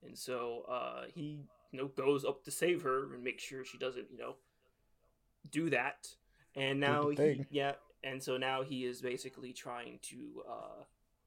And 0.05 0.15
so 0.17 0.65
uh, 0.69 1.05
he, 1.13 1.47
you 1.71 1.79
know, 1.79 1.87
goes 1.87 2.23
up 2.23 2.43
to 2.43 2.51
save 2.51 2.83
her 2.83 3.11
and 3.13 3.23
make 3.23 3.39
sure 3.39 3.65
she 3.65 3.77
doesn't, 3.79 4.11
you 4.11 4.17
know, 4.19 4.35
do 5.49 5.69
that. 5.71 6.09
And 6.55 6.79
now 6.79 7.09
he, 7.09 7.15
yeah, 7.49 7.73
and 8.03 8.21
so 8.21 8.37
now 8.37 8.63
he 8.63 8.85
is 8.85 9.01
basically 9.01 9.53
trying 9.53 9.99
to 10.03 10.43
uh, 10.49 10.83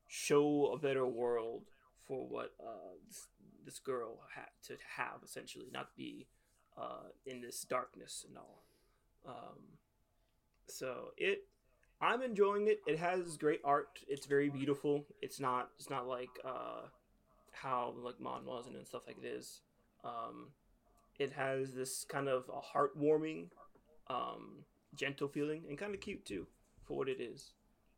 show 0.09 0.73
a 0.75 0.79
better 0.79 1.07
world 1.07 1.63
for 2.07 2.27
what 2.29 2.53
uh, 2.61 2.95
this, 3.09 3.27
this 3.65 3.79
girl 3.79 4.21
had 4.35 4.51
to 4.65 4.75
have, 4.97 5.23
essentially, 5.25 5.67
not 5.73 5.97
be 5.97 6.27
uh, 6.79 7.09
in 7.25 7.41
this 7.41 7.63
darkness 7.63 8.25
and 8.29 8.37
all. 8.37 8.65
Um, 9.27 9.59
so 10.69 11.13
it, 11.17 11.45
I'm 12.01 12.23
enjoying 12.23 12.69
it. 12.69 12.81
It 12.87 12.99
has 12.99 13.37
great 13.39 13.61
art. 13.65 14.01
It's 14.07 14.27
very 14.27 14.51
beautiful. 14.51 15.07
It's 15.23 15.41
not. 15.41 15.71
It's 15.79 15.91
not 15.91 16.07
like 16.07 16.29
uh, 16.45 16.83
how 17.53 17.95
like 18.03 18.21
Mon 18.21 18.45
wasn't 18.45 18.77
and 18.77 18.87
stuff 18.87 19.07
like 19.07 19.17
it 19.23 19.27
is. 19.27 19.63
Um, 20.05 20.49
it 21.19 21.33
has 21.33 21.73
this 21.73 22.05
kind 22.05 22.29
of 22.29 22.45
a 22.51 22.77
heartwarming, 22.77 23.47
um, 24.09 24.65
gentle 24.95 25.29
feeling 25.29 25.63
and 25.69 25.79
kind 25.79 25.95
of 25.95 26.01
cute 26.01 26.25
too 26.27 26.47
for 26.87 26.97
what 26.97 27.09
it 27.09 27.21
is. 27.21 27.53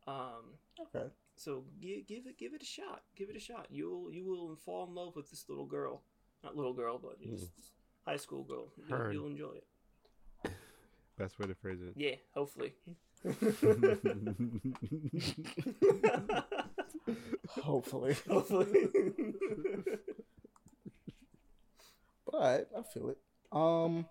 Um, 0.07 0.57
Okay. 0.95 1.07
so 1.35 1.63
give, 1.81 2.07
give 2.07 2.25
it 2.27 2.37
give 2.37 2.53
it 2.53 2.61
a 2.61 2.65
shot. 2.65 3.03
Give 3.15 3.29
it 3.29 3.35
a 3.35 3.39
shot. 3.39 3.67
You'll 3.69 4.11
you 4.11 4.25
will 4.25 4.55
fall 4.55 4.87
in 4.87 4.95
love 4.95 5.15
with 5.15 5.29
this 5.29 5.45
little 5.49 5.65
girl. 5.65 6.01
Not 6.43 6.55
little 6.55 6.73
girl, 6.73 6.97
but 6.97 7.21
just 7.21 7.51
high 8.05 8.15
school 8.17 8.43
girl. 8.43 8.71
You'll, 8.87 9.13
you'll 9.13 9.27
enjoy 9.27 9.51
it. 9.55 9.65
Best 11.17 11.37
way 11.37 11.47
to 11.47 11.55
phrase 11.55 11.79
it. 11.81 11.93
Yeah, 11.97 12.15
hopefully. 12.33 12.73
Hopefully. 17.61 18.15
hopefully. 18.27 18.67
But 22.31 22.69
I 22.77 22.83
feel 22.93 23.09
it. 23.09 23.17
Um, 23.51 24.05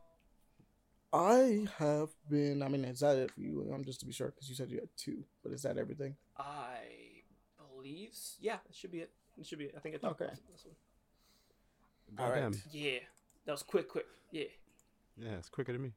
I 1.13 1.67
have 1.79 2.11
been. 2.31 2.63
I 2.63 2.69
mean, 2.69 2.85
is 2.85 3.01
that 3.01 3.17
it 3.17 3.31
for 3.33 3.41
you? 3.41 3.71
I'm 3.75 3.85
just 3.85 4.01
to 4.01 4.07
be 4.07 4.13
sure, 4.13 4.29
because 4.29 4.49
you 4.49 4.55
said 4.55 4.71
you 4.71 4.79
had 4.81 4.89
two. 4.97 5.25
But 5.43 5.53
is 5.53 5.63
that 5.63 5.79
everything? 5.79 6.17
I 6.37 6.77
believe. 7.75 8.11
Yeah, 8.41 8.57
it 8.69 8.75
should 8.75 8.93
be 8.93 8.99
it. 9.01 9.11
It 9.39 9.47
should 9.47 9.59
be 9.59 9.67
it. 9.67 9.75
I 9.77 9.81
think 9.81 9.95
I 9.95 9.99
talked 9.99 10.21
Okay. 10.21 10.31
about 10.33 10.47
this 10.53 10.65
one. 10.67 10.75
All 12.27 12.31
right. 12.33 12.43
Goddamn. 12.43 12.61
Yeah, 12.73 12.99
that 13.47 13.53
was 13.53 13.63
quick, 13.63 13.89
quick. 13.89 14.07
Yeah, 14.33 14.45
Yeah, 15.17 15.31
it's 15.39 15.49
quicker 15.49 15.73
than 15.73 15.83
me. 15.83 15.93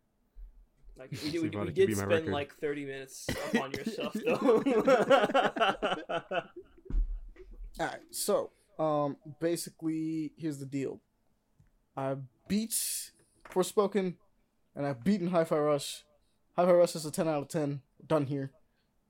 like 0.98 1.12
we 1.12 1.18
See 1.18 1.32
did. 1.32 1.42
We, 1.42 1.48
if 1.50 1.56
I 1.56 1.60
we 1.60 1.66
can 1.68 1.74
did 1.76 1.88
beat 1.88 1.98
my 1.98 2.04
spend 2.04 2.12
record. 2.28 2.32
like 2.34 2.56
thirty 2.56 2.86
minutes 2.86 3.28
on 3.62 3.72
your 3.72 3.86
stuff 3.86 4.14
though. 4.14 4.64
All 7.80 7.86
right. 7.88 8.00
So, 8.12 8.52
um, 8.80 9.18
basically, 9.40 10.32
here's 10.38 10.58
the 10.60 10.66
deal. 10.66 11.00
I 11.98 12.16
beat 12.48 12.72
Forspoken, 13.50 14.16
and 14.76 14.86
I've 14.86 15.04
beaten 15.04 15.28
Hi-Fi 15.28 15.58
Rush. 15.58 16.04
Hi-Fi 16.56 16.72
Rush 16.72 16.96
is 16.96 17.06
a 17.06 17.12
ten 17.12 17.28
out 17.28 17.42
of 17.44 17.48
ten. 17.50 17.82
Done 18.06 18.26
here. 18.26 18.52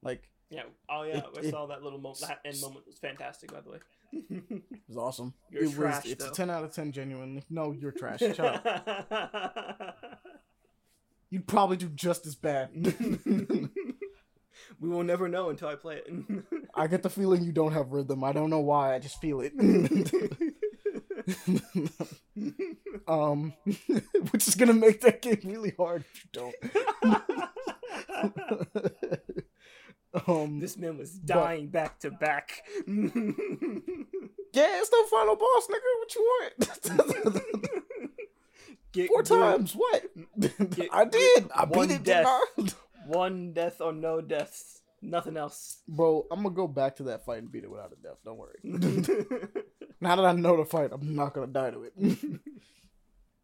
Like, 0.03 0.24
yeah. 0.49 0.64
Oh 0.89 1.03
yeah, 1.03 1.18
It- 1.20 1.26
I 1.38 1.39
it- 1.41 1.51
saw 1.51 1.68
that 1.68 1.84
little 1.84 1.99
moment. 1.99 2.22
That 2.22 2.39
end 2.45 2.59
moment 2.62 2.86
was 2.88 2.97
fantastic, 2.97 3.51
by 3.51 3.62
the 3.62 3.72
way. 3.72 3.78
it 4.14 4.64
was 4.88 4.97
awesome. 4.97 5.34
You're 5.49 5.64
it 5.66 5.74
trash, 5.74 6.03
was. 6.03 6.12
It's 6.12 6.26
though. 6.26 6.32
a 6.32 6.34
ten 6.34 6.49
out 6.49 6.64
of 6.64 6.74
ten. 6.74 6.91
Genuinely. 6.91 7.43
No, 7.49 7.72
you're 7.72 7.91
trash. 7.93 8.20
Shut 8.20 8.39
up. 8.39 9.97
You'd 11.30 11.47
probably 11.47 11.78
do 11.78 11.88
just 11.88 12.26
as 12.26 12.36
bad. 12.36 12.72
we 13.26 13.70
will 14.89 15.03
never 15.03 15.30
know 15.30 15.49
until 15.49 15.70
I 15.70 15.76
play 15.76 16.01
it. 16.05 16.43
I 16.76 16.88
get 16.88 17.03
the 17.03 17.09
feeling 17.09 17.41
you 17.45 17.53
don't 17.53 17.72
have 17.72 17.93
rhythm. 17.93 18.22
I 18.26 18.34
don't 18.34 18.49
know 18.49 18.59
why. 18.59 18.93
I 18.95 18.99
just 18.99 19.22
feel 19.22 19.39
it. 19.41 19.53
um, 23.08 23.54
which 24.32 24.48
is 24.48 24.56
gonna 24.56 24.74
make 24.74 25.02
that 25.02 25.22
game 25.22 25.40
really 25.44 25.74
hard 25.78 26.04
if 26.14 26.24
you 26.24 26.30
don't. 26.32 26.56
um, 30.28 30.60
this 30.60 30.78
man 30.78 30.98
was 30.98 31.12
dying 31.12 31.68
back 31.68 32.00
to 32.00 32.12
back. 32.12 32.64
yeah, 32.88 32.94
it's 32.96 34.90
the 34.90 35.08
final 35.10 35.36
boss, 35.36 35.68
nigga. 35.68 36.00
What 36.00 36.16
you 36.16 36.22
want? 36.40 36.54
Get 38.92 39.08
Four 39.08 39.24
through 39.24 39.40
times. 39.40 39.74
What? 39.74 40.04
I 40.92 41.06
did. 41.06 41.50
I 41.56 41.66
beat 41.66 41.92
it. 41.92 42.04
death. 42.04 42.28
One 43.08 43.54
death 43.54 43.80
or 43.80 43.94
no 43.94 44.22
deaths. 44.22 44.82
Nothing 45.02 45.38
else. 45.38 45.82
Bro, 45.88 46.28
I'm 46.32 46.44
gonna 46.44 46.54
go 46.54 46.68
back 46.68 46.98
to 46.98 47.04
that 47.04 47.26
fight 47.26 47.40
and 47.40 47.52
beat 47.52 47.64
it 47.64 47.72
without 47.72 47.92
a 47.92 47.96
death. 47.96 48.18
Don't 48.24 48.38
worry. 48.38 48.60
Now 50.02 50.16
that 50.16 50.26
I 50.26 50.32
know 50.34 50.58
the 50.58 50.66
fight, 50.66 50.89
I'm 50.91 51.16
not 51.16 51.34
gonna 51.34 51.47
die 51.47 51.70
to 51.72 51.84
it. 51.84 51.93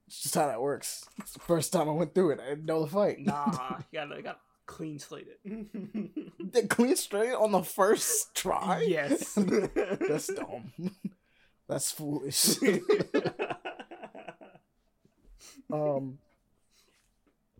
it's 0.07 0.23
just 0.23 0.35
how 0.35 0.47
that 0.47 0.61
works. 0.61 1.05
It's 1.19 1.33
the 1.33 1.39
first 1.39 1.71
time 1.71 1.87
I 1.87 1.91
went 1.93 2.15
through 2.15 2.31
it. 2.31 2.39
I 2.43 2.49
didn't 2.49 2.65
know 2.65 2.83
the 2.83 2.91
fight. 2.91 3.19
nah, 3.19 3.77
you 3.91 3.99
gotta, 3.99 4.21
gotta 4.23 4.39
clean 4.65 4.99
slate 4.99 5.27
it. 5.43 6.23
They 6.51 6.63
clean 6.63 6.95
straight 6.95 7.33
on 7.33 7.51
the 7.51 7.61
first 7.61 8.33
try? 8.33 8.81
yes. 8.87 9.33
That's 9.35 10.27
dumb. 10.27 10.71
That's 11.67 11.91
foolish. 11.91 12.55
um 15.71 16.17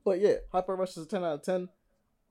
But 0.05 0.19
yeah, 0.21 0.35
Hi-Fi 0.53 0.73
Rush 0.73 0.91
is 0.97 1.03
a 1.03 1.05
ten 1.05 1.23
out 1.25 1.33
of 1.33 1.43
ten. 1.43 1.69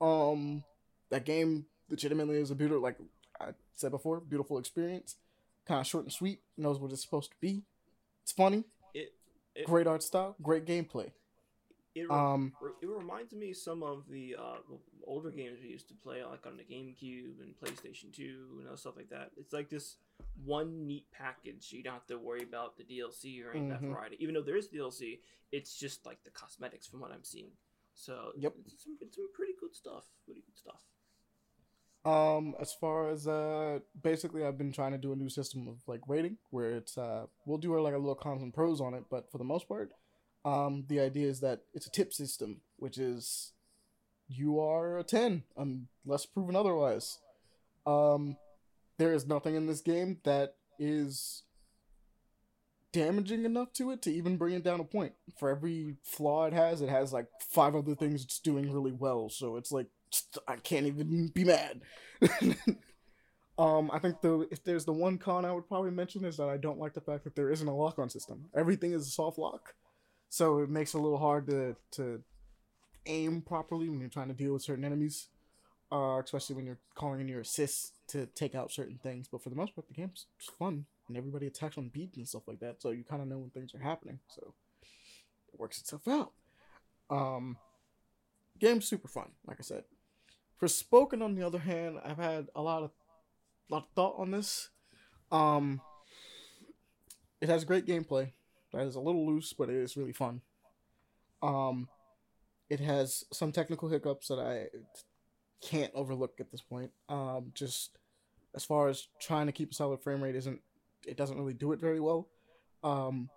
Um 0.01 0.63
that 1.11 1.25
game 1.25 1.67
legitimately 1.89 2.37
is 2.37 2.49
a 2.51 2.55
beautiful 2.55 2.81
like 2.81 2.97
I 3.39 3.49
said 3.75 3.91
before, 3.91 4.19
beautiful 4.19 4.57
experience. 4.57 5.15
Kinda 5.67 5.83
short 5.83 6.05
and 6.05 6.13
sweet, 6.13 6.39
knows 6.57 6.79
what 6.79 6.91
it's 6.91 7.01
supposed 7.01 7.31
to 7.31 7.37
be. 7.41 7.63
It's 8.23 8.31
funny, 8.31 8.63
it, 8.93 9.13
it, 9.55 9.65
great 9.65 9.87
art 9.87 10.03
style, 10.03 10.35
great 10.41 10.65
gameplay. 10.65 11.11
it, 11.95 12.01
re- 12.01 12.07
Um 12.09 12.53
it 12.81 12.87
reminds 12.87 13.33
me 13.33 13.53
some 13.53 13.83
of 13.83 14.03
the 14.09 14.35
uh, 14.37 14.57
older 15.05 15.31
games 15.31 15.59
we 15.61 15.69
used 15.69 15.87
to 15.89 15.93
play, 15.95 16.23
like 16.23 16.45
on 16.45 16.57
the 16.57 16.63
GameCube 16.63 17.41
and 17.41 17.55
PlayStation 17.61 18.13
2 18.13 18.57
and 18.59 18.67
other 18.67 18.77
stuff 18.77 18.95
like 18.97 19.09
that. 19.09 19.31
It's 19.37 19.53
like 19.53 19.69
this 19.69 19.97
one 20.43 20.85
neat 20.87 21.05
package. 21.11 21.71
You 21.71 21.83
don't 21.83 21.93
have 21.93 22.07
to 22.07 22.17
worry 22.17 22.43
about 22.43 22.77
the 22.77 22.83
DLC 22.83 23.43
or 23.45 23.51
any 23.51 23.69
of 23.71 23.81
that 23.81 23.81
variety. 23.87 24.17
Even 24.19 24.35
though 24.35 24.41
there 24.43 24.57
is 24.57 24.67
DLC, 24.69 25.19
it's 25.51 25.77
just 25.77 26.05
like 26.05 26.23
the 26.23 26.31
cosmetics 26.31 26.87
from 26.87 26.99
what 27.01 27.11
I'm 27.11 27.23
seeing. 27.23 27.51
So 27.93 28.31
Yep. 28.37 28.53
it's 28.65 28.83
some, 28.83 28.97
it's 29.01 29.15
some 29.15 29.29
pretty 29.33 29.53
good 29.59 29.73
stuff. 29.75 30.05
Pretty 30.25 30.41
good 30.45 30.57
stuff. 30.57 30.81
Um, 32.05 32.55
as 32.61 32.73
far 32.73 33.09
as 33.09 33.27
uh, 33.27 33.79
basically, 34.01 34.45
I've 34.45 34.57
been 34.57 34.71
trying 34.71 34.93
to 34.93 34.97
do 34.97 35.11
a 35.11 35.15
new 35.15 35.29
system 35.29 35.67
of 35.67 35.75
like 35.87 36.01
rating, 36.07 36.37
where 36.51 36.71
it's 36.71 36.97
uh, 36.97 37.25
we'll 37.45 37.57
do 37.57 37.77
like 37.79 37.93
a 37.93 37.97
little 37.97 38.15
cons 38.15 38.41
and 38.41 38.53
pros 38.53 38.79
on 38.79 38.93
it, 38.93 39.05
but 39.09 39.29
for 39.31 39.37
the 39.37 39.43
most 39.43 39.67
part, 39.67 39.91
um, 40.45 40.85
the 40.87 40.99
idea 40.99 41.27
is 41.27 41.41
that 41.41 41.63
it's 41.73 41.87
a 41.87 41.91
tip 41.91 42.13
system, 42.13 42.61
which 42.77 42.97
is 42.97 43.51
you 44.29 44.59
are 44.59 44.97
a 44.97 45.03
ten 45.03 45.43
unless 45.57 46.25
proven 46.25 46.55
otherwise. 46.55 47.19
Um, 47.85 48.37
there 48.97 49.13
is 49.13 49.27
nothing 49.27 49.55
in 49.55 49.67
this 49.67 49.81
game 49.81 50.19
that 50.23 50.55
is 50.79 51.43
damaging 52.93 53.45
enough 53.45 53.73
to 53.73 53.91
it 53.91 54.01
to 54.01 54.11
even 54.11 54.37
bring 54.37 54.55
it 54.55 54.63
down 54.63 54.79
a 54.79 54.83
point. 54.83 55.13
For 55.37 55.49
every 55.49 55.97
flaw 56.03 56.45
it 56.45 56.53
has, 56.53 56.81
it 56.81 56.89
has 56.89 57.13
like 57.13 57.27
five 57.39 57.75
other 57.75 57.95
things 57.95 58.23
it's 58.23 58.39
doing 58.39 58.71
really 58.71 58.91
well. 58.91 59.29
So 59.29 59.57
it's 59.57 59.71
like 59.71 59.87
I 60.47 60.55
can't 60.57 60.85
even 60.85 61.27
be 61.27 61.43
mad. 61.43 61.81
um, 63.57 63.89
I 63.91 63.99
think 63.99 64.21
the 64.21 64.47
if 64.51 64.63
there's 64.63 64.85
the 64.85 64.93
one 64.93 65.17
con 65.17 65.45
I 65.45 65.51
would 65.51 65.67
probably 65.67 65.91
mention 65.91 66.25
is 66.25 66.37
that 66.37 66.49
I 66.49 66.57
don't 66.57 66.79
like 66.79 66.93
the 66.93 67.01
fact 67.01 67.23
that 67.23 67.35
there 67.35 67.51
isn't 67.51 67.67
a 67.67 67.75
lock 67.75 67.99
on 67.99 68.09
system. 68.09 68.45
Everything 68.55 68.93
is 68.93 69.07
a 69.07 69.11
soft 69.11 69.37
lock, 69.37 69.75
so 70.29 70.59
it 70.59 70.69
makes 70.69 70.93
it 70.93 70.97
a 70.97 71.01
little 71.01 71.17
hard 71.17 71.47
to 71.47 71.75
to 71.91 72.21
aim 73.05 73.41
properly 73.41 73.89
when 73.89 73.99
you're 73.99 74.09
trying 74.09 74.27
to 74.27 74.33
deal 74.33 74.53
with 74.53 74.61
certain 74.61 74.83
enemies, 74.83 75.27
uh, 75.91 76.19
especially 76.23 76.55
when 76.55 76.65
you're 76.65 76.79
calling 76.95 77.21
in 77.21 77.27
your 77.27 77.41
assists 77.41 77.93
to 78.07 78.25
take 78.27 78.55
out 78.55 78.71
certain 78.71 78.99
things. 79.01 79.27
But 79.31 79.43
for 79.43 79.49
the 79.49 79.55
most 79.55 79.75
part, 79.75 79.87
the 79.87 79.93
game's 79.93 80.25
fun 80.59 80.85
and 81.07 81.17
everybody 81.17 81.47
attacks 81.47 81.77
on 81.77 81.89
beat 81.89 82.17
and 82.17 82.27
stuff 82.27 82.47
like 82.47 82.59
that, 82.59 82.81
so 82.81 82.91
you 82.91 83.03
kind 83.03 83.21
of 83.21 83.27
know 83.27 83.37
when 83.37 83.49
things 83.49 83.73
are 83.73 83.79
happening. 83.79 84.19
So 84.27 84.53
it 85.53 85.59
works 85.59 85.79
itself 85.79 86.07
out. 86.07 86.31
Um, 87.09 87.57
game's 88.59 88.85
super 88.85 89.07
fun, 89.07 89.31
like 89.45 89.57
I 89.59 89.63
said. 89.63 89.83
Forspoken, 90.61 91.21
on 91.21 91.35
the 91.35 91.45
other 91.45 91.59
hand, 91.59 91.99
I've 92.03 92.17
had 92.17 92.47
a 92.55 92.61
lot 92.61 92.83
of 92.83 92.91
lot 93.69 93.83
of 93.83 93.89
thought 93.95 94.15
on 94.17 94.31
this. 94.31 94.69
Um, 95.31 95.81
it 97.41 97.49
has 97.49 97.65
great 97.65 97.85
gameplay. 97.85 98.31
That 98.73 98.85
is 98.85 98.95
a 98.95 98.99
little 98.99 99.25
loose, 99.25 99.53
but 99.53 99.69
it 99.69 99.75
is 99.75 99.97
really 99.97 100.13
fun. 100.13 100.41
Um, 101.41 101.89
it 102.69 102.79
has 102.79 103.23
some 103.31 103.51
technical 103.51 103.89
hiccups 103.89 104.27
that 104.27 104.39
I 104.39 104.67
can't 105.61 105.91
overlook 105.93 106.39
at 106.39 106.51
this 106.51 106.61
point. 106.61 106.91
Um, 107.09 107.51
just 107.53 107.97
as 108.55 108.65
far 108.65 108.87
as 108.87 109.07
trying 109.21 109.45
to 109.45 109.51
keep 109.51 109.71
a 109.71 109.75
solid 109.75 110.01
frame 110.01 110.23
rate 110.23 110.35
isn't 110.35 110.61
it 111.05 111.17
doesn't 111.17 111.37
really 111.37 111.53
do 111.53 111.71
it 111.71 111.79
very 111.79 111.99
well. 111.99 112.27
Um, 112.83 113.29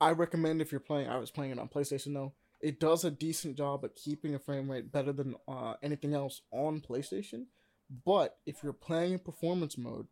I 0.00 0.10
recommend 0.10 0.60
if 0.60 0.72
you're 0.72 0.80
playing. 0.80 1.08
I 1.08 1.18
was 1.18 1.30
playing 1.30 1.52
it 1.52 1.58
on 1.58 1.68
PlayStation 1.68 2.14
though. 2.14 2.32
It 2.66 2.80
does 2.80 3.04
a 3.04 3.12
decent 3.12 3.56
job 3.56 3.84
at 3.84 3.94
keeping 3.94 4.34
a 4.34 4.40
frame 4.40 4.68
rate 4.68 4.90
better 4.90 5.12
than 5.12 5.36
uh, 5.46 5.74
anything 5.84 6.14
else 6.14 6.40
on 6.50 6.80
PlayStation. 6.80 7.44
But 8.04 8.38
if 8.44 8.60
you're 8.60 8.72
playing 8.72 9.12
in 9.12 9.18
performance 9.20 9.78
mode, 9.78 10.08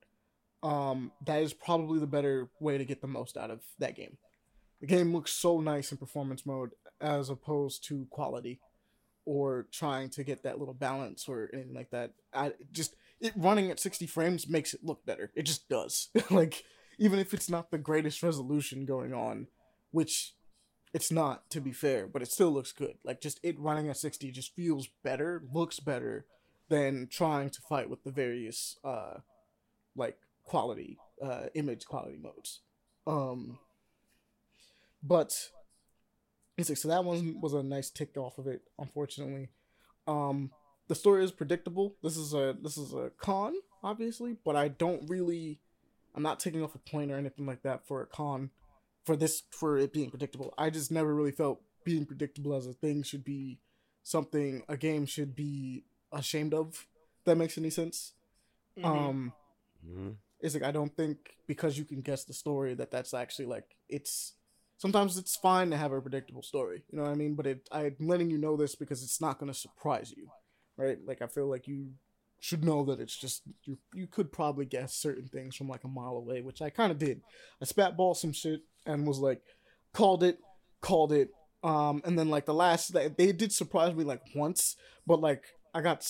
um, 0.63 1.11
that 1.27 1.43
is 1.43 1.53
probably 1.53 1.99
the 1.99 2.07
better 2.07 2.49
way 2.61 2.79
to 2.79 2.85
get 2.85 3.01
the 3.01 3.09
most 3.09 3.37
out 3.37 3.51
of 3.51 3.63
that 3.81 3.97
game. 3.97 4.19
The 4.81 4.87
game 4.87 5.13
looks 5.13 5.33
so 5.33 5.61
nice 5.61 5.91
in 5.91 5.99
performance 5.99 6.47
mode 6.47 6.71
as 7.01 7.29
opposed 7.29 7.83
to 7.89 8.07
quality 8.11 8.61
or 9.25 9.67
trying 9.73 10.09
to 10.11 10.23
get 10.23 10.45
that 10.45 10.61
little 10.61 10.75
balance 10.75 11.29
or 11.29 11.51
anything 11.53 11.75
like 11.75 11.91
that. 11.91 12.13
I 12.33 12.53
just 12.71 12.95
it 13.21 13.33
running 13.35 13.73
at 13.73 13.81
60 13.81 14.07
frames 14.07 14.49
makes 14.49 14.75
it 14.75 14.85
look 14.85 15.05
better. 15.05 15.33
It 15.35 15.43
just 15.43 15.69
does. 15.69 16.09
like 16.31 16.63
even 16.99 17.19
if 17.19 17.35
it's 17.35 17.51
not 17.51 17.73
the 17.73 17.79
greatest 17.79 18.23
resolution 18.23 18.85
going 18.85 19.13
on, 19.13 19.49
which 19.91 20.35
it's 20.95 21.11
not 21.11 21.51
to 21.51 21.61
be 21.61 21.73
fair, 21.73 22.07
but 22.07 22.23
it 22.23 22.31
still 22.31 22.51
looks 22.53 22.71
good. 22.71 22.95
Like 23.05 23.21
just 23.21 23.41
it 23.43 23.59
running 23.59 23.91
at 23.91 23.97
60 23.97 24.31
just 24.31 24.55
feels 24.55 24.89
better, 25.03 25.43
looks 25.53 25.81
better 25.81 26.25
than 26.69 27.09
trying 27.11 27.51
to 27.51 27.61
fight 27.61 27.91
with 27.91 28.05
the 28.05 28.13
various 28.13 28.79
uh 28.85 29.19
like 29.97 30.17
quality 30.45 30.97
uh 31.21 31.47
image 31.55 31.85
quality 31.85 32.17
modes. 32.17 32.61
Um 33.09 33.59
but 35.03 35.51
it's 36.57 36.69
like 36.69 36.79
so 36.79 36.89
that 36.89 37.05
one 37.05 37.41
was 37.41 37.53
a 37.53 37.63
nice 37.63 37.91
tick 37.91 38.17
off 38.17 38.39
of 38.39 38.47
it, 38.47 38.63
unfortunately. 38.79 39.49
Um 40.07 40.53
the 40.87 40.95
story 40.95 41.25
is 41.25 41.33
predictable. 41.33 41.97
This 42.05 42.17
is 42.17 42.35
a 42.35 42.55
this 42.63 42.79
is 42.79 42.95
a 42.95 43.11
con, 43.19 43.55
obviously, 43.83 44.37
but 44.45 44.55
I 44.55 44.69
don't 44.69 45.11
really 45.11 45.59
I'm 46.15 46.23
not 46.23 46.39
taking 46.39 46.63
off 46.63 46.77
a 46.77 46.79
point 46.79 47.11
or 47.11 47.17
anything 47.19 47.47
like 47.47 47.63
that 47.63 47.85
for 47.85 48.01
a 48.01 48.07
con 48.07 48.51
for 49.05 49.17
this 49.17 49.43
for 49.51 49.79
it 49.79 49.93
being 49.93 50.11
predictable. 50.11 50.55
I 50.59 50.71
just 50.71 50.91
never 50.91 51.15
really 51.15 51.33
felt 51.33 51.61
being 51.85 52.07
predictable 52.07 52.55
as 52.55 52.67
a 52.67 52.73
thing 52.73 53.03
should 53.03 53.25
be 53.25 53.59
something 54.03 54.63
a 54.69 54.77
game 54.77 55.07
should 55.07 55.35
be 55.35 55.85
ashamed 56.13 56.55
of. 56.55 56.87
that 57.25 57.37
makes 57.37 57.57
any 57.59 57.71
sense. 57.71 58.13
Mhm. 58.79 58.85
Um 58.85 59.33
Mm-hmm. 59.87 60.11
it's 60.41 60.55
like 60.55 60.63
I 60.63 60.71
don't 60.71 60.97
think 60.97 61.37
because 61.47 61.77
you 61.77 61.85
can 61.85 62.01
guess 62.01 62.25
the 62.25 62.33
story 62.33 62.75
that 62.75 62.91
that's 62.91 63.13
actually 63.13 63.45
like 63.47 63.77
it's 63.89 64.35
sometimes 64.79 65.19
it's 65.19 65.37
fine 65.37 65.71
to 65.71 65.77
have 65.77 65.93
a 65.93 66.01
predictable 66.01 66.43
story, 66.43 66.83
you 66.91 66.97
know 66.97 67.05
what 67.05 67.13
I 67.13 67.15
mean? 67.17 67.35
But 67.35 67.47
it 67.47 67.69
I'm 67.71 67.97
letting 68.01 68.31
you 68.31 68.39
know 68.39 68.57
this 68.57 68.75
because 68.75 69.03
it's 69.03 69.21
not 69.21 69.39
going 69.39 69.53
to 69.53 69.59
surprise 69.59 70.13
you, 70.17 70.29
right? 70.79 70.99
Like 71.07 71.21
I 71.21 71.27
feel 71.27 71.49
like 71.51 71.67
you 71.69 71.93
should 72.41 72.65
know 72.65 72.85
that 72.87 73.01
it's 73.01 73.17
just 73.17 73.43
you 73.65 73.79
you 73.95 74.07
could 74.07 74.33
probably 74.33 74.65
guess 74.65 74.95
certain 74.95 75.29
things 75.29 75.55
from 75.55 75.69
like 75.69 75.85
a 75.85 75.89
mile 75.89 76.17
away, 76.17 76.41
which 76.41 76.63
I 76.63 76.71
kind 76.71 76.91
of 76.93 76.99
did. 76.99 77.21
I 77.61 77.65
spatball 77.67 78.17
some 78.17 78.33
shit 78.33 78.63
and 78.87 79.07
was 79.07 79.19
like 79.19 79.43
called 79.93 80.23
it, 80.23 80.39
called 80.81 81.13
it. 81.13 81.31
Um, 81.63 82.03
and 82.05 82.19
then 82.19 82.29
like 82.29 82.45
the 82.45 82.55
last 82.55 82.93
they 82.93 83.33
did 83.33 83.53
surprise 83.53 83.95
me 83.95 84.05
like 84.05 84.23
once, 84.35 84.77
but 85.07 85.21
like 85.21 85.45
I 85.75 85.81
got 85.81 86.01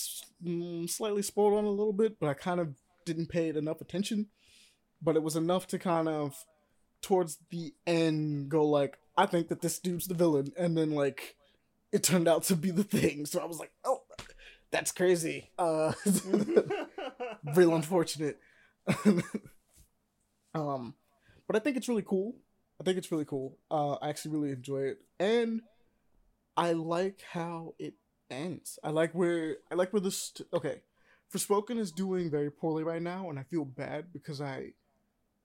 mm, 0.45 0.89
slightly 0.89 1.21
spoiled 1.21 1.57
on 1.57 1.65
a 1.65 1.69
little 1.69 1.93
bit, 1.93 2.19
but 2.19 2.29
I 2.29 2.33
kind 2.33 2.59
of 2.59 2.75
didn't 3.05 3.29
pay 3.29 3.49
it 3.49 3.57
enough 3.57 3.81
attention. 3.81 4.27
But 5.01 5.15
it 5.15 5.23
was 5.23 5.35
enough 5.35 5.67
to 5.67 5.79
kind 5.79 6.07
of 6.07 6.45
towards 7.01 7.37
the 7.51 7.73
end 7.85 8.49
go 8.49 8.65
like, 8.65 8.97
I 9.17 9.25
think 9.25 9.47
that 9.49 9.61
this 9.61 9.79
dude's 9.79 10.07
the 10.07 10.13
villain, 10.13 10.51
and 10.57 10.77
then 10.77 10.91
like 10.91 11.35
it 11.91 12.03
turned 12.03 12.27
out 12.27 12.43
to 12.43 12.55
be 12.55 12.71
the 12.71 12.83
thing. 12.83 13.25
So 13.25 13.39
I 13.39 13.45
was 13.45 13.59
like, 13.59 13.71
oh, 13.85 14.01
that's 14.71 14.91
crazy. 14.91 15.51
Uh, 15.57 15.93
real 17.55 17.75
unfortunate. 17.75 18.39
um, 20.53 20.93
but 21.47 21.55
I 21.55 21.59
think 21.59 21.77
it's 21.77 21.87
really 21.87 22.03
cool. 22.05 22.35
I 22.79 22.83
think 22.83 22.97
it's 22.97 23.11
really 23.11 23.25
cool. 23.25 23.57
Uh, 23.71 23.93
I 23.93 24.09
actually 24.09 24.31
really 24.31 24.51
enjoy 24.51 24.81
it, 24.81 24.99
and 25.19 25.61
I 26.57 26.73
like 26.73 27.23
how 27.31 27.75
it 27.79 27.93
ends. 28.29 28.79
I 28.83 28.89
like 28.89 29.13
where 29.13 29.57
I 29.71 29.75
like 29.75 29.93
where 29.93 30.01
this. 30.01 30.33
Okay, 30.53 30.81
Forspoken 31.33 31.77
is 31.77 31.91
doing 31.91 32.29
very 32.29 32.51
poorly 32.51 32.83
right 32.83 33.01
now, 33.01 33.29
and 33.29 33.39
I 33.39 33.43
feel 33.43 33.65
bad 33.65 34.13
because 34.13 34.41
I 34.41 34.73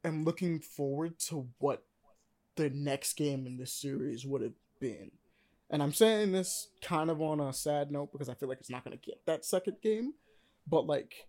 am 0.04 0.24
looking 0.24 0.60
forward 0.60 1.18
to 1.20 1.48
what 1.58 1.84
the 2.56 2.70
next 2.70 3.14
game 3.14 3.46
in 3.46 3.56
this 3.56 3.72
series 3.72 4.26
would 4.26 4.42
have 4.42 4.52
been. 4.80 5.10
And 5.70 5.82
I'm 5.82 5.92
saying 5.92 6.32
this 6.32 6.68
kind 6.82 7.10
of 7.10 7.22
on 7.22 7.40
a 7.40 7.52
sad 7.52 7.92
note 7.92 8.10
because 8.12 8.28
I 8.28 8.34
feel 8.34 8.48
like 8.48 8.58
it's 8.58 8.70
not 8.70 8.84
going 8.84 8.98
to 8.98 9.04
get 9.04 9.24
that 9.26 9.44
second 9.44 9.76
game, 9.82 10.14
but 10.66 10.86
like 10.86 11.26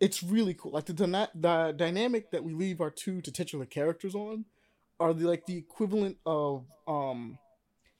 it's 0.00 0.22
really 0.22 0.54
cool. 0.54 0.72
Like 0.72 0.86
the 0.86 0.92
dyna- 0.92 1.30
the 1.34 1.74
dynamic 1.76 2.30
that 2.30 2.44
we 2.44 2.52
leave 2.52 2.80
our 2.80 2.90
two 2.90 3.20
titular 3.20 3.66
characters 3.66 4.14
on 4.14 4.44
are 5.02 5.12
the 5.12 5.26
like 5.26 5.46
the 5.46 5.56
equivalent 5.56 6.16
of 6.24 6.64
um 6.86 7.38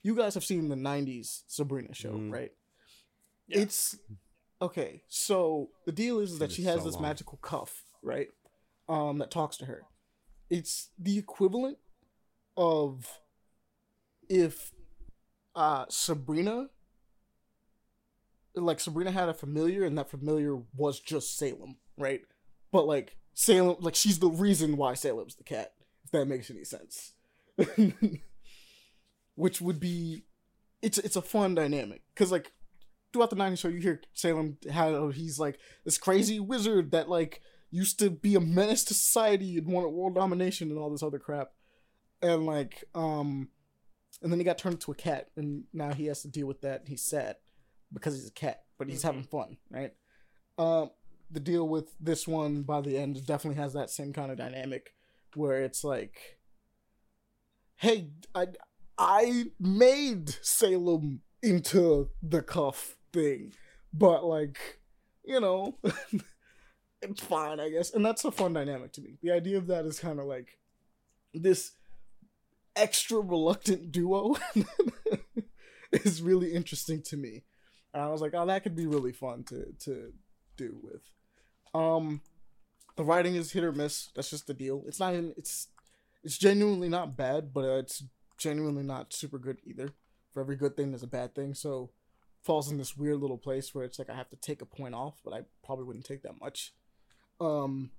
you 0.01 0.15
guys 0.15 0.33
have 0.33 0.43
seen 0.43 0.67
the 0.69 0.75
90s 0.75 1.43
Sabrina 1.47 1.93
show, 1.93 2.13
Mhm. 2.13 2.31
right? 2.31 2.51
Yeah. 3.47 3.59
It's 3.61 3.97
okay. 4.61 5.03
So 5.07 5.69
the 5.85 5.91
deal 5.91 6.19
is, 6.19 6.33
is 6.33 6.39
that 6.39 6.51
she 6.51 6.63
has 6.63 6.79
so 6.79 6.85
this 6.85 6.93
long. 6.95 7.03
magical 7.03 7.37
cuff, 7.37 7.83
right? 8.01 8.29
Um 8.89 9.17
that 9.19 9.31
talks 9.31 9.57
to 9.57 9.65
her. 9.65 9.83
It's 10.49 10.89
the 10.99 11.17
equivalent 11.17 11.77
of 12.57 13.19
if 14.29 14.71
uh 15.55 15.85
Sabrina 15.89 16.69
like 18.55 18.79
Sabrina 18.79 19.11
had 19.11 19.29
a 19.29 19.33
familiar 19.33 19.83
and 19.83 19.97
that 19.97 20.09
familiar 20.09 20.55
was 20.75 20.99
just 20.99 21.37
Salem, 21.37 21.77
right? 21.97 22.21
But 22.71 22.85
like 22.87 23.17
Salem 23.33 23.77
like 23.79 23.95
she's 23.95 24.19
the 24.19 24.29
reason 24.29 24.77
why 24.77 24.93
Salem's 24.93 25.35
the 25.35 25.43
cat, 25.43 25.73
if 25.79 25.82
that 26.13 26.25
makes 26.27 26.49
any 26.49 26.63
sense. 26.63 27.11
Which 29.35 29.59
would 29.61 29.79
be 29.79 30.23
it's 30.81 30.97
it's 30.99 31.15
a 31.15 31.21
fun 31.21 31.55
dynamic 31.55 32.01
cuz 32.15 32.31
like 32.31 32.51
throughout 33.11 33.29
the 33.29 33.35
90s 33.35 33.59
show 33.59 33.67
you 33.67 33.79
hear 33.79 34.01
Salem 34.13 34.57
how 34.71 35.09
he's 35.09 35.39
like 35.39 35.59
this 35.85 35.97
crazy 35.97 36.39
wizard 36.39 36.91
that 36.91 37.09
like 37.09 37.41
used 37.71 37.97
to 37.99 38.09
be 38.09 38.35
a 38.35 38.39
menace 38.39 38.83
to 38.85 38.93
society 38.93 39.57
and 39.57 39.67
wanted 39.67 39.89
world 39.89 40.15
domination 40.15 40.69
and 40.69 40.77
all 40.77 40.91
this 40.91 41.01
other 41.03 41.19
crap. 41.19 41.51
And 42.21 42.45
like 42.45 42.83
um 42.93 43.49
and 44.21 44.31
then 44.31 44.39
he 44.39 44.45
got 44.45 44.57
turned 44.59 44.75
into 44.75 44.91
a 44.91 44.95
cat 44.95 45.29
and 45.35 45.63
now 45.73 45.93
he 45.93 46.05
has 46.05 46.21
to 46.21 46.27
deal 46.27 46.47
with 46.47 46.61
that 46.61 46.81
and 46.81 46.89
he's 46.89 47.03
sad 47.03 47.37
because 47.91 48.13
he's 48.15 48.27
a 48.27 48.31
cat, 48.31 48.63
but 48.77 48.87
he's 48.89 48.99
Mhm. 49.01 49.05
having 49.05 49.23
fun, 49.23 49.57
right? 49.71 49.95
Um 50.59 50.91
the 51.31 51.39
deal 51.39 51.67
with 51.67 51.95
this 51.99 52.27
one 52.27 52.61
by 52.61 52.81
the 52.81 52.97
end 52.97 53.25
definitely 53.25 53.59
has 53.59 53.73
that 53.73 53.89
same 53.89 54.13
kind 54.13 54.31
of 54.31 54.37
dynamic 54.37 54.93
where 55.35 55.61
it's 55.61 55.83
like 55.83 56.39
hey, 57.83 58.07
I 58.33 58.47
I 58.97 59.45
made 59.59 60.29
Salem 60.41 61.21
into 61.41 62.09
the 62.21 62.41
cuff 62.41 62.95
thing, 63.11 63.51
but 63.93 64.23
like, 64.23 64.79
you 65.25 65.41
know, 65.41 65.77
it's 67.01 67.21
fine, 67.21 67.59
I 67.59 67.69
guess. 67.69 67.93
And 67.93 68.05
that's 68.05 68.23
a 68.23 68.31
fun 68.31 68.53
dynamic 68.53 68.93
to 68.93 69.01
me. 69.01 69.17
The 69.21 69.31
idea 69.31 69.57
of 69.57 69.67
that 69.67 69.85
is 69.85 69.99
kind 69.99 70.19
of 70.19 70.25
like 70.25 70.57
this 71.33 71.71
extra 72.75 73.19
reluctant 73.19 73.91
duo 73.91 74.35
is 75.91 76.21
really 76.21 76.53
interesting 76.53 77.01
to 77.07 77.17
me. 77.17 77.43
And 77.93 78.01
I 78.01 78.07
was 78.07 78.21
like, 78.21 78.33
oh, 78.33 78.45
that 78.45 78.63
could 78.63 78.75
be 78.75 78.87
really 78.87 79.11
fun 79.11 79.43
to 79.49 79.73
to 79.81 80.13
do 80.55 80.77
with. 80.81 81.01
Um, 81.73 82.21
the 82.95 83.03
writing 83.03 83.35
is 83.35 83.51
hit 83.51 83.63
or 83.63 83.71
miss. 83.71 84.09
That's 84.15 84.29
just 84.29 84.47
the 84.47 84.53
deal. 84.53 84.83
It's 84.87 84.99
not. 84.99 85.13
Even, 85.13 85.33
it's 85.37 85.67
it's 86.23 86.37
genuinely 86.37 86.89
not 86.89 87.17
bad, 87.17 87.53
but 87.53 87.65
uh, 87.65 87.77
it's 87.77 88.03
genuinely 88.37 88.83
not 88.83 89.13
super 89.13 89.37
good 89.37 89.57
either. 89.65 89.89
For 90.31 90.41
every 90.41 90.55
good 90.55 90.75
thing, 90.75 90.91
there's 90.91 91.03
a 91.03 91.07
bad 91.07 91.35
thing. 91.35 91.53
So 91.53 91.91
falls 92.43 92.69
in 92.69 92.77
this 92.77 92.97
weird 92.97 93.19
little 93.19 93.37
place 93.37 93.73
where 93.73 93.85
it's 93.85 93.97
like 93.97 94.09
I 94.09 94.15
have 94.15 94.29
to 94.29 94.35
take 94.35 94.61
a 94.61 94.65
point 94.65 94.95
off, 94.95 95.21
but 95.23 95.33
I 95.33 95.41
probably 95.65 95.85
wouldn't 95.85 96.05
take 96.05 96.23
that 96.23 96.39
much. 96.41 96.73
Um, 97.39 97.91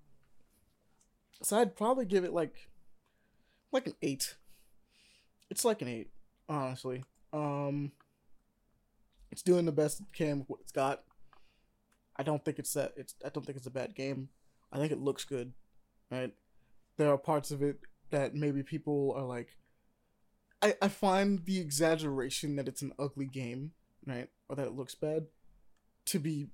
so 1.43 1.59
I'd 1.59 1.77
probably 1.77 2.05
give 2.05 2.25
it 2.25 2.33
like 2.33 2.69
like 3.73 3.87
an 3.87 3.95
eight. 4.03 4.37
It's 5.51 5.65
like 5.65 5.83
an 5.83 5.89
eight, 5.89 6.11
honestly. 6.49 7.05
Um, 7.33 7.93
it's 9.31 9.43
doing 9.43 9.65
the 9.65 9.73
best 9.73 10.01
it 10.01 10.07
can 10.12 10.41
with 10.41 10.49
what 10.49 10.61
it's 10.61 10.73
got. 10.73 11.03
I 12.16 12.23
don't 12.23 12.45
think 12.45 12.59
it's 12.59 12.73
that. 12.75 12.93
It's 12.97 13.15
I 13.25 13.29
don't 13.31 13.45
think 13.45 13.59
it's 13.59 13.66
a 13.66 13.71
bad 13.71 13.95
game. 13.95 14.29
I 14.75 14.79
think 14.79 14.93
it 14.93 15.01
looks 15.01 15.25
good, 15.25 15.53
right? 16.11 16.35
There 16.97 17.11
are 17.11 17.17
parts 17.17 17.51
of 17.51 17.63
it 17.63 17.79
that 18.11 18.35
maybe 18.35 18.63
people 18.63 19.15
are 19.17 19.25
like. 19.25 19.57
I 20.61 20.75
I 20.83 20.89
find 20.89 21.45
the 21.45 21.61
exaggeration 21.61 22.57
that 22.57 22.69
it's 22.69 22.83
an 22.83 22.93
ugly 22.99 23.27
game, 23.27 23.73
right, 24.07 24.29
or 24.49 24.57
that 24.57 24.67
it 24.67 24.75
looks 24.75 24.95
bad, 24.95 25.27
to 26.07 26.19
be, 26.19 26.49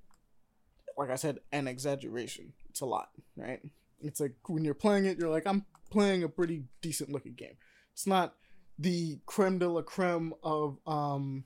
like 0.97 1.09
I 1.09 1.15
said, 1.15 1.39
an 1.51 1.67
exaggeration. 1.67 2.53
It's 2.69 2.81
a 2.81 2.85
lot, 2.85 3.09
right? 3.35 3.61
It's 3.99 4.19
like 4.19 4.35
when 4.47 4.63
you're 4.63 4.73
playing 4.73 5.05
it, 5.05 5.17
you're 5.17 5.29
like, 5.29 5.47
I'm 5.47 5.65
playing 5.89 6.23
a 6.23 6.29
pretty 6.29 6.63
decent 6.81 7.11
looking 7.11 7.33
game. 7.33 7.57
It's 7.91 8.07
not 8.07 8.35
the 8.81 9.19
creme 9.25 9.59
de 9.59 9.69
la 9.69 9.81
creme 9.81 10.33
of 10.43 10.79
um 10.87 11.43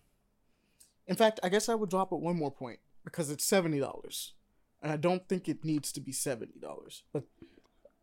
in 1.08 1.16
fact 1.16 1.40
i 1.44 1.50
guess 1.50 1.68
i 1.68 1.76
would 1.76 1.90
drop 1.90 2.14
it 2.14 2.20
one 2.20 2.38
more 2.38 2.52
point 2.52 2.80
because 3.04 3.30
it's 3.30 3.50
$70 3.50 4.32
and 4.86 4.92
i 4.94 4.98
don't 4.98 5.28
think 5.28 5.50
it 5.50 5.66
needs 5.66 5.92
to 5.92 6.00
be 6.00 6.12
$70 6.12 6.46
but 7.12 7.24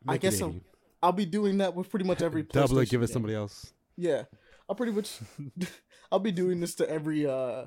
I 0.09 0.13
Make 0.13 0.17
it 0.17 0.23
guess 0.23 0.43
I'll- 0.43 0.61
i'll 1.03 1.13
be 1.13 1.27
doing 1.27 1.59
that 1.59 1.75
with 1.77 1.89
pretty 1.89 2.05
much 2.07 2.21
every 2.23 2.43
double 2.59 2.81
it. 2.81 2.89
Give 2.91 3.01
it 3.03 3.07
game. 3.07 3.13
somebody 3.13 3.35
else. 3.37 3.73
yeah 3.97 4.25
I'll 4.69 4.75
pretty 4.77 4.93
much 4.93 5.19
I'll 6.13 6.19
be 6.19 6.33
doing 6.33 6.59
this 6.61 6.75
to 6.77 6.91
every 6.91 7.25
uh 7.27 7.67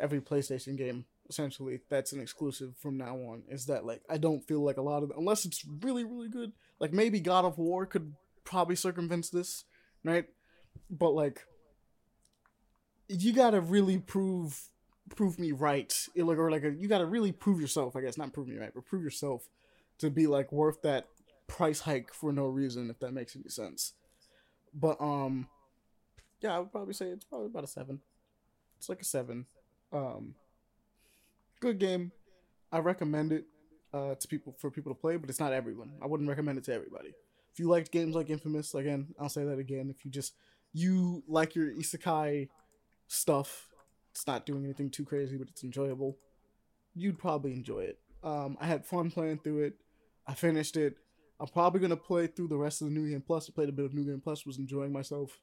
every 0.00 0.20
PlayStation 0.20 0.76
game 0.78 1.04
essentially 1.28 1.80
that's 1.90 2.12
an 2.12 2.20
exclusive 2.20 2.74
from 2.78 2.96
now 2.96 3.16
on 3.16 3.42
is 3.48 3.66
that 3.66 3.84
like 3.84 4.00
I 4.08 4.16
don't 4.16 4.46
feel 4.46 4.62
like 4.64 4.76
a 4.78 4.82
lot 4.82 5.02
of 5.02 5.12
unless 5.16 5.44
it's 5.44 5.64
really 5.82 6.04
really 6.04 6.28
good 6.28 6.52
like 6.80 6.92
maybe 6.92 7.20
God 7.20 7.44
of 7.44 7.58
War 7.58 7.84
could 7.86 8.14
probably 8.44 8.76
circumvent 8.76 9.30
this 9.32 9.64
right 10.04 10.26
but 10.88 11.10
like 11.10 11.44
you 13.08 13.32
gotta 13.32 13.60
really 13.60 13.98
prove 13.98 14.60
prove 15.14 15.38
me 15.38 15.52
right 15.52 16.08
It, 16.14 16.24
like 16.24 16.38
or 16.38 16.50
like 16.50 16.64
a, 16.64 16.72
you 16.72 16.88
gotta 16.88 17.06
really 17.06 17.32
prove 17.32 17.60
yourself 17.60 17.94
I 17.96 18.00
guess 18.00 18.18
not 18.18 18.32
prove 18.32 18.48
me 18.48 18.56
right 18.56 18.72
but 18.74 18.86
prove 18.86 19.02
yourself 19.02 19.48
to 19.98 20.10
be 20.10 20.26
like 20.26 20.50
worth 20.52 20.82
that 20.82 21.06
price 21.46 21.80
hike 21.80 22.12
for 22.12 22.32
no 22.32 22.46
reason 22.46 22.90
if 22.90 22.98
that 22.98 23.12
makes 23.12 23.36
any 23.36 23.48
sense 23.48 23.92
but 24.74 25.00
um 25.00 25.46
yeah 26.40 26.56
I 26.56 26.58
would 26.58 26.72
probably 26.72 26.94
say 26.94 27.06
it's 27.06 27.24
probably 27.24 27.46
about 27.46 27.64
a 27.64 27.68
seven 27.68 28.00
it's 28.78 28.88
like 28.88 29.00
a 29.00 29.04
seven 29.04 29.46
um 29.92 30.34
good 31.60 31.78
game. 31.78 32.12
I 32.72 32.78
recommend 32.78 33.32
it 33.32 33.44
uh, 33.92 34.14
to 34.14 34.28
people 34.28 34.54
for 34.58 34.70
people 34.70 34.94
to 34.94 35.00
play, 35.00 35.16
but 35.16 35.30
it's 35.30 35.40
not 35.40 35.52
everyone. 35.52 35.92
I 36.02 36.06
wouldn't 36.06 36.28
recommend 36.28 36.58
it 36.58 36.64
to 36.64 36.74
everybody. 36.74 37.14
If 37.52 37.58
you 37.58 37.68
liked 37.68 37.90
games 37.90 38.14
like 38.14 38.28
Infamous, 38.28 38.74
again, 38.74 39.08
I'll 39.18 39.28
say 39.28 39.44
that 39.44 39.58
again. 39.58 39.88
If 39.90 40.04
you 40.04 40.10
just 40.10 40.34
you 40.72 41.22
like 41.26 41.54
your 41.54 41.72
isekai 41.72 42.48
stuff, 43.08 43.65
it's 44.16 44.26
not 44.26 44.46
doing 44.46 44.64
anything 44.64 44.88
too 44.90 45.04
crazy, 45.04 45.36
but 45.36 45.48
it's 45.48 45.62
enjoyable. 45.62 46.16
You'd 46.94 47.18
probably 47.18 47.52
enjoy 47.52 47.80
it. 47.80 47.98
Um, 48.24 48.56
I 48.60 48.66
had 48.66 48.86
fun 48.86 49.10
playing 49.10 49.40
through 49.44 49.64
it. 49.64 49.74
I 50.26 50.32
finished 50.34 50.76
it. 50.78 50.96
I'm 51.38 51.48
probably 51.48 51.80
gonna 51.80 51.96
play 51.98 52.26
through 52.26 52.48
the 52.48 52.56
rest 52.56 52.80
of 52.80 52.88
the 52.88 52.94
New 52.94 53.10
Game 53.10 53.20
Plus. 53.20 53.48
I 53.48 53.52
played 53.52 53.68
a 53.68 53.72
bit 53.72 53.84
of 53.84 53.92
New 53.92 54.04
Game 54.06 54.20
Plus. 54.22 54.46
Was 54.46 54.58
enjoying 54.58 54.90
myself. 54.92 55.38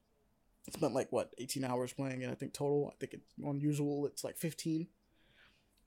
Spent 0.70 0.92
like 0.92 1.12
what 1.12 1.32
18 1.38 1.62
hours 1.64 1.92
playing 1.92 2.22
it. 2.22 2.30
I 2.30 2.34
think 2.34 2.52
total. 2.52 2.90
I 2.92 2.96
think 2.98 3.14
it's 3.14 3.24
on 3.46 3.60
usual. 3.60 4.06
It's 4.06 4.24
like 4.24 4.36
15. 4.36 4.88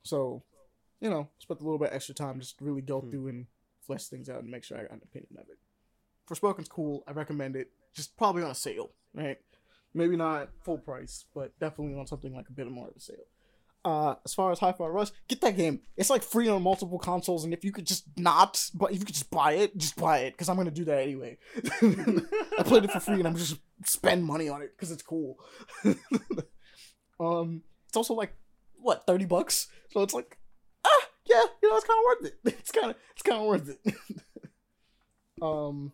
So, 0.03 0.43
you 1.01 1.09
know, 1.09 1.27
spent 1.39 1.59
a 1.59 1.63
little 1.63 1.79
bit 1.79 1.89
extra 1.91 2.15
time 2.15 2.39
just 2.39 2.61
really 2.61 2.81
go 2.81 3.01
Hmm. 3.01 3.09
through 3.09 3.27
and 3.27 3.47
flesh 3.81 4.05
things 4.05 4.29
out 4.29 4.41
and 4.41 4.49
make 4.49 4.63
sure 4.63 4.77
I 4.77 4.83
got 4.83 4.91
an 4.91 5.01
opinion 5.03 5.37
of 5.39 5.49
it. 5.49 5.57
Forspoken's 6.25 6.69
cool. 6.69 7.03
I 7.07 7.11
recommend 7.11 7.55
it. 7.57 7.71
Just 7.93 8.15
probably 8.15 8.43
on 8.43 8.51
a 8.51 8.55
sale, 8.55 8.91
right? 9.13 9.39
Maybe 9.97 10.15
not 10.15 10.49
full 10.63 10.77
price, 10.77 11.25
but 11.33 11.57
definitely 11.59 11.97
on 11.97 12.05
something 12.05 12.35
like 12.35 12.49
a 12.49 12.53
bit 12.53 12.69
more 12.69 12.87
of 12.87 12.95
a 12.95 12.99
sale. 12.99 13.15
Uh, 13.83 14.13
as 14.25 14.33
far 14.35 14.51
as 14.51 14.59
Hi-Fi 14.59 14.85
Rush, 14.85 15.09
get 15.27 15.41
that 15.41 15.57
game. 15.57 15.79
It's 15.95 16.11
like 16.11 16.21
free 16.21 16.47
on 16.49 16.61
multiple 16.61 16.99
consoles, 16.99 17.43
and 17.43 17.53
if 17.53 17.65
you 17.65 17.71
could 17.71 17.87
just 17.87 18.03
not, 18.15 18.69
but 18.75 18.91
if 18.91 18.99
you 18.99 19.05
could 19.05 19.15
just 19.15 19.31
buy 19.31 19.53
it, 19.53 19.75
just 19.75 19.95
buy 19.95 20.19
it, 20.19 20.33
because 20.33 20.49
I'm 20.49 20.55
gonna 20.55 20.69
do 20.69 20.85
that 20.85 21.01
anyway. 21.01 21.39
I 21.81 22.63
played 22.63 22.83
it 22.83 22.91
for 22.91 22.99
free, 22.99 23.15
and 23.15 23.27
I'm 23.27 23.35
just 23.35 23.57
spend 23.85 24.23
money 24.23 24.49
on 24.49 24.61
it 24.61 24.73
because 24.75 24.91
it's 24.91 25.01
cool. 25.01 25.39
um, 27.19 27.63
it's 27.87 27.97
also 27.97 28.13
like 28.13 28.35
what 28.75 29.07
thirty 29.07 29.25
bucks, 29.25 29.67
so 29.89 30.03
it's 30.03 30.13
like 30.13 30.37
ah 30.85 31.07
yeah, 31.25 31.41
you 31.63 31.69
know 31.69 31.77
it's 31.77 31.87
kind 31.87 31.99
of 31.99 32.05
worth 32.05 32.33
it. 32.33 32.55
It's 32.59 32.71
kind 32.71 32.91
of 32.91 32.97
it's 33.13 33.23
kind 33.23 33.41
of 33.41 33.47
worth 33.47 33.69
it. 33.69 33.95
um, 35.41 35.91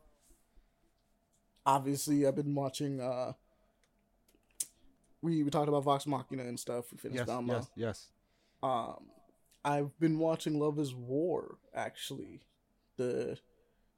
obviously 1.66 2.28
I've 2.28 2.36
been 2.36 2.56
watching. 2.56 3.00
Uh, 3.00 3.34
we 5.24 5.42
we 5.44 5.50
talked 5.50 5.70
about 5.70 5.84
Vox 5.84 6.06
Machina 6.06 6.44
and 6.44 6.60
stuff. 6.60 6.92
We 6.92 6.98
finished 7.00 7.20
Yes, 7.20 7.26
Velma. 7.28 7.54
yes, 7.54 7.68
yes. 7.76 8.08
Um, 8.62 9.06
I've 9.66 9.98
been 10.00 10.20
watching 10.20 10.60
Love 10.60 10.78
Is 10.80 10.94
War 10.94 11.58
actually. 11.74 12.42
The 12.98 13.40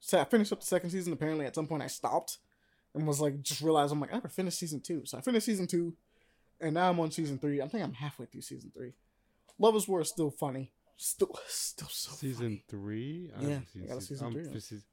so 0.00 0.18
I 0.20 0.24
finished 0.24 0.52
up 0.52 0.60
the 0.60 0.66
second 0.66 0.90
season. 0.90 1.12
Apparently, 1.12 1.44
at 1.46 1.54
some 1.54 1.66
point 1.66 1.82
I 1.82 1.88
stopped 1.88 2.38
and 2.94 3.06
was 3.06 3.20
like, 3.20 3.42
just 3.42 3.60
realized 3.60 3.92
I'm 3.92 4.00
like, 4.00 4.10
I 4.10 4.14
never 4.14 4.28
finished 4.28 4.58
season 4.58 4.80
two. 4.80 5.02
So 5.04 5.18
I 5.18 5.20
finished 5.20 5.44
season 5.46 5.66
two, 5.66 5.94
and 6.60 6.74
now 6.74 6.88
I'm 6.88 6.98
on 7.00 7.10
season 7.10 7.38
three. 7.38 7.60
I 7.60 7.68
think 7.68 7.84
I'm 7.84 7.92
halfway 7.94 8.26
through 8.26 8.40
season 8.42 8.70
three. 8.74 8.92
Love 9.58 9.74
Is 9.76 9.86
War 9.88 10.00
is 10.00 10.08
still 10.08 10.30
funny. 10.30 10.72
Still, 10.96 11.36
still 11.48 11.88
so 11.88 12.12
season 12.12 12.46
funny. 12.46 12.64
three. 12.68 13.30
I 13.36 13.42
Yeah, 13.42 13.48
haven't 13.48 13.68
I 13.84 13.86
got 13.88 13.98
a 13.98 14.00
season 14.00 14.26
I'm 14.28 14.32
three, 14.32 14.44
yeah. 14.44 14.58
season- 14.60 14.84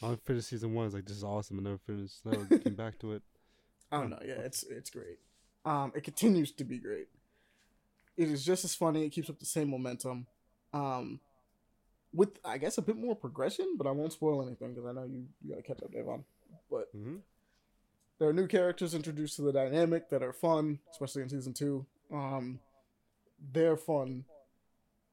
I 0.00 0.16
finished 0.24 0.48
season 0.48 0.74
one. 0.74 0.84
I 0.84 0.86
was 0.86 0.94
like, 0.94 1.06
this 1.06 1.16
is 1.16 1.24
awesome. 1.24 1.58
I 1.58 1.62
never 1.62 1.78
finished. 1.78 2.20
Never 2.24 2.58
came 2.58 2.74
back 2.76 2.98
to 3.00 3.14
it. 3.14 3.22
I 3.90 3.98
don't 4.00 4.10
know. 4.10 4.20
Yeah, 4.24 4.34
it's 4.34 4.62
it's 4.62 4.90
great. 4.90 5.18
Um, 5.68 5.92
it 5.94 6.02
continues 6.02 6.50
to 6.52 6.64
be 6.64 6.78
great. 6.78 7.08
It 8.16 8.28
is 8.28 8.44
just 8.44 8.64
as 8.64 8.74
funny. 8.74 9.04
It 9.04 9.10
keeps 9.10 9.28
up 9.28 9.38
the 9.38 9.46
same 9.46 9.68
momentum. 9.68 10.26
Um, 10.72 11.20
with 12.14 12.38
I 12.42 12.56
guess 12.56 12.78
a 12.78 12.82
bit 12.82 12.96
more 12.96 13.14
progression, 13.14 13.74
but 13.76 13.86
I 13.86 13.90
won't 13.90 14.14
spoil 14.14 14.42
anything 14.46 14.74
because 14.74 14.88
I 14.88 14.92
know 14.92 15.04
you 15.04 15.26
you 15.42 15.50
gotta 15.50 15.62
catch 15.62 15.82
up, 15.82 15.92
Devaughn. 15.92 16.24
But 16.70 16.88
hmm 16.92 17.16
there 18.18 18.28
are 18.28 18.32
new 18.32 18.48
characters 18.48 18.94
introduced 18.94 19.36
to 19.36 19.42
the 19.42 19.52
dynamic 19.52 20.10
that 20.10 20.24
are 20.24 20.32
fun, 20.32 20.80
especially 20.90 21.22
in 21.22 21.28
season 21.28 21.52
two. 21.54 21.86
Um, 22.12 22.58
they're 23.52 23.76
fun. 23.76 24.24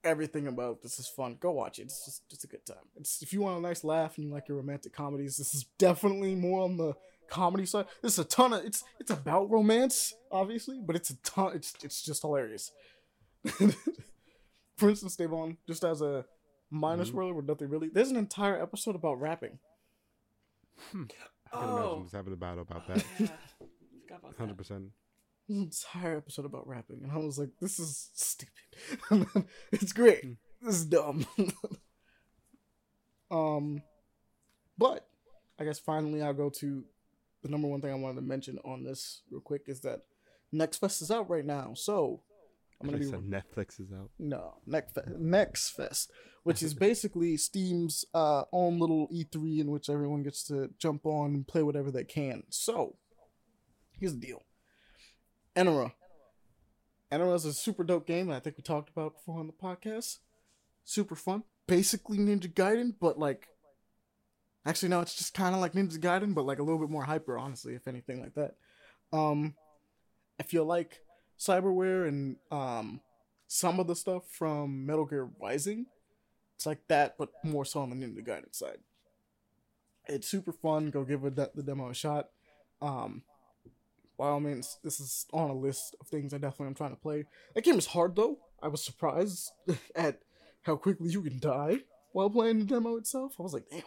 Everything 0.03 0.47
about 0.47 0.81
this 0.81 0.99
is 0.99 1.07
fun. 1.07 1.37
Go 1.39 1.51
watch 1.51 1.79
it. 1.79 1.83
It's 1.83 2.05
just 2.05 2.23
it's 2.31 2.43
a 2.45 2.47
good 2.47 2.65
time. 2.65 2.87
It's 2.95 3.21
if 3.21 3.33
you 3.33 3.41
want 3.41 3.59
a 3.59 3.61
nice 3.61 3.83
laugh 3.83 4.17
and 4.17 4.25
you 4.25 4.31
like 4.31 4.47
your 4.47 4.57
romantic 4.57 4.93
comedies, 4.93 5.37
this 5.37 5.53
is 5.53 5.65
definitely 5.77 6.33
more 6.33 6.63
on 6.63 6.77
the 6.77 6.93
comedy 7.29 7.65
side. 7.65 7.85
There's 8.01 8.19
a 8.19 8.23
ton 8.25 8.53
of 8.53 8.63
it's 8.65 8.83
it's 8.99 9.11
about 9.11 9.49
romance, 9.49 10.13
obviously, 10.31 10.79
but 10.85 10.95
it's 10.95 11.09
a 11.09 11.15
ton. 11.23 11.53
It's 11.55 11.73
it's 11.83 12.01
just 12.03 12.21
hilarious. 12.21 12.71
For 14.77 14.89
instance, 14.89 15.15
Devaughn, 15.15 15.57
just 15.67 15.83
as 15.83 16.01
a 16.01 16.25
minor 16.69 17.03
Mhm. 17.03 17.07
spoiler, 17.07 17.33
with 17.33 17.45
nothing 17.45 17.69
really. 17.69 17.89
There's 17.89 18.09
an 18.11 18.17
entire 18.17 18.61
episode 18.61 18.95
about 18.95 19.19
rapping. 19.21 19.59
I 20.77 20.91
can 20.91 21.07
Oh. 21.53 21.77
imagine 21.93 22.05
us 22.07 22.11
having 22.11 22.33
a 22.33 22.35
battle 22.37 22.63
about 22.63 22.87
that. 22.87 23.05
Yeah, 23.19 23.27
forgot 24.01 24.19
about 24.19 24.31
that. 24.31 24.37
Hundred 24.37 24.57
percent. 24.57 24.91
an 25.47 25.55
entire 25.61 26.17
episode 26.17 26.45
about 26.45 26.67
rapping, 26.67 27.03
and 27.03 27.11
I 27.11 27.17
was 27.17 27.37
like, 27.39 27.51
"This 27.61 27.79
is 27.79 28.09
stupid. 28.13 29.47
it's 29.71 29.93
great. 29.93 30.23
Hmm. 30.23 30.31
This 30.61 30.75
is 30.75 30.85
dumb." 30.85 31.25
um, 33.31 33.81
but 34.77 35.07
I 35.59 35.63
guess 35.63 35.79
finally 35.79 36.21
I'll 36.21 36.33
go 36.33 36.49
to 36.49 36.83
the 37.45 37.51
number 37.51 37.67
one 37.67 37.79
thing 37.79 37.91
I 37.91 37.95
wanted 37.95 38.15
to 38.15 38.21
mention 38.27 38.57
on 38.65 38.83
this 38.83 39.21
real 39.29 39.39
quick 39.39 39.65
is 39.67 39.81
that 39.81 40.01
Next 40.51 40.77
Fest 40.77 41.03
is 41.03 41.11
out 41.11 41.29
right 41.29 41.45
now, 41.45 41.73
so 41.75 42.21
I'm 42.81 42.89
gonna 42.89 42.97
be 42.97 43.05
Netflix 43.05 43.79
is 43.79 43.93
out. 43.93 44.09
no, 44.17 44.55
Next 44.65 44.95
Fest, 44.95 45.07
Next 45.19 45.69
Fest, 45.69 46.11
which 46.41 46.63
is 46.63 46.73
basically 46.73 47.37
Steam's 47.37 48.03
uh, 48.15 48.45
own 48.51 48.79
little 48.79 49.07
E3 49.09 49.59
in 49.59 49.69
which 49.69 49.91
everyone 49.91 50.23
gets 50.23 50.43
to 50.45 50.71
jump 50.79 51.05
on 51.05 51.35
and 51.35 51.47
play 51.47 51.61
whatever 51.61 51.91
they 51.91 52.03
can. 52.03 52.43
So, 52.49 52.95
here's 53.99 54.13
the 54.13 54.19
deal: 54.25 54.41
Enenra. 55.55 55.91
Enenra 57.11 57.35
is 57.35 57.45
a 57.45 57.53
super 57.53 57.83
dope 57.83 58.07
game. 58.07 58.27
that 58.27 58.37
I 58.37 58.39
think 58.39 58.57
we 58.57 58.63
talked 58.63 58.89
about 58.89 59.13
before 59.13 59.39
on 59.39 59.45
the 59.45 59.53
podcast. 59.53 60.17
Super 60.83 61.15
fun, 61.15 61.43
basically 61.67 62.17
Ninja 62.17 62.51
Gaiden, 62.51 62.95
but 62.99 63.19
like, 63.19 63.49
actually 64.65 64.89
no, 64.89 65.01
it's 65.01 65.15
just 65.15 65.33
kind 65.33 65.55
of 65.55 65.61
like 65.61 65.73
Ninja 65.73 65.99
Gaiden, 65.99 66.33
but 66.33 66.45
like 66.45 66.59
a 66.59 66.63
little 66.63 66.79
bit 66.79 66.89
more 66.89 67.03
hyper, 67.03 67.37
honestly, 67.37 67.75
if 67.75 67.87
anything 67.87 68.21
like 68.21 68.35
that. 68.35 68.55
Um, 69.13 69.55
if 70.39 70.53
you 70.53 70.63
like 70.63 71.01
cyberware 71.39 72.07
and 72.07 72.37
um 72.49 73.01
some 73.47 73.79
of 73.79 73.87
the 73.87 73.95
stuff 73.95 74.23
from 74.29 74.85
Metal 74.85 75.05
Gear 75.05 75.29
Rising. 75.41 75.85
It's 76.55 76.65
like 76.65 76.87
that, 76.87 77.17
but 77.17 77.29
more 77.43 77.65
so 77.65 77.81
on 77.81 77.89
the 77.89 77.95
Ninja 77.95 78.25
Gaiden 78.25 78.55
side. 78.55 78.79
It's 80.07 80.27
super 80.27 80.51
fun. 80.51 80.89
Go 80.89 81.03
give 81.03 81.23
it 81.25 81.35
the 81.35 81.63
demo 81.63 81.89
a 81.89 81.93
shot. 81.93 82.29
Um, 82.81 83.23
by 84.17 84.27
all 84.27 84.39
means, 84.39 84.77
this 84.83 84.99
is 84.99 85.25
on 85.33 85.49
a 85.49 85.55
list 85.55 85.95
of 85.99 86.07
things 86.07 86.33
I 86.33 86.37
definitely 86.37 86.67
am 86.67 86.75
trying 86.75 86.91
to 86.91 87.01
play. 87.01 87.25
That 87.53 87.63
game 87.63 87.77
is 87.77 87.87
hard 87.87 88.15
though. 88.15 88.39
I 88.61 88.67
was 88.67 88.83
surprised 88.83 89.51
at 89.95 90.21
how 90.61 90.75
quickly 90.77 91.11
you 91.11 91.21
can 91.21 91.39
die 91.39 91.79
while 92.13 92.29
playing 92.29 92.59
the 92.59 92.65
demo 92.65 92.95
itself. 92.95 93.35
I 93.39 93.43
was 93.43 93.53
like, 93.53 93.69
damn, 93.69 93.83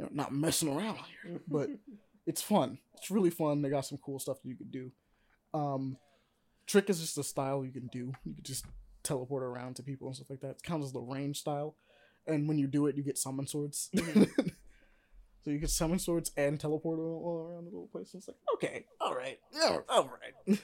you 0.00 0.06
know, 0.06 0.12
not 0.12 0.32
messing 0.32 0.68
around 0.68 0.98
here. 1.22 1.40
But 1.48 1.68
it's 2.26 2.40
fun. 2.40 2.78
It's 2.96 3.10
really 3.10 3.30
fun. 3.30 3.60
They 3.60 3.68
got 3.68 3.84
some 3.84 3.98
cool 3.98 4.18
stuff 4.18 4.40
that 4.42 4.48
you 4.48 4.56
can 4.56 4.70
do. 4.70 4.90
Um, 5.52 5.98
trick 6.66 6.88
is 6.88 7.00
just 7.00 7.18
a 7.18 7.22
style 7.22 7.64
you 7.64 7.72
can 7.72 7.88
do. 7.88 8.12
You 8.24 8.34
can 8.34 8.42
just 8.42 8.64
teleport 9.02 9.42
around 9.42 9.76
to 9.76 9.82
people 9.82 10.06
and 10.06 10.16
stuff 10.16 10.30
like 10.30 10.40
that. 10.40 10.50
It 10.50 10.62
counts 10.62 10.86
as 10.86 10.92
the 10.92 11.00
range 11.00 11.40
style, 11.40 11.76
and 12.26 12.48
when 12.48 12.58
you 12.58 12.66
do 12.66 12.86
it, 12.86 12.96
you 12.96 13.02
get 13.02 13.18
summon 13.18 13.46
swords. 13.46 13.90
so 13.94 15.50
you 15.50 15.58
get 15.58 15.70
summon 15.70 15.98
swords 15.98 16.30
and 16.36 16.58
teleport 16.58 16.98
all, 16.98 17.48
around 17.50 17.64
the 17.64 17.70
little 17.70 17.88
place. 17.90 18.14
It's 18.14 18.28
like 18.28 18.36
okay, 18.54 18.86
all 19.00 19.14
right, 19.14 19.38
yeah, 19.52 19.78
all 19.88 20.10
right. 20.48 20.58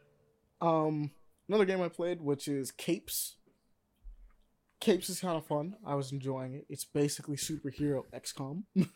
um, 0.60 1.12
another 1.48 1.64
game 1.64 1.80
I 1.80 1.88
played, 1.88 2.20
which 2.20 2.48
is 2.48 2.72
Capes. 2.72 3.36
Capes 4.80 5.08
is 5.10 5.20
kind 5.20 5.36
of 5.36 5.46
fun. 5.46 5.76
I 5.84 5.94
was 5.94 6.12
enjoying 6.12 6.54
it. 6.54 6.66
It's 6.68 6.84
basically 6.84 7.36
superhero 7.36 8.04
XCOM. 8.14 8.64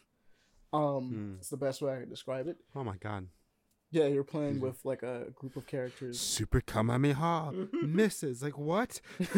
um, 0.73 1.09
Hmm. 1.09 1.35
it's 1.39 1.49
the 1.49 1.57
best 1.57 1.81
way 1.83 1.95
I 1.97 2.01
can 2.01 2.09
describe 2.11 2.47
it. 2.49 2.59
Oh 2.77 2.85
my 2.85 2.97
god. 2.97 3.27
Yeah, 3.93 4.07
you're 4.07 4.23
playing 4.23 4.61
with 4.61 4.79
like 4.85 5.03
a 5.03 5.27
group 5.35 5.57
of 5.57 5.67
characters. 5.67 6.21
Super 6.21 6.61
Kamehameha 6.61 7.53
misses. 7.83 8.41
Like 8.41 8.57
what? 8.57 9.01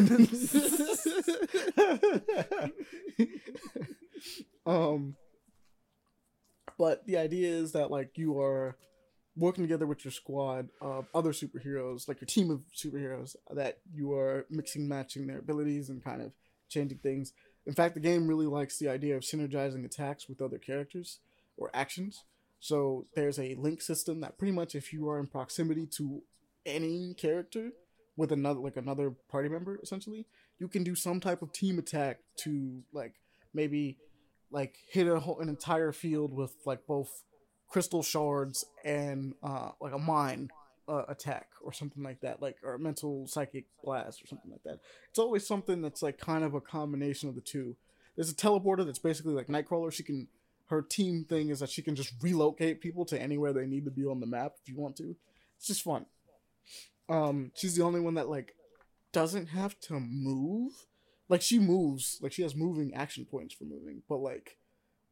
um, 4.67 5.17
but 6.79 7.07
the 7.07 7.17
idea 7.17 7.51
is 7.51 7.73
that 7.73 7.91
like 7.91 8.11
you 8.17 8.39
are 8.41 8.77
working 9.37 9.65
together 9.65 9.87
with 9.87 10.05
your 10.05 10.13
squad 10.13 10.69
of 10.81 11.07
other 11.15 11.33
superheroes, 11.33 12.07
like 12.09 12.21
your 12.21 12.27
team 12.27 12.51
of 12.51 12.63
superheroes, 12.75 13.35
that 13.51 13.79
you 13.93 14.13
are 14.13 14.47
mixing, 14.51 14.89
matching 14.89 15.27
their 15.27 15.39
abilities 15.39 15.89
and 15.89 16.05
kind 16.05 16.21
of 16.21 16.33
changing 16.69 16.99
things. 16.99 17.33
In 17.67 17.73
fact, 17.73 17.95
the 17.95 18.01
game 18.01 18.27
really 18.27 18.47
likes 18.47 18.79
the 18.79 18.89
idea 18.89 19.17
of 19.17 19.23
synergizing 19.23 19.85
attacks 19.85 20.29
with 20.29 20.43
other 20.43 20.59
characters 20.59 21.21
or 21.57 21.71
actions. 21.73 22.25
So 22.61 23.07
there's 23.15 23.39
a 23.39 23.55
link 23.55 23.81
system 23.81 24.21
that 24.21 24.39
pretty 24.39 24.53
much 24.53 24.75
if 24.75 24.93
you 24.93 25.09
are 25.09 25.19
in 25.19 25.27
proximity 25.27 25.87
to 25.97 26.23
any 26.65 27.15
character 27.15 27.71
with 28.17 28.31
another 28.31 28.61
like 28.61 28.77
another 28.77 29.15
party 29.31 29.49
member 29.49 29.79
essentially, 29.83 30.27
you 30.59 30.69
can 30.69 30.85
do 30.85 30.95
some 30.95 31.19
type 31.21 31.43
of 31.43 31.53
team 31.53 31.79
attack 31.79 32.19
to 32.39 32.83
like 32.93 33.15
maybe 33.55 33.97
like 34.51 34.77
hit 34.89 35.09
a 35.09 35.19
whole, 35.19 35.41
an 35.41 35.49
entire 35.49 35.93
field 35.93 36.33
with 36.33 36.55
like 36.67 36.87
both 36.87 37.25
crystal 37.73 38.03
shards 38.03 38.67
and 38.85 39.35
uh 39.43 39.71
like 39.81 39.95
a 39.95 39.99
mine 39.99 40.51
uh, 40.89 41.05
attack 41.09 41.49
or 41.63 41.73
something 41.73 42.03
like 42.03 42.21
that, 42.21 42.43
like 42.43 42.57
or 42.63 42.75
a 42.75 42.79
mental 42.79 43.27
psychic 43.27 43.65
blast 43.83 44.23
or 44.23 44.27
something 44.27 44.51
like 44.51 44.63
that. 44.65 44.81
It's 45.09 45.19
always 45.19 45.47
something 45.47 45.81
that's 45.81 46.03
like 46.03 46.19
kind 46.19 46.45
of 46.45 46.55
a 46.55 46.61
combination 46.61 47.29
of 47.29 47.35
the 47.35 47.41
two. 47.41 47.77
There's 48.17 48.31
a 48.31 48.35
teleporter 48.35 48.85
that's 48.85 48.99
basically 48.99 49.33
like 49.33 49.47
Nightcrawler. 49.47 49.93
She 49.93 50.03
can 50.03 50.29
her 50.67 50.83
team 50.83 51.25
thing 51.29 51.51
is 51.51 51.61
that 51.61 51.71
she 51.71 51.83
can 51.83 51.95
just 51.95 52.13
relocate 52.21 52.81
people 52.81 53.05
to 53.07 53.21
anywhere 53.21 53.53
they 53.53 53.67
need 53.67 53.85
to 53.85 53.91
be 53.91 54.05
on 54.05 54.21
the 54.21 54.27
map 54.27 54.55
if 54.61 54.69
you 54.69 54.77
want 54.77 54.97
to. 54.97 55.15
It's 55.57 55.67
just 55.67 55.83
fun. 55.83 56.07
Um, 57.09 57.53
she's 57.55 57.77
the 57.77 57.85
only 57.85 58.01
one 58.01 58.15
that 58.15 58.29
like 58.29 58.55
doesn't 59.13 59.47
have 59.47 59.79
to 59.81 60.01
move. 60.01 60.73
Like 61.29 61.43
she 61.43 61.59
moves, 61.59 62.19
like 62.21 62.33
she 62.33 62.43
has 62.43 62.55
moving 62.55 62.95
action 62.95 63.25
points 63.25 63.55
for 63.55 63.65
moving, 63.65 64.03
but 64.09 64.19
like 64.19 64.59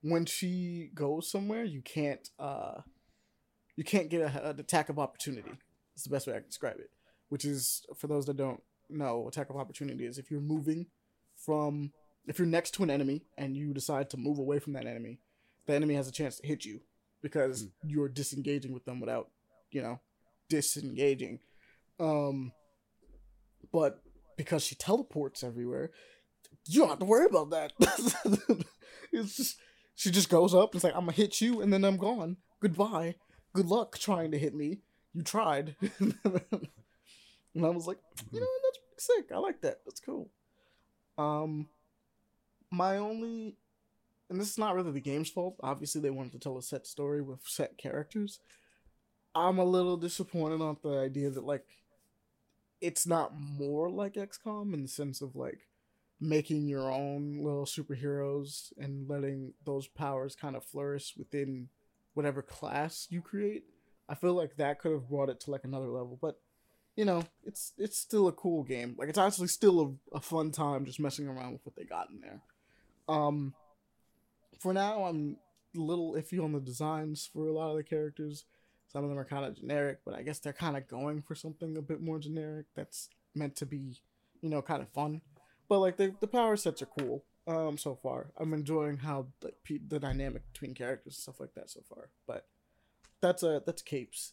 when 0.03 0.27
she 0.27 0.91
goes 0.95 1.31
somewhere, 1.31 1.65
you 1.65 1.83
can't 1.83 2.29
uh 2.39 2.81
you 3.77 3.85
can't 3.85 4.11
get 4.11 4.21
a, 4.23 4.51
an 4.51 4.61
attack 4.61 4.89
of 4.89 4.99
opportunity. 4.99 5.53
It's 5.95 6.05
the 6.05 6.11
best 6.11 6.27
way 6.27 6.35
I 6.35 6.41
can 6.41 6.49
describe 6.49 6.79
it. 6.79 6.91
Which 7.29 7.45
is 7.45 7.83
for 7.97 8.07
those 8.07 8.27
that 8.27 8.37
don't 8.37 8.63
know, 8.89 9.29
attack 9.29 9.51
of 9.51 9.57
opportunity 9.57 10.05
is 10.05 10.19
if 10.19 10.31
you're 10.31 10.41
moving 10.41 10.87
from 11.37 11.93
if 12.27 12.39
you're 12.39 12.47
next 12.47 12.73
to 12.73 12.83
an 12.83 12.91
enemy 12.91 13.23
and 13.39 13.57
you 13.57 13.73
decide 13.73 14.11
to 14.11 14.17
move 14.17 14.39
away 14.39 14.59
from 14.59 14.75
that 14.75 14.87
enemy, 14.87 15.21
the 15.67 15.75
enemy 15.75 15.95
has 15.95 16.09
a 16.09 16.13
chance 16.13 16.37
to 16.39 16.47
hit 16.47 16.65
you 16.65 16.81
because 17.23 17.65
mm. 17.65 17.71
you're 17.85 18.09
disengaging 18.09 18.73
with 18.73 18.85
them 18.85 19.01
without, 19.01 19.31
you 19.71 19.83
know, 19.83 20.01
disengaging. 20.49 21.41
Um 21.99 22.53
but 23.73 24.03
because 24.37 24.65
she 24.65 24.75
teleports 24.75 25.45
everywhere, 25.45 25.91
you 26.67 26.81
don't 26.81 26.89
have 26.89 26.99
to 26.99 27.05
worry 27.05 27.27
about 27.27 27.51
that. 27.51 27.73
it's 29.13 29.37
just 29.37 29.57
she 30.01 30.11
just 30.11 30.31
goes 30.31 30.55
up 30.55 30.73
and 30.73 30.77
it's 30.77 30.85
like 30.85 30.95
I'm 30.97 31.01
gonna 31.01 31.13
hit 31.13 31.43
you 31.43 31.61
and 31.61 31.71
then 31.71 31.85
I'm 31.85 31.99
gone. 31.99 32.39
Goodbye. 32.61 33.17
Good 33.53 33.67
luck 33.67 33.99
trying 33.99 34.31
to 34.31 34.39
hit 34.39 34.55
me. 34.55 34.79
You 35.13 35.21
tried. 35.21 35.77
and 35.99 36.15
I 37.63 37.69
was 37.69 37.87
like, 37.87 37.99
you 38.33 38.41
know, 38.41 38.47
that's 38.65 39.05
sick. 39.05 39.27
I 39.31 39.37
like 39.37 39.61
that. 39.61 39.81
That's 39.85 40.01
cool. 40.01 40.31
Um 41.19 41.69
my 42.71 42.97
only 42.97 43.57
and 44.31 44.41
this 44.41 44.49
is 44.49 44.57
not 44.57 44.75
really 44.75 44.93
the 44.93 45.03
game's 45.03 45.29
fault. 45.29 45.57
Obviously 45.63 46.01
they 46.01 46.09
wanted 46.09 46.33
to 46.33 46.39
tell 46.39 46.57
a 46.57 46.63
set 46.63 46.87
story 46.87 47.21
with 47.21 47.41
set 47.47 47.77
characters. 47.77 48.41
I'm 49.35 49.59
a 49.59 49.65
little 49.65 49.99
disappointed 49.99 50.63
on 50.63 50.79
the 50.83 50.97
idea 50.97 51.29
that 51.29 51.45
like 51.45 51.67
it's 52.81 53.07
not 53.07 53.39
more 53.39 53.91
like 53.91 54.15
XCOM 54.15 54.73
in 54.73 54.81
the 54.81 54.89
sense 54.89 55.21
of 55.21 55.37
like 55.37 55.61
making 56.21 56.69
your 56.69 56.91
own 56.91 57.39
little 57.43 57.65
superheroes 57.65 58.73
and 58.77 59.09
letting 59.09 59.55
those 59.65 59.87
powers 59.89 60.37
kind 60.37 60.55
of 60.55 60.65
flourish 60.65 61.15
within 61.17 61.69
whatever 62.15 62.43
class 62.43 63.07
you 63.11 63.23
create. 63.23 63.65
I 64.09 64.15
feel 64.15 64.35
like 64.35 64.57
that 64.57 64.81
could 64.81 64.93
have 64.93 65.09
brought 65.09 65.31
it 65.31 65.41
to 65.41 65.51
like 65.51 65.65
another 65.65 65.87
level, 65.87 66.19
but 66.21 66.39
you 66.97 67.05
know, 67.05 67.23
it's 67.45 67.73
it's 67.79 67.99
still 67.99 68.29
a 68.29 68.33
cool 68.33 68.63
game. 68.63 68.95
Like 68.99 69.09
it's 69.09 69.19
actually 69.19 69.47
still 69.47 69.99
a, 70.13 70.17
a 70.17 70.21
fun 70.21 70.51
time 70.51 70.85
just 70.85 71.01
messing 71.01 71.29
around 71.29 71.53
with 71.53 71.65
what 71.65 71.77
they 71.77 71.85
got 71.85 72.11
in 72.11 72.21
there. 72.21 72.41
Um, 73.09 73.55
for 74.59 74.75
now, 74.75 75.05
I'm 75.05 75.37
a 75.77 75.81
little 75.81 76.15
iffy 76.15 76.43
on 76.43 76.53
the 76.53 76.61
designs 76.61 77.31
for 77.33 77.47
a 77.47 77.53
lot 77.53 77.71
of 77.71 77.77
the 77.77 77.85
characters. 77.85 78.45
Some 78.89 79.05
of 79.05 79.11
them 79.11 79.19
are 79.19 79.25
kind 79.25 79.45
of 79.45 79.57
generic, 79.57 80.01
but 80.05 80.15
I 80.15 80.23
guess 80.23 80.41
they're 80.41 80.53
kind 80.53 80.77
of 80.77 80.89
going 80.89 81.23
for 81.23 81.35
something 81.35 81.77
a 81.77 81.83
bit 81.83 82.03
more 82.03 82.19
generic 82.19 82.67
that's 82.75 83.09
meant 83.35 83.55
to 83.57 83.67
be, 83.67 84.01
you 84.43 84.51
know, 84.51 84.61
kind 84.61 84.83
of 84.83 84.89
fun. 84.89 85.21
But 85.71 85.79
like 85.79 85.97
the 85.97 86.13
the 86.19 86.27
power 86.27 86.57
sets 86.57 86.83
are 86.83 86.89
cool. 86.99 87.25
Um, 87.47 87.79
so 87.79 87.95
far, 87.95 88.33
I'm 88.37 88.53
enjoying 88.53 88.99
how 88.99 89.29
like 89.41 89.55
the 89.89 90.01
dynamic 90.01 90.43
between 90.53 90.75
characters 90.75 91.15
and 91.15 91.23
stuff 91.23 91.41
like 91.41 91.55
that 91.55 91.71
so 91.71 91.81
far. 91.89 92.11
But 92.27 92.47
that's 93.21 93.45
a 93.45 93.63
that's 93.65 93.81
capes. 93.81 94.33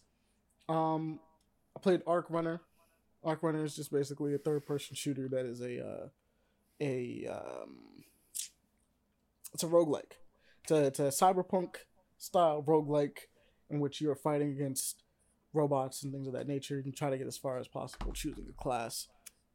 Um, 0.68 1.20
I 1.76 1.80
played 1.80 2.02
Arc 2.08 2.26
Runner. 2.30 2.62
Arc 3.24 3.44
Runner 3.44 3.64
is 3.64 3.76
just 3.76 3.92
basically 3.92 4.34
a 4.34 4.40
third 4.40 4.66
person 4.66 4.96
shooter 4.96 5.30
that 5.30 5.46
is 5.46 5.62
a 5.62 5.80
uh, 5.80 6.08
a 6.82 7.28
um, 7.32 8.04
it's 9.54 9.64
a 9.64 9.68
roguelike. 9.68 10.14
It's 10.64 10.72
a, 10.72 10.86
it's 10.86 11.00
a 11.00 11.04
cyberpunk 11.04 11.76
style 12.18 12.64
roguelike 12.68 13.28
in 13.70 13.80
which 13.80 14.02
you 14.02 14.10
are 14.10 14.16
fighting 14.16 14.52
against 14.52 15.04
robots 15.54 16.02
and 16.02 16.12
things 16.12 16.26
of 16.26 16.34
that 16.34 16.48
nature. 16.48 16.82
Can 16.82 16.94
try 16.94 17.12
to 17.12 17.18
get 17.18 17.28
as 17.28 17.38
far 17.38 17.60
as 17.60 17.68
possible 17.68 18.12
choosing 18.12 18.48
a 18.50 18.64
class. 18.64 19.08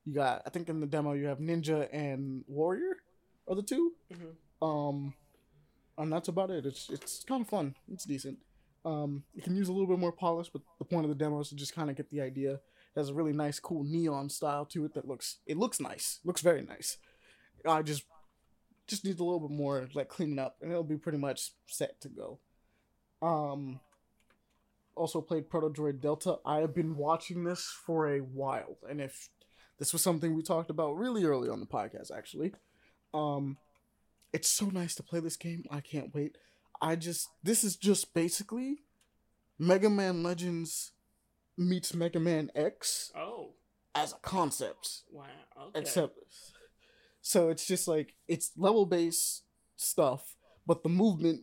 You 0.05 0.15
got, 0.15 0.43
I 0.47 0.51
think 0.51 0.69
in 0.69 0.81
the 0.81 0.87
demo 0.87 1.13
you 1.13 1.27
have 1.27 1.39
ninja 1.39 1.89
and 1.93 2.45
warrior, 2.49 2.97
are 3.49 3.55
the 3.55 3.63
2 3.63 3.93
mm-hmm. 4.13 4.67
Um, 4.67 5.15
and 5.99 6.13
that's 6.13 6.29
about 6.29 6.51
it. 6.51 6.65
It's 6.65 6.89
it's 6.89 7.25
kind 7.25 7.43
of 7.43 7.49
fun. 7.49 7.75
It's 7.93 8.05
decent. 8.05 8.39
Um, 8.85 9.25
you 9.35 9.43
can 9.43 9.57
use 9.57 9.69
a 9.69 9.73
little 9.73 9.87
bit 9.87 9.99
more 9.99 10.13
polish, 10.13 10.49
but 10.53 10.63
the 10.79 10.85
point 10.85 11.05
of 11.05 11.09
the 11.09 11.17
demo 11.17 11.41
is 11.41 11.49
to 11.51 11.57
just 11.57 11.75
kind 11.75 11.91
of 11.91 11.97
get 11.97 12.11
the 12.11 12.21
idea. 12.21 12.55
It 12.55 12.61
has 12.97 13.09
a 13.09 13.15
really 13.15 13.33
nice, 13.33 13.59
cool 13.61 13.85
neon 13.85 14.29
style 14.29 14.65
to 14.67 14.85
it 14.85 14.95
that 14.95 15.07
looks 15.07 15.39
it 15.47 15.57
looks 15.57 15.81
nice. 15.81 16.21
Looks 16.25 16.41
very 16.41 16.63
nice. 16.63 16.99
I 17.67 17.83
just 17.83 18.05
just 18.87 19.05
needs 19.05 19.21
a 19.21 19.25
little 19.25 19.41
bit 19.41 19.57
more 19.57 19.89
like 19.95 20.09
cleaning 20.09 20.39
up, 20.39 20.57
and 20.61 20.71
it'll 20.71 20.85
be 20.85 20.97
pretty 20.97 21.19
much 21.19 21.53
set 21.67 22.01
to 22.01 22.09
go. 22.09 22.39
Um, 23.21 23.81
also 24.97 25.21
played 25.21 25.49
Protodroid 25.49 26.01
DeLta. 26.01 26.39
I 26.45 26.59
have 26.59 26.75
been 26.75 26.97
watching 26.97 27.45
this 27.45 27.75
for 27.87 28.15
a 28.15 28.19
while, 28.19 28.77
and 28.89 29.01
if 29.01 29.29
this 29.79 29.93
was 29.93 30.03
something 30.03 30.35
we 30.35 30.43
talked 30.43 30.71
about 30.71 30.97
really 30.97 31.25
early 31.25 31.49
on 31.49 31.61
the 31.61 31.67
podcast, 31.67 32.11
actually, 32.17 32.53
um, 33.15 33.57
it's 34.33 34.49
so 34.49 34.67
nice 34.67 34.95
to 34.97 35.03
play 35.03 35.21
this 35.21 35.37
game. 35.37 35.65
I 35.71 35.81
can't 35.81 36.15
wait. 36.15 36.37
I 36.81 36.97
just 36.97 37.29
this 37.43 37.63
is 37.63 37.77
just 37.77 38.15
basically 38.15 38.79
Mega 39.59 39.91
Man 39.91 40.23
Legends 40.23 40.93
meets 41.57 41.95
Mega 41.95 42.19
Man 42.19 42.51
X. 42.55 43.13
Oh. 43.17 43.51
As 43.95 44.13
a 44.13 44.17
concept. 44.17 45.03
Wow. 45.11 45.27
Okay. 45.69 45.81
Except 45.81 46.17
so 47.21 47.51
it's 47.51 47.67
just 47.67 47.87
like 47.87 48.15
it's 48.27 48.53
level 48.57 48.87
based 48.87 49.45
stuff, 49.77 50.35
but 50.67 50.83
the 50.83 50.89
movement 50.89 51.43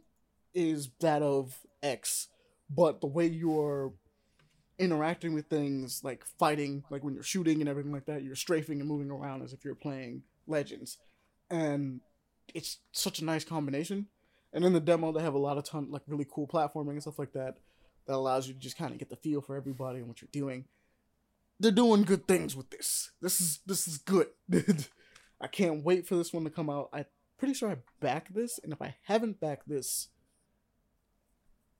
is 0.54 0.90
that 1.00 1.22
of 1.22 1.60
X 1.84 2.28
but 2.70 3.02
the 3.02 3.08
way 3.08 3.26
you're 3.26 3.94
interacting 4.80 5.34
with 5.34 5.48
things 5.48 6.02
like 6.04 6.26
fighting 6.26 6.84
like 6.90 7.04
when 7.04 7.14
you're 7.14 7.24
shooting 7.24 7.60
and 7.60 7.70
everything 7.70 7.92
like 7.92 8.06
that 8.06 8.24
you're 8.24 8.36
strafing 8.36 8.80
and 8.80 8.90
moving 8.90 9.12
around 9.12 9.44
as 9.44 9.54
if 9.54 9.64
you're 9.64 9.76
playing 9.76 10.24
legends. 10.48 10.98
And 11.50 12.02
it's 12.54 12.80
such 12.92 13.20
a 13.20 13.26
nice 13.26 13.44
combination. 13.44 14.08
And 14.54 14.66
in 14.66 14.74
the 14.74 14.80
demo 14.80 15.12
they 15.12 15.22
have 15.22 15.34
a 15.34 15.40
lot 15.40 15.58
of 15.58 15.66
ton 15.66 15.92
like 15.92 16.04
really 16.08 16.28
cool 16.30 16.48
platforming 16.48 16.92
and 16.92 17.02
stuff 17.02 17.20
like 17.20 17.34
that 17.34 17.58
that 18.08 18.16
allows 18.16 18.48
you 18.48 18.54
to 18.54 18.60
just 18.60 18.78
kind 18.78 18.92
of 18.92 18.98
get 18.98 19.10
the 19.10 19.16
feel 19.16 19.42
for 19.42 19.56
everybody 19.56 20.00
and 20.00 20.08
what 20.08 20.22
you're 20.22 20.30
doing. 20.32 20.66
They're 21.60 21.72
doing 21.72 22.04
good 22.04 22.26
things 22.26 22.56
with 22.56 22.70
this. 22.70 23.12
This 23.22 23.42
is 23.42 23.60
this 23.66 23.88
is 23.88 23.98
good. 23.98 24.28
I 25.42 25.48
can't 25.48 25.84
wait 25.84 26.08
for 26.08 26.16
this 26.16 26.34
one 26.34 26.46
to 26.46 26.50
come 26.50 26.70
out. 26.70 26.90
I'm 26.94 27.06
pretty 27.40 27.54
sure 27.54 27.72
i 27.72 27.78
back 28.02 28.32
this 28.34 28.60
and 28.62 28.74
if 28.74 28.82
i 28.82 28.96
haven't 29.04 29.40
backed 29.40 29.68
this 29.68 30.10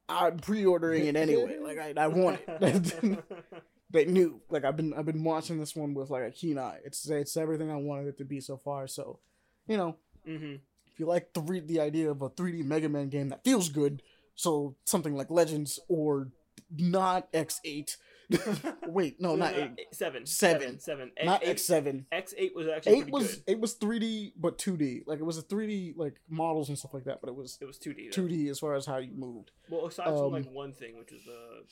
I'm 0.10 0.40
pre-ordering 0.40 1.06
it 1.06 1.16
anyway. 1.16 1.58
Like 1.62 1.80
I, 1.80 1.94
I 1.96 2.08
want 2.08 2.40
it. 2.48 3.24
they 3.92 4.06
knew. 4.06 4.42
Like 4.50 4.66
I've 4.66 4.76
been, 4.76 4.94
I've 4.94 5.06
been 5.06 5.24
watching 5.24 5.60
this 5.60 5.76
one 5.76 5.94
with 5.94 6.10
like 6.10 6.24
a 6.24 6.32
keen 6.32 6.58
eye. 6.58 6.80
It's 6.84 7.08
it's 7.10 7.38
everything 7.38 7.72
I 7.72 7.76
wanted 7.76 8.08
it 8.08 8.18
to 8.18 8.26
be 8.26 8.42
so 8.42 8.58
far. 8.58 8.88
So, 8.88 9.20
you 9.68 9.78
know, 9.78 9.96
mm-hmm. 10.28 10.56
if 10.92 11.00
you 11.00 11.06
like 11.06 11.34
the 11.34 11.42
re- 11.42 11.60
the 11.60 11.80
idea 11.80 12.10
of 12.10 12.22
a 12.22 12.30
3D 12.30 12.66
Mega 12.66 12.90
Man 12.90 13.10
game 13.10 13.30
that 13.30 13.44
feels 13.44 13.70
good, 13.70 14.02
so 14.36 14.76
something 14.86 15.16
like 15.16 15.30
Legends 15.30 15.80
or 15.88 16.30
not 16.76 17.32
X8 17.32 17.98
Wait, 18.88 19.20
no, 19.20 19.36
not 19.36 19.54
eight. 19.56 19.88
Seven. 19.92 20.26
Seven. 20.26 20.80
Seven. 20.80 21.12
Not 21.24 21.44
X 21.44 21.66
seven. 21.66 22.06
X 22.12 22.34
eight 22.38 22.56
was 22.56 22.68
actually 22.68 23.00
eight 23.00 23.10
was 23.10 23.36
good. 23.36 23.44
it 23.48 23.60
was 23.60 23.74
three 23.74 24.00
D 24.00 24.34
but 24.38 24.58
two 24.58 24.78
D. 24.78 25.02
Like 25.06 25.20
it 25.20 25.26
was 25.26 25.38
a 25.38 25.42
three 25.42 25.68
D 25.68 25.94
like 25.96 26.20
models 26.30 26.70
and 26.70 26.78
stuff 26.78 26.94
like 26.94 27.06
that, 27.06 27.22
but 27.22 27.30
it 27.30 27.36
was 27.36 27.58
it 27.62 27.66
was 27.66 27.78
two 27.78 27.94
D. 27.94 28.10
Two 28.10 28.28
D 28.28 28.50
as 28.50 28.60
far 28.60 28.76
as 28.76 28.86
how 28.86 28.98
you 28.98 29.12
moved. 29.16 29.52
Well, 29.70 29.88
aside 29.88 30.08
um, 30.08 30.18
from 30.18 30.32
like 30.32 30.52
one 30.52 30.74
thing, 30.74 30.98
which 31.00 31.12
was 31.12 31.24
the 31.24 31.64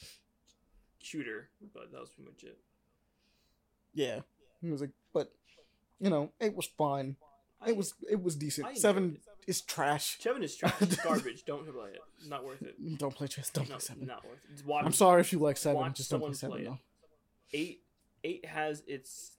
shooter, 0.99 1.49
but 1.73 1.91
that 1.91 1.99
was 1.99 2.09
pretty 2.09 2.29
much 2.29 2.43
it. 2.43 2.57
Yeah, 3.93 4.19
it 4.63 4.71
was 4.71 4.81
like, 4.81 4.91
but 5.13 5.31
you 5.99 6.09
know, 6.09 6.31
it 6.39 6.55
was 6.55 6.67
fine. 6.77 7.15
It 7.65 7.75
was 7.75 7.93
it 8.09 8.21
was 8.21 8.35
decent. 8.35 8.77
Seven 8.77 9.17
is 9.47 9.61
trash. 9.61 10.17
Seven 10.19 10.43
is 10.43 10.55
trash. 10.55 10.73
It's 10.81 10.95
garbage. 11.03 11.45
Don't 11.45 11.63
play 11.73 11.91
it. 11.91 12.01
Not 12.27 12.43
worth 12.45 12.61
it. 12.61 12.75
Don't 12.97 13.15
play 13.15 13.27
chess. 13.27 13.49
Don't 13.49 13.67
No, 13.69 13.75
play 13.75 13.79
seven. 13.79 14.05
not 14.05 14.23
worth 14.25 14.39
it. 14.53 14.65
Watch, 14.65 14.85
I'm 14.85 14.91
sorry 14.91 15.21
if 15.21 15.31
you 15.31 15.39
like 15.39 15.57
seven. 15.57 15.93
Just 15.93 16.11
don't 16.11 16.19
play 16.21 16.33
seven. 16.33 16.55
play 16.57 16.65
though. 16.65 16.79
Eight. 17.53 17.81
Eight 18.23 18.45
has 18.45 18.83
its. 18.87 19.31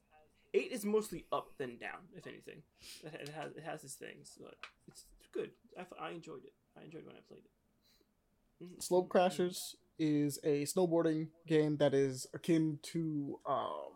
Eight 0.53 0.71
is 0.71 0.83
mostly 0.83 1.25
up 1.31 1.49
than 1.59 1.77
down, 1.77 1.99
if 2.15 2.25
anything. 2.25 2.63
It 3.03 3.13
it 3.21 3.29
has 3.29 3.51
it 3.55 3.63
has 3.63 3.83
its 3.83 3.93
things, 3.93 4.37
but 4.41 4.55
it's 4.87 5.05
good. 5.31 5.51
I, 5.77 5.85
I 6.07 6.09
enjoyed 6.11 6.43
it. 6.43 6.53
I 6.79 6.83
enjoyed 6.85 7.05
when 7.05 7.15
I 7.15 7.19
played 7.27 7.41
it. 7.43 8.63
Mm, 8.63 8.79
Slopecrashers 8.85 9.75
is 9.99 10.39
a 10.43 10.63
snowboarding 10.63 11.27
game 11.45 11.77
that 11.77 11.93
is 11.93 12.25
akin 12.33 12.79
to 12.81 13.37
um 13.47 13.91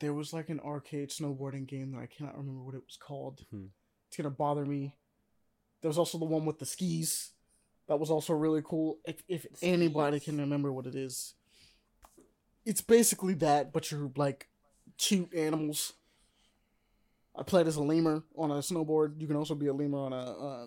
there 0.00 0.12
was 0.12 0.32
like 0.32 0.48
an 0.48 0.60
arcade 0.60 1.08
snowboarding 1.10 1.66
game 1.66 1.92
that 1.92 1.98
I 2.00 2.06
cannot 2.06 2.36
remember 2.36 2.62
what 2.62 2.74
it 2.74 2.82
was 2.86 2.96
called. 2.96 3.40
Hmm. 3.50 3.66
It's 4.12 4.18
gonna 4.18 4.28
bother 4.28 4.66
me. 4.66 4.94
There 5.80 5.88
was 5.88 5.96
also 5.96 6.18
the 6.18 6.26
one 6.26 6.44
with 6.44 6.58
the 6.58 6.66
skis. 6.66 7.30
That 7.88 7.98
was 7.98 8.10
also 8.10 8.34
really 8.34 8.60
cool. 8.62 8.98
If, 9.06 9.22
if 9.26 9.46
anybody 9.62 10.20
can 10.20 10.36
remember 10.36 10.70
what 10.70 10.84
it 10.84 10.94
is. 10.94 11.32
It's 12.66 12.82
basically 12.82 13.32
that, 13.36 13.72
but 13.72 13.90
you're 13.90 14.10
like 14.14 14.48
cute 14.98 15.32
animals. 15.32 15.94
I 17.34 17.42
played 17.42 17.66
as 17.66 17.76
a 17.76 17.82
lemur 17.82 18.22
on 18.36 18.50
a 18.50 18.56
snowboard. 18.56 19.18
You 19.18 19.26
can 19.26 19.36
also 19.36 19.54
be 19.54 19.68
a 19.68 19.72
lemur 19.72 20.00
on 20.00 20.12
a 20.12 20.16
uh, 20.16 20.66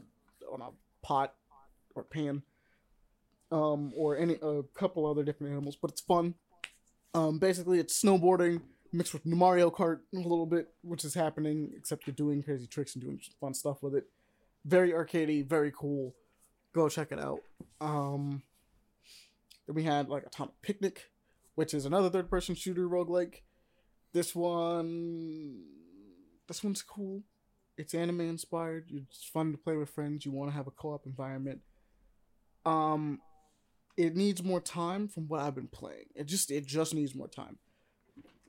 on 0.51 0.61
a 0.61 0.69
pot 1.03 1.35
or 1.93 2.03
pan, 2.03 2.41
um, 3.51 3.93
or 3.95 4.17
any 4.17 4.39
a 4.41 4.63
couple 4.73 5.05
other 5.05 5.23
different 5.23 5.53
animals. 5.53 5.76
But 5.80 5.91
it's 5.91 6.01
fun. 6.01 6.34
Um, 7.13 7.38
basically, 7.38 7.77
it's 7.77 8.01
snowboarding 8.01 8.61
mixed 8.95 9.13
with 9.13 9.26
Mario 9.26 9.69
Kart 9.69 9.99
a 10.13 10.17
little 10.17 10.45
bit, 10.45 10.69
which 10.81 11.05
is 11.05 11.13
happening. 11.13 11.72
Except 11.76 12.07
you're 12.07 12.15
doing 12.15 12.43
crazy 12.43 12.67
tricks 12.67 12.95
and 12.95 13.03
doing 13.03 13.19
fun 13.39 13.53
stuff 13.53 13.84
with 13.84 13.95
it. 13.95 14.07
Very 14.65 14.91
arcadey, 14.91 15.45
very 15.45 15.72
cool. 15.72 16.15
Go 16.73 16.89
check 16.89 17.11
it 17.11 17.19
out. 17.19 17.39
Um, 17.80 18.41
then 19.65 19.76
we 19.76 19.84
had 19.84 20.09
like 20.09 20.26
Atomic 20.26 20.55
Picnic, 20.61 21.11
which 21.55 21.73
is 21.73 21.85
another 21.85 22.09
third-person 22.09 22.55
shooter 22.55 22.88
roguelike. 22.88 23.41
This 24.13 24.34
one, 24.34 25.63
this 26.47 26.63
one's 26.63 26.81
cool. 26.81 27.23
It's 27.77 27.93
anime 27.93 28.22
inspired. 28.22 28.89
It's 28.91 29.26
fun 29.26 29.51
to 29.51 29.57
play 29.57 29.76
with 29.76 29.89
friends. 29.89 30.26
You 30.26 30.31
want 30.31 30.49
to 30.49 30.55
have 30.55 30.67
a 30.67 30.72
co-op 30.72 31.05
environment. 31.05 31.61
Um, 32.65 33.19
it 33.97 34.15
needs 34.15 34.43
more 34.43 34.61
time 34.61 35.07
from 35.07 35.27
what 35.27 35.41
I've 35.41 35.55
been 35.55 35.67
playing. 35.67 36.05
It 36.15 36.26
just 36.27 36.51
it 36.51 36.65
just 36.65 36.93
needs 36.93 37.13
more 37.13 37.27
time. 37.27 37.57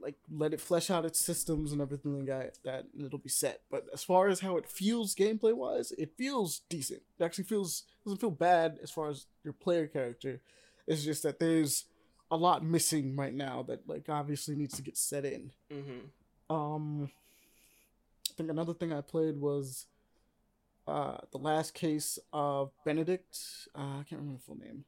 Like 0.07 0.15
let 0.31 0.55
it 0.55 0.61
flesh 0.61 0.89
out 0.89 1.05
its 1.05 1.19
systems 1.19 1.73
and 1.73 1.81
everything 1.81 2.17
like 2.17 2.27
that, 2.27 2.59
that 2.63 2.85
and 2.97 3.05
it'll 3.05 3.19
be 3.19 3.29
set. 3.29 3.63
But 3.69 3.87
as 3.93 4.05
far 4.05 4.29
as 4.29 4.39
how 4.39 4.57
it 4.57 4.71
feels 4.71 5.17
gameplay 5.17 5.53
wise, 5.53 5.91
it 5.99 6.13
feels 6.17 6.61
decent. 6.69 7.03
It 7.19 7.25
actually 7.25 7.43
feels 7.43 7.83
doesn't 8.05 8.21
feel 8.21 8.31
bad 8.31 8.79
as 8.81 8.93
far 8.93 9.11
as 9.11 9.27
your 9.43 9.53
player 9.53 9.89
character. 9.89 10.41
It's 10.87 11.03
just 11.03 11.25
that 11.25 11.41
there's 11.41 11.87
a 12.31 12.37
lot 12.37 12.65
missing 12.65 13.17
right 13.17 13.35
now 13.35 13.65
that 13.65 13.89
like 13.89 14.09
obviously 14.09 14.55
needs 14.55 14.77
to 14.77 14.83
get 14.83 14.97
set 14.97 15.25
in. 15.25 15.51
Mm-hmm. 15.73 16.55
Um, 16.55 17.11
I 18.31 18.35
think 18.37 18.49
another 18.49 18.75
thing 18.75 18.93
I 18.93 19.01
played 19.01 19.41
was 19.41 19.87
uh, 20.87 21.17
the 21.33 21.39
last 21.39 21.75
case 21.75 22.21
of 22.33 22.71
Benedict. 22.85 23.37
Uh, 23.75 23.99
I 23.99 24.05
can't 24.09 24.21
remember 24.21 24.39
the 24.39 24.45
full 24.45 24.59
name. 24.59 24.85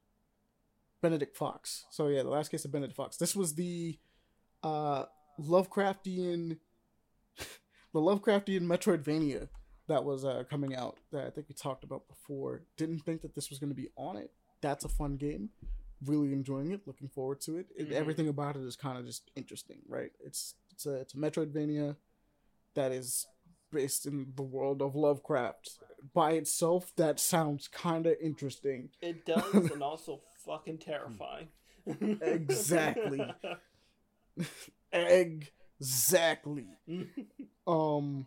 Benedict 1.00 1.36
Fox. 1.36 1.86
So 1.90 2.06
yeah, 2.06 2.22
the 2.22 2.28
last 2.28 2.52
case 2.52 2.64
of 2.64 2.70
Benedict 2.70 2.96
Fox. 2.96 3.16
This 3.16 3.34
was 3.34 3.56
the 3.56 3.98
uh, 4.62 5.04
Lovecraftian, 5.40 6.58
the 7.92 8.00
Lovecraftian 8.00 8.62
Metroidvania 8.62 9.48
that 9.88 10.04
was 10.04 10.24
uh, 10.24 10.44
coming 10.50 10.74
out 10.76 10.96
that 11.12 11.26
I 11.26 11.30
think 11.30 11.48
we 11.48 11.54
talked 11.54 11.84
about 11.84 12.08
before. 12.08 12.62
Didn't 12.76 13.00
think 13.00 13.22
that 13.22 13.34
this 13.34 13.50
was 13.50 13.58
going 13.58 13.70
to 13.70 13.76
be 13.76 13.88
on 13.96 14.16
it. 14.16 14.30
That's 14.60 14.84
a 14.84 14.88
fun 14.88 15.16
game. 15.16 15.50
Really 16.04 16.32
enjoying 16.32 16.72
it. 16.72 16.82
Looking 16.86 17.08
forward 17.08 17.40
to 17.42 17.56
it. 17.58 17.66
Mhm. 17.78 17.92
Everything 17.92 18.28
about 18.28 18.56
it 18.56 18.62
is 18.62 18.76
kind 18.76 18.98
of 18.98 19.06
just 19.06 19.30
interesting, 19.34 19.78
right? 19.88 20.12
It's 20.24 20.54
it's 20.70 20.86
a 20.86 20.94
it's 21.00 21.14
a 21.14 21.16
Metroidvania 21.16 21.96
that 22.74 22.92
is 22.92 23.26
based 23.72 24.06
in 24.06 24.32
the 24.36 24.42
world 24.42 24.80
of 24.82 24.94
Lovecraft. 24.94 25.78
By 26.14 26.32
itself, 26.32 26.92
that 26.96 27.18
sounds 27.18 27.66
kind 27.68 28.06
of 28.06 28.16
interesting. 28.22 28.90
It 29.00 29.26
does, 29.26 29.52
and 29.72 29.82
also 29.82 30.20
fucking 30.46 30.78
terrifying. 30.78 31.48
Exactly. 31.86 33.20
Exactly. 34.92 36.66
Um, 37.66 38.26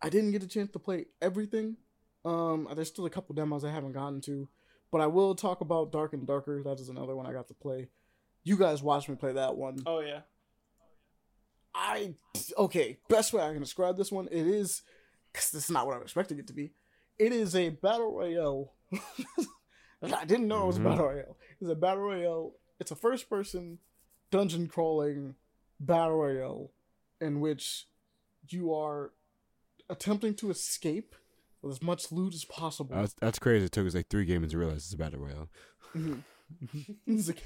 I 0.00 0.08
didn't 0.08 0.30
get 0.32 0.42
a 0.42 0.48
chance 0.48 0.70
to 0.70 0.78
play 0.78 1.04
everything. 1.20 1.76
Um, 2.24 2.66
there's 2.74 2.88
still 2.88 3.04
a 3.04 3.10
couple 3.10 3.34
demos 3.34 3.66
I 3.66 3.70
haven't 3.70 3.92
gotten 3.92 4.22
to, 4.22 4.48
but 4.90 5.02
I 5.02 5.06
will 5.08 5.34
talk 5.34 5.60
about 5.60 5.92
Dark 5.92 6.14
and 6.14 6.26
Darker. 6.26 6.62
That 6.62 6.80
is 6.80 6.88
another 6.88 7.14
one 7.14 7.26
I 7.26 7.32
got 7.34 7.48
to 7.48 7.54
play. 7.54 7.88
You 8.44 8.56
guys 8.56 8.82
watched 8.82 9.10
me 9.10 9.16
play 9.16 9.34
that 9.34 9.56
one. 9.56 9.82
oh 9.84 10.00
yeah. 10.00 10.20
I 11.74 12.14
okay. 12.56 12.96
Best 13.10 13.34
way 13.34 13.42
I 13.42 13.52
can 13.52 13.60
describe 13.60 13.98
this 13.98 14.10
one, 14.10 14.26
it 14.32 14.46
is 14.46 14.80
because 15.30 15.50
this 15.50 15.64
is 15.64 15.70
not 15.70 15.86
what 15.86 15.94
I'm 15.96 16.02
expecting 16.02 16.38
it 16.38 16.46
to 16.46 16.54
be. 16.54 16.72
It 17.18 17.32
is 17.32 17.54
a 17.54 17.68
battle 17.68 18.10
royale. 18.16 18.72
I 20.02 20.24
didn't 20.24 20.48
know 20.48 20.64
it 20.64 20.66
was 20.68 20.76
a 20.78 20.80
Mhm. 20.80 20.84
battle 20.84 21.04
royale. 21.08 21.36
It's 21.60 21.70
a 21.70 21.74
battle 21.74 22.02
royale. 22.04 22.52
It's 22.80 22.90
a 22.90 22.96
first 22.96 23.28
person 23.28 23.78
dungeon 24.32 24.66
crawling 24.66 25.36
battle 25.78 26.16
royale 26.16 26.70
in 27.20 27.40
which 27.40 27.86
you 28.48 28.74
are 28.74 29.12
attempting 29.88 30.34
to 30.34 30.50
escape 30.50 31.14
with 31.60 31.72
as 31.72 31.82
much 31.82 32.10
loot 32.10 32.34
as 32.34 32.44
possible. 32.44 32.96
That's, 32.96 33.14
that's 33.20 33.38
crazy. 33.38 33.66
It 33.66 33.72
took 33.72 33.86
us 33.86 33.94
like 33.94 34.08
three 34.08 34.24
games 34.24 34.50
to 34.50 34.58
realize 34.58 34.78
it's 34.78 34.94
a 34.94 34.96
battle 34.96 35.20
royale. 35.20 35.48
Mhm. 35.94 36.22
It's 37.06 37.28
like, 37.28 37.42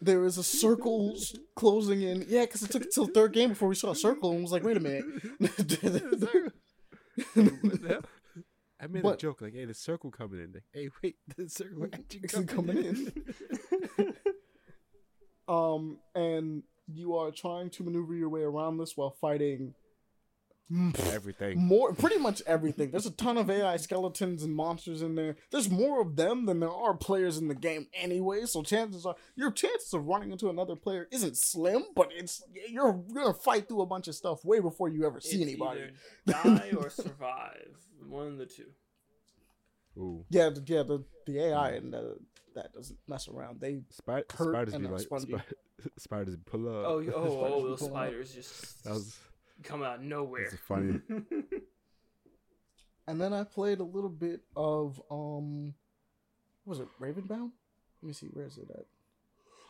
there 0.00 0.24
is 0.24 0.38
a 0.38 0.42
circle 0.42 1.14
closing 1.56 2.00
in. 2.00 2.24
Yeah, 2.26 2.42
because 2.46 2.62
it 2.62 2.70
took 2.70 2.84
until 2.84 3.06
third 3.06 3.34
game 3.34 3.50
before 3.50 3.68
we 3.68 3.74
saw 3.74 3.90
a 3.90 3.96
circle 3.96 4.30
and 4.32 4.40
was 4.42 4.50
like, 4.52 4.62
wait 4.64 4.78
a 4.78 4.80
minute. 4.80 5.04
I 8.80 8.86
made 8.86 9.04
a 9.04 9.16
joke 9.16 9.40
like, 9.40 9.54
"Hey, 9.54 9.64
the 9.66 9.74
circle 9.74 10.10
coming 10.10 10.40
in." 10.40 10.52
Like, 10.52 10.64
hey, 10.72 10.88
wait, 11.02 11.16
the 11.36 11.48
circle 11.48 11.84
actually 11.92 12.20
It's 12.22 12.34
coming, 12.34 12.48
coming 12.48 12.78
in. 12.84 14.14
Um, 15.48 15.98
and 16.14 16.62
you 16.92 17.14
are 17.16 17.30
trying 17.30 17.70
to 17.70 17.82
maneuver 17.84 18.14
your 18.14 18.28
way 18.28 18.42
around 18.42 18.78
this 18.78 18.96
while 18.96 19.10
fighting 19.20 19.74
Everything. 21.12 21.62
more, 21.62 21.92
pretty 21.94 22.18
much 22.18 22.42
everything. 22.46 22.90
There's 22.90 23.06
a 23.06 23.10
ton 23.10 23.36
of 23.36 23.50
AI 23.50 23.76
skeletons 23.76 24.42
and 24.42 24.54
monsters 24.54 25.02
in 25.02 25.14
there. 25.14 25.36
There's 25.50 25.70
more 25.70 26.00
of 26.00 26.16
them 26.16 26.46
than 26.46 26.60
there 26.60 26.70
are 26.72 26.94
players 26.94 27.36
in 27.38 27.48
the 27.48 27.54
game 27.54 27.86
anyway. 27.94 28.46
So 28.46 28.62
chances 28.62 29.04
are 29.06 29.14
your 29.36 29.50
chances 29.52 29.92
of 29.92 30.06
running 30.06 30.32
into 30.32 30.48
another 30.48 30.74
player 30.74 31.06
isn't 31.12 31.36
slim, 31.36 31.84
but 31.94 32.08
it's 32.12 32.42
you're, 32.70 32.98
you're 33.08 33.24
gonna 33.24 33.34
fight 33.34 33.68
through 33.68 33.82
a 33.82 33.86
bunch 33.86 34.08
of 34.08 34.14
stuff 34.14 34.44
way 34.44 34.58
before 34.58 34.88
you 34.88 35.06
ever 35.06 35.20
see 35.20 35.42
It's 35.42 35.50
anybody. 35.50 35.90
die 36.26 36.72
or 36.76 36.88
survive. 36.90 37.76
One 38.08 38.26
of 38.28 38.38
the 38.38 38.46
two. 38.46 38.66
Ooh, 39.96 40.24
Yeah, 40.30 40.48
the, 40.48 40.62
yeah, 40.66 40.82
the 40.82 41.04
the 41.26 41.40
AI 41.40 41.70
and 41.72 41.92
the, 41.92 42.16
that 42.54 42.72
doesn't 42.72 42.98
mess 43.08 43.28
around. 43.28 43.60
They 43.60 43.82
Spid- 43.90 44.28
Kurt 44.28 44.54
spiders 44.54 44.74
and 44.74 44.84
be 44.84 44.90
like, 44.90 45.00
spongy. 45.02 45.32
spi- 45.32 45.90
spiders 45.98 46.36
pull 46.46 46.68
up. 46.68 46.86
Oh, 46.86 47.02
oh, 47.02 47.12
oh, 47.14 47.60
will 47.60 47.68
those 47.70 47.78
pull 47.80 47.88
out. 47.88 47.92
spiders 48.08 48.34
just 48.34 48.84
that 48.84 48.92
was 48.94 49.18
come 49.62 49.82
out 49.82 49.96
of 49.96 50.02
nowhere. 50.02 50.48
That's 50.50 50.62
funny. 50.62 51.00
and 53.06 53.20
then 53.20 53.32
I 53.32 53.44
played 53.44 53.80
a 53.80 53.84
little 53.84 54.10
bit 54.10 54.40
of 54.56 55.00
um, 55.10 55.74
what 56.64 56.78
was 56.78 56.80
it 56.80 56.88
Ravenbound? 57.00 57.50
Let 58.02 58.08
me 58.08 58.12
see, 58.12 58.26
where 58.28 58.46
is 58.46 58.58
it 58.58 58.68
at? 58.70 58.86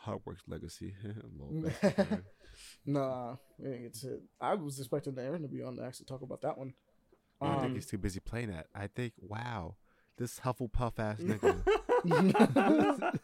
Hogwarts 0.05 0.41
Legacy. 0.47 0.93
Lol. 1.39 1.71
Nah, 2.85 3.35
we 3.57 3.69
didn't 3.69 3.83
get 3.83 3.93
to. 3.95 4.21
I 4.39 4.53
was 4.53 4.79
expecting 4.79 5.17
Aaron 5.17 5.41
to 5.41 5.47
be 5.47 5.61
on 5.61 5.75
to 5.77 5.83
actually 5.83 6.05
talk 6.05 6.21
about 6.21 6.41
that 6.41 6.57
one. 6.57 6.73
I 7.41 7.53
think 7.55 7.65
Um, 7.65 7.75
he's 7.75 7.85
too 7.85 7.97
busy 7.97 8.19
playing 8.21 8.51
that. 8.51 8.67
I 8.73 8.87
think, 8.87 9.13
wow, 9.19 9.75
this 10.17 10.39
Hufflepuff 10.39 10.99
ass 10.99 11.19
nigga. 11.21 11.61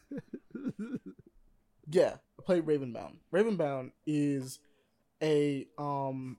yeah, 1.89 2.15
I 2.39 2.43
played 2.43 2.65
Ravenbound. 2.65 3.18
Ravenbound 3.34 3.91
is 4.05 4.59
a 5.22 5.68
um, 5.77 6.38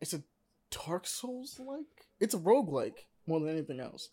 it's 0.00 0.14
a 0.14 0.22
Dark 0.70 1.06
Souls 1.06 1.60
like. 1.64 1.86
It's 2.20 2.34
a 2.34 2.38
roguelike 2.38 3.06
more 3.26 3.40
than 3.40 3.48
anything 3.48 3.80
else, 3.80 4.10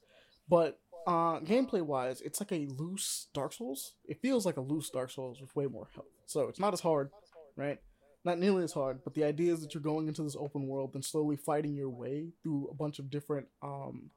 but 0.48 0.80
uh, 1.08 1.40
gameplay 1.40 1.82
wise, 1.82 2.22
it's 2.22 2.40
like 2.40 2.52
a 2.52 2.68
loose 2.78 3.28
Dark 3.34 3.54
Souls. 3.54 3.94
It 4.06 4.22
feels 4.22 4.46
like 4.46 4.58
a 4.58 4.62
loose 4.62 4.90
Dark 4.90 5.12
Souls 5.12 5.42
with 5.42 5.56
way 5.56 5.66
more 5.66 5.88
health. 5.96 6.08
So 6.26 6.48
it's 6.48 6.60
not 6.60 6.74
as 6.74 6.82
hard, 6.82 7.10
right? 7.56 7.80
Not 8.26 8.38
nearly 8.38 8.64
as 8.64 8.74
hard, 8.74 9.00
but 9.04 9.14
the 9.14 9.24
idea 9.24 9.54
is 9.54 9.62
that 9.62 9.74
you're 9.74 9.82
going 9.82 10.08
into 10.08 10.24
this 10.24 10.36
open 10.38 10.68
world 10.68 10.92
and 10.94 11.04
slowly 11.04 11.38
fighting 11.38 11.76
your 11.76 11.90
way 11.90 12.34
through 12.44 12.68
a 12.70 12.76
bunch 12.76 13.00
of 13.00 13.10
different 13.10 13.48
um, 13.64 14.12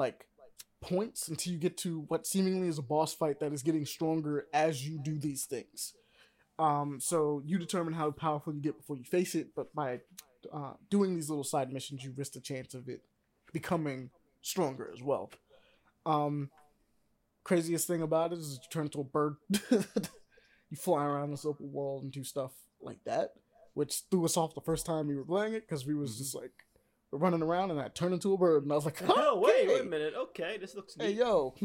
like 0.00 0.24
points 0.80 1.28
until 1.28 1.52
you 1.52 1.58
get 1.58 1.76
to 1.76 2.06
what 2.08 2.26
seemingly 2.26 2.66
is 2.66 2.78
a 2.78 2.82
boss 2.82 3.12
fight 3.14 3.38
that 3.38 3.52
is 3.52 3.62
getting 3.62 3.84
stronger 3.84 4.46
as 4.52 4.88
you 4.88 4.98
do 4.98 5.18
these 5.18 5.44
things. 5.44 5.92
Um, 6.58 6.98
so 7.00 7.42
you 7.44 7.58
determine 7.58 7.94
how 7.94 8.10
powerful 8.10 8.54
you 8.54 8.60
get 8.60 8.78
before 8.78 8.96
you 8.96 9.04
face 9.04 9.34
it, 9.34 9.48
but 9.54 9.74
by 9.74 10.00
uh, 10.52 10.72
doing 10.90 11.14
these 11.14 11.28
little 11.28 11.44
side 11.44 11.72
missions, 11.72 12.02
you 12.02 12.12
risk 12.16 12.32
the 12.32 12.40
chance 12.40 12.74
of 12.74 12.88
it 12.88 13.02
becoming 13.52 14.10
stronger 14.42 14.90
as 14.92 15.02
well. 15.02 15.30
Um, 16.06 16.50
craziest 17.44 17.86
thing 17.86 18.02
about 18.02 18.32
it 18.32 18.38
is 18.38 18.58
you 18.62 18.68
turn 18.70 18.86
into 18.86 19.00
a 19.00 19.04
bird. 19.04 19.36
you 19.70 20.76
fly 20.76 21.04
around 21.04 21.30
this 21.30 21.44
open 21.44 21.72
world 21.72 22.02
and 22.02 22.12
do 22.12 22.24
stuff 22.24 22.52
like 22.80 23.02
that, 23.04 23.32
which 23.74 24.02
threw 24.10 24.24
us 24.24 24.36
off 24.36 24.54
the 24.54 24.60
first 24.60 24.86
time 24.86 25.08
we 25.08 25.16
were 25.16 25.24
playing 25.24 25.54
it 25.54 25.68
because 25.68 25.86
we 25.86 25.94
was 25.94 26.16
just 26.16 26.34
like 26.34 26.52
running 27.12 27.42
around 27.42 27.70
and 27.70 27.80
I 27.80 27.88
turned 27.88 28.14
into 28.14 28.32
a 28.32 28.38
bird 28.38 28.62
and 28.62 28.72
I 28.72 28.76
was 28.76 28.84
like, 28.84 29.02
Oh 29.08 29.38
wait, 29.38 29.68
wait 29.68 29.80
a 29.82 29.84
minute. 29.84 30.14
Okay, 30.16 30.58
this 30.58 30.74
looks 30.74 30.96
Hey 30.98 31.12
yo, 31.12 31.54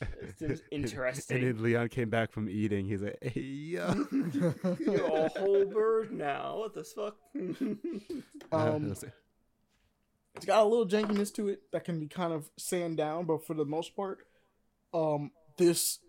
This 0.38 0.62
interesting. 0.70 1.38
And 1.38 1.58
then 1.58 1.62
Leon 1.62 1.88
came 1.88 2.10
back 2.10 2.32
from 2.32 2.48
eating. 2.48 2.86
He's 2.86 3.02
like, 3.02 3.18
hey, 3.22 3.40
yo. 3.40 4.06
You're 4.12 5.06
a 5.06 5.28
whole 5.28 5.64
bird 5.66 6.12
now. 6.12 6.58
What 6.58 6.74
the 6.74 6.84
fuck? 6.84 7.16
um, 8.52 8.94
it's 10.34 10.46
got 10.46 10.62
a 10.62 10.68
little 10.68 10.86
jankiness 10.86 11.32
to 11.34 11.48
it 11.48 11.62
that 11.72 11.84
can 11.84 12.00
be 12.00 12.08
kind 12.08 12.32
of 12.32 12.50
sand 12.58 12.96
down, 12.96 13.24
but 13.24 13.46
for 13.46 13.54
the 13.54 13.64
most 13.64 13.94
part, 13.94 14.26
um, 14.92 15.30
this 15.56 16.00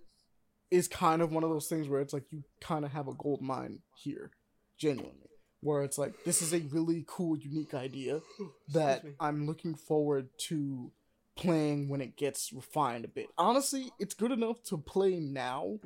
is 0.72 0.88
kind 0.88 1.22
of 1.22 1.32
one 1.32 1.44
of 1.44 1.50
those 1.50 1.68
things 1.68 1.88
where 1.88 2.02
it's 2.02 2.14
like 2.14 2.26
you 2.32 2.44
kind 2.60 2.86
of 2.86 2.92
have 2.92 3.08
a 3.08 3.14
gold 3.14 3.42
mine 3.42 3.80
here, 3.96 4.32
genuinely. 4.78 5.30
Where 5.66 5.82
it's 5.82 5.98
like 5.98 6.14
this 6.26 6.42
is 6.44 6.54
a 6.54 6.60
really 6.60 7.04
cool, 7.08 7.36
unique 7.38 7.74
idea 7.74 8.22
that. 8.74 9.04
I'm 9.20 9.48
looking 9.48 9.74
forward 9.74 10.30
to 10.50 10.92
playing 11.36 11.90
when 11.90 12.02
it 12.02 12.16
gets 12.16 12.54
refined 12.54 13.04
a 13.04 13.08
bit. 13.08 13.28
Honestly, 13.38 13.92
it's 14.00 14.14
good 14.14 14.32
enough 14.32 14.62
to 14.66 14.78
play 14.78 15.20
now, 15.20 15.80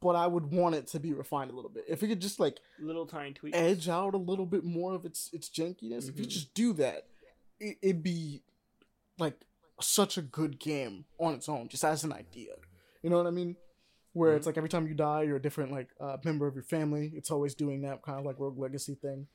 but 0.00 0.16
I 0.16 0.26
would 0.26 0.50
want 0.50 0.74
it 0.74 0.86
to 0.88 0.98
be 1.00 1.12
refined 1.12 1.50
a 1.50 1.54
little 1.54 1.70
bit. 1.70 1.84
If 1.86 2.02
it 2.02 2.08
could 2.08 2.20
just 2.20 2.40
like 2.40 2.56
Little 2.80 3.06
tiny 3.06 3.32
tweaks. 3.34 3.56
edge 3.56 3.88
out 3.90 4.14
a 4.14 4.18
little 4.18 4.46
bit 4.46 4.64
more 4.64 4.94
of 4.94 5.04
its 5.04 5.28
its 5.34 5.50
jankiness. 5.50 6.08
If 6.08 6.18
you 6.18 6.24
Mhm. 6.24 6.30
just 6.30 6.54
do 6.54 6.72
that, 6.74 7.06
it, 7.60 7.76
it'd 7.82 8.02
be 8.02 8.42
like 9.18 9.38
such 9.80 10.16
a 10.16 10.22
good 10.22 10.58
game 10.58 11.04
on 11.20 11.34
its 11.34 11.48
own, 11.48 11.68
just 11.68 11.84
as 11.84 12.04
an 12.04 12.12
idea. 12.12 12.54
You 13.02 13.10
know 13.10 13.18
what 13.18 13.26
I 13.26 13.30
mean? 13.32 13.56
Where 14.14 14.34
it's 14.36 14.46
like 14.46 14.56
every 14.56 14.68
time 14.68 14.86
you 14.86 14.94
die, 14.94 15.22
you're 15.22 15.36
a 15.36 15.42
different 15.42 15.70
like 15.72 15.88
uh, 16.00 16.16
member 16.24 16.46
of 16.46 16.54
your 16.54 16.64
family. 16.64 17.12
It's 17.14 17.30
always 17.30 17.54
doing 17.54 17.82
that 17.82 18.02
kind 18.02 18.18
of 18.18 18.24
like 18.24 18.38
Rogue 18.38 18.58
Legacy 18.58 18.94
thing. 18.94 19.26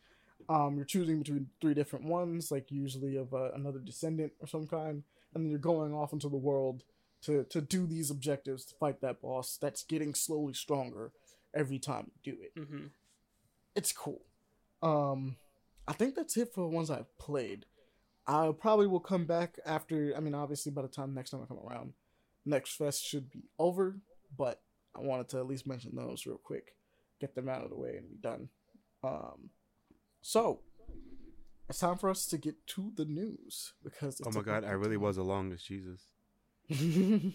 Um, 0.47 0.77
you're 0.77 0.85
choosing 0.85 1.19
between 1.19 1.47
three 1.61 1.73
different 1.73 2.05
ones, 2.05 2.49
like 2.49 2.71
usually 2.71 3.17
of 3.17 3.33
uh, 3.33 3.51
another 3.51 3.79
descendant 3.79 4.31
or 4.39 4.47
some 4.47 4.65
kind, 4.67 5.03
and 5.33 5.43
then 5.43 5.49
you're 5.51 5.59
going 5.59 5.93
off 5.93 6.13
into 6.13 6.29
the 6.29 6.37
world 6.37 6.83
to 7.23 7.43
to 7.49 7.61
do 7.61 7.85
these 7.85 8.09
objectives 8.09 8.65
to 8.65 8.75
fight 8.75 9.01
that 9.01 9.21
boss 9.21 9.57
that's 9.61 9.83
getting 9.83 10.15
slowly 10.15 10.53
stronger 10.53 11.11
every 11.53 11.77
time 11.77 12.09
you 12.23 12.31
do 12.31 12.37
it 12.41 12.53
hmm 12.55 12.85
it's 13.75 13.91
cool. 13.91 14.21
Um, 14.81 15.37
I 15.87 15.93
think 15.93 16.15
that's 16.15 16.37
it 16.37 16.53
for 16.53 16.61
the 16.61 16.75
ones 16.75 16.89
I've 16.89 17.17
played. 17.17 17.65
I 18.27 18.51
probably 18.59 18.87
will 18.87 18.99
come 18.99 19.25
back 19.25 19.57
after. 19.65 20.13
I 20.15 20.19
mean, 20.19 20.35
obviously, 20.35 20.71
by 20.71 20.81
the 20.81 20.87
time 20.87 21.13
next 21.13 21.31
time 21.31 21.41
I 21.41 21.45
come 21.45 21.59
around, 21.65 21.93
next 22.45 22.75
fest 22.75 23.03
should 23.03 23.31
be 23.31 23.43
over. 23.57 23.95
But 24.37 24.61
I 24.95 25.01
wanted 25.01 25.29
to 25.29 25.37
at 25.37 25.47
least 25.47 25.67
mention 25.67 25.95
those 25.95 26.25
real 26.25 26.37
quick, 26.37 26.75
get 27.19 27.35
them 27.35 27.49
out 27.49 27.63
of 27.63 27.69
the 27.69 27.77
way, 27.77 27.95
and 27.97 28.09
be 28.09 28.17
done. 28.17 28.49
Um, 29.03 29.49
so 30.21 30.61
it's 31.69 31.79
time 31.79 31.97
for 31.97 32.09
us 32.09 32.25
to 32.27 32.37
get 32.37 32.55
to 32.67 32.91
the 32.95 33.05
news 33.05 33.73
because. 33.83 34.21
oh 34.25 34.31
my 34.31 34.41
god, 34.41 34.63
I 34.65 34.71
really 34.71 34.97
was 34.97 35.15
the 35.17 35.23
longest. 35.23 35.65
Jesus. 35.65 36.01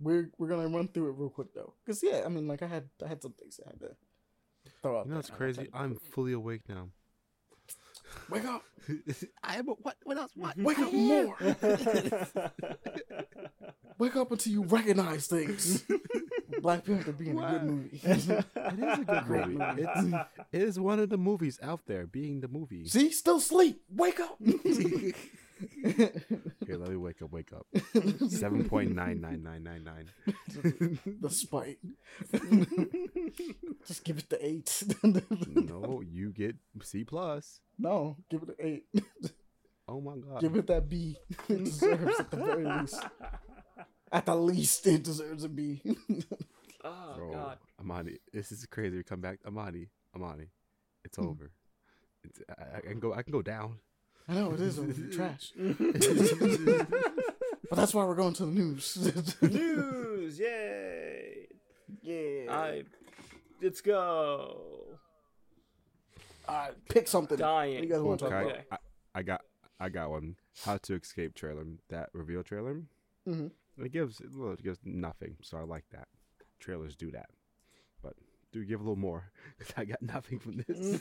we're 0.00 0.30
we're 0.38 0.48
gonna 0.48 0.68
run 0.68 0.88
through 0.88 1.08
it 1.08 1.16
real 1.16 1.30
quick 1.30 1.54
though, 1.54 1.74
because 1.84 2.02
yeah, 2.02 2.22
I 2.24 2.28
mean, 2.28 2.46
like 2.46 2.62
I 2.62 2.66
had 2.66 2.88
I 3.04 3.08
had 3.08 3.22
some 3.22 3.32
things 3.32 3.60
I 3.64 3.70
had 3.70 3.80
to 3.80 3.96
throw 4.82 5.00
out. 5.00 5.06
You 5.06 5.12
know 5.12 5.16
what's 5.16 5.30
crazy? 5.30 5.68
I'm 5.72 5.96
fully 5.96 6.32
awake 6.32 6.62
now. 6.68 6.88
Wake 8.30 8.44
up, 8.44 8.62
I 9.42 9.56
am. 9.56 9.68
A, 9.68 9.72
what? 9.72 9.96
What 10.04 10.16
else? 10.16 10.32
What? 10.34 10.56
wake 10.56 10.78
up 10.78 10.92
more. 10.92 11.36
Wake 13.98 14.14
up 14.16 14.30
until 14.30 14.52
you 14.52 14.62
recognize 14.64 15.26
things. 15.26 15.82
Black 16.60 16.84
Panther 16.84 17.12
being 17.12 17.38
a 17.38 17.50
good 17.50 17.62
movie. 17.62 18.00
It 18.02 18.16
is 18.16 18.28
a 18.28 18.44
good 19.06 19.48
movie. 19.48 19.82
It's, 19.82 20.14
it 20.52 20.62
is 20.62 20.78
one 20.78 21.00
of 21.00 21.08
the 21.08 21.16
movies 21.16 21.58
out 21.62 21.80
there, 21.86 22.06
being 22.06 22.40
the 22.40 22.48
movie. 22.48 22.86
See, 22.86 23.10
still 23.10 23.40
sleep. 23.40 23.80
Wake 23.90 24.20
up. 24.20 24.38
Here, 25.82 26.76
let 26.76 26.88
me 26.90 26.96
wake 26.96 27.22
up. 27.22 27.32
Wake 27.32 27.52
up. 27.52 27.66
Seven 28.28 28.68
point 28.68 28.94
nine 28.94 29.20
nine 29.20 29.42
nine 29.42 29.62
nine 29.62 29.84
nine. 29.84 30.10
the 31.20 31.30
spite. 31.30 31.78
Just 33.86 34.04
give 34.04 34.18
it 34.18 34.28
the 34.28 34.44
eight. 34.44 34.82
No, 35.54 36.02
you 36.06 36.30
get 36.32 36.56
C 36.82 37.04
plus. 37.04 37.60
no, 37.78 38.16
give 38.30 38.42
it 38.42 38.48
an 38.50 38.54
eight. 38.60 39.02
Oh 39.88 40.00
my 40.00 40.16
god. 40.16 40.40
Give 40.40 40.56
it 40.56 40.66
that 40.66 40.88
B. 40.88 41.16
It 41.48 41.64
deserves 41.64 42.18
at 42.20 42.30
the 42.30 42.36
very 42.36 42.64
least. 42.64 43.00
At 44.12 44.26
the 44.26 44.34
least, 44.36 44.86
it 44.86 45.02
deserves 45.04 45.44
a 45.44 45.48
B. 45.48 45.80
oh 46.84 47.14
Bro, 47.16 47.32
god. 47.32 47.58
Ahmani, 47.82 48.18
this 48.32 48.50
is 48.52 48.66
crazy. 48.66 48.96
We 48.96 49.02
come 49.04 49.20
back, 49.20 49.38
Ahmani, 49.44 49.88
Ahmani, 50.16 50.48
it's 51.04 51.16
Hmm. 51.16 51.26
over. 51.28 51.50
It's, 52.24 52.40
I, 52.58 52.78
I 52.78 52.80
can 52.80 52.98
go. 52.98 53.14
I 53.14 53.22
can 53.22 53.32
go 53.32 53.42
down. 53.42 53.78
I 54.28 54.34
know 54.34 54.52
it 54.52 54.60
is 54.60 54.78
over. 54.78 54.92
Trash. 55.12 55.52
But 57.68 57.76
that's 57.78 57.92
why 57.94 58.04
we're 58.04 58.14
going 58.14 58.32
to 58.34 58.46
the 58.46 58.52
news. 58.52 59.36
News! 59.42 60.38
Yay! 60.38 61.48
yeah. 62.00 62.44
I. 62.48 62.84
Let's 63.60 63.80
go. 63.80 64.98
All 66.48 66.54
right, 66.54 66.70
pick 66.88 67.08
something. 67.08 67.36
Dying. 67.38 67.74
What 67.74 67.80
do 67.82 67.86
you 67.88 67.92
guys 67.92 68.02
want 68.02 68.20
to 68.20 68.24
talk 68.28 68.34
about? 68.44 68.58
I, 68.70 68.76
I 69.16 69.22
got. 69.22 69.40
I 69.80 69.88
got 69.88 70.10
one. 70.10 70.36
How 70.64 70.76
to 70.78 70.94
escape 70.94 71.34
trailer. 71.34 71.64
That 71.90 72.10
reveal 72.12 72.44
trailer. 72.44 72.82
Mhm. 73.28 73.50
It 73.78 73.90
gives. 73.92 74.22
Well, 74.34 74.52
it 74.52 74.62
gives 74.62 74.78
nothing. 74.84 75.36
So 75.42 75.58
I 75.58 75.62
like 75.62 75.86
that. 75.90 76.06
Trailers 76.60 76.94
do 76.94 77.10
that, 77.10 77.26
do 78.60 78.64
give 78.64 78.80
a 78.80 78.82
little 78.82 78.96
more 78.96 79.30
because 79.58 79.74
I 79.76 79.84
got 79.84 80.00
nothing 80.02 80.38
from 80.38 80.64
this. 80.66 81.00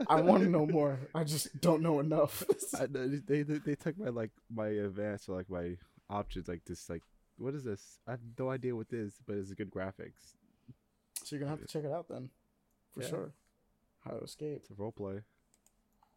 I 0.08 0.20
want 0.20 0.42
to 0.42 0.48
know 0.50 0.66
more. 0.66 0.98
I 1.14 1.24
just 1.24 1.60
don't 1.60 1.82
know 1.82 2.00
enough. 2.00 2.42
I, 2.78 2.86
they, 2.86 3.42
they 3.42 3.58
they 3.58 3.74
took 3.74 3.98
my 3.98 4.08
like 4.08 4.30
my 4.52 4.68
advanced 4.68 5.28
or 5.28 5.36
like 5.36 5.48
my 5.50 5.76
options 6.08 6.48
like 6.48 6.62
this 6.64 6.88
like 6.90 7.02
what 7.38 7.54
is 7.54 7.64
this? 7.64 7.98
I 8.06 8.10
have 8.12 8.20
no 8.38 8.50
idea 8.50 8.74
what 8.76 8.88
this, 8.90 9.14
but 9.26 9.36
it's 9.36 9.52
good 9.54 9.70
graphics. 9.70 10.34
so 11.24 11.34
you're 11.36 11.40
gonna 11.40 11.50
have 11.50 11.60
to 11.60 11.66
check 11.66 11.84
it 11.84 11.92
out 11.92 12.06
then, 12.08 12.28
for 12.92 13.02
Yeah. 13.02 13.08
sure. 13.08 13.32
How 14.04 14.10
to 14.12 14.24
escape. 14.24 14.58
It's 14.62 14.70
a 14.70 14.74
role 14.74 14.92
play. 14.92 15.20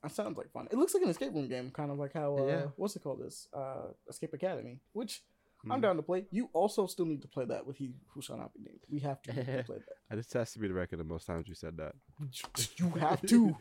That 0.02 0.12
sounds 0.12 0.38
like 0.38 0.52
fun. 0.52 0.68
It 0.72 0.78
looks 0.78 0.94
like 0.94 1.04
an 1.04 1.10
escape 1.10 1.34
room 1.34 1.48
game, 1.48 1.72
kind 1.72 1.92
of 1.92 1.98
like 1.98 2.14
how 2.14 2.38
uh, 2.38 2.46
Yeah. 2.46 2.66
what's 2.76 2.96
it 2.96 3.04
called? 3.04 3.22
This 3.22 3.48
uh, 3.54 3.88
Escape 4.10 4.34
Academy, 4.34 4.80
which 4.94 5.22
I'm 5.70 5.80
Mhm. 5.80 5.82
down 5.82 5.96
to 5.96 6.02
play. 6.02 6.26
You 6.30 6.50
also 6.54 6.88
still 6.88 7.06
need 7.06 7.22
to 7.22 7.28
play 7.28 7.46
that 7.46 7.66
with 7.66 7.78
he 7.78 7.94
who 8.10 8.22
shall 8.22 8.38
not 8.38 8.54
be 8.54 8.60
named. 8.62 8.82
We 8.90 9.00
have 9.00 9.22
to 9.24 9.32
play 9.32 9.44
that. 9.78 9.96
I 10.12 10.16
just 10.16 10.34
has 10.34 10.52
to 10.54 10.60
be 10.60 10.68
the 10.68 10.74
record 10.74 11.00
the 11.00 11.04
most 11.06 11.26
times 11.26 11.48
you 11.48 11.56
said 11.56 11.78
that. 11.78 11.96
You 12.78 12.90
have 12.92 13.22
to. 13.28 13.56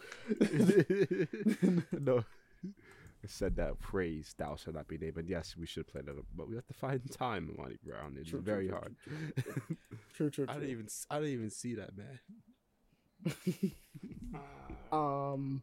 no. 2.00 2.24
I 3.24 3.28
said 3.28 3.54
that 3.56 3.80
phrase, 3.80 4.34
thou 4.36 4.56
shall 4.56 4.72
not 4.72 4.88
be 4.88 4.98
named. 4.98 5.16
And 5.16 5.28
yes, 5.28 5.56
we 5.56 5.64
should 5.64 5.86
play 5.86 6.00
that, 6.02 6.16
but 6.36 6.48
we 6.48 6.56
have 6.56 6.66
to 6.66 6.74
find 6.74 7.08
time, 7.12 7.54
Monty 7.56 7.78
Brown. 7.84 8.16
It's 8.18 8.30
True, 8.30 8.40
very 8.40 8.66
true, 8.66 8.76
hard. 8.76 8.96
True, 10.12 10.28
true, 10.30 10.44
I 10.48 10.52
true. 10.54 10.60
didn't 10.60 10.70
even, 10.72 10.88
I 11.08 11.18
didn't 11.20 11.32
even 11.34 11.50
see 11.50 11.74
that, 11.76 11.90
man. 11.96 12.18
Um, 14.90 15.62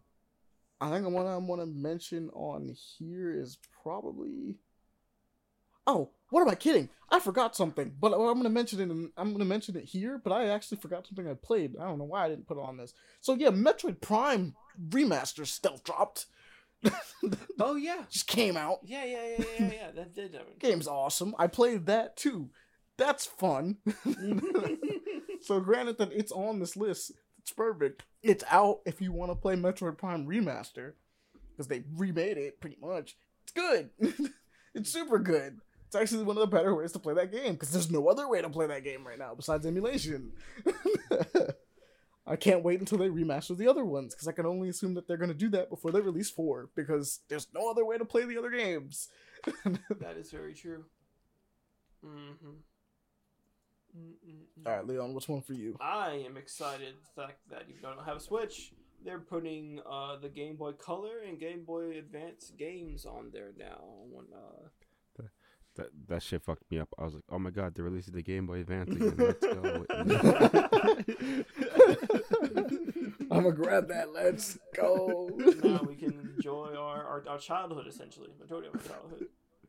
I 0.82 0.90
think 0.90 1.04
the 1.04 1.10
one 1.10 1.28
I 1.28 1.36
want 1.38 1.62
to 1.62 1.66
mention 1.66 2.30
on 2.30 2.74
here 2.98 3.32
is 3.38 3.58
probably. 3.84 4.60
Oh, 5.90 6.12
what 6.30 6.42
am 6.42 6.50
I 6.50 6.54
kidding? 6.54 6.90
I 7.10 7.20
forgot 7.20 7.56
something, 7.56 7.92
but 8.00 8.14
I'm 8.14 8.38
gonna 8.38 8.50
mention 8.50 8.80
it. 8.80 8.84
In, 8.84 9.12
I'm 9.18 9.32
gonna 9.32 9.44
mention 9.44 9.76
it 9.76 9.86
here, 9.86 10.22
but 10.24 10.32
I 10.32 10.50
actually 10.50 10.78
forgot 10.78 11.08
something 11.08 11.28
I 11.28 11.34
played. 11.34 11.76
I 11.82 11.86
don't 11.86 11.98
know 11.98 12.04
why 12.04 12.26
I 12.26 12.30
didn't 12.30 12.48
put 12.48 12.60
it 12.60 12.64
on 12.64 12.78
this. 12.78 12.94
So 13.22 13.34
yeah, 13.34 13.50
Metroid 13.50 14.00
Prime 14.00 14.56
remaster 14.90 15.48
stealth 15.48 15.84
dropped. 15.84 16.28
oh 17.60 17.76
yeah. 17.76 18.04
Just 18.12 18.28
came 18.28 18.56
out. 18.56 18.82
Yeah, 18.84 19.04
yeah, 19.04 19.36
yeah, 19.40 19.46
yeah, 19.60 19.72
yeah. 19.74 19.92
That 19.96 20.14
did 20.14 20.34
happen. 20.36 20.54
Game's 20.60 20.88
awesome. 20.88 21.34
I 21.40 21.48
played 21.48 21.88
that 21.88 22.16
too. 22.16 22.52
That's 22.98 23.26
fun. 23.26 23.78
so 25.42 25.60
granted 25.60 25.98
that 25.98 26.12
it's 26.12 26.32
on 26.32 26.60
this 26.60 26.78
list, 26.78 27.14
it's 27.40 27.52
perfect. 27.52 28.04
It's 28.22 28.44
out 28.52 28.82
if 28.86 29.02
you 29.02 29.12
want 29.12 29.32
to 29.32 29.36
play 29.36 29.56
Metroid 29.56 29.98
Prime 29.98 30.28
Remaster 30.28 30.94
because 31.50 31.68
they 31.68 31.84
remade 31.96 32.38
it 32.38 32.62
pretty 32.62 32.78
much. 32.80 33.18
It's 33.44 33.54
good. 33.54 33.90
it's 34.76 34.92
super 34.92 35.18
good. 35.18 35.60
It's 35.90 35.96
actually 35.96 36.24
one 36.24 36.38
of 36.38 36.42
the 36.42 36.56
better 36.56 36.76
ways 36.76 36.92
to 36.92 37.00
play 37.00 37.16
that 37.16 37.32
game 37.32 37.54
because 37.54 37.72
there's 37.72 37.90
no 37.90 38.08
other 38.10 38.30
way 38.30 38.44
to 38.44 38.50
play 38.52 38.68
that 38.68 38.84
game 38.84 39.08
right 39.08 39.18
now 39.18 39.34
besides 39.34 39.66
emulation. 39.66 40.34
I 42.28 42.36
can't 42.36 42.64
wait 42.64 42.80
until 42.80 43.00
they 43.00 43.10
remaster 43.10 43.58
the 43.58 43.68
other 43.68 43.84
ones 43.84 44.14
because 44.14 44.28
I 44.28 44.34
can 44.34 44.46
only 44.46 44.70
assume 44.70 44.94
that 44.94 45.08
they're 45.08 45.18
going 45.18 45.32
to 45.32 45.36
do 45.36 45.50
that 45.50 45.72
before 45.72 45.90
they 45.90 46.00
release 46.00 46.30
four 46.30 46.70
because 46.76 47.22
there's 47.28 47.48
no 47.56 47.72
other 47.72 47.84
way 47.84 47.98
to 47.98 48.06
play 48.06 48.24
the 48.26 48.38
other 48.38 48.52
games. 48.52 49.10
That 50.00 50.16
is 50.16 50.30
very 50.30 50.54
true. 50.54 50.86
Mm-hmm. 52.06 52.50
All 54.68 54.76
right, 54.76 54.86
Leon, 54.86 55.16
what's 55.16 55.28
one 55.28 55.42
for 55.42 55.54
you? 55.54 55.76
I 55.82 56.24
am 56.24 56.38
excited 56.38 56.94
the 57.02 57.22
fact 57.24 57.40
that 57.50 57.64
even 57.68 57.82
though 57.82 57.90
I 57.90 57.96
don't 57.96 58.06
have 58.06 58.18
a 58.18 58.20
Switch, 58.20 58.74
they're 59.04 59.18
putting 59.18 59.82
uh, 59.90 60.18
the 60.18 60.30
Game 60.30 60.56
Boy 60.56 60.74
Color 60.74 61.22
and 61.28 61.40
Game 61.40 61.64
Boy 61.64 61.98
Advance 61.98 62.52
games 62.60 63.08
on 63.08 63.32
there 63.34 63.54
now. 63.58 63.82
When, 64.12 64.26
uh, 64.32 64.68
That 65.80 65.90
that 66.08 66.24
shit 66.24 66.44
fucked 66.44 66.70
me 66.72 66.80
up. 66.80 66.90
I 66.98 67.04
was 67.06 67.14
like, 67.14 67.24
oh 67.30 67.40
my 67.40 67.50
god, 67.50 67.74
they're 67.76 67.86
releasing 67.86 68.14
the 68.14 68.22
Game 68.22 68.46
Boy 68.46 68.60
Advance 68.60 68.92
again. 68.92 69.16
Let's 69.18 69.46
go. 69.46 69.86
I'm 73.32 73.44
gonna 73.44 73.52
grab 73.52 73.88
that. 73.90 74.14
Let's 74.14 74.58
go. 74.76 75.30
now 75.64 75.82
we 75.88 75.96
can 75.96 76.34
enjoy 76.36 76.74
our, 76.78 77.04
our, 77.04 77.24
our 77.28 77.38
childhood 77.38 77.88
essentially, 77.88 78.30
majority 78.40 78.68
of 78.68 78.76
our 78.76 78.82
childhood, 78.82 79.28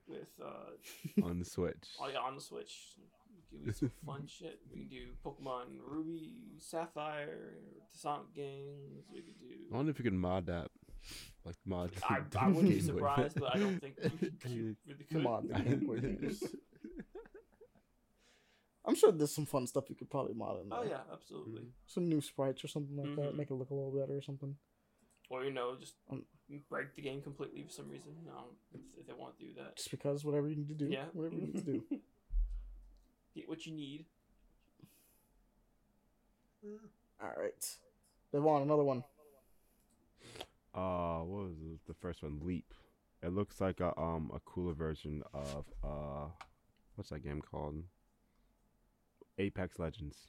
with 0.09 0.29
uh, 0.43 1.27
on 1.27 1.39
the 1.39 1.45
Switch. 1.45 1.89
oh 2.01 2.09
yeah, 2.09 2.19
on 2.19 2.35
the 2.35 2.41
Switch. 2.41 2.97
We 3.53 3.65
do 3.67 3.73
some 3.73 3.91
fun 4.07 4.27
shit. 4.29 4.61
We 4.73 4.81
can 4.81 4.89
do 4.89 5.09
Pokemon 5.25 5.79
Ruby, 5.87 6.55
Sapphire, 6.59 7.55
Sonic 7.93 8.35
games. 8.35 9.07
We 9.13 9.21
could 9.21 9.35
I 9.73 9.77
wonder 9.77 9.91
if 9.91 9.99
you 9.99 10.05
can 10.05 10.19
mod 10.19 10.47
that. 10.47 10.69
Like 11.45 11.57
mod. 11.65 11.91
I, 12.09 12.21
I 12.39 12.49
wouldn't 12.49 12.69
be 12.75 12.81
surprised, 12.81 13.39
but 13.41 13.55
I 13.55 13.59
don't 13.59 13.81
think 13.81 13.97
you, 14.03 14.11
you 14.51 14.77
really 14.87 15.05
could. 15.05 15.11
Come 15.11 15.27
on, 15.27 15.49
the 15.49 15.55
Game 15.61 15.87
Boy 15.87 15.99
games. 16.01 16.43
I'm 18.85 18.95
sure 18.95 19.13
there's 19.13 19.35
some 19.35 19.47
fun 19.47 19.67
stuff 19.67 19.85
you 19.89 19.95
could 19.97 20.11
probably 20.11 20.35
mod 20.35 20.61
in 20.63 20.69
there. 20.69 20.79
Oh 20.81 20.85
yeah, 20.85 21.01
absolutely. 21.13 21.63
Some 21.87 22.09
new 22.09 22.21
sprites 22.21 22.65
or 22.65 22.69
something 22.69 22.97
like 22.97 23.15
that. 23.17 23.33
Mhm. 23.35 23.37
Make 23.37 23.51
it 23.51 23.55
look 23.55 23.71
a 23.71 23.75
little 23.75 23.91
better 23.93 24.17
or 24.17 24.23
something. 24.23 24.57
Or 25.29 25.45
you 25.45 25.53
know, 25.53 25.77
just 25.79 25.95
Um, 26.11 26.25
break 26.69 26.95
the 26.97 27.03
game 27.03 27.23
completely 27.23 27.63
for 27.63 27.71
some 27.71 27.89
reason. 27.89 28.13
No, 28.27 28.47
if, 28.75 28.81
if 28.99 29.07
they 29.07 29.13
want 29.13 29.39
to 29.39 29.45
do 29.47 29.53
that. 29.55 29.77
Just 29.77 29.91
because 29.91 30.25
whatever 30.25 30.49
you 30.49 30.57
need 30.57 30.69
to 30.69 30.75
do. 30.75 30.87
Yeah. 30.87 31.05
Whatever 31.13 31.37
you 31.37 31.43
need 31.43 31.57
to 31.57 31.61
do. 31.73 31.83
Get 33.35 33.49
what 33.49 33.65
you 33.65 33.73
need. 33.75 34.07
All 37.23 37.33
right. 37.39 37.77
they 38.33 38.39
want 38.41 38.65
another 38.65 38.83
one. 38.83 39.05
Uh, 40.75 41.19
what 41.21 41.45
was 41.49 41.57
it? 41.73 41.81
the 41.87 41.95
first 41.95 42.23
one? 42.23 42.41
Leap. 42.45 42.73
It 43.23 43.33
looks 43.33 43.61
like 43.61 43.81
a 43.81 43.99
um 44.01 44.31
a 44.35 44.41
cooler 44.41 44.73
version 44.73 45.23
of 45.35 45.65
uh, 45.85 46.29
what's 46.95 47.11
that 47.11 47.25
game 47.25 47.43
called? 47.43 47.83
Apex 49.39 49.79
Legends. 49.79 50.27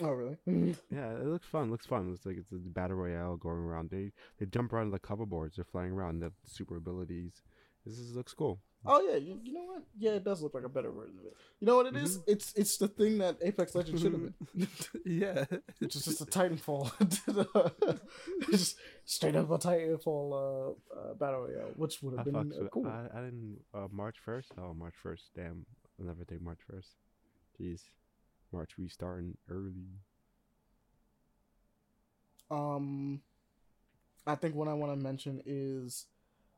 Oh, 0.00 0.10
really? 0.10 0.36
Yeah, 0.90 1.12
it 1.12 1.26
looks 1.26 1.46
fun. 1.46 1.70
Looks 1.70 1.86
fun. 1.86 2.10
Looks 2.10 2.26
like 2.26 2.36
it's 2.36 2.52
a 2.52 2.56
battle 2.56 2.96
royale 2.96 3.36
going 3.36 3.58
around. 3.64 3.90
They 3.90 4.12
they 4.38 4.46
jump 4.46 4.72
around 4.72 4.90
the 4.90 4.98
cover 4.98 5.26
boards. 5.26 5.56
They're 5.56 5.64
flying 5.64 5.92
around. 5.92 6.20
They 6.20 6.26
have 6.26 6.34
super 6.44 6.76
abilities. 6.76 7.42
This 7.84 7.98
is, 7.98 8.16
looks 8.16 8.34
cool. 8.34 8.60
Oh 8.86 9.00
yeah. 9.00 9.16
You, 9.16 9.38
you 9.42 9.52
know 9.52 9.64
what? 9.64 9.82
Yeah, 9.98 10.12
it 10.12 10.24
does 10.24 10.42
look 10.42 10.54
like 10.54 10.64
a 10.64 10.68
better 10.68 10.90
version 10.90 11.18
of 11.18 11.26
it. 11.26 11.36
You 11.60 11.66
know 11.66 11.76
what 11.76 11.86
it 11.86 11.96
is? 11.96 12.20
It's 12.26 12.52
it's 12.54 12.76
the 12.76 12.88
thing 12.88 13.18
that 13.18 13.36
Apex 13.42 13.74
Legends 13.74 14.02
should 14.02 14.12
have 14.12 14.22
been. 14.22 14.68
yeah. 15.04 15.44
It's 15.80 15.94
just, 15.94 16.06
just 16.06 16.20
a 16.22 16.24
Titanfall. 16.26 16.90
Just 18.50 18.76
straight 19.04 19.36
up 19.36 19.50
a 19.50 19.58
Titanfall 19.58 20.32
uh, 20.32 20.98
uh, 20.98 21.14
battle 21.14 21.40
royale, 21.40 21.70
which 21.76 22.02
would 22.02 22.16
have 22.16 22.24
been 22.24 22.36
uh, 22.36 22.68
cool. 22.72 22.86
I, 22.86 23.06
I 23.16 23.20
didn't. 23.22 23.58
Uh, 23.74 23.88
March 23.92 24.16
first. 24.24 24.52
Oh, 24.58 24.74
March 24.74 24.94
first. 25.02 25.30
Damn. 25.34 25.66
I'll 26.00 26.06
never 26.06 26.24
take 26.24 26.42
March 26.42 26.60
first. 26.68 26.88
Jeez. 27.60 27.82
March 28.52 28.72
we 28.78 28.88
starting 28.88 29.36
early. 29.50 29.74
Um, 32.50 33.20
I 34.26 34.34
think 34.34 34.54
what 34.54 34.68
I 34.68 34.74
want 34.74 34.92
to 34.92 35.02
mention 35.02 35.42
is 35.46 36.06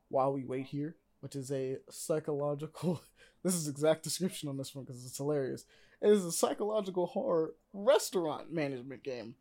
while 0.09 0.33
we 0.33 0.45
wait 0.45 0.67
here, 0.67 0.97
which 1.21 1.37
is 1.37 1.51
a 1.53 1.79
psychological. 1.91 3.01
This 3.45 3.55
is 3.55 3.69
exact 3.69 4.03
description 4.03 4.49
on 4.49 4.57
this 4.57 4.75
one 4.75 4.85
because 4.85 5.07
it's 5.07 5.17
hilarious. 5.17 5.65
It 6.03 6.11
is 6.11 6.25
a 6.25 6.33
psychological 6.33 7.07
horror 7.07 7.55
restaurant 7.73 8.53
management 8.53 9.05
game. 9.05 9.37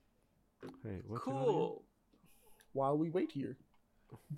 Hey, 0.84 1.02
what's 1.08 1.24
it 1.24 1.26
called 1.26 1.42
again? 1.42 1.54
cool. 1.56 1.84
While 2.74 2.96
we 3.00 3.10
wait 3.10 3.32
here, 3.32 3.58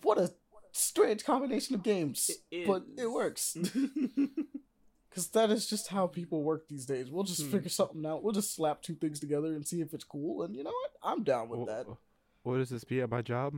what 0.02 0.18
a 0.18 0.32
strange 0.72 1.26
combination 1.26 1.76
of 1.76 1.84
games, 1.84 2.32
It 2.50 2.66
but 2.68 2.86
it 2.98 3.12
works. 3.12 3.58
Because 5.10 5.28
that 5.30 5.50
is 5.50 5.68
just 5.68 5.88
how 5.88 6.06
people 6.08 6.44
work 6.44 6.68
these 6.68 6.86
days. 6.86 7.10
We'll 7.10 7.24
just 7.24 7.42
Hmm. 7.44 7.50
figure 7.52 7.70
something 7.70 8.06
out. 8.06 8.24
We'll 8.24 8.32
just 8.34 8.56
slap 8.56 8.82
two 8.82 8.94
things 8.96 9.20
together 9.20 9.56
and 9.56 9.68
see 9.68 9.82
if 9.82 9.94
it's 9.94 10.04
cool. 10.04 10.44
And 10.44 10.56
you 10.56 10.64
know 10.64 10.70
what? 10.70 10.92
I'm 11.02 11.24
down 11.24 11.50
with 11.50 11.62
Wh- 11.62 11.66
that. 11.66 11.86
wh- 11.88 12.46
What 12.46 12.60
is 12.62 12.70
this 12.70 12.84
be 12.84 13.02
at 13.02 13.10
my 13.10 13.22
job? 13.24 13.56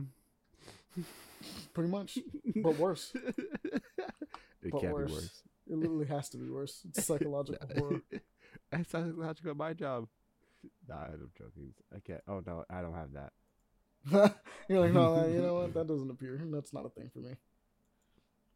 Pretty 1.74 1.90
much. 1.90 2.18
But 2.62 2.76
worse. 2.78 3.12
it 3.14 3.82
But 4.70 4.80
can't 4.80 4.92
worse. 4.92 5.08
be 5.10 5.14
worse. 5.14 5.42
It 5.70 5.76
literally 5.78 6.06
has 6.06 6.28
to 6.30 6.36
be 6.36 6.48
worse. 6.48 6.82
It's 6.88 7.04
psychological 7.06 7.66
horror. 7.76 8.00
It's 8.72 8.90
psychological 8.90 9.50
at 9.52 9.56
my 9.56 9.72
job. 9.72 10.06
Nah, 10.88 11.04
I'm 11.04 11.30
joking. 11.36 11.74
I 11.94 11.98
can't. 12.00 12.20
Oh 12.28 12.42
no, 12.46 12.64
I 12.70 12.80
don't 12.82 12.94
have 12.94 13.12
that. 13.12 13.32
You're 14.68 14.80
like, 14.80 14.92
no, 14.92 15.26
you 15.26 15.40
know 15.42 15.54
what? 15.54 15.74
That 15.74 15.86
doesn't 15.88 16.10
appear. 16.10 16.40
That's 16.52 16.72
not 16.72 16.86
a 16.86 16.88
thing 16.90 17.10
for 17.12 17.18
me. 17.20 17.34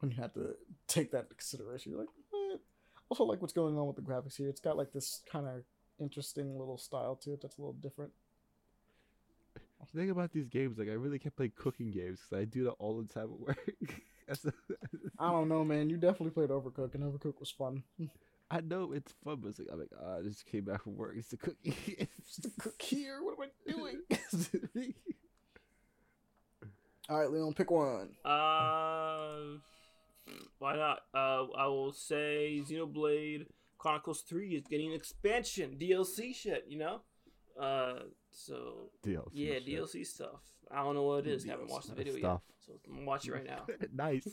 When 0.01 0.11
you 0.11 0.17
have 0.19 0.33
to 0.35 0.55
take 0.89 1.11
that 1.13 1.25
into 1.25 1.35
consideration, 1.35 1.93
you're 1.93 2.01
like, 2.01 2.09
eh. 2.35 2.57
also 3.09 3.25
like 3.25 3.41
what's 3.41 3.53
going 3.55 3.77
on 3.79 3.87
with 3.87 3.97
the 3.97 4.03
graphics 4.03 4.37
here. 4.37 4.49
It's 4.49 4.61
got 4.61 4.77
like 4.77 4.93
this 4.93 5.23
kind 5.31 5.47
of 5.47 5.63
interesting 5.99 6.59
little 6.59 6.79
style 6.79 7.17
to 7.25 7.33
it 7.33 7.41
that's 7.43 7.57
a 7.59 7.61
little 7.61 7.75
different. 7.75 8.13
The 9.93 10.01
thing 10.01 10.11
about 10.11 10.33
these 10.33 10.49
games, 10.49 10.79
like 10.79 10.89
I 10.89 10.93
really 10.93 11.19
can't 11.19 11.37
play 11.37 11.49
cooking 11.49 11.91
games 11.91 12.21
because 12.21 12.43
I 12.43 12.45
do 12.45 12.65
that 12.65 12.73
all 12.73 13.01
the 13.01 13.13
time 13.13 13.31
at 13.33 13.41
work. 13.41 14.03
I 15.19 15.31
don't 15.31 15.49
know, 15.49 15.65
man. 15.65 15.89
You 15.89 15.97
definitely 15.97 16.31
played 16.31 16.51
Overcooked, 16.51 16.95
and 16.95 17.05
Overcooked 17.05 17.41
was 17.41 17.51
fun. 17.51 17.83
I 18.51 18.61
know 18.61 18.93
it's 18.93 19.13
fun, 19.25 19.39
but 19.41 19.49
it's 19.49 19.59
like 19.59 19.69
I'm 19.73 19.81
like, 19.81 19.91
ah, 20.01 20.19
I 20.19 20.23
just 20.23 20.47
came 20.47 20.65
back 20.65 20.83
from 20.85 20.97
work. 20.97 21.15
It's 21.17 21.29
the 21.29 21.37
cooking. 21.37 21.75
Just 22.25 22.43
to 22.45 22.51
cook 22.61 22.81
here. 22.81 23.21
What 23.21 23.37
am 23.39 23.49
I 23.49 23.73
doing? 23.73 24.03
All 27.09 27.19
right, 27.19 27.31
Leon, 27.31 27.55
pick 27.55 27.71
one. 27.73 28.11
Uh, 28.25 29.59
why 30.61 30.77
not? 30.77 31.01
Uh, 31.13 31.47
I 31.57 31.67
will 31.67 31.93
say 31.93 32.63
Xenoblade 32.69 33.47
Chronicles 33.79 34.23
Three 34.23 34.55
is 34.55 34.65
getting 34.69 34.91
an 34.91 34.95
expansion, 34.95 35.77
DLC 35.81 36.33
shit. 36.35 36.67
You 36.69 36.79
know, 36.79 37.01
uh, 37.61 37.95
so 38.37 38.91
DLC. 39.05 39.29
yeah, 39.33 39.55
shit. 39.55 39.67
DLC 39.67 40.07
stuff. 40.07 40.43
I 40.71 40.83
don't 40.83 40.95
know 40.95 41.05
what 41.05 41.27
it 41.27 41.29
is. 41.29 41.45
haven't 41.45 41.71
watched 41.71 41.89
the 41.89 41.95
DLC 41.95 41.97
video 41.97 42.15
yet, 42.15 42.41
so 42.65 42.73
I'm 42.87 42.95
gonna 42.95 43.07
watch 43.07 43.27
it 43.27 43.33
right 43.33 43.47
now. 43.47 43.67
nice. 43.95 44.29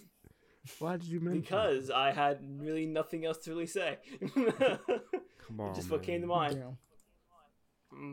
Why 0.80 0.98
did 0.98 1.08
you 1.08 1.20
mention? 1.20 1.40
it? 1.40 1.44
Because 1.44 1.90
I 1.90 2.12
had 2.12 2.40
really 2.60 2.86
nothing 2.86 3.26
else 3.26 3.38
to 3.40 3.52
really 3.52 3.66
say. 3.66 3.98
come 4.36 5.60
on, 5.60 5.74
Just 5.74 5.90
what 5.90 6.04
came 6.04 6.22
to 6.22 6.28
mind. 6.28 6.62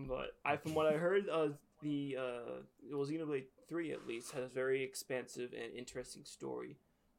But 0.09 0.37
I, 0.45 0.57
from 0.57 0.75
what 0.75 0.87
I 0.87 0.97
heard, 0.97 1.29
uh, 1.29 1.49
the 1.83 2.17
uh, 2.19 2.63
well, 2.93 3.07
Xenoblade 3.07 3.45
Three 3.69 3.93
at 3.93 4.07
least 4.07 4.33
has 4.33 4.45
a 4.45 4.49
very 4.49 4.83
expansive 4.83 5.53
and 5.53 5.75
interesting 5.77 6.25
story, 6.25 6.77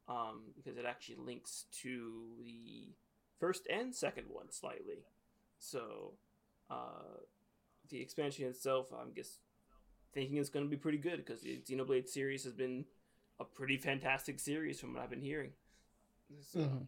um, 0.08 0.42
because 0.56 0.78
it 0.78 0.86
actually 0.86 1.16
links 1.16 1.66
to 1.82 2.24
the 2.46 2.94
first 3.40 3.68
and 3.70 3.96
second 3.96 4.26
one 4.30 4.52
slightly. 4.52 5.06
So, 5.58 6.14
uh, 6.70 7.20
the 7.92 8.02
expansion 8.02 8.48
itself, 8.48 8.92
I'm 8.92 9.14
just 9.14 9.40
thinking 10.14 10.38
it's 10.38 10.50
going 10.50 10.66
to 10.66 10.70
be 10.70 10.78
pretty 10.78 10.98
good 10.98 11.18
because 11.18 11.42
the 11.42 11.62
Xenoblade 11.62 12.08
series 12.10 12.44
has 12.46 12.54
been 12.54 12.86
a 13.40 13.46
pretty 13.46 13.78
fantastic 13.78 14.40
series 14.40 14.80
from 14.80 14.94
what 14.94 15.04
I've 15.04 15.10
been 15.10 15.22
hearing. 15.22 15.52
So 16.42 16.60
Mhm. 16.60 16.88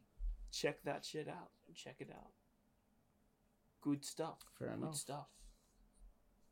check 0.52 0.82
that 0.84 1.06
shit 1.06 1.28
out. 1.28 1.52
Check 1.76 1.98
it 2.00 2.10
out. 2.12 2.32
Good 3.82 4.06
stuff. 4.06 4.40
Fair 4.58 4.70
Good 4.70 4.78
enough. 4.78 4.96
stuff. 4.96 5.28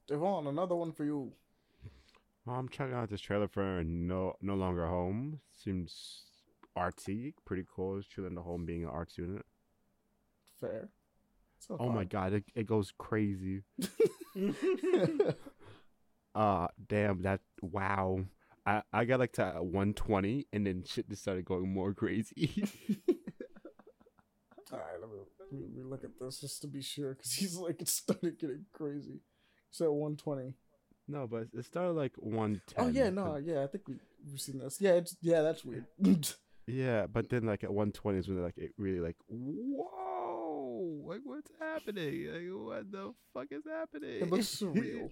Devaughn, 0.07 0.47
another 0.47 0.75
one 0.75 0.91
for 0.91 1.05
you. 1.05 1.33
Well, 2.45 2.55
I'm 2.57 2.67
checking 2.69 2.95
out 2.95 3.09
this 3.09 3.21
trailer 3.21 3.47
for 3.47 3.83
No 3.83 4.35
No 4.41 4.55
Longer 4.55 4.87
Home. 4.87 5.39
Seems 5.53 6.25
artsy, 6.75 7.33
pretty 7.45 7.65
cool. 7.69 7.97
It's 7.99 8.07
chilling 8.07 8.33
the 8.35 8.41
home 8.41 8.65
being 8.65 8.83
an 8.83 8.89
art 8.89 9.11
student. 9.11 9.45
Fair. 10.59 10.89
So 11.61 11.77
Oh 11.79 11.89
my 11.89 12.03
god, 12.05 12.33
it, 12.33 12.43
it 12.55 12.65
goes 12.67 12.91
crazy. 12.97 13.63
Uh 16.33 16.67
damn 16.87 17.21
that 17.23 17.41
wow. 17.61 18.23
I, 18.65 18.83
I 18.93 19.03
got 19.03 19.19
like 19.19 19.33
to 19.33 19.43
120 19.59 20.47
and 20.53 20.65
then 20.65 20.83
shit 20.85 21.09
just 21.09 21.23
started 21.23 21.43
going 21.43 21.73
more 21.73 21.93
crazy. 21.93 22.63
All 24.71 24.79
right, 24.79 25.01
let 25.01 25.09
me, 25.09 25.17
let 25.51 25.75
me 25.75 25.83
look 25.83 26.05
at 26.05 26.11
this 26.21 26.39
just 26.39 26.61
to 26.61 26.67
be 26.67 26.81
sure, 26.81 27.15
because 27.15 27.33
he's 27.33 27.57
like 27.57 27.81
it 27.81 27.89
started 27.89 28.39
getting 28.39 28.65
crazy. 28.71 29.19
So 29.71 29.91
120. 29.91 30.53
no, 31.09 31.27
but 31.27 31.47
it 31.53 31.65
started 31.65 31.91
like 31.93 32.13
110. 32.15 32.85
Oh 32.85 32.87
yeah, 32.87 33.09
no, 33.09 33.35
yeah, 33.35 33.63
I 33.63 33.67
think 33.67 33.89
we, 33.89 33.95
we've 34.29 34.39
seen 34.39 34.59
this. 34.59 34.79
Yeah, 34.79 34.91
it's 34.91 35.17
yeah, 35.21 35.41
that's 35.41 35.65
weird. 35.65 35.85
Yeah, 36.67 37.07
but 37.07 37.29
then 37.29 37.45
like 37.45 37.65
at 37.65 37.73
120 37.73 38.19
is 38.19 38.27
when 38.29 38.41
like 38.41 38.57
it 38.57 38.71
really 38.77 39.01
like 39.01 39.17
whoa, 39.27 39.89
like 41.11 41.21
what's 41.23 41.51
happening? 41.59 42.27
Like 42.31 42.67
what 42.67 42.91
the 42.91 43.13
fuck 43.33 43.47
is 43.51 43.63
happening? 43.69 44.21
it 44.21 44.29
looks 44.29 44.47
surreal, 44.61 45.11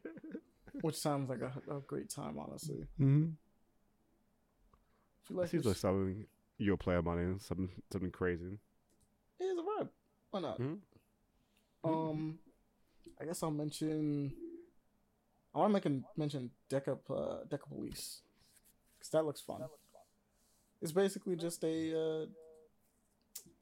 which 0.80 0.96
sounds 0.96 1.28
like 1.30 1.40
a, 1.40 1.52
a 1.76 1.80
great 1.80 2.10
time, 2.10 2.36
honestly. 2.38 2.86
hmm 2.98 3.26
If 5.22 5.30
you 5.30 5.36
like 5.36 5.48
Seems 5.48 5.64
this, 5.64 5.70
like 5.70 5.76
something 5.76 6.26
you'll 6.58 6.76
play 6.76 6.96
about 6.96 7.18
it, 7.18 7.40
something 7.42 7.70
something 7.92 8.10
crazy. 8.10 8.58
it 9.40 9.44
is 9.44 9.58
a 9.58 9.62
vibe. 9.62 9.88
Why 10.30 10.40
not? 10.40 10.60
Mhm. 10.60 10.78
Um, 11.84 12.38
I 13.20 13.24
guess 13.24 13.42
I'll 13.42 13.50
mention 13.50 14.32
I 15.54 15.58
want 15.58 15.70
to 15.70 15.74
make 15.74 15.86
a 15.86 16.18
mention 16.18 16.50
Deca 16.68 16.98
uh, 17.10 17.44
Deca 17.48 17.68
Police 17.68 18.22
because 18.98 19.10
that 19.12 19.24
looks 19.24 19.40
fun. 19.40 19.62
It's 20.82 20.92
basically 20.92 21.36
just 21.36 21.62
a 21.64 21.96
uh, 21.98 22.26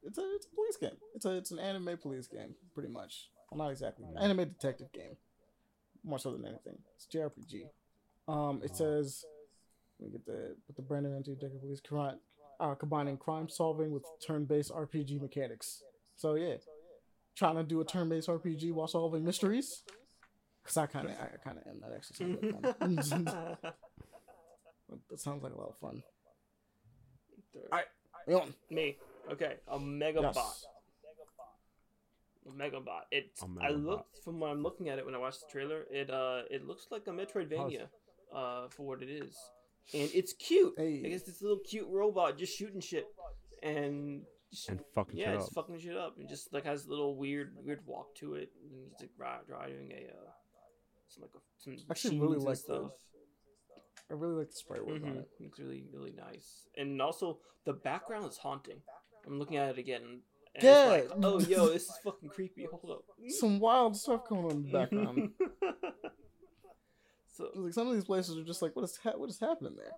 it's 0.04 0.18
a 0.18 0.34
it's 0.34 0.46
a 0.46 0.54
police 0.54 0.76
game. 0.76 0.98
It's 1.14 1.24
a 1.24 1.36
it's 1.36 1.50
an 1.50 1.58
anime 1.58 1.98
police 1.98 2.26
game, 2.26 2.54
pretty 2.74 2.90
much. 2.90 3.28
Well, 3.50 3.58
not 3.58 3.70
exactly 3.70 4.06
anime 4.20 4.48
detective 4.48 4.92
game, 4.92 5.16
more 6.04 6.18
so 6.18 6.32
than 6.32 6.46
anything. 6.46 6.78
It's 6.96 7.06
JRPG. 7.14 7.64
Um, 8.28 8.60
it 8.64 8.76
says 8.76 9.24
let 10.00 10.12
me 10.12 10.18
get 10.18 10.26
the 10.26 10.56
put 10.66 10.76
the 10.76 10.82
branding 10.82 11.14
into 11.16 11.34
detective 11.34 11.60
Police 11.60 11.80
crime, 11.80 12.18
uh, 12.60 12.74
combining 12.74 13.16
crime 13.16 13.48
solving 13.48 13.90
with 13.92 14.04
turn-based 14.26 14.70
RPG 14.70 15.20
mechanics. 15.20 15.82
So 16.16 16.34
yeah, 16.34 16.56
trying 17.36 17.56
to 17.56 17.62
do 17.62 17.80
a 17.80 17.84
turn-based 17.84 18.28
RPG 18.28 18.72
while 18.72 18.88
solving 18.88 19.24
mysteries. 19.24 19.82
Cause 20.64 20.76
I 20.76 20.86
kind 20.86 21.08
of, 21.08 21.12
I 21.12 21.36
kind 21.44 21.58
of 21.58 21.66
am. 21.66 21.80
That 21.80 21.92
actually 21.96 22.16
sounds 22.16 22.62
like 22.62 22.78
fun. 22.78 23.24
that 25.10 25.20
sounds 25.20 25.42
like 25.42 25.52
a 25.52 25.58
lot 25.58 25.70
of 25.70 25.78
fun. 25.78 26.02
Alright. 27.70 27.86
Leon. 28.28 28.54
Me. 28.70 28.96
Okay. 29.30 29.54
A 29.68 29.78
Megabot. 29.78 30.34
Yes. 30.34 30.66
A 32.46 32.50
Megabot. 32.50 33.02
It's. 33.10 33.42
A 33.42 33.44
I 33.44 33.48
Megabot. 33.48 33.64
I 33.64 33.70
looked 33.70 34.18
from 34.24 34.40
what 34.40 34.50
I'm 34.50 34.62
looking 34.62 34.88
at 34.88 34.98
it 34.98 35.04
when 35.06 35.14
I 35.14 35.18
watched 35.18 35.40
the 35.42 35.46
trailer. 35.52 35.84
It 35.90 36.10
uh, 36.10 36.42
it 36.50 36.66
looks 36.66 36.86
like 36.90 37.06
a 37.06 37.10
Metroidvania, 37.10 37.86
uh, 38.34 38.68
for 38.68 38.84
what 38.86 39.02
it 39.02 39.10
is, 39.10 39.36
and 39.94 40.10
it's 40.12 40.32
cute. 40.32 40.74
Hey. 40.76 41.02
I 41.04 41.08
guess 41.08 41.22
this 41.22 41.40
little 41.42 41.58
cute 41.60 41.86
robot 41.88 42.36
just 42.38 42.56
shooting 42.56 42.80
shit, 42.80 43.06
and 43.62 44.22
just- 44.50 44.68
And 44.68 44.80
fucking 44.94 45.18
yeah, 45.18 45.26
shit 45.26 45.34
it's 45.36 45.46
up. 45.46 45.52
fucking 45.54 45.78
shit 45.78 45.96
up, 45.96 46.18
and 46.18 46.28
just 46.28 46.52
like 46.52 46.64
has 46.64 46.86
a 46.86 46.90
little 46.90 47.16
weird, 47.16 47.54
weird 47.64 47.80
walk 47.86 48.14
to 48.16 48.34
it, 48.34 48.50
and 48.60 48.84
he's 48.90 49.00
like 49.00 49.10
ri- 49.16 49.46
driving 49.46 49.92
a 49.92 50.10
uh, 50.10 50.30
some 51.08 51.22
like 51.22 51.30
a, 51.36 51.38
some 51.58 51.76
Actually 51.90 52.18
really 52.18 52.38
like 52.38 52.56
stuff. 52.56 52.90
I 54.10 54.14
really 54.14 54.34
like 54.34 54.50
the 54.50 54.56
sprite 54.56 54.84
work 54.84 54.96
on 55.02 55.08
Mhm. 55.10 55.18
it. 55.20 55.28
Looks 55.40 55.58
really, 55.58 55.84
really 55.92 56.12
nice. 56.12 56.66
And 56.76 57.00
also, 57.00 57.38
the 57.64 57.72
background 57.72 58.26
is 58.28 58.36
haunting. 58.36 58.82
I'm 59.26 59.38
looking 59.38 59.56
at 59.56 59.70
it 59.70 59.78
again. 59.78 60.20
Yeah. 60.60 60.84
Like, 60.84 61.10
oh, 61.22 61.40
yo, 61.40 61.68
this 61.68 61.84
is 61.84 61.98
fucking 62.04 62.28
creepy. 62.28 62.66
Hold 62.70 62.90
up. 62.90 63.04
Some 63.30 63.58
wild 63.58 63.96
stuff 63.96 64.28
going 64.28 64.44
on 64.44 64.50
in 64.50 64.62
the 64.64 64.68
background. 64.78 65.30
so, 67.34 67.48
like 67.54 67.72
some 67.72 67.88
of 67.88 67.94
these 67.94 68.04
places 68.04 68.36
are 68.36 68.44
just 68.44 68.60
like, 68.62 68.76
what 68.76 68.84
is 68.84 68.98
ha- 69.02 69.14
what 69.16 69.30
is 69.30 69.38
happening 69.40 69.76
there? 69.76 69.92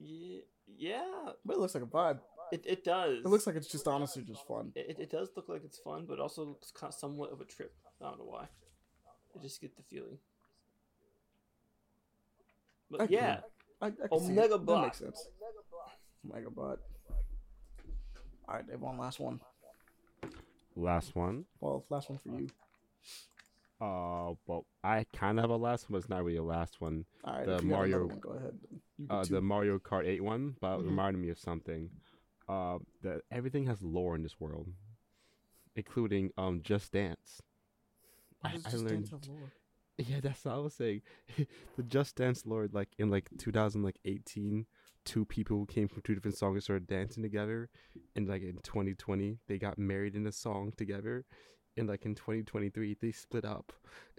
yeah, 0.00 0.38
yeah, 0.76 1.30
But 1.44 1.54
it 1.56 1.58
looks 1.60 1.74
like 1.74 1.84
a 1.84 1.86
vibe. 1.86 2.18
it, 2.52 2.64
it 2.66 2.84
does. 2.84 3.18
It 3.18 3.26
looks 3.26 3.46
like 3.46 3.56
it's 3.56 3.68
just 3.70 3.86
honestly 3.88 4.22
just 4.22 4.46
fun. 4.46 4.72
It, 4.74 4.96
it 4.98 5.10
does 5.10 5.28
look 5.36 5.48
like 5.48 5.62
it's 5.64 5.78
fun, 5.78 6.06
but 6.08 6.18
also 6.20 6.44
looks 6.44 6.70
kind 6.72 6.92
of 6.92 6.98
somewhat 6.98 7.30
of 7.32 7.40
a 7.40 7.44
trip. 7.44 7.72
I 8.00 8.06
don't 8.10 8.18
know 8.18 8.24
why. 8.26 8.48
I 9.38 9.42
just 9.42 9.60
get 9.60 9.76
the 9.76 9.82
feeling. 9.82 10.18
But 12.90 13.02
I 13.02 13.06
can- 13.06 13.14
yeah, 13.14 13.40
I, 13.80 13.86
I 13.86 13.90
can 13.90 14.08
Oh, 14.10 14.18
see 14.20 14.32
it. 14.32 14.50
That 14.66 14.80
makes 14.82 14.98
sense. 14.98 15.28
Megabot. 16.26 16.78
All 18.48 18.54
right, 18.56 18.66
Dave. 18.66 18.80
One 18.80 18.98
last 18.98 19.20
one. 19.20 19.40
Last 20.76 21.14
one. 21.14 21.44
Well, 21.60 21.84
last 21.90 22.08
one 22.08 22.18
for 22.18 22.40
you. 22.40 22.48
Uh, 23.80 24.34
well, 24.46 24.66
I 24.82 25.04
kind 25.14 25.38
of 25.38 25.44
have 25.44 25.50
a 25.50 25.56
last 25.56 25.88
one, 25.88 25.92
but 25.94 25.98
it's 25.98 26.08
not 26.08 26.24
really 26.24 26.38
a 26.38 26.42
last 26.42 26.80
one. 26.80 27.04
All 27.24 27.34
right, 27.34 27.46
The 27.46 27.62
Mario- 27.62 28.06
one, 28.06 28.18
go 28.20 28.30
ahead. 28.30 28.58
Uh, 29.08 29.24
the 29.24 29.40
Mario 29.40 29.78
Kart 29.78 30.06
8 30.06 30.22
one, 30.22 30.56
but 30.60 30.78
it 30.78 30.82
Mhm. 30.82 30.86
reminded 30.86 31.20
me 31.20 31.28
of 31.28 31.38
something. 31.38 31.90
Uh, 32.48 32.78
that 33.02 33.22
everything 33.30 33.66
has 33.66 33.82
lore 33.82 34.16
in 34.16 34.22
this 34.22 34.40
world, 34.40 34.72
including 35.76 36.32
um 36.38 36.62
Just 36.62 36.92
Dance. 36.92 37.42
I, 38.42 38.52
Just 38.56 38.76
learned. 38.78 39.10
Dance 39.10 39.28
lore? 39.28 39.52
Yeah, 39.98 40.20
that's 40.20 40.44
what 40.44 40.54
I 40.54 40.58
was 40.58 40.74
saying. 40.74 41.02
the 41.76 41.82
Just 41.82 42.16
Dance 42.16 42.46
lore, 42.46 42.68
like 42.72 42.88
in 42.98 43.10
like 43.10 43.28
2018, 43.36 44.66
two 45.08 45.24
people 45.24 45.64
came 45.66 45.88
from 45.88 46.02
two 46.02 46.14
different 46.14 46.36
songs 46.36 46.64
started 46.64 46.86
dancing 46.86 47.22
together, 47.22 47.70
and 48.14 48.28
like 48.28 48.42
in 48.42 48.58
2020 48.62 49.38
they 49.48 49.58
got 49.58 49.78
married 49.78 50.14
in 50.14 50.26
a 50.26 50.32
song 50.32 50.72
together, 50.76 51.24
and 51.76 51.88
like 51.88 52.04
in 52.04 52.14
2023 52.14 52.96
they 53.00 53.10
split 53.12 53.44
up. 53.44 53.72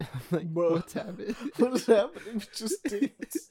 I'm 0.00 0.08
like, 0.32 0.52
Bruh. 0.52 0.72
what's 0.72 0.92
happening? 0.94 1.36
What 1.58 1.74
is 1.74 1.86
happening 1.86 2.42
Just 2.52 2.82
Dance? 2.88 3.48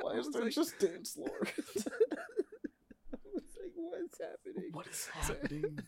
Why 0.00 0.12
is 0.18 0.28
there 0.30 0.42
like- 0.44 0.52
Just 0.52 0.78
Dance 0.78 1.16
lore? 1.16 1.46
I 1.46 1.56
was 3.32 3.46
like, 3.58 3.72
what's 3.74 4.18
happening? 4.20 4.68
what 4.72 4.86
is 4.86 5.08
happening? 5.12 5.78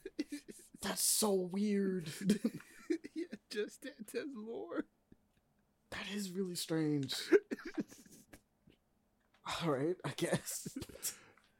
That's 0.81 1.03
so 1.05 1.33
weird. 1.53 2.09
yeah, 3.15 3.25
Just 3.51 3.83
Dance 3.83 4.15
lore. 4.35 4.87
that 5.91 6.07
is 6.15 6.31
really 6.31 6.55
strange. 6.55 7.15
All 9.63 9.71
right, 9.71 9.97
I 10.05 10.11
guess. 10.17 10.69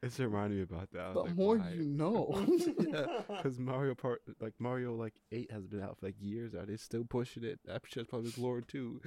It's 0.03 0.19
reminding 0.19 0.57
me 0.57 0.63
about 0.63 0.91
that. 0.91 1.13
The 1.13 1.21
like, 1.21 1.35
more 1.35 1.57
why? 1.57 1.71
you 1.71 1.83
know. 1.83 2.45
yeah, 2.79 3.05
because 3.37 3.57
Mario 3.57 3.95
Part, 3.95 4.21
like 4.39 4.53
Mario, 4.59 4.93
like 4.95 5.13
eight 5.31 5.51
has 5.51 5.65
been 5.65 5.81
out 5.81 5.97
for 5.99 6.05
like 6.05 6.15
years. 6.19 6.53
Are 6.53 6.65
they 6.65 6.77
still 6.77 7.03
pushing 7.03 7.43
it? 7.43 7.59
That 7.65 7.81
shit's 7.87 8.07
probably 8.07 8.31
lore 8.37 8.61
too. 8.61 9.01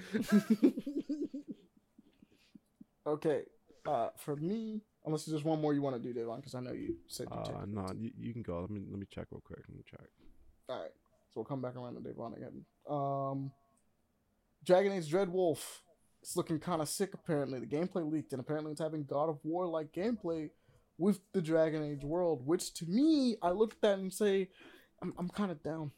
okay, 3.07 3.43
uh, 3.86 4.09
for 4.16 4.35
me, 4.35 4.82
unless 5.05 5.27
there's 5.27 5.44
one 5.44 5.61
more 5.61 5.74
you 5.74 5.82
want 5.82 5.94
to 5.94 6.02
do, 6.02 6.19
Devaughn, 6.19 6.36
because 6.36 6.57
I 6.57 6.61
know 6.61 6.73
you 6.73 6.97
said 7.07 7.28
you. 7.31 7.39
Uh, 7.39 7.65
no, 7.69 7.86
you, 7.97 8.11
you 8.19 8.32
can 8.32 8.43
go. 8.43 8.61
Let 8.61 8.70
me 8.70 8.81
let 8.90 8.98
me 8.98 9.07
check 9.09 9.27
real 9.31 9.43
quick. 9.44 9.61
Let 9.69 9.77
me 9.77 9.85
check. 9.89 10.09
All 10.69 10.81
right, 10.81 10.90
so 11.28 11.35
we'll 11.36 11.44
come 11.44 11.62
back 11.62 11.77
around 11.77 11.94
to 11.94 12.01
Devaughn 12.01 12.36
again. 12.36 12.65
Um, 12.89 13.52
Dragon 14.65 14.93
Age 14.93 15.09
Dreadwolf. 15.09 15.61
It's 16.23 16.37
looking 16.37 16.59
kind 16.59 16.83
of 16.83 16.89
sick. 16.89 17.15
Apparently, 17.15 17.61
the 17.61 17.67
gameplay 17.67 18.11
leaked, 18.11 18.33
and 18.33 18.41
apparently, 18.41 18.73
it's 18.73 18.81
having 18.81 19.05
God 19.05 19.29
of 19.29 19.39
War 19.43 19.67
like 19.67 19.93
gameplay 19.93 20.51
with 20.99 21.21
the 21.33 21.41
Dragon 21.41 21.83
Age 21.83 22.05
world. 22.05 22.47
Which 22.47 22.75
to 22.75 22.87
me, 22.87 23.37
I 23.43 23.51
look 23.51 23.73
at 23.73 23.81
that 23.81 23.99
and 23.99 24.13
say, 24.13 24.49
I'm, 25.03 25.15
I'm 25.19 25.29
kind 25.29 25.51
of 25.51 25.63
down. 25.63 25.93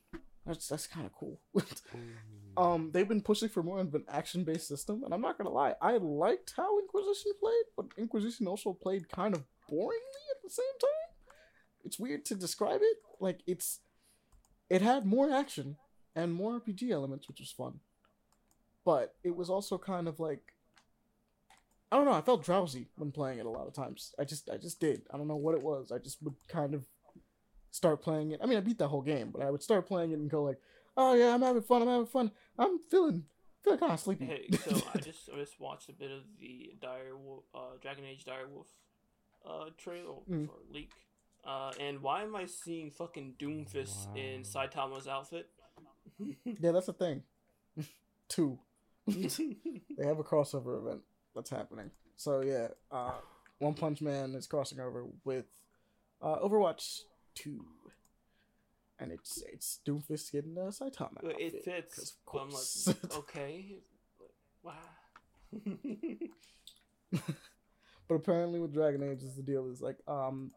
That's 0.47 0.69
that's 0.69 0.86
kind 0.86 1.07
of 1.07 1.12
cool. 1.12 1.40
um, 2.57 2.90
they've 2.93 3.09
been 3.09 3.23
pushing 3.23 3.49
for 3.49 3.62
more 3.62 3.81
of 3.81 3.94
an 3.94 4.05
action-based 4.09 4.66
system, 4.66 5.03
and 5.05 5.15
I'm 5.15 5.20
not 5.20 5.39
gonna 5.39 5.51
lie, 5.51 5.74
I 5.81 5.99
liked 5.99 6.55
how 6.57 6.78
Inquisition 6.81 7.32
played, 7.40 7.65
but 7.77 7.86
Inquisition 7.97 8.49
also 8.49 8.73
played 8.73 9.09
kind 9.09 9.35
of 9.35 9.44
boringly 9.70 10.24
at 10.35 10.43
the 10.43 10.51
same 10.51 10.65
time. 10.81 11.36
It's 11.85 11.99
weird 11.99 12.24
to 12.27 12.35
describe 12.35 12.81
it. 12.82 12.97
Like 13.20 13.40
it's, 13.47 13.81
it 14.69 14.82
had 14.82 15.07
more 15.07 15.31
action 15.31 15.77
and 16.16 16.35
more 16.35 16.61
RPG 16.61 16.90
elements, 16.90 17.28
which 17.28 17.40
was 17.40 17.53
fun, 17.53 17.81
but 18.84 19.14
it 19.24 19.34
was 19.36 19.48
also 19.50 19.78
kind 19.78 20.09
of 20.09 20.18
like, 20.20 20.40
I 21.90 21.96
don't 21.96 22.04
know. 22.06 22.12
I 22.12 22.22
felt 22.22 22.44
drowsy 22.44 22.88
when 22.96 23.12
playing 23.12 23.38
it 23.38 23.46
a 23.46 23.50
lot 23.50 23.66
of 23.66 23.74
times. 23.74 24.14
I 24.18 24.24
just, 24.24 24.48
I 24.50 24.56
just 24.56 24.80
did. 24.80 25.02
I 25.12 25.16
don't 25.18 25.28
know 25.28 25.36
what 25.36 25.54
it 25.54 25.62
was. 25.62 25.92
I 25.92 25.98
just 25.98 26.22
would 26.22 26.34
kind 26.48 26.74
of 26.74 26.86
start 27.70 28.00
playing 28.02 28.30
it. 28.32 28.40
I 28.42 28.46
mean, 28.46 28.56
I 28.56 28.60
beat 28.62 28.78
that 28.78 28.88
whole 28.88 29.02
game, 29.02 29.30
but 29.30 29.42
I 29.42 29.50
would 29.50 29.62
start 29.62 29.86
playing 29.86 30.12
it 30.12 30.18
and 30.18 30.30
go 30.30 30.42
like, 30.42 30.59
"Oh 30.96 31.14
yeah, 31.14 31.34
I'm 31.34 31.42
having 31.42 31.62
fun. 31.62 31.82
I'm 31.82 31.88
having 31.88 32.06
fun. 32.06 32.30
I'm 32.59 32.78
feeling 32.90 33.24
feeling 33.62 33.78
kind 33.78 33.92
of 33.92 34.00
sleepy." 34.00 34.24
Hey, 34.24 34.48
so 34.64 34.80
I 34.94 34.98
just 35.00 35.28
I 35.32 35.36
just 35.36 35.60
watched 35.60 35.88
a 35.90 35.92
bit 35.92 36.10
of 36.10 36.22
the 36.40 36.72
Dire 36.80 37.16
Wolf, 37.16 37.44
uh, 37.54 37.76
Dragon 37.80 38.04
Age 38.06 38.24
Dire 38.24 38.48
Wolf, 38.48 38.68
uh, 39.46 39.66
trailer 39.76 40.14
Mm. 40.30 40.48
or 40.48 40.54
leak. 40.72 40.92
Uh, 41.44 41.72
and 41.80 42.00
why 42.00 42.22
am 42.22 42.36
I 42.36 42.46
seeing 42.46 42.90
fucking 42.90 43.34
Doomfist 43.38 44.16
in 44.16 44.42
Saitama's 44.44 45.09
outfit? 45.09 45.50
yeah, 46.44 46.70
that's 46.72 46.86
the 46.86 46.92
thing. 46.92 47.22
Two, 48.28 48.59
they 49.07 50.07
have 50.07 50.19
a 50.19 50.24
crossover 50.24 50.79
event 50.79 51.01
that's 51.35 51.51
happening. 51.51 51.91
So 52.16 52.41
yeah, 52.41 52.69
uh, 52.91 53.12
One 53.59 53.74
Punch 53.74 54.01
Man 54.01 54.35
is 54.35 54.47
crossing 54.47 54.81
over 54.81 55.05
with 55.24 55.47
uh, 56.20 56.39
Overwatch 56.39 57.01
Two, 57.35 57.65
and 58.99 59.11
it's 59.12 59.43
it's 59.53 59.81
Doomfist 59.87 60.33
getting 60.33 60.57
a 60.57 60.70
Saitama. 60.70 61.23
It 61.24 61.33
outfit, 61.33 61.65
fits. 61.65 61.99
of 61.99 62.11
but 62.33 62.39
I'm 62.43 62.51
course. 62.51 62.87
like, 62.87 63.16
okay, 63.19 63.74
wow. 64.62 64.73
but 68.09 68.15
apparently 68.15 68.59
with 68.61 68.73
Dragon 68.73 69.03
Age 69.03 69.23
is 69.23 69.35
the 69.37 69.43
deal 69.43 69.70
is 69.70 69.81
like 69.83 69.99
um 70.09 70.51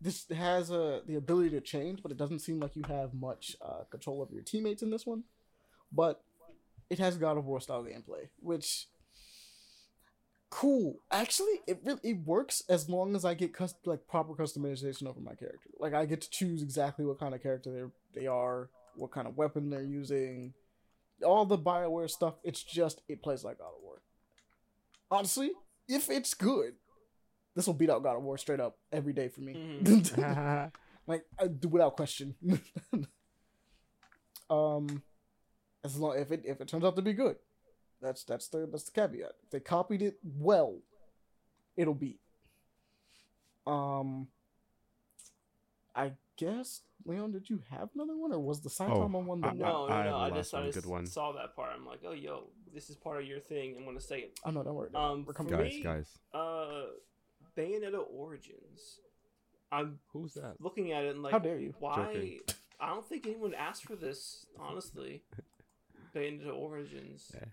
this 0.00 0.26
has 0.34 0.70
uh, 0.70 1.00
the 1.06 1.16
ability 1.16 1.50
to 1.50 1.60
change, 1.60 2.02
but 2.02 2.10
it 2.10 2.16
doesn't 2.16 2.38
seem 2.38 2.58
like 2.58 2.74
you 2.74 2.82
have 2.88 3.12
much 3.12 3.54
uh, 3.60 3.84
control 3.90 4.22
over 4.22 4.32
your 4.32 4.42
teammates 4.42 4.82
in 4.82 4.90
this 4.90 5.04
one. 5.04 5.24
But 5.92 6.22
it 6.90 6.98
has 6.98 7.16
God 7.16 7.38
of 7.38 7.46
War 7.46 7.60
style 7.60 7.84
gameplay, 7.84 8.28
which 8.40 8.88
cool. 10.50 10.96
Actually, 11.10 11.60
it 11.66 11.80
really 11.84 12.00
it 12.02 12.26
works 12.26 12.62
as 12.68 12.90
long 12.90 13.14
as 13.14 13.24
I 13.24 13.34
get 13.34 13.54
cus- 13.54 13.74
like 13.86 14.06
proper 14.08 14.34
customization 14.34 15.06
over 15.06 15.20
my 15.20 15.34
character. 15.34 15.70
Like 15.78 15.94
I 15.94 16.04
get 16.04 16.20
to 16.22 16.30
choose 16.30 16.62
exactly 16.62 17.06
what 17.06 17.20
kind 17.20 17.34
of 17.34 17.42
character 17.42 17.70
they 18.12 18.20
they 18.20 18.26
are, 18.26 18.68
what 18.96 19.12
kind 19.12 19.26
of 19.26 19.36
weapon 19.36 19.70
they're 19.70 19.82
using, 19.82 20.52
all 21.24 21.46
the 21.46 21.56
Bioware 21.56 22.10
stuff. 22.10 22.34
It's 22.42 22.62
just 22.62 23.00
it 23.08 23.22
plays 23.22 23.44
like 23.44 23.58
God 23.58 23.68
of 23.76 23.82
War. 23.82 24.02
Honestly, 25.10 25.52
if 25.88 26.10
it's 26.10 26.34
good, 26.34 26.74
this 27.54 27.66
will 27.66 27.74
beat 27.74 27.90
out 27.90 28.02
God 28.02 28.16
of 28.16 28.22
War 28.22 28.36
straight 28.36 28.60
up 28.60 28.78
every 28.92 29.12
day 29.12 29.28
for 29.28 29.40
me. 29.40 29.54
Mm. 29.82 30.70
like 31.06 31.22
I 31.38 31.46
without 31.68 31.96
question. 31.96 32.34
um, 34.50 35.02
as 35.84 35.96
long 35.98 36.18
if 36.18 36.30
it 36.30 36.42
if 36.44 36.60
it 36.60 36.68
turns 36.68 36.84
out 36.84 36.96
to 36.96 37.02
be 37.02 37.12
good, 37.12 37.36
That's 38.02 38.24
that's 38.24 38.48
the 38.48 38.66
that's 38.70 38.84
the 38.84 38.92
caveat. 38.92 39.32
If 39.44 39.50
they 39.50 39.60
copied 39.60 40.02
it 40.02 40.18
well, 40.22 40.78
it'll 41.76 41.94
be. 41.94 42.18
Um, 43.66 44.28
I 45.94 46.12
guess 46.36 46.82
Leon, 47.04 47.32
did 47.32 47.48
you 47.50 47.60
have 47.70 47.90
another 47.94 48.16
one, 48.16 48.32
or 48.32 48.38
was 48.38 48.60
the 48.60 48.68
Saitama 48.70 49.22
one 49.24 49.40
the 49.40 49.46
I- 49.46 49.50
one? 49.50 49.58
No, 49.58 49.86
I 49.86 49.88
no, 49.88 49.94
have 49.96 50.04
no. 50.06 50.10
the 50.10 50.16
I 50.16 50.28
last 50.28 50.34
just, 50.36 50.54
I 50.54 50.58
one, 50.60 50.66
just 50.72 50.78
good 50.82 50.90
one. 50.90 51.06
saw 51.06 51.32
that 51.32 51.54
part. 51.56 51.70
I'm 51.74 51.86
like, 51.86 52.00
oh, 52.06 52.12
yo, 52.12 52.44
this 52.74 52.90
is 52.90 52.96
part 52.96 53.20
of 53.22 53.26
your 53.28 53.40
thing. 53.40 53.76
I'm 53.78 53.84
gonna 53.84 54.00
say 54.00 54.20
it. 54.20 54.40
Oh 54.44 54.50
no, 54.50 54.62
don't 54.62 54.74
worry. 54.74 54.90
Um, 54.94 55.24
We're 55.26 55.32
for 55.32 55.44
coming. 55.44 55.52
Guys, 55.54 55.72
me- 55.72 55.82
guys, 55.82 56.18
Uh, 56.32 56.84
Bayonetta 57.56 58.02
Origins. 58.12 59.00
I'm 59.72 59.98
who's 60.12 60.34
that? 60.34 60.56
looking 60.60 60.90
at 60.92 61.04
it 61.04 61.10
and 61.14 61.22
like, 61.22 61.32
How 61.32 61.38
dare 61.38 61.58
you? 61.58 61.74
Why? 61.78 61.94
Joking. 61.96 62.40
I 62.80 62.88
don't 62.88 63.06
think 63.06 63.26
anyone 63.26 63.54
asked 63.54 63.84
for 63.84 63.94
this. 63.94 64.46
Honestly, 64.58 65.22
Bayonetta 66.14 66.54
Origins. 66.54 67.30
Yeah. 67.34 67.44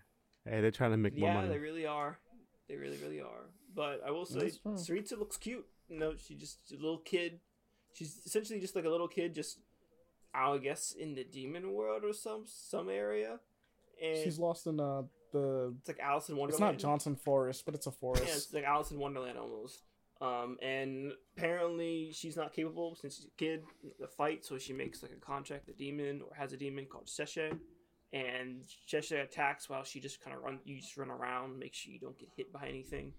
Hey, 0.52 0.62
they're 0.62 0.72
trying 0.72 0.92
to 0.92 0.98
make 0.98 1.18
more 1.18 1.30
Yeah, 1.30 1.36
money. 1.36 1.50
they 1.50 1.58
really 1.60 1.86
are. 1.86 2.20
They 2.70 2.76
really, 2.76 2.98
really 2.98 3.20
are. 3.22 3.50
But 3.76 4.02
I 4.06 4.12
will 4.12 4.26
say, 4.26 4.52
That's. 4.66 4.90
Cereza 4.90 5.18
looks 5.18 5.38
cute. 5.38 5.66
You 5.90 6.00
know, 6.00 6.14
she 6.18 6.36
just 6.36 6.60
a 6.72 6.76
little 6.76 7.00
kid. 7.00 7.40
She's 7.94 8.18
essentially 8.26 8.60
just 8.60 8.76
like 8.76 8.86
a 8.86 8.90
little 8.90 9.08
kid, 9.08 9.34
just 9.34 9.60
I 10.34 10.58
guess 10.58 10.92
in 10.98 11.16
the 11.16 11.24
demon 11.24 11.74
world 11.74 12.04
or 12.04 12.14
some 12.14 12.44
some 12.46 12.90
area. 12.90 13.40
And 14.04 14.24
She's 14.24 14.38
lost 14.38 14.68
in 14.68 14.80
uh 14.80 15.04
the. 15.34 15.74
it's 15.80 15.88
like 15.88 16.00
Alice 16.00 16.30
in 16.30 16.36
Wonderland. 16.38 16.76
It's 16.76 16.84
not 16.84 16.90
Johnson 16.90 17.16
Forest, 17.16 17.64
but 17.66 17.74
it's 17.76 17.88
a 17.88 17.92
forest. 17.92 18.24
Yeah, 18.28 18.34
it's 18.36 18.54
like 18.54 18.64
Alice 18.66 18.92
in 18.92 19.00
Wonderland 19.00 19.38
almost. 19.38 19.82
Um, 20.20 20.58
and 20.64 21.12
apparently 21.38 22.12
she's 22.12 22.36
not 22.36 22.52
capable 22.54 22.96
since 22.96 23.18
she's 23.18 23.26
a 23.28 23.38
kid 23.38 23.64
to 24.02 24.08
fight, 24.08 24.44
so 24.46 24.58
she 24.58 24.74
makes 24.74 25.04
like 25.04 25.12
a 25.12 25.20
contract 25.26 25.68
with 25.68 25.76
a 25.76 25.80
demon 25.80 26.22
or 26.28 26.36
has 26.36 26.54
a 26.54 26.58
demon 26.58 26.86
called 26.86 27.06
Cheshire. 27.08 27.52
And 28.14 28.64
Cheshire 28.86 29.20
attacks 29.20 29.70
while 29.70 29.84
she 29.84 30.00
just 30.00 30.24
kind 30.24 30.36
of 30.36 30.42
run. 30.42 30.60
You 30.64 30.80
just 30.80 30.96
run 30.98 31.10
around, 31.10 31.60
make 31.60 31.74
sure 31.74 31.92
you 31.92 32.00
don't 32.00 32.18
get 32.18 32.30
hit 32.36 32.54
by 32.54 32.68
anything. 32.68 33.14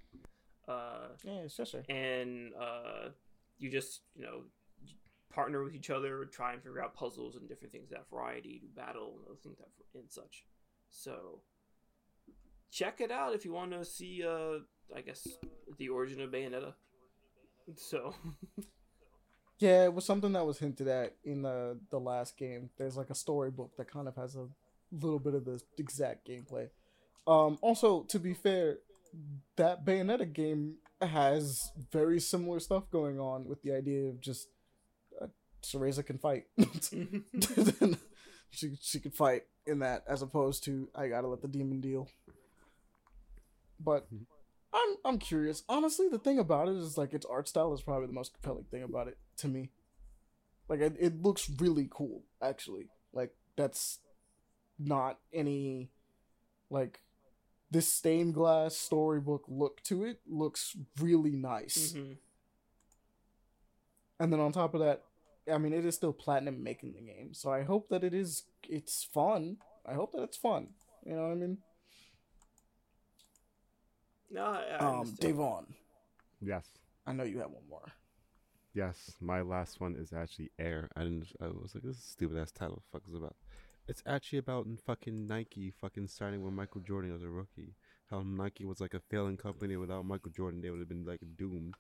Uh, 0.67 1.09
Yeah, 1.25 1.43
just 1.47 1.75
and 1.89 2.53
uh, 2.59 3.11
you 3.59 3.71
just 3.71 4.03
you 4.17 4.25
know 4.25 4.45
partner 5.31 5.63
with 5.63 5.75
each 5.75 5.91
other, 5.91 6.25
try 6.25 6.53
and 6.55 6.63
figure 6.63 6.83
out 6.83 6.95
puzzles 6.95 7.37
and 7.37 7.49
different 7.49 7.73
things 7.73 7.91
that 7.91 8.09
variety, 8.11 8.61
do 8.61 8.69
battle 8.75 9.17
and 9.19 9.27
other 9.27 9.39
things 9.43 9.59
that 9.59 9.99
and 9.99 10.11
such. 10.11 10.45
So 10.91 11.41
check 12.71 13.01
it 13.01 13.11
out 13.11 13.35
if 13.35 13.45
you 13.45 13.53
want 13.53 13.73
to 13.73 13.85
see. 13.85 14.25
Uh, 14.27 14.61
I 14.97 15.03
guess 15.03 15.27
the 15.77 15.91
origin 15.91 16.21
of 16.23 16.31
Bayonetta. 16.31 16.73
So 17.77 18.15
Yeah, 19.59 19.85
it 19.85 19.93
was 19.93 20.05
something 20.05 20.33
that 20.33 20.47
was 20.47 20.59
hinted 20.59 20.89
at 20.89 21.17
in 21.25 21.43
the 21.43 21.79
the 21.91 21.99
last 21.99 22.37
game. 22.37 22.71
There's 22.79 22.97
like 22.97 23.11
a 23.11 23.15
storybook 23.15 23.77
that 23.77 23.91
kind 23.91 24.07
of 24.07 24.15
has 24.17 24.37
a 24.37 24.47
little 24.93 25.19
bit 25.19 25.35
of 25.35 25.45
the 25.45 25.61
exact 25.79 26.29
gameplay. 26.29 26.69
Um, 27.27 27.59
also, 27.61 28.05
to 28.05 28.19
be 28.19 28.35
fair, 28.35 28.79
that 29.57 29.85
Bayonetta 29.85 30.33
game 30.33 30.77
has 31.01 31.71
very 31.93 32.21
similar 32.21 32.61
stuff 32.61 32.91
going 32.91 33.21
on 33.21 33.47
with 33.47 33.63
the 33.63 33.73
idea 33.73 34.09
of 34.09 34.21
just 34.21 34.49
uh, 35.21 35.27
Cereza 35.63 36.05
can 36.05 36.19
fight. 36.19 36.45
she 38.51 38.77
she 38.81 39.01
could 39.01 39.15
fight 39.15 39.43
in 39.67 39.81
that 39.81 40.05
as 40.09 40.23
opposed 40.23 40.65
to 40.65 40.89
I 40.95 41.09
gotta 41.09 41.29
let 41.29 41.43
the 41.43 41.49
demon 41.49 41.81
deal. 41.81 42.09
But 43.79 44.07
I'm 44.73 44.97
I'm 45.05 45.19
curious. 45.19 45.63
Honestly, 45.69 46.09
the 46.09 46.19
thing 46.19 46.39
about 46.39 46.69
it 46.69 46.77
is 46.77 46.99
like 46.99 47.13
its 47.13 47.27
art 47.27 47.49
style 47.49 47.73
is 47.75 47.83
probably 47.83 48.07
the 48.07 48.13
most 48.13 48.33
compelling 48.35 48.65
thing 48.71 48.83
about 48.83 49.09
it 49.09 49.19
to 49.39 49.49
me. 49.49 49.71
Like 50.69 50.81
it, 50.81 50.97
it 50.99 51.23
looks 51.23 51.51
really 51.59 51.89
cool, 51.91 52.23
actually. 52.43 52.89
Like 53.13 53.35
that's 53.57 54.01
not 54.79 55.19
any 55.33 55.91
like 56.71 57.01
this 57.71 57.93
stained 57.93 58.35
glass 58.35 58.77
storybook 58.77 59.45
look 59.49 59.83
to 59.85 60.05
it 60.05 60.21
looks 60.27 60.77
really 61.01 61.33
nice. 61.37 61.93
mhm. 61.95 62.17
And 64.21 64.33
then 64.33 64.41
on 64.41 64.53
top 64.53 64.75
of 64.75 64.81
that, 64.81 65.05
I 65.53 65.59
mean, 65.59 65.73
it 65.73 65.85
is 65.85 65.95
still 65.95 66.13
platinum 66.13 66.63
making 66.63 66.95
the 66.95 67.01
game, 67.01 67.33
so 67.35 67.51
I 67.53 67.63
hope 67.63 67.89
that 67.91 68.03
it 68.05 68.13
is. 68.15 68.43
It's 68.69 69.05
fun. 69.05 69.59
I 69.87 69.95
hope 69.95 70.13
that 70.13 70.23
it's 70.23 70.37
fun. 70.37 70.69
You 71.07 71.15
know 71.15 71.23
what 71.23 71.33
I 71.33 71.37
mean? 71.37 71.59
no, 74.31 74.43
I, 74.45 74.77
I 74.79 75.01
Um. 75.01 75.15
Devaughn, 75.21 75.67
Yes, 76.41 76.67
I 77.07 77.13
know 77.13 77.25
you 77.25 77.39
have 77.39 77.51
one 77.51 77.67
more. 77.69 77.93
yes. 78.75 79.13
My 79.21 79.41
last 79.41 79.81
one 79.81 79.95
is 79.97 80.13
actually 80.13 80.51
Air. 80.59 80.91
I 80.97 81.03
didn't. 81.05 81.29
I 81.41 81.47
was 81.47 81.73
like, 81.75 81.85
this 81.85 81.97
is 81.97 82.05
a 82.05 82.09
stupid 82.11 82.39
ass 82.39 82.53
title. 82.53 82.83
Fuck 82.93 83.03
is 83.09 83.15
about? 83.15 83.37
It's 83.89 84.03
actually 84.07 84.39
about 84.39 84.67
fucking 84.87 85.27
Nike 85.27 85.71
fucking 85.71 86.09
signing 86.09 86.43
with 86.45 86.53
Michael 86.53 86.83
Jordan 86.83 87.15
as 87.15 87.23
a 87.23 87.29
rookie. 87.29 87.75
How 88.11 88.23
Nike 88.23 88.65
was 88.67 88.81
like 88.81 88.95
a 88.95 89.01
failing 89.01 89.37
company 89.37 89.77
without 89.77 90.05
Michael 90.05 90.31
Jordan, 90.31 90.61
they 90.61 90.71
would 90.71 90.81
have 90.81 90.89
been 90.89 91.05
like 91.07 91.21
doomed. 91.37 91.75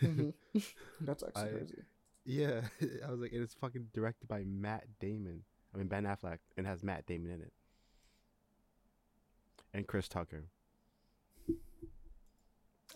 Mhm. 0.00 0.32
That's 1.00 1.22
actually 1.22 1.42
I- 1.42 1.52
crazy. 1.52 1.82
Yeah, 2.24 2.60
I 3.06 3.10
was 3.10 3.20
like, 3.20 3.32
it's 3.32 3.54
fucking 3.54 3.88
directed 3.94 4.28
by 4.28 4.44
Matt 4.44 4.84
Damon. 5.00 5.42
I 5.74 5.78
mean 5.78 5.86
Ben 5.88 6.04
Affleck, 6.04 6.38
and 6.56 6.66
has 6.66 6.82
Matt 6.82 7.06
Damon 7.06 7.30
in 7.30 7.40
it, 7.40 7.52
and 9.74 9.86
Chris 9.86 10.08
Tucker. 10.08 10.44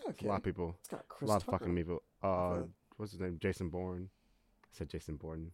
Okay. 0.09 0.25
A 0.27 0.29
lot 0.29 0.37
of 0.37 0.43
people, 0.43 0.75
It's 0.79 0.89
got 0.89 1.05
a 1.21 1.25
lot 1.25 1.37
of 1.37 1.43
fucking 1.43 1.75
people. 1.75 2.03
Uh, 2.21 2.61
what's 2.97 3.11
his 3.11 3.21
name? 3.21 3.37
Jason 3.39 3.69
Bourne. 3.69 4.09
I 4.65 4.67
said 4.71 4.89
Jason 4.89 5.15
Bourne. 5.15 5.51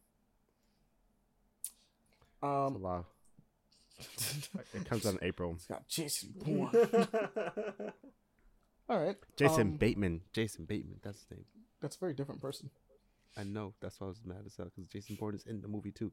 It's 2.41 2.43
a 2.43 2.47
Um, 2.47 2.81
lot. 2.81 3.05
It 4.73 4.85
comes 4.85 5.05
out 5.05 5.13
in 5.15 5.19
April. 5.23 5.53
It's 5.55 5.65
got 5.65 5.87
Jason 5.87 6.33
Bourne. 6.45 6.71
All 8.87 8.99
right. 8.99 9.17
Jason 9.35 9.61
um, 9.61 9.71
Bateman. 9.77 10.21
Jason 10.33 10.65
Bateman. 10.65 10.99
That's 11.03 11.19
his 11.19 11.31
name. 11.31 11.45
That's 11.81 11.95
a 11.95 11.99
very 11.99 12.13
different 12.13 12.41
person. 12.41 12.69
I 13.37 13.43
know. 13.43 13.73
That's 13.81 13.99
why 13.99 14.07
I 14.07 14.09
was 14.09 14.21
mad 14.25 14.43
as 14.45 14.55
hell 14.55 14.71
because 14.73 14.87
Jason 14.89 15.17
Bourne 15.19 15.35
is 15.35 15.45
in 15.45 15.61
the 15.61 15.67
movie 15.67 15.91
too. 15.91 16.11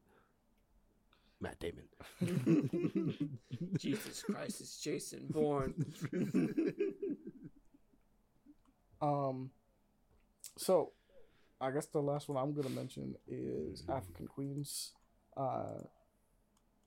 Matt 1.39 1.59
Damon. 1.59 1.87
Jesus 3.77 4.23
Christ, 4.23 4.59
it's 4.61 4.79
Jason 4.81 5.27
Bourne. 5.29 5.73
Um, 9.01 9.51
so 10.57 10.91
I 11.61 11.71
guess 11.71 11.85
the 11.87 11.99
last 12.01 12.27
one 12.29 12.37
I'm 12.41 12.53
gonna 12.53 12.69
mention 12.69 13.15
is 13.27 13.83
African 13.89 14.27
Queens, 14.27 14.93
uh, 15.35 15.81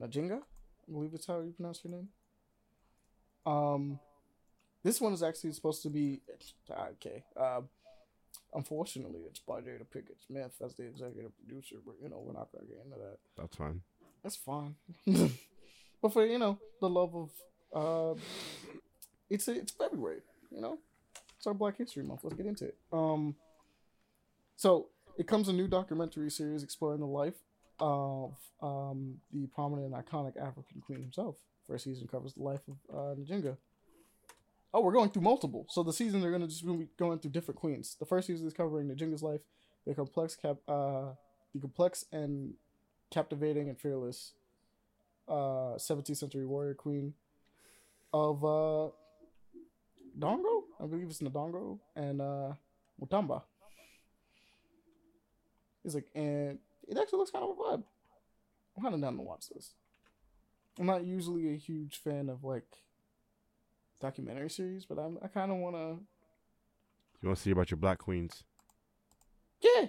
Najinga. 0.01 0.39
I 0.39 0.93
believe 0.93 1.15
it's 1.15 1.27
how 1.27 1.41
you 1.41 1.53
pronounce 1.53 1.81
your 1.85 1.93
name. 1.93 2.09
Um, 3.47 4.01
this 4.83 5.01
one 5.01 5.13
is 5.13 5.23
actually 5.23 5.53
supposed 5.53 5.83
to 5.83 5.91
be 5.91 6.21
okay. 6.71 7.25
Uh, 7.37 7.61
unfortunately, 8.55 9.21
it's 9.27 9.41
by 9.41 9.61
Jada 9.61 9.85
Pinkett 9.95 10.25
Smith 10.27 10.53
as 10.65 10.75
the 10.75 10.85
executive 10.85 11.33
producer, 11.37 11.77
but 11.85 11.97
you 12.03 12.09
know 12.09 12.23
we're 12.25 12.33
not 12.33 12.49
gonna 12.53 12.67
get 12.67 12.83
into 12.85 12.99
that. 12.99 13.19
That's 13.37 13.57
fine. 13.57 13.81
That's 14.23 14.37
fine. 14.37 14.75
but 16.03 16.13
for 16.13 16.25
you 16.25 16.39
know 16.39 16.59
the 16.81 16.89
love 16.89 17.15
of 17.15 17.31
uh, 17.75 18.21
it's 19.29 19.49
it's 19.49 19.73
February. 19.73 20.21
You 20.51 20.61
know, 20.61 20.79
it's 21.37 21.47
our 21.47 21.55
Black 21.55 21.77
History 21.77 22.03
Month. 22.03 22.21
Let's 22.25 22.37
get 22.37 22.47
into 22.47 22.67
it. 22.67 22.77
Um, 22.93 23.37
so 24.57 24.89
it 25.19 25.27
comes 25.27 25.49
a 25.49 25.53
new 25.53 25.69
documentary 25.69 26.31
series 26.31 26.63
exploring 26.63 27.01
the 27.01 27.07
life 27.07 27.35
of 27.81 28.35
um 28.63 29.17
the 29.33 29.47
prominent 29.49 29.93
and 29.93 30.05
iconic 30.05 30.37
African 30.37 30.81
queen 30.81 31.01
himself. 31.01 31.37
First 31.67 31.85
season 31.85 32.09
covers 32.09 32.35
the 32.35 32.43
life 32.43 32.61
of 32.69 32.77
uh, 32.95 33.15
Njinga. 33.21 33.57
Oh, 34.73 34.83
we're 34.83 34.93
going 34.93 35.11
through 35.11 35.23
multiple. 35.23 35.67
So 35.69 35.83
the 35.83 35.93
season 35.93 36.21
they're 36.21 36.33
gonna 36.33 36.47
just 36.47 36.67
be 36.67 36.89
going 36.99 37.19
through 37.19 37.33
different 37.33 37.61
queens. 37.61 37.97
The 37.99 38.07
first 38.07 38.27
season 38.27 38.47
is 38.47 38.53
covering 38.53 38.89
Njinga's 38.89 39.23
life, 39.23 39.41
the 39.87 39.95
complex 39.95 40.37
cap, 40.37 40.57
uh, 40.69 41.13
the 41.55 41.61
complex 41.61 42.05
and 42.13 42.55
captivating 43.11 43.69
and 43.69 43.79
fearless 43.79 44.33
uh 45.29 45.77
17th 45.77 46.17
century 46.17 46.47
warrior 46.47 46.75
queen 46.75 47.15
of 48.13 48.45
uh 48.45 48.89
Dongo, 50.19 50.65
I 50.81 50.87
believe 50.87 51.09
it's 51.09 51.21
Ndongo 51.21 51.79
and 51.95 52.21
uh 52.21 52.53
Matamba. 53.01 53.43
It's 55.85 55.95
like, 55.95 56.09
and 56.15 56.59
it 56.91 56.99
actually 56.99 57.19
looks 57.19 57.31
kind 57.31 57.45
of 57.45 57.51
a 57.51 57.55
vibe. 57.55 57.83
I'm 58.77 58.83
kind 58.83 58.95
of 58.95 59.01
down 59.01 59.17
to 59.17 59.23
watch 59.23 59.49
this. 59.49 59.75
I'm 60.79 60.87
not 60.87 61.05
usually 61.05 61.53
a 61.53 61.57
huge 61.57 61.97
fan 62.03 62.29
of 62.29 62.45
like 62.45 62.67
documentary 64.01 64.51
series, 64.51 64.87
but 64.87 64.99
I'm 64.99 65.19
I 65.23 65.29
kind 65.29 65.51
of 65.51 65.59
want 65.59 65.77
to. 65.77 65.99
You 67.23 67.29
want 67.29 67.37
to 67.37 67.43
see 67.43 67.51
about 67.51 67.71
your 67.71 67.79
black 67.79 67.99
queens? 67.99 68.45
Yeah, 69.61 69.87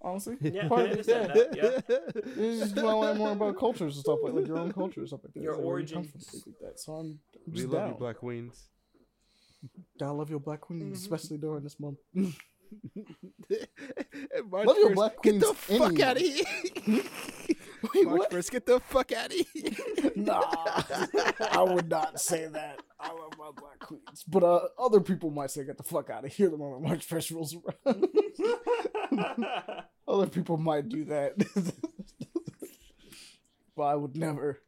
honestly, 0.00 0.36
Yeah, 0.40 0.66
Part 0.68 0.90
of 0.92 0.98
it, 1.00 1.06
yeah. 1.06 1.26
that. 1.26 1.54
Yeah. 1.54 1.96
It's 2.36 2.60
just 2.60 2.76
you 2.76 2.82
want 2.84 2.94
to 2.96 3.00
learn 3.00 3.18
more 3.18 3.32
about 3.32 3.58
cultures 3.58 3.96
and 3.96 4.02
stuff 4.04 4.20
like 4.22 4.32
like 4.32 4.46
your 4.46 4.58
own 4.58 4.72
culture 4.72 5.00
and 5.00 5.08
stuff 5.08 5.20
like 5.24 5.34
that. 5.34 5.42
Your 5.42 5.52
It's 5.52 5.58
like 5.58 5.66
where 5.66 5.78
you 5.78 5.96
origins. 5.96 6.42
like 6.46 6.58
that. 6.62 6.80
So 6.80 6.92
I'm, 6.94 7.18
I'm 7.46 7.52
We 7.52 7.62
love 7.64 7.72
down. 7.72 7.88
you, 7.90 7.94
black 7.96 8.16
queens. 8.16 8.68
Gotta 9.98 10.12
love 10.12 10.30
your 10.30 10.40
black 10.40 10.62
queens, 10.62 11.00
Mhm. 11.00 11.02
especially 11.02 11.36
during 11.36 11.62
this 11.62 11.78
month. 11.78 11.98
March 14.48 14.66
Love 14.66 14.76
your 14.78 14.90
1st, 14.90 14.94
black 14.94 15.22
Get 15.22 15.40
the 15.40 15.54
fuck 15.54 16.00
out 16.00 16.16
of 16.16 16.22
here. 16.22 16.44
Wait, 17.94 18.06
March 18.06 18.18
what? 18.18 18.30
1st, 18.30 18.50
get 18.50 18.66
the 18.66 18.80
fuck 18.80 19.12
out 19.12 19.32
of 19.32 19.46
here. 19.52 19.70
Nah, 20.16 20.42
I 21.50 21.62
would 21.62 21.88
not 21.88 22.20
say 22.20 22.46
that. 22.46 22.80
I 22.98 23.08
love 23.08 23.32
my 23.38 23.50
black 23.56 23.78
queens, 23.78 24.22
but 24.28 24.42
uh, 24.42 24.60
other 24.78 25.00
people 25.00 25.30
might 25.30 25.50
say, 25.50 25.64
"Get 25.64 25.78
the 25.78 25.82
fuck 25.82 26.10
out 26.10 26.26
of 26.26 26.32
here!" 26.32 26.50
The 26.50 26.58
moment 26.58 26.82
March 26.82 27.06
Fresh 27.06 27.30
rolls 27.30 27.56
around. 27.86 28.06
other 30.08 30.26
people 30.26 30.58
might 30.58 30.90
do 30.90 31.04
that, 31.06 31.38
but 33.74 33.82
I 33.82 33.94
would 33.94 34.14
never. 34.14 34.60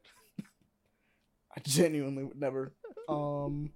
I 1.55 1.61
genuinely 1.61 2.25
would 2.25 2.41
never. 2.41 2.73
Um, 3.09 3.73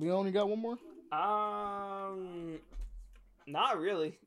Leon, 0.00 0.26
you 0.26 0.32
got 0.32 0.48
one 0.48 0.60
more? 0.60 0.78
um, 1.12 2.58
not 3.46 3.80
really. 3.80 4.18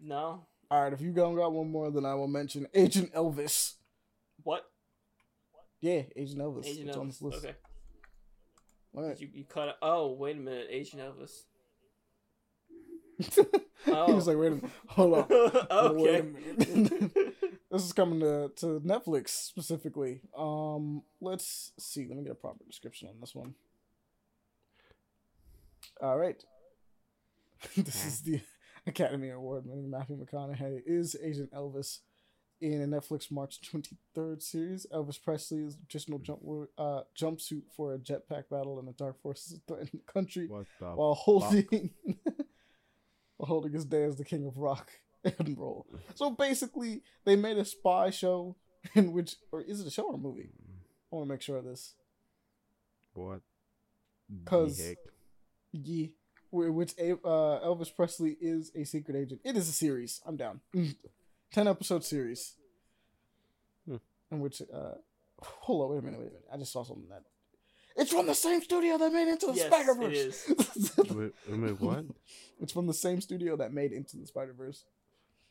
No. 0.00 0.46
All 0.70 0.82
right, 0.82 0.92
if 0.92 1.00
you 1.00 1.12
don't 1.12 1.36
got 1.36 1.52
one 1.52 1.70
more, 1.70 1.90
then 1.90 2.04
I 2.04 2.14
will 2.14 2.28
mention 2.28 2.66
Agent 2.74 3.12
Elvis. 3.14 3.74
What? 4.42 4.64
Yeah, 5.80 6.02
Agent 6.16 6.40
Elvis. 6.40 6.66
Agent 6.66 6.88
it's 6.88 6.96
on 6.96 7.06
Elvis. 7.06 7.08
this 7.08 7.22
list. 7.22 7.44
Okay. 7.44 7.54
All 8.96 9.08
right. 9.08 9.20
You, 9.20 9.28
you 9.32 9.44
cut 9.44 9.68
it. 9.68 9.76
Oh, 9.82 10.12
wait 10.12 10.36
a 10.36 10.40
minute. 10.40 10.66
Agent 10.70 11.02
Elvis. 11.02 11.42
he 13.84 13.92
was 13.92 14.26
like, 14.26 14.36
wait 14.36 14.48
a 14.48 14.50
minute, 14.56 14.70
hold 14.88 15.14
on. 15.14 15.26
Wait 15.30 15.70
a 15.70 15.82
okay. 15.84 16.22
minute. 16.22 17.14
this 17.70 17.82
is 17.82 17.92
coming 17.94 18.20
to, 18.20 18.50
to 18.56 18.80
Netflix 18.80 19.30
specifically. 19.30 20.20
Um, 20.36 21.02
let's 21.20 21.72
see. 21.78 22.06
Let 22.06 22.18
me 22.18 22.24
get 22.24 22.32
a 22.32 22.34
proper 22.34 22.64
description 22.66 23.08
on 23.08 23.14
this 23.20 23.34
one. 23.34 23.54
All 26.00 26.18
right. 26.18 26.42
this 27.76 28.04
is 28.06 28.20
the 28.22 28.40
Academy 28.86 29.30
Award 29.30 29.64
winning 29.66 29.90
Matthew 29.90 30.16
McConaughey 30.16 30.82
is 30.86 31.16
Agent 31.22 31.52
Elvis 31.52 31.98
in 32.60 32.80
a 32.82 32.86
Netflix 32.86 33.30
March 33.30 33.60
23rd 34.16 34.42
series. 34.42 34.86
Elvis 34.92 35.22
Presley 35.22 35.58
is 35.64 35.76
traditional 35.88 36.18
jump 36.18 36.40
uh, 36.78 37.00
jumpsuit 37.18 37.62
for 37.76 37.94
a 37.94 37.98
jetpack 37.98 38.44
battle 38.50 38.78
in 38.78 38.86
the 38.86 38.92
dark 38.92 39.20
forces 39.22 39.58
threatening 39.66 39.90
the 40.06 40.12
country 40.12 40.46
while 40.96 41.14
holding 41.14 41.90
while 43.36 43.48
holding 43.48 43.72
his 43.72 43.84
day 43.84 44.04
as 44.04 44.16
the 44.16 44.24
king 44.24 44.46
of 44.46 44.56
rock 44.58 44.90
and 45.24 45.58
roll. 45.58 45.86
So 46.14 46.30
basically, 46.30 47.02
they 47.24 47.36
made 47.36 47.58
a 47.58 47.64
spy 47.64 48.10
show 48.10 48.56
in 48.94 49.12
which, 49.12 49.36
or 49.50 49.60
is 49.62 49.80
it 49.80 49.86
a 49.86 49.90
show 49.90 50.04
or 50.08 50.14
a 50.14 50.18
movie? 50.18 50.50
I 51.12 51.16
want 51.16 51.26
to 51.28 51.32
make 51.34 51.42
sure 51.42 51.56
of 51.58 51.64
this. 51.64 51.94
What? 53.14 53.40
'Cause- 54.44 54.78
the 55.84 56.02
heck? 56.02 56.10
Which 56.52 56.94
A- 56.98 57.12
uh, 57.12 57.66
Elvis 57.66 57.94
Presley 57.94 58.36
is 58.40 58.70
a 58.74 58.84
secret 58.84 59.16
agent. 59.16 59.40
It 59.44 59.56
is 59.56 59.68
a 59.68 59.72
series. 59.72 60.20
I'm 60.24 60.36
down. 60.36 60.60
Ten 61.52 61.68
episode 61.68 62.04
series. 62.04 62.54
Hmm. 63.88 63.96
In 64.30 64.40
which, 64.40 64.62
uh, 64.62 64.92
hold 65.42 65.82
on, 65.84 65.90
wait 65.90 65.98
a 65.98 66.02
minute, 66.02 66.20
wait 66.20 66.26
a 66.28 66.30
minute. 66.30 66.44
I 66.52 66.56
just 66.56 66.72
saw 66.72 66.82
something 66.84 67.08
that 67.08 67.22
it's 67.96 68.12
from 68.12 68.26
the 68.26 68.34
same 68.34 68.62
studio 68.62 68.98
that 68.98 69.12
made 69.12 69.28
Into 69.28 69.46
the 69.46 69.54
Yes, 69.54 69.66
Spider 69.66 69.92
it 70.02 70.12
Verse. 70.12 70.98
wait, 71.10 71.32
wait, 71.48 71.80
what? 71.80 72.04
it's 72.60 72.72
from 72.72 72.86
the 72.86 72.94
same 72.94 73.20
studio 73.20 73.56
that 73.56 73.72
made 73.72 73.92
Into 73.92 74.16
the 74.18 74.26
Spider 74.26 74.52
Verse. 74.52 74.84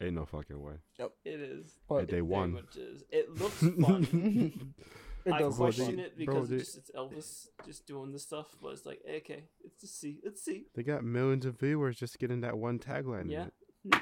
Ain't 0.01 0.13
no 0.13 0.25
fucking 0.25 0.61
way. 0.61 0.73
Yep. 0.99 1.11
It 1.23 1.39
is. 1.39 1.71
But 1.87 1.95
Hey, 1.95 2.05
they 2.05 2.05
It 2.05 2.11
very 2.11 2.21
won. 2.21 2.63
is. 2.75 3.03
It 3.09 3.29
looks 3.35 3.59
fun. 3.81 4.73
it 5.25 5.33
I 5.33 5.39
does 5.39 5.59
look 5.59 5.75
question 5.75 5.97
fun. 5.97 5.99
it 5.99 6.17
because 6.17 6.49
they- 6.49 6.57
it's, 6.57 6.73
just, 6.75 6.89
it's 6.89 6.97
Elvis 6.97 7.47
just 7.65 7.87
doing 7.87 8.11
this 8.11 8.23
stuff, 8.23 8.47
but 8.61 8.69
it's 8.73 8.85
like, 8.85 9.01
okay, 9.09 9.43
let's 9.63 9.81
just 9.81 9.99
see. 9.99 10.19
Let's 10.23 10.43
see. 10.43 10.65
They 10.75 10.83
got 10.83 11.03
millions 11.03 11.45
of 11.45 11.59
viewers 11.59 11.97
just 11.97 12.19
getting 12.19 12.41
that 12.41 12.57
one 12.57 12.79
tagline. 12.79 13.29
Yeah. 13.29 13.47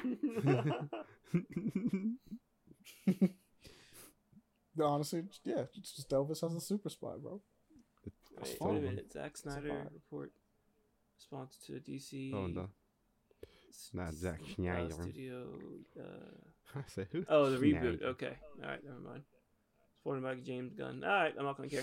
in 0.04 2.18
Honestly, 4.80 5.22
yeah, 5.44 5.64
it's 5.76 5.92
just 5.94 6.10
Elvis 6.10 6.42
as 6.44 6.54
a 6.54 6.60
super 6.60 6.88
spy, 6.88 7.12
bro. 7.22 7.40
Wait, 8.42 8.56
wait 8.60 8.78
a 8.78 8.80
minute. 8.80 9.12
Zack 9.12 9.36
Snyder 9.36 9.86
report 9.92 10.32
response 11.16 11.56
to 11.66 11.72
DC. 11.74 12.34
Oh, 12.34 12.48
no. 12.48 12.68
s- 13.70 13.90
not 13.92 14.12
Zack 14.14 14.40
Snyder. 14.54 14.90
Studio. 14.94 15.46
Uh, 15.96 16.76
I 16.76 16.80
said, 16.88 17.06
who? 17.12 17.24
oh, 17.28 17.50
the 17.50 17.58
reboot. 17.58 18.02
Okay. 18.02 18.36
All 18.60 18.68
right. 18.68 18.80
Never 18.84 18.98
mind. 18.98 19.22
Supported 20.04 20.22
by 20.22 20.34
James 20.34 20.74
Gunn. 20.74 21.02
All 21.02 21.08
right. 21.10 21.34
I'm 21.38 21.46
not 21.46 21.56
gonna 21.56 21.70
care. 21.70 21.82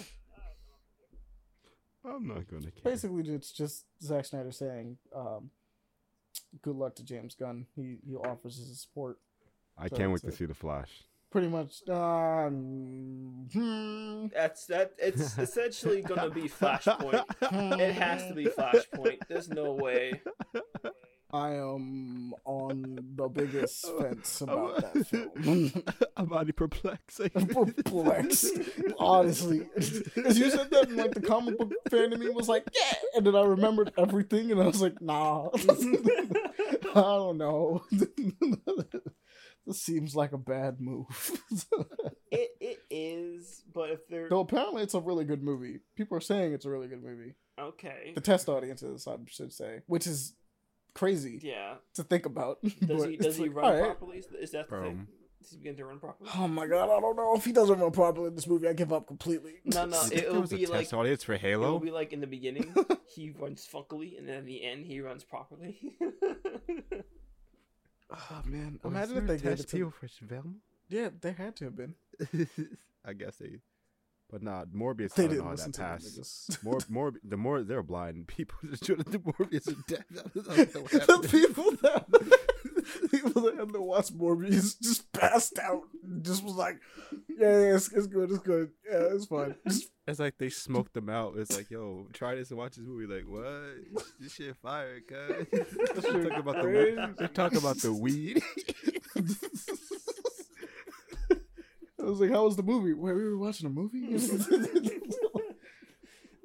I'm 2.06 2.28
not 2.28 2.48
gonna 2.48 2.70
care. 2.70 2.84
Basically, 2.84 3.24
it's 3.34 3.52
just 3.52 3.86
Zack 4.00 4.26
Snyder 4.26 4.52
saying, 4.52 4.98
um, 5.16 5.50
"Good 6.62 6.76
luck 6.76 6.94
to 6.98 7.04
James 7.04 7.34
Gunn. 7.34 7.66
He 7.76 7.98
he 8.06 8.16
offers 8.16 8.58
his 8.58 8.80
support." 8.80 9.18
I 9.76 9.88
so 9.88 9.96
can't 9.96 10.12
wait 10.12 10.22
that's 10.22 10.38
to 10.38 10.44
it. 10.44 10.46
see 10.46 10.46
the 10.46 10.54
Flash. 10.54 11.04
Pretty 11.32 11.48
much. 11.48 11.88
Um, 11.90 13.48
hmm, 13.52 14.28
That's 14.32 14.68
that. 14.68 14.92
It's 15.00 15.36
essentially 15.40 16.04
gonna 16.04 16.30
be 16.30 16.44
Flashpoint. 16.44 17.24
It 17.80 17.94
has 17.94 18.28
to 18.28 18.36
be 18.36 18.46
Flashpoint. 18.56 19.18
There's 19.30 19.50
no 19.50 19.72
way. 19.74 20.22
I 21.34 21.52
am 21.52 22.34
on 22.46 23.00
the 23.16 23.28
biggest 23.30 23.86
fence 24.00 24.42
about 24.42 24.94
that 24.94 25.08
film. 25.08 25.84
I'm 26.18 26.32
already 26.32 26.52
perplexed. 26.52 27.22
perplexed. 27.34 28.54
Honestly, 29.00 29.68
as 29.76 30.38
you 30.38 30.50
said 30.50 30.70
that, 30.72 30.88
and 30.90 30.98
like 30.98 31.14
the 31.14 31.22
comic 31.22 31.58
book 31.58 31.74
fan 31.90 32.14
in 32.14 32.20
me 32.20 32.30
was 32.30 32.50
like, 32.50 32.66
"Yeah," 32.76 32.94
and 33.16 33.26
then 33.26 33.36
I 33.36 33.44
remembered 33.44 33.94
everything, 33.98 34.52
and 34.52 34.62
I 34.62 34.68
was 34.68 34.82
like, 34.82 35.02
"Nah, 35.02 35.50
I 35.54 37.02
don't 37.02 37.38
know. 37.38 37.84
this 39.66 39.82
seems 39.82 40.16
like 40.16 40.34
a 40.34 40.38
bad 40.38 40.82
move." 40.82 41.08
It 42.32 42.50
it 42.60 42.80
is, 42.90 43.64
but 43.74 43.90
if 43.90 44.08
they're 44.08 44.30
Though 44.30 44.40
apparently 44.42 44.84
it's 44.84 44.94
a 44.94 45.00
really 45.00 45.26
good 45.26 45.44
movie. 45.44 45.80
People 45.96 46.18
are 46.18 46.22
saying 46.22 46.54
it's 46.54 46.66
a 46.66 46.70
really 46.70 46.88
good 46.88 47.04
movie. 47.04 47.36
okay, 47.60 48.12
The 48.16 48.22
test 48.22 48.48
audiences, 48.50 49.08
I 49.08 49.16
should 49.28 49.54
say, 49.54 49.82
which 49.88 50.08
is 50.08 50.34
crazy 50.94 51.40
yeah. 51.42 51.76
to 51.96 52.04
think 52.04 52.26
about. 52.26 52.60
Does 52.86 53.06
he 53.06 53.18
does 53.18 53.38
he 53.38 53.44
like, 53.44 53.56
run 53.56 53.66
alright. 53.66 53.84
properly? 53.84 54.18
Is, 54.18 54.28
is 54.40 54.52
that 54.52 54.70
the 54.70 54.82
thing? 54.82 55.08
Does 55.42 55.52
he 55.52 55.58
begin 55.58 55.76
to 55.78 55.86
run 55.86 56.00
properly? 56.00 56.30
Oh 56.38 56.48
my 56.48 56.68
god, 56.68 56.84
I 56.84 57.00
don't 57.00 57.16
know 57.16 57.36
if 57.36 57.46
he 57.46 57.52
doesn't 57.52 57.80
run 57.80 57.92
properly 57.92 58.28
in 58.28 58.36
this 58.36 58.46
movie. 58.48 58.68
I 58.68 58.74
give 58.74 58.94
up 58.94 59.08
completely. 59.08 59.56
No, 59.66 59.86
no. 59.86 60.02
You 60.12 60.18
it'll 60.18 60.42
was 60.42 60.54
a 60.54 60.58
be 60.58 60.66
like 60.68 60.82
test 60.82 60.94
audience 60.94 61.24
for 61.24 61.36
Halo. 61.36 61.68
it 61.68 61.72
will 61.72 61.80
be 61.80 61.92
like 61.92 62.14
in 62.14 62.22
the 62.22 62.28
beginning 62.28 62.74
he 63.16 63.32
runs 63.32 63.68
funkily, 63.68 64.18
and 64.18 64.28
then 64.28 64.38
at 64.38 64.46
the 64.46 64.64
end 64.64 64.86
he 64.86 65.02
runs 65.02 65.24
properly. 65.24 65.96
Oh 68.12 68.42
man, 68.46 68.80
imagine 68.84 69.18
if 69.18 69.24
a 69.24 69.28
they 69.28 69.34
gave 69.38 69.44
test 69.44 69.64
it 69.64 69.68
to. 69.70 69.78
deal 69.78 69.92
for 69.92 70.08
Velma? 70.26 70.54
Yeah, 70.90 71.10
they 71.22 71.32
had 71.32 71.56
to 71.58 71.66
have 71.66 71.76
been. 71.78 71.96
I 73.06 73.14
guess 73.14 73.38
they, 73.38 73.60
but 74.32 74.42
not 74.42 74.70
Morbius. 74.70 75.14
They 75.14 75.28
didn't 75.28 75.46
know 75.46 75.52
listen 75.52 75.72
that 75.74 76.00
to 76.02 76.08
niggas. 76.08 76.64
More, 76.64 76.80
more, 76.90 77.14
the 77.24 77.38
more 77.38 77.62
they're 77.64 77.84
blind. 77.84 78.28
People 78.32 78.58
just 78.70 78.86
trying 78.86 79.04
to 79.04 79.12
do 79.12 79.20
Morbius 79.20 79.68
are 79.68 79.82
dead. 79.88 80.06
the 80.34 81.28
people 81.30 81.72
that 81.82 82.06
people 83.12 83.42
that 83.44 83.58
had 83.58 83.74
to 83.74 83.82
watch 83.82 84.10
Morbius 84.10 84.80
just 84.82 85.12
passed 85.12 85.60
out. 85.60 85.82
Just 86.22 86.44
was 86.44 86.56
like, 86.56 86.80
yeah, 87.28 87.60
yeah 87.60 87.76
it's, 87.76 87.92
it's 87.92 88.08
good, 88.08 88.32
it's 88.32 88.40
good, 88.40 88.72
yeah, 88.90 89.08
it's 89.12 89.26
fine. 89.26 89.56
It's 90.08 90.20
like 90.20 90.38
they 90.38 90.50
smoked 90.50 90.94
them 90.94 91.10
out. 91.10 91.36
It's 91.38 91.56
like, 91.56 91.70
yo, 91.70 92.08
try 92.14 92.36
this 92.36 92.50
and 92.50 92.58
watch 92.58 92.76
this 92.76 92.86
movie. 92.86 93.14
Like, 93.14 93.26
what? 93.26 94.06
This 94.20 94.34
shit 94.34 94.56
fire, 94.58 95.00
cuz. 95.02 95.48
They're 95.52 96.24
talking 96.24 96.40
about 96.40 96.56
the 96.56 97.14
they're 97.18 97.28
talking 97.28 97.58
about 97.60 97.78
the 97.78 97.94
weed. 97.94 98.42
I 102.02 102.06
was 102.06 102.20
like, 102.20 102.32
how 102.32 102.46
was 102.46 102.56
the 102.56 102.64
movie? 102.64 102.94
Wait, 102.94 103.14
we 103.14 103.24
were 103.24 103.38
watching 103.38 103.68
a 103.68 103.70
movie. 103.70 104.18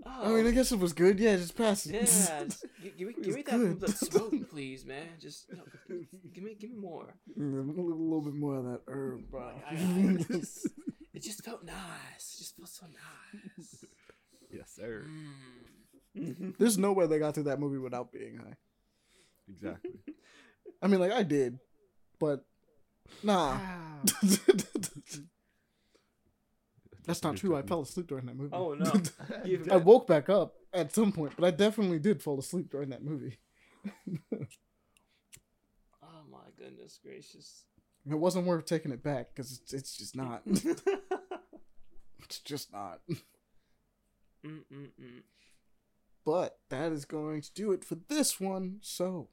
I 0.07 0.29
mean, 0.29 0.47
I 0.47 0.51
guess 0.51 0.73
it 0.73 0.79
was 0.79 0.93
good. 0.93 1.19
Yeah, 1.19 1.37
just 1.37 1.57
pass 1.57 1.87
it. 1.87 1.95
yeah. 1.95 2.01
just 2.45 2.65
gi- 2.83 2.95
give 2.97 3.09
me, 3.09 3.15
give 3.23 3.35
me 3.35 3.43
that, 3.43 3.51
good. 3.51 3.81
that 3.81 3.97
smoke, 3.97 4.33
please, 4.51 4.85
man. 4.85 5.07
Just 5.21 5.53
no, 5.53 5.63
give 6.33 6.43
me, 6.43 6.55
give 6.59 6.71
me 6.71 6.77
more. 6.77 7.15
Mm, 7.39 7.69
a 7.69 7.73
little, 7.73 7.85
little 7.85 8.23
bit 8.23 8.35
more 8.35 8.57
of 8.57 8.65
that 8.65 8.81
herb, 8.89 9.31
bro. 9.31 9.43
I, 9.43 9.75
I, 9.75 9.75
it, 9.75 10.29
just, 10.29 10.69
it 11.15 11.23
just 11.23 11.45
felt 11.45 11.65
nice. 11.65 12.35
It 12.35 12.39
just 12.39 12.57
felt 12.57 12.69
so 12.69 12.87
nice. 12.87 13.85
yes, 14.51 14.73
sir. 14.75 15.05
Mm. 16.17 16.55
There's 16.59 16.79
no 16.79 16.93
way 16.93 17.07
they 17.07 17.19
got 17.19 17.35
through 17.35 17.45
that 17.45 17.61
movie 17.61 17.79
without 17.79 18.11
being 18.11 18.39
high. 18.39 18.57
Exactly. 19.49 19.93
I 20.83 20.87
mean, 20.87 21.01
like 21.01 21.13
I 21.13 21.23
did, 21.25 21.59
but 22.19 22.45
nah. 23.23 23.59
That's 27.07 27.23
not 27.23 27.37
true. 27.37 27.57
I 27.57 27.63
fell 27.63 27.83
asleep 27.83 28.09
during 28.09 28.27
that 28.27 28.37
movie. 28.37 28.51
Oh 28.53 28.75
no! 28.75 28.93
I 29.71 29.77
woke 29.77 30.07
back 30.07 30.29
up 30.29 30.55
at 30.73 30.93
some 30.93 31.13
point, 31.13 31.33
but 31.39 31.47
I 31.47 31.51
definitely 31.51 31.99
did 31.99 32.23
fall 32.23 32.39
asleep 32.39 32.71
during 32.71 32.91
that 32.91 33.05
movie. 33.05 33.39
oh 34.35 34.43
my 36.31 36.39
goodness 36.59 36.99
gracious! 37.03 37.65
It 38.09 38.19
wasn't 38.19 38.47
worth 38.47 38.67
taking 38.67 38.93
it 38.93 39.03
back 39.03 39.29
because 39.35 39.53
it's, 39.53 39.73
it's 39.73 39.97
just 39.97 40.17
not. 40.17 40.43
It's 42.27 42.41
just 42.41 42.73
not. 42.73 43.01
Mm-mm-mm. 44.45 45.23
But 46.25 46.59
that 46.71 46.91
is 46.91 47.05
going 47.05 47.41
to 47.43 47.55
do 47.55 47.71
it 47.71 47.85
for 47.85 47.95
this 48.09 48.41
one. 48.41 48.79
So, 48.83 49.29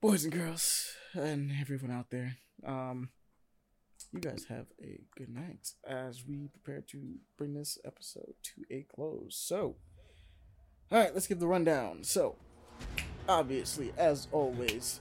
boys 0.00 0.24
and 0.24 0.32
girls, 0.32 0.92
and 1.12 1.52
everyone 1.60 1.92
out 1.92 2.10
there, 2.10 2.38
um, 2.66 3.10
you 4.14 4.20
guys 4.20 4.46
have 4.48 4.66
a 4.82 5.00
good 5.16 5.28
night 5.28 5.70
as 5.88 6.24
we 6.26 6.48
prepare 6.48 6.80
to 6.92 7.16
bring 7.36 7.54
this 7.54 7.78
episode 7.84 8.34
to 8.42 8.62
a 8.74 8.86
close. 8.94 9.36
So, 9.36 9.76
all 10.92 10.98
right, 10.98 11.12
let's 11.12 11.26
give 11.26 11.40
the 11.40 11.46
rundown. 11.48 12.04
So, 12.04 12.36
obviously, 13.28 13.92
as 13.98 14.28
always, 14.30 15.00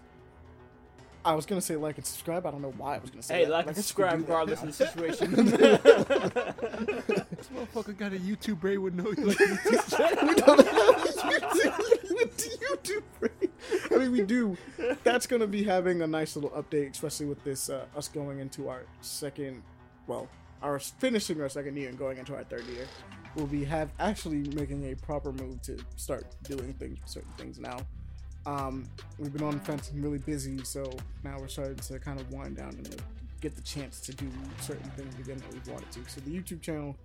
I 1.25 1.35
was 1.35 1.45
gonna 1.45 1.61
say 1.61 1.75
like 1.75 1.97
and 1.97 2.05
subscribe. 2.05 2.45
I 2.45 2.51
don't 2.51 2.61
know 2.61 2.73
why 2.75 2.95
I 2.95 2.97
was 2.97 3.09
gonna 3.11 3.21
say 3.23 3.35
Hey, 3.35 3.45
that. 3.45 3.51
like 3.51 3.65
I 3.65 3.67
and 3.69 3.75
guess 3.75 3.89
you 3.89 3.95
could 3.95 4.11
subscribe 4.11 4.19
regardless 4.19 4.61
of 4.61 4.67
the 4.67 4.73
situation. 4.73 5.35
This 7.43 7.49
motherfucker 7.49 7.97
got 7.97 8.13
a 8.13 8.17
YouTube 8.17 8.61
brain 8.61 8.81
with 8.81 8.93
no 8.93 9.03
like 9.03 9.17
we 12.23 12.29
don't 12.29 12.69
have 12.69 12.83
YouTube. 12.83 13.03
YouTube. 13.71 13.91
I 13.91 13.97
mean, 13.97 14.11
we 14.11 14.21
do. 14.21 14.57
That's 15.03 15.27
gonna 15.27 15.47
be 15.47 15.63
having 15.63 16.01
a 16.01 16.07
nice 16.07 16.35
little 16.35 16.51
update, 16.51 16.91
especially 16.91 17.27
with 17.27 17.43
this 17.43 17.69
uh, 17.69 17.85
us 17.95 18.07
going 18.07 18.39
into 18.39 18.69
our 18.69 18.83
second, 19.01 19.63
well, 20.07 20.27
our 20.61 20.79
finishing 20.79 21.41
our 21.41 21.49
second 21.49 21.77
year 21.77 21.89
and 21.89 21.97
going 21.97 22.17
into 22.17 22.35
our 22.35 22.43
third 22.43 22.65
year. 22.65 22.87
We'll 23.35 23.47
be 23.47 23.63
have 23.65 23.91
actually 23.99 24.43
making 24.55 24.91
a 24.91 24.95
proper 24.95 25.31
move 25.31 25.61
to 25.63 25.77
start 25.95 26.25
doing 26.43 26.73
things 26.73 26.99
certain 27.05 27.31
things 27.37 27.59
now. 27.59 27.77
Um, 28.45 28.87
we've 29.17 29.31
been 29.31 29.43
on 29.43 29.53
the 29.53 29.63
fence 29.63 29.89
and 29.91 30.03
really 30.03 30.19
busy, 30.19 30.63
so 30.63 30.83
now 31.23 31.37
we're 31.39 31.47
starting 31.47 31.77
to 31.77 31.99
kind 31.99 32.19
of 32.19 32.31
wind 32.31 32.57
down 32.57 32.69
and 32.69 33.01
get 33.41 33.55
the 33.55 33.61
chance 33.61 33.99
to 34.01 34.13
do 34.13 34.27
certain 34.61 34.89
things 34.91 35.13
again 35.19 35.37
that 35.37 35.53
we've 35.53 35.67
wanted 35.67 35.91
to. 35.91 35.99
So 36.07 36.21
the 36.21 36.31
YouTube 36.31 36.61
channel 36.61 36.95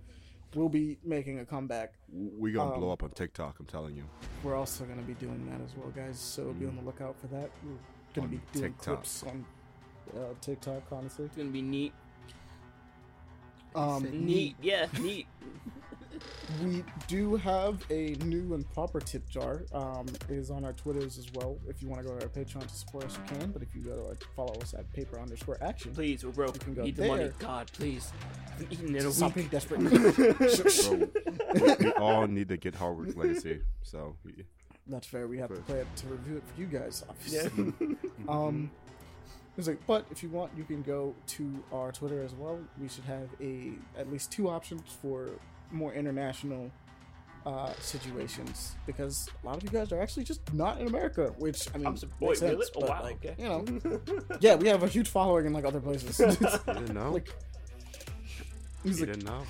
will 0.55 0.69
be 0.69 0.97
making 1.03 1.39
a 1.39 1.45
comeback. 1.45 1.93
We 2.11 2.51
gonna 2.51 2.75
blow 2.77 2.87
Um, 2.87 2.93
up 2.93 3.03
on 3.03 3.11
TikTok. 3.11 3.59
I'm 3.59 3.65
telling 3.65 3.95
you. 3.95 4.03
We're 4.43 4.55
also 4.55 4.85
going 4.85 4.97
to 4.99 5.03
be 5.03 5.13
doing 5.15 5.45
that 5.49 5.61
as 5.61 5.75
well, 5.75 5.89
guys. 5.89 6.17
So 6.19 6.51
be 6.53 6.65
on 6.65 6.75
the 6.75 6.81
lookout 6.81 7.15
for 7.19 7.27
that. 7.27 7.49
We're 7.63 7.69
going 7.69 7.79
On 8.17 8.23
to 8.23 8.27
be 8.29 8.41
doing 8.53 8.71
TikTok. 8.73 8.95
clips 8.95 9.23
on 9.23 9.45
uh, 10.17 10.33
TikTok, 10.41 10.83
honestly. 10.91 11.25
It's 11.25 11.35
gonna 11.35 11.49
be 11.49 11.61
neat. 11.61 11.93
Um, 13.75 14.07
Neat, 14.25 14.55
yeah, 14.61 14.87
neat. 14.99 15.27
we 16.63 16.83
do 17.07 17.35
have 17.35 17.83
a 17.89 18.11
new 18.25 18.53
and 18.53 18.69
proper 18.73 18.99
tip 18.99 19.27
jar. 19.29 19.63
Um, 19.73 20.07
it 20.07 20.33
is 20.33 20.49
on 20.51 20.65
our 20.65 20.73
Twitters 20.73 21.17
as 21.17 21.31
well. 21.33 21.57
If 21.67 21.81
you 21.81 21.87
want 21.89 22.01
to 22.01 22.07
go 22.07 22.15
to 22.17 22.23
our 22.23 22.29
Patreon 22.29 22.67
to 22.67 22.73
support 22.73 23.05
us, 23.05 23.17
you 23.17 23.37
can. 23.37 23.51
But 23.51 23.61
if 23.61 23.73
you 23.75 23.81
go 23.81 23.95
to 23.95 24.01
our, 24.07 24.17
follow 24.35 24.55
us 24.61 24.73
at 24.73 24.91
paper 24.93 25.19
underscore 25.19 25.57
action, 25.61 25.93
Please, 25.93 26.23
we're 26.25 26.31
broke. 26.31 26.55
You 26.55 26.59
can 26.61 26.73
go 26.73 26.83
Need 26.83 26.95
the 26.95 27.07
money. 27.07 27.31
God, 27.39 27.71
please. 27.73 28.11
I've 28.57 28.71
eaten 28.71 28.95
in 28.95 29.05
a 29.05 29.11
stop 29.11 29.35
week. 29.35 29.35
being 29.35 29.47
desperate. 29.49 29.79
Bro, 31.59 31.69
we, 31.79 31.85
we 31.85 31.91
all 31.97 32.27
need 32.27 32.49
to 32.49 32.57
get 32.57 32.73
Hogwarts 32.75 33.15
Legacy. 33.15 33.61
So 33.83 34.15
we- 34.23 34.45
That's 34.87 35.07
fair. 35.07 35.27
We 35.27 35.37
have 35.37 35.49
to 35.49 35.55
Fair. 35.57 35.63
play 35.63 35.79
it 35.81 35.95
to 35.97 36.07
review 36.07 36.37
it 36.37 36.43
for 36.47 36.59
you 36.59 36.67
guys, 36.67 37.03
obviously. 37.09 37.73
Yeah. 37.79 37.87
Um, 38.27 38.69
it's 39.57 39.67
like, 39.67 39.79
but 39.87 40.05
if 40.11 40.21
you 40.23 40.29
want, 40.29 40.51
you 40.55 40.63
can 40.63 40.83
go 40.83 41.15
to 41.27 41.63
our 41.73 41.91
Twitter 41.91 42.23
as 42.23 42.33
well. 42.33 42.59
We 42.79 42.87
should 42.87 43.03
have 43.05 43.27
a 43.41 43.71
at 43.97 44.09
least 44.11 44.31
two 44.31 44.47
options 44.49 44.83
for 45.01 45.29
more 45.71 45.93
international 45.93 46.71
uh, 47.45 47.71
situations 47.79 48.75
because 48.85 49.29
a 49.43 49.45
lot 49.47 49.57
of 49.57 49.63
you 49.63 49.69
guys 49.69 49.91
are 49.91 50.01
actually 50.01 50.23
just 50.23 50.41
not 50.53 50.79
in 50.81 50.87
America. 50.87 51.33
Which 51.37 51.67
I 51.73 51.77
mean, 51.77 51.87
I'm 51.87 51.93
wait, 52.19 52.41
really? 52.41 52.55
sense, 52.65 52.71
Oh, 52.75 52.85
wow, 52.85 53.03
like, 53.03 53.25
okay. 53.25 53.35
You 53.37 53.47
know, 53.49 54.01
yeah, 54.39 54.55
we 54.55 54.67
have 54.67 54.83
a 54.83 54.87
huge 54.87 55.07
following 55.09 55.45
in 55.45 55.53
like 55.53 55.65
other 55.65 55.79
places. 55.79 56.19
you 56.19 56.27
didn't 56.27 56.93
know. 56.93 57.11
like, 57.11 57.29
you 58.83 58.91
like, 58.91 58.99
didn't 58.99 59.25
know. 59.25 59.43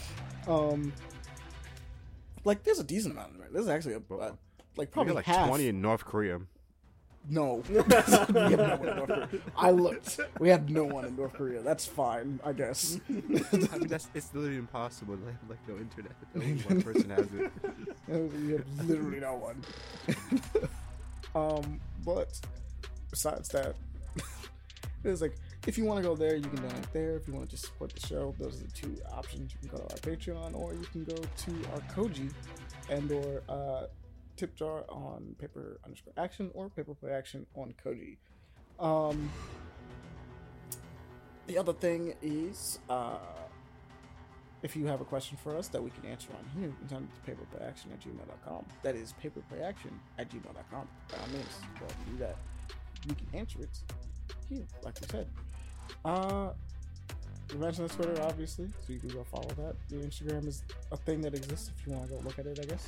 um, 0.47 0.93
like 2.45 2.63
there's 2.63 2.79
a 2.79 2.83
decent 2.83 3.13
amount. 3.13 3.33
Right? 3.39 3.51
There's 3.51 3.67
actually 3.67 3.95
a, 3.95 4.13
uh, 4.13 4.31
like 4.77 4.91
probably 4.91 5.13
like 5.13 5.25
half. 5.25 5.47
20 5.47 5.67
in 5.67 5.81
North 5.81 6.05
Korea. 6.05 6.39
No. 7.27 7.63
we 7.69 7.75
have 7.75 7.89
no 7.89 7.95
one 7.95 8.85
in 8.85 8.95
North 8.95 9.09
Korea. 9.09 9.29
I 9.57 9.71
looked. 9.71 10.19
We 10.39 10.49
have 10.49 10.69
no 10.69 10.83
one 10.83 11.05
in 11.05 11.15
North 11.15 11.33
Korea. 11.33 11.61
That's 11.61 11.85
fine, 11.85 12.39
I 12.43 12.53
guess. 12.53 12.99
I 13.09 13.11
mean, 13.11 13.87
that's 13.87 14.07
it's 14.13 14.33
literally 14.33 14.57
impossible. 14.57 15.17
They 15.17 15.31
have 15.31 15.49
like 15.49 15.67
no 15.67 15.77
internet. 15.77 16.11
Only 16.35 16.61
one 16.63 16.81
person 16.81 17.09
has 17.11 17.27
it. 17.33 17.51
we 18.07 18.53
have 18.53 18.87
literally 18.87 19.19
no 19.19 19.35
one. 19.35 19.63
um, 21.35 21.79
but 22.05 22.39
besides 23.11 23.49
that, 23.49 23.75
it's 25.03 25.21
like 25.21 25.35
if 25.67 25.77
you 25.77 25.85
want 25.85 26.01
to 26.01 26.07
go 26.07 26.15
there, 26.15 26.35
you 26.35 26.43
can 26.43 26.55
donate 26.55 26.93
there. 26.93 27.15
If 27.15 27.27
you 27.27 27.33
want 27.33 27.49
to 27.49 27.51
just 27.51 27.65
support 27.65 27.93
the 27.93 28.07
show, 28.07 28.33
those 28.39 28.61
are 28.61 28.65
the 28.65 28.71
two 28.71 28.95
options. 29.11 29.53
You 29.53 29.69
can 29.69 29.77
go 29.77 29.83
to 29.85 29.93
our 29.93 29.99
Patreon, 29.99 30.55
or 30.55 30.73
you 30.73 30.85
can 30.91 31.03
go 31.03 31.15
to 31.15 31.51
our 31.73 31.81
Koji 31.93 32.31
and 32.89 33.11
or 33.11 33.43
uh, 33.49 33.83
tip 34.40 34.56
jar 34.56 34.86
on 34.88 35.36
paper 35.38 35.80
underscore 35.84 36.14
action 36.18 36.49
or 36.53 36.70
paper 36.70 36.94
play 36.95 37.11
action 37.11 37.45
on 37.56 37.74
Koji. 37.84 38.16
Um, 38.80 39.30
the 41.48 41.57
other 41.57 41.74
thing 41.74 42.14
is, 42.22 42.80
uh, 42.90 43.18
if 44.64 44.78
you 44.78 44.86
have 44.86 45.02
a 45.02 45.06
question 45.06 45.38
for 45.44 45.57
us 45.57 45.68
that 45.70 45.84
we 45.84 45.90
can 45.90 46.06
answer 46.06 46.30
on 46.32 46.45
here, 46.57 46.70
you 46.70 46.76
can 46.80 46.90
send 46.90 47.10
it 47.10 47.16
to 47.16 47.32
paperplayaction 47.32 47.91
at 47.91 47.99
gmail.com. 47.99 48.66
That 48.84 48.95
is 48.95 49.14
paperplayaction 49.22 49.91
at 50.18 50.30
gmail.com. 50.30 50.88
By 51.10 51.18
all 51.18 51.28
means, 51.34 51.56
go 51.78 51.86
do 52.10 52.18
that. 52.20 52.38
We 53.07 53.16
can 53.16 53.28
answer 53.34 53.60
it 53.61 53.78
here, 54.49 54.66
like 54.84 54.95
we 55.02 55.07
said. 55.07 55.28
Uh, 56.06 56.52
we 57.52 57.57
mentioned 57.57 57.90
the 57.90 57.95
Twitter, 57.95 58.22
obviously, 58.22 58.68
so 58.68 58.94
you 58.94 58.99
can 58.99 59.10
go 59.10 59.26
follow 59.26 59.49
that. 59.57 59.76
The 59.90 59.98
Instagram 59.98 60.48
is 60.48 60.64
a 60.91 60.98
thing 60.98 61.20
that 61.22 61.34
exists 61.34 61.72
if 61.78 61.86
you 61.86 61.94
want 61.94 62.07
to 62.07 62.16
go 62.16 62.22
look 62.22 62.40
at 62.40 62.45
it, 62.45 62.60
I 62.61 62.66
guess. 62.66 62.88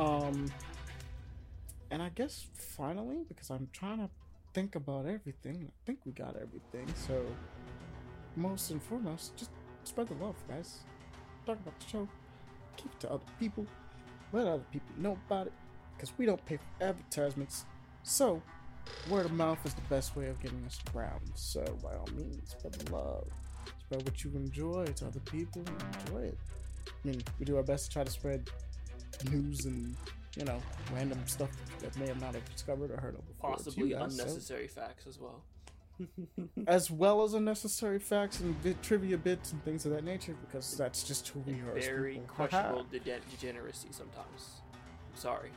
Um, 0.00 0.46
and 1.90 2.02
I 2.02 2.08
guess 2.08 2.46
finally, 2.54 3.18
because 3.28 3.50
I'm 3.50 3.68
trying 3.72 3.98
to 3.98 4.08
think 4.54 4.74
about 4.74 5.04
everything, 5.04 5.68
I 5.68 5.72
think 5.84 5.98
we 6.06 6.12
got 6.12 6.36
everything. 6.36 6.92
So, 7.06 7.26
most 8.34 8.70
and 8.70 8.82
foremost, 8.82 9.36
just 9.36 9.50
spread 9.84 10.08
the 10.08 10.14
love, 10.14 10.36
guys. 10.48 10.78
Talk 11.44 11.58
about 11.58 11.78
the 11.78 11.86
show. 11.86 12.08
Keep 12.78 12.92
it 12.92 13.00
to 13.00 13.10
other 13.12 13.24
people. 13.38 13.66
Let 14.32 14.46
other 14.46 14.64
people 14.72 14.88
know 14.96 15.18
about 15.26 15.48
it. 15.48 15.52
Because 15.96 16.12
we 16.16 16.24
don't 16.24 16.44
pay 16.46 16.56
for 16.56 16.84
advertisements. 16.84 17.66
So, 18.02 18.40
word 19.10 19.26
of 19.26 19.32
mouth 19.32 19.58
is 19.66 19.74
the 19.74 19.82
best 19.82 20.16
way 20.16 20.28
of 20.28 20.40
getting 20.40 20.64
us 20.64 20.78
around. 20.94 21.20
So, 21.34 21.62
by 21.82 21.94
all 21.94 22.08
means, 22.16 22.52
spread 22.52 22.72
the 22.72 22.90
love. 22.90 23.28
Spread 23.80 24.02
what 24.04 24.24
you 24.24 24.30
enjoy 24.34 24.86
to 24.86 25.06
other 25.08 25.20
people 25.20 25.62
enjoy 26.06 26.22
it. 26.28 26.38
I 26.86 27.08
mean, 27.08 27.22
we 27.38 27.44
do 27.44 27.58
our 27.58 27.62
best 27.62 27.86
to 27.86 27.90
try 27.90 28.04
to 28.04 28.10
spread 28.10 28.48
news 29.30 29.64
and, 29.66 29.94
you 30.36 30.44
know, 30.44 30.60
random 30.94 31.18
stuff 31.26 31.50
that 31.80 31.96
may 31.98 32.06
have 32.06 32.20
not 32.20 32.34
have 32.34 32.44
discovered 32.52 32.90
or 32.90 32.96
heard 33.00 33.14
of 33.16 33.26
before. 33.26 33.52
Possibly 33.52 33.90
guys, 33.90 34.16
so- 34.16 34.22
unnecessary 34.22 34.68
facts 34.68 35.06
as 35.06 35.18
well. 35.18 35.42
as 36.66 36.90
well 36.90 37.22
as 37.22 37.34
unnecessary 37.34 37.98
facts 37.98 38.40
and 38.40 38.60
bit 38.62 38.82
trivia 38.82 39.18
bits 39.18 39.52
and 39.52 39.62
things 39.64 39.84
of 39.84 39.92
that 39.92 40.04
nature, 40.04 40.34
because 40.46 40.76
that's 40.76 41.02
just 41.02 41.28
who 41.28 41.40
we 41.40 41.54
are. 41.60 41.78
Very 41.78 42.20
questionable 42.26 42.84
dege- 42.84 43.20
degeneracy 43.30 43.88
sometimes. 43.90 44.62
I'm 44.72 45.16
sorry. 45.20 45.50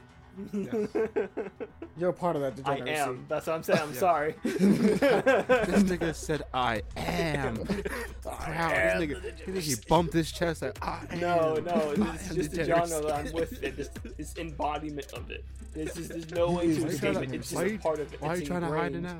You're 1.97 2.10
a 2.10 2.14
part 2.14 2.35
of 2.35 2.41
that 2.41 2.53
I 2.65 2.76
degeneracy. 2.77 3.01
am. 3.01 3.26
That's 3.30 3.47
what 3.47 3.55
I'm 3.55 3.64
saying. 3.64 3.80
I'm 3.81 3.93
Yeah. 3.93 3.99
sorry. 3.99 4.35
This 4.43 5.84
nigga 5.84 6.15
said, 6.15 6.43
"I 6.53 6.81
am 6.97 7.55
proud." 8.22 8.99
This 8.99 9.10
nigga, 9.10 9.23
he, 9.45 9.51
think 9.51 9.57
he 9.64 9.76
bumped 9.88 10.14
his 10.14 10.31
chest 10.31 10.61
like, 10.64 10.77
"I 10.85 11.05
am." 11.11 11.19
No, 11.19 11.55
no, 11.55 11.72
I 12.05 12.15
it's 12.15 12.34
just 12.34 12.51
the 12.51 12.57
degeneracy." 12.57 12.91
genre 12.93 13.07
that 13.07 13.27
I'm 13.27 13.34
with. 13.34 13.64
It, 13.64 13.77
this, 13.77 13.89
this 14.18 14.35
embodiment 14.38 15.11
of 15.14 15.30
it. 15.30 15.45
There's, 15.73 15.93
just, 15.93 16.10
there's 16.10 16.31
no 16.31 16.51
way 16.51 16.68
to 16.68 16.73
Why 16.73 16.80
you 16.80 16.85
escape 16.88 17.15
it. 17.18 17.34
It's 17.34 17.49
just 17.51 17.65
you- 17.65 17.76
a 17.76 17.77
part 17.80 17.99
of 17.99 18.14
it. 18.14 18.22
Why 18.22 18.30
are 18.30 18.38
you 18.38 18.45
trying 18.45 18.61
to 18.61 18.68
hide 18.68 18.95
it 18.95 19.01
now? 19.01 19.19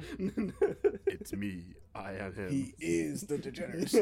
it's 1.08 1.34
me. 1.34 1.64
I 1.96 2.14
am 2.14 2.34
him. 2.34 2.50
He 2.50 2.74
is 2.80 3.22
the 3.24 3.38
degeneracy. 3.38 4.02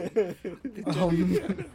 um, 0.85 1.65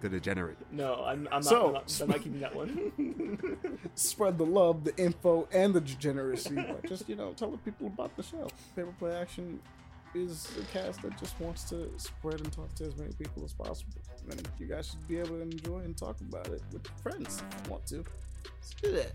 the 0.00 0.08
degenerate. 0.08 0.58
no, 0.70 1.02
I'm, 1.04 1.26
I'm, 1.32 1.40
not, 1.40 1.44
So- 1.44 1.66
I'm, 1.68 1.72
not, 1.74 2.00
I'm 2.02 2.08
not 2.08 2.22
keeping 2.22 2.40
that 2.40 2.54
one. 2.54 3.78
spread 3.94 4.38
the 4.38 4.46
love, 4.46 4.84
the 4.84 4.96
info, 4.96 5.48
and 5.52 5.74
the 5.74 5.80
degeneracy. 5.80 6.54
But 6.54 6.86
just 6.88 7.08
you 7.08 7.16
know, 7.16 7.32
tell 7.32 7.50
the 7.50 7.58
people 7.58 7.86
about 7.86 8.14
the 8.16 8.22
show. 8.22 8.48
Paper 8.74 8.94
Play 8.98 9.14
Action 9.16 9.60
is 10.14 10.48
a 10.60 10.64
cast 10.76 11.02
that 11.02 11.18
just 11.18 11.38
wants 11.40 11.64
to 11.64 11.90
spread 11.98 12.40
and 12.40 12.52
talk 12.52 12.74
to 12.76 12.84
as 12.84 12.96
many 12.96 13.12
people 13.12 13.44
as 13.44 13.52
possible. 13.52 13.92
And 14.30 14.48
you 14.58 14.66
guys 14.66 14.88
should 14.88 15.06
be 15.08 15.18
able 15.18 15.36
to 15.36 15.42
enjoy 15.42 15.78
and 15.80 15.96
talk 15.96 16.20
about 16.20 16.48
it 16.48 16.62
with 16.72 16.86
friends 17.02 17.42
if 17.50 17.66
you 17.66 17.70
want 17.70 17.86
to. 17.86 18.04
Let's 18.44 18.74
do 18.82 18.92
that. 18.92 19.12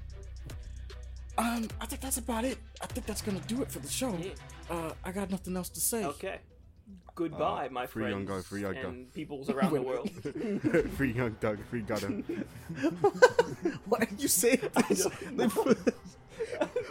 Um, 1.38 1.68
I 1.80 1.86
think 1.86 2.02
that's 2.02 2.18
about 2.18 2.44
it. 2.44 2.58
I 2.82 2.88
think 2.88 3.06
that's 3.06 3.22
gonna 3.22 3.40
do 3.48 3.62
it 3.62 3.72
for 3.72 3.80
the 3.80 3.88
show. 3.90 4.16
Yeah. 4.20 4.32
Uh, 4.70 4.92
I 5.04 5.12
got 5.12 5.30
nothing 5.32 5.56
else 5.56 5.70
to 5.70 5.80
say. 5.80 6.06
Okay. 6.06 6.40
Goodbye, 7.16 7.68
Uh, 7.68 7.72
my 7.72 7.86
free 7.86 8.04
friends 8.04 8.14
young 8.30 8.38
guy, 8.38 8.42
free 8.42 8.62
young 8.62 8.74
guy. 8.74 8.80
and 8.82 9.14
peoples 9.14 9.50
around 9.50 9.74
the 9.74 9.82
world. 9.82 10.10
free 10.98 11.12
young 11.12 11.36
Doug. 11.40 11.60
Free 11.70 11.82
Gutter. 11.82 12.08
Why 13.86 14.00
did 14.00 14.22
you 14.22 14.28
say 14.28 14.56
this? 14.56 15.06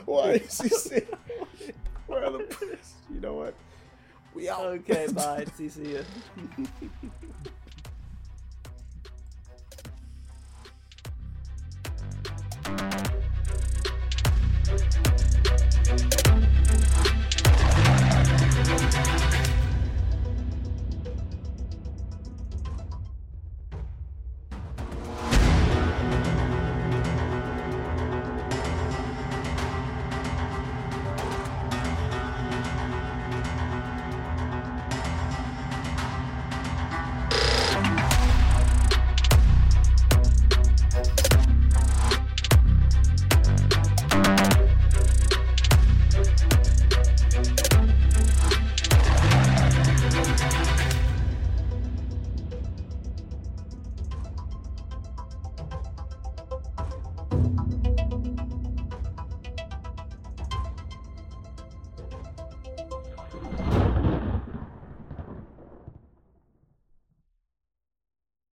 Why 0.04 0.32
did 0.32 0.42
you 0.42 0.48
say? 0.68 1.06
Where 2.06 2.24
are 2.24 2.30
the? 2.32 2.78
You 3.12 3.20
know 3.20 3.34
what? 3.34 3.54
We 4.34 4.48
out. 4.48 4.64
okay, 4.66 5.06
bye. 5.12 5.46
See, 5.56 5.68
see 5.68 5.94
ya. 5.94 6.02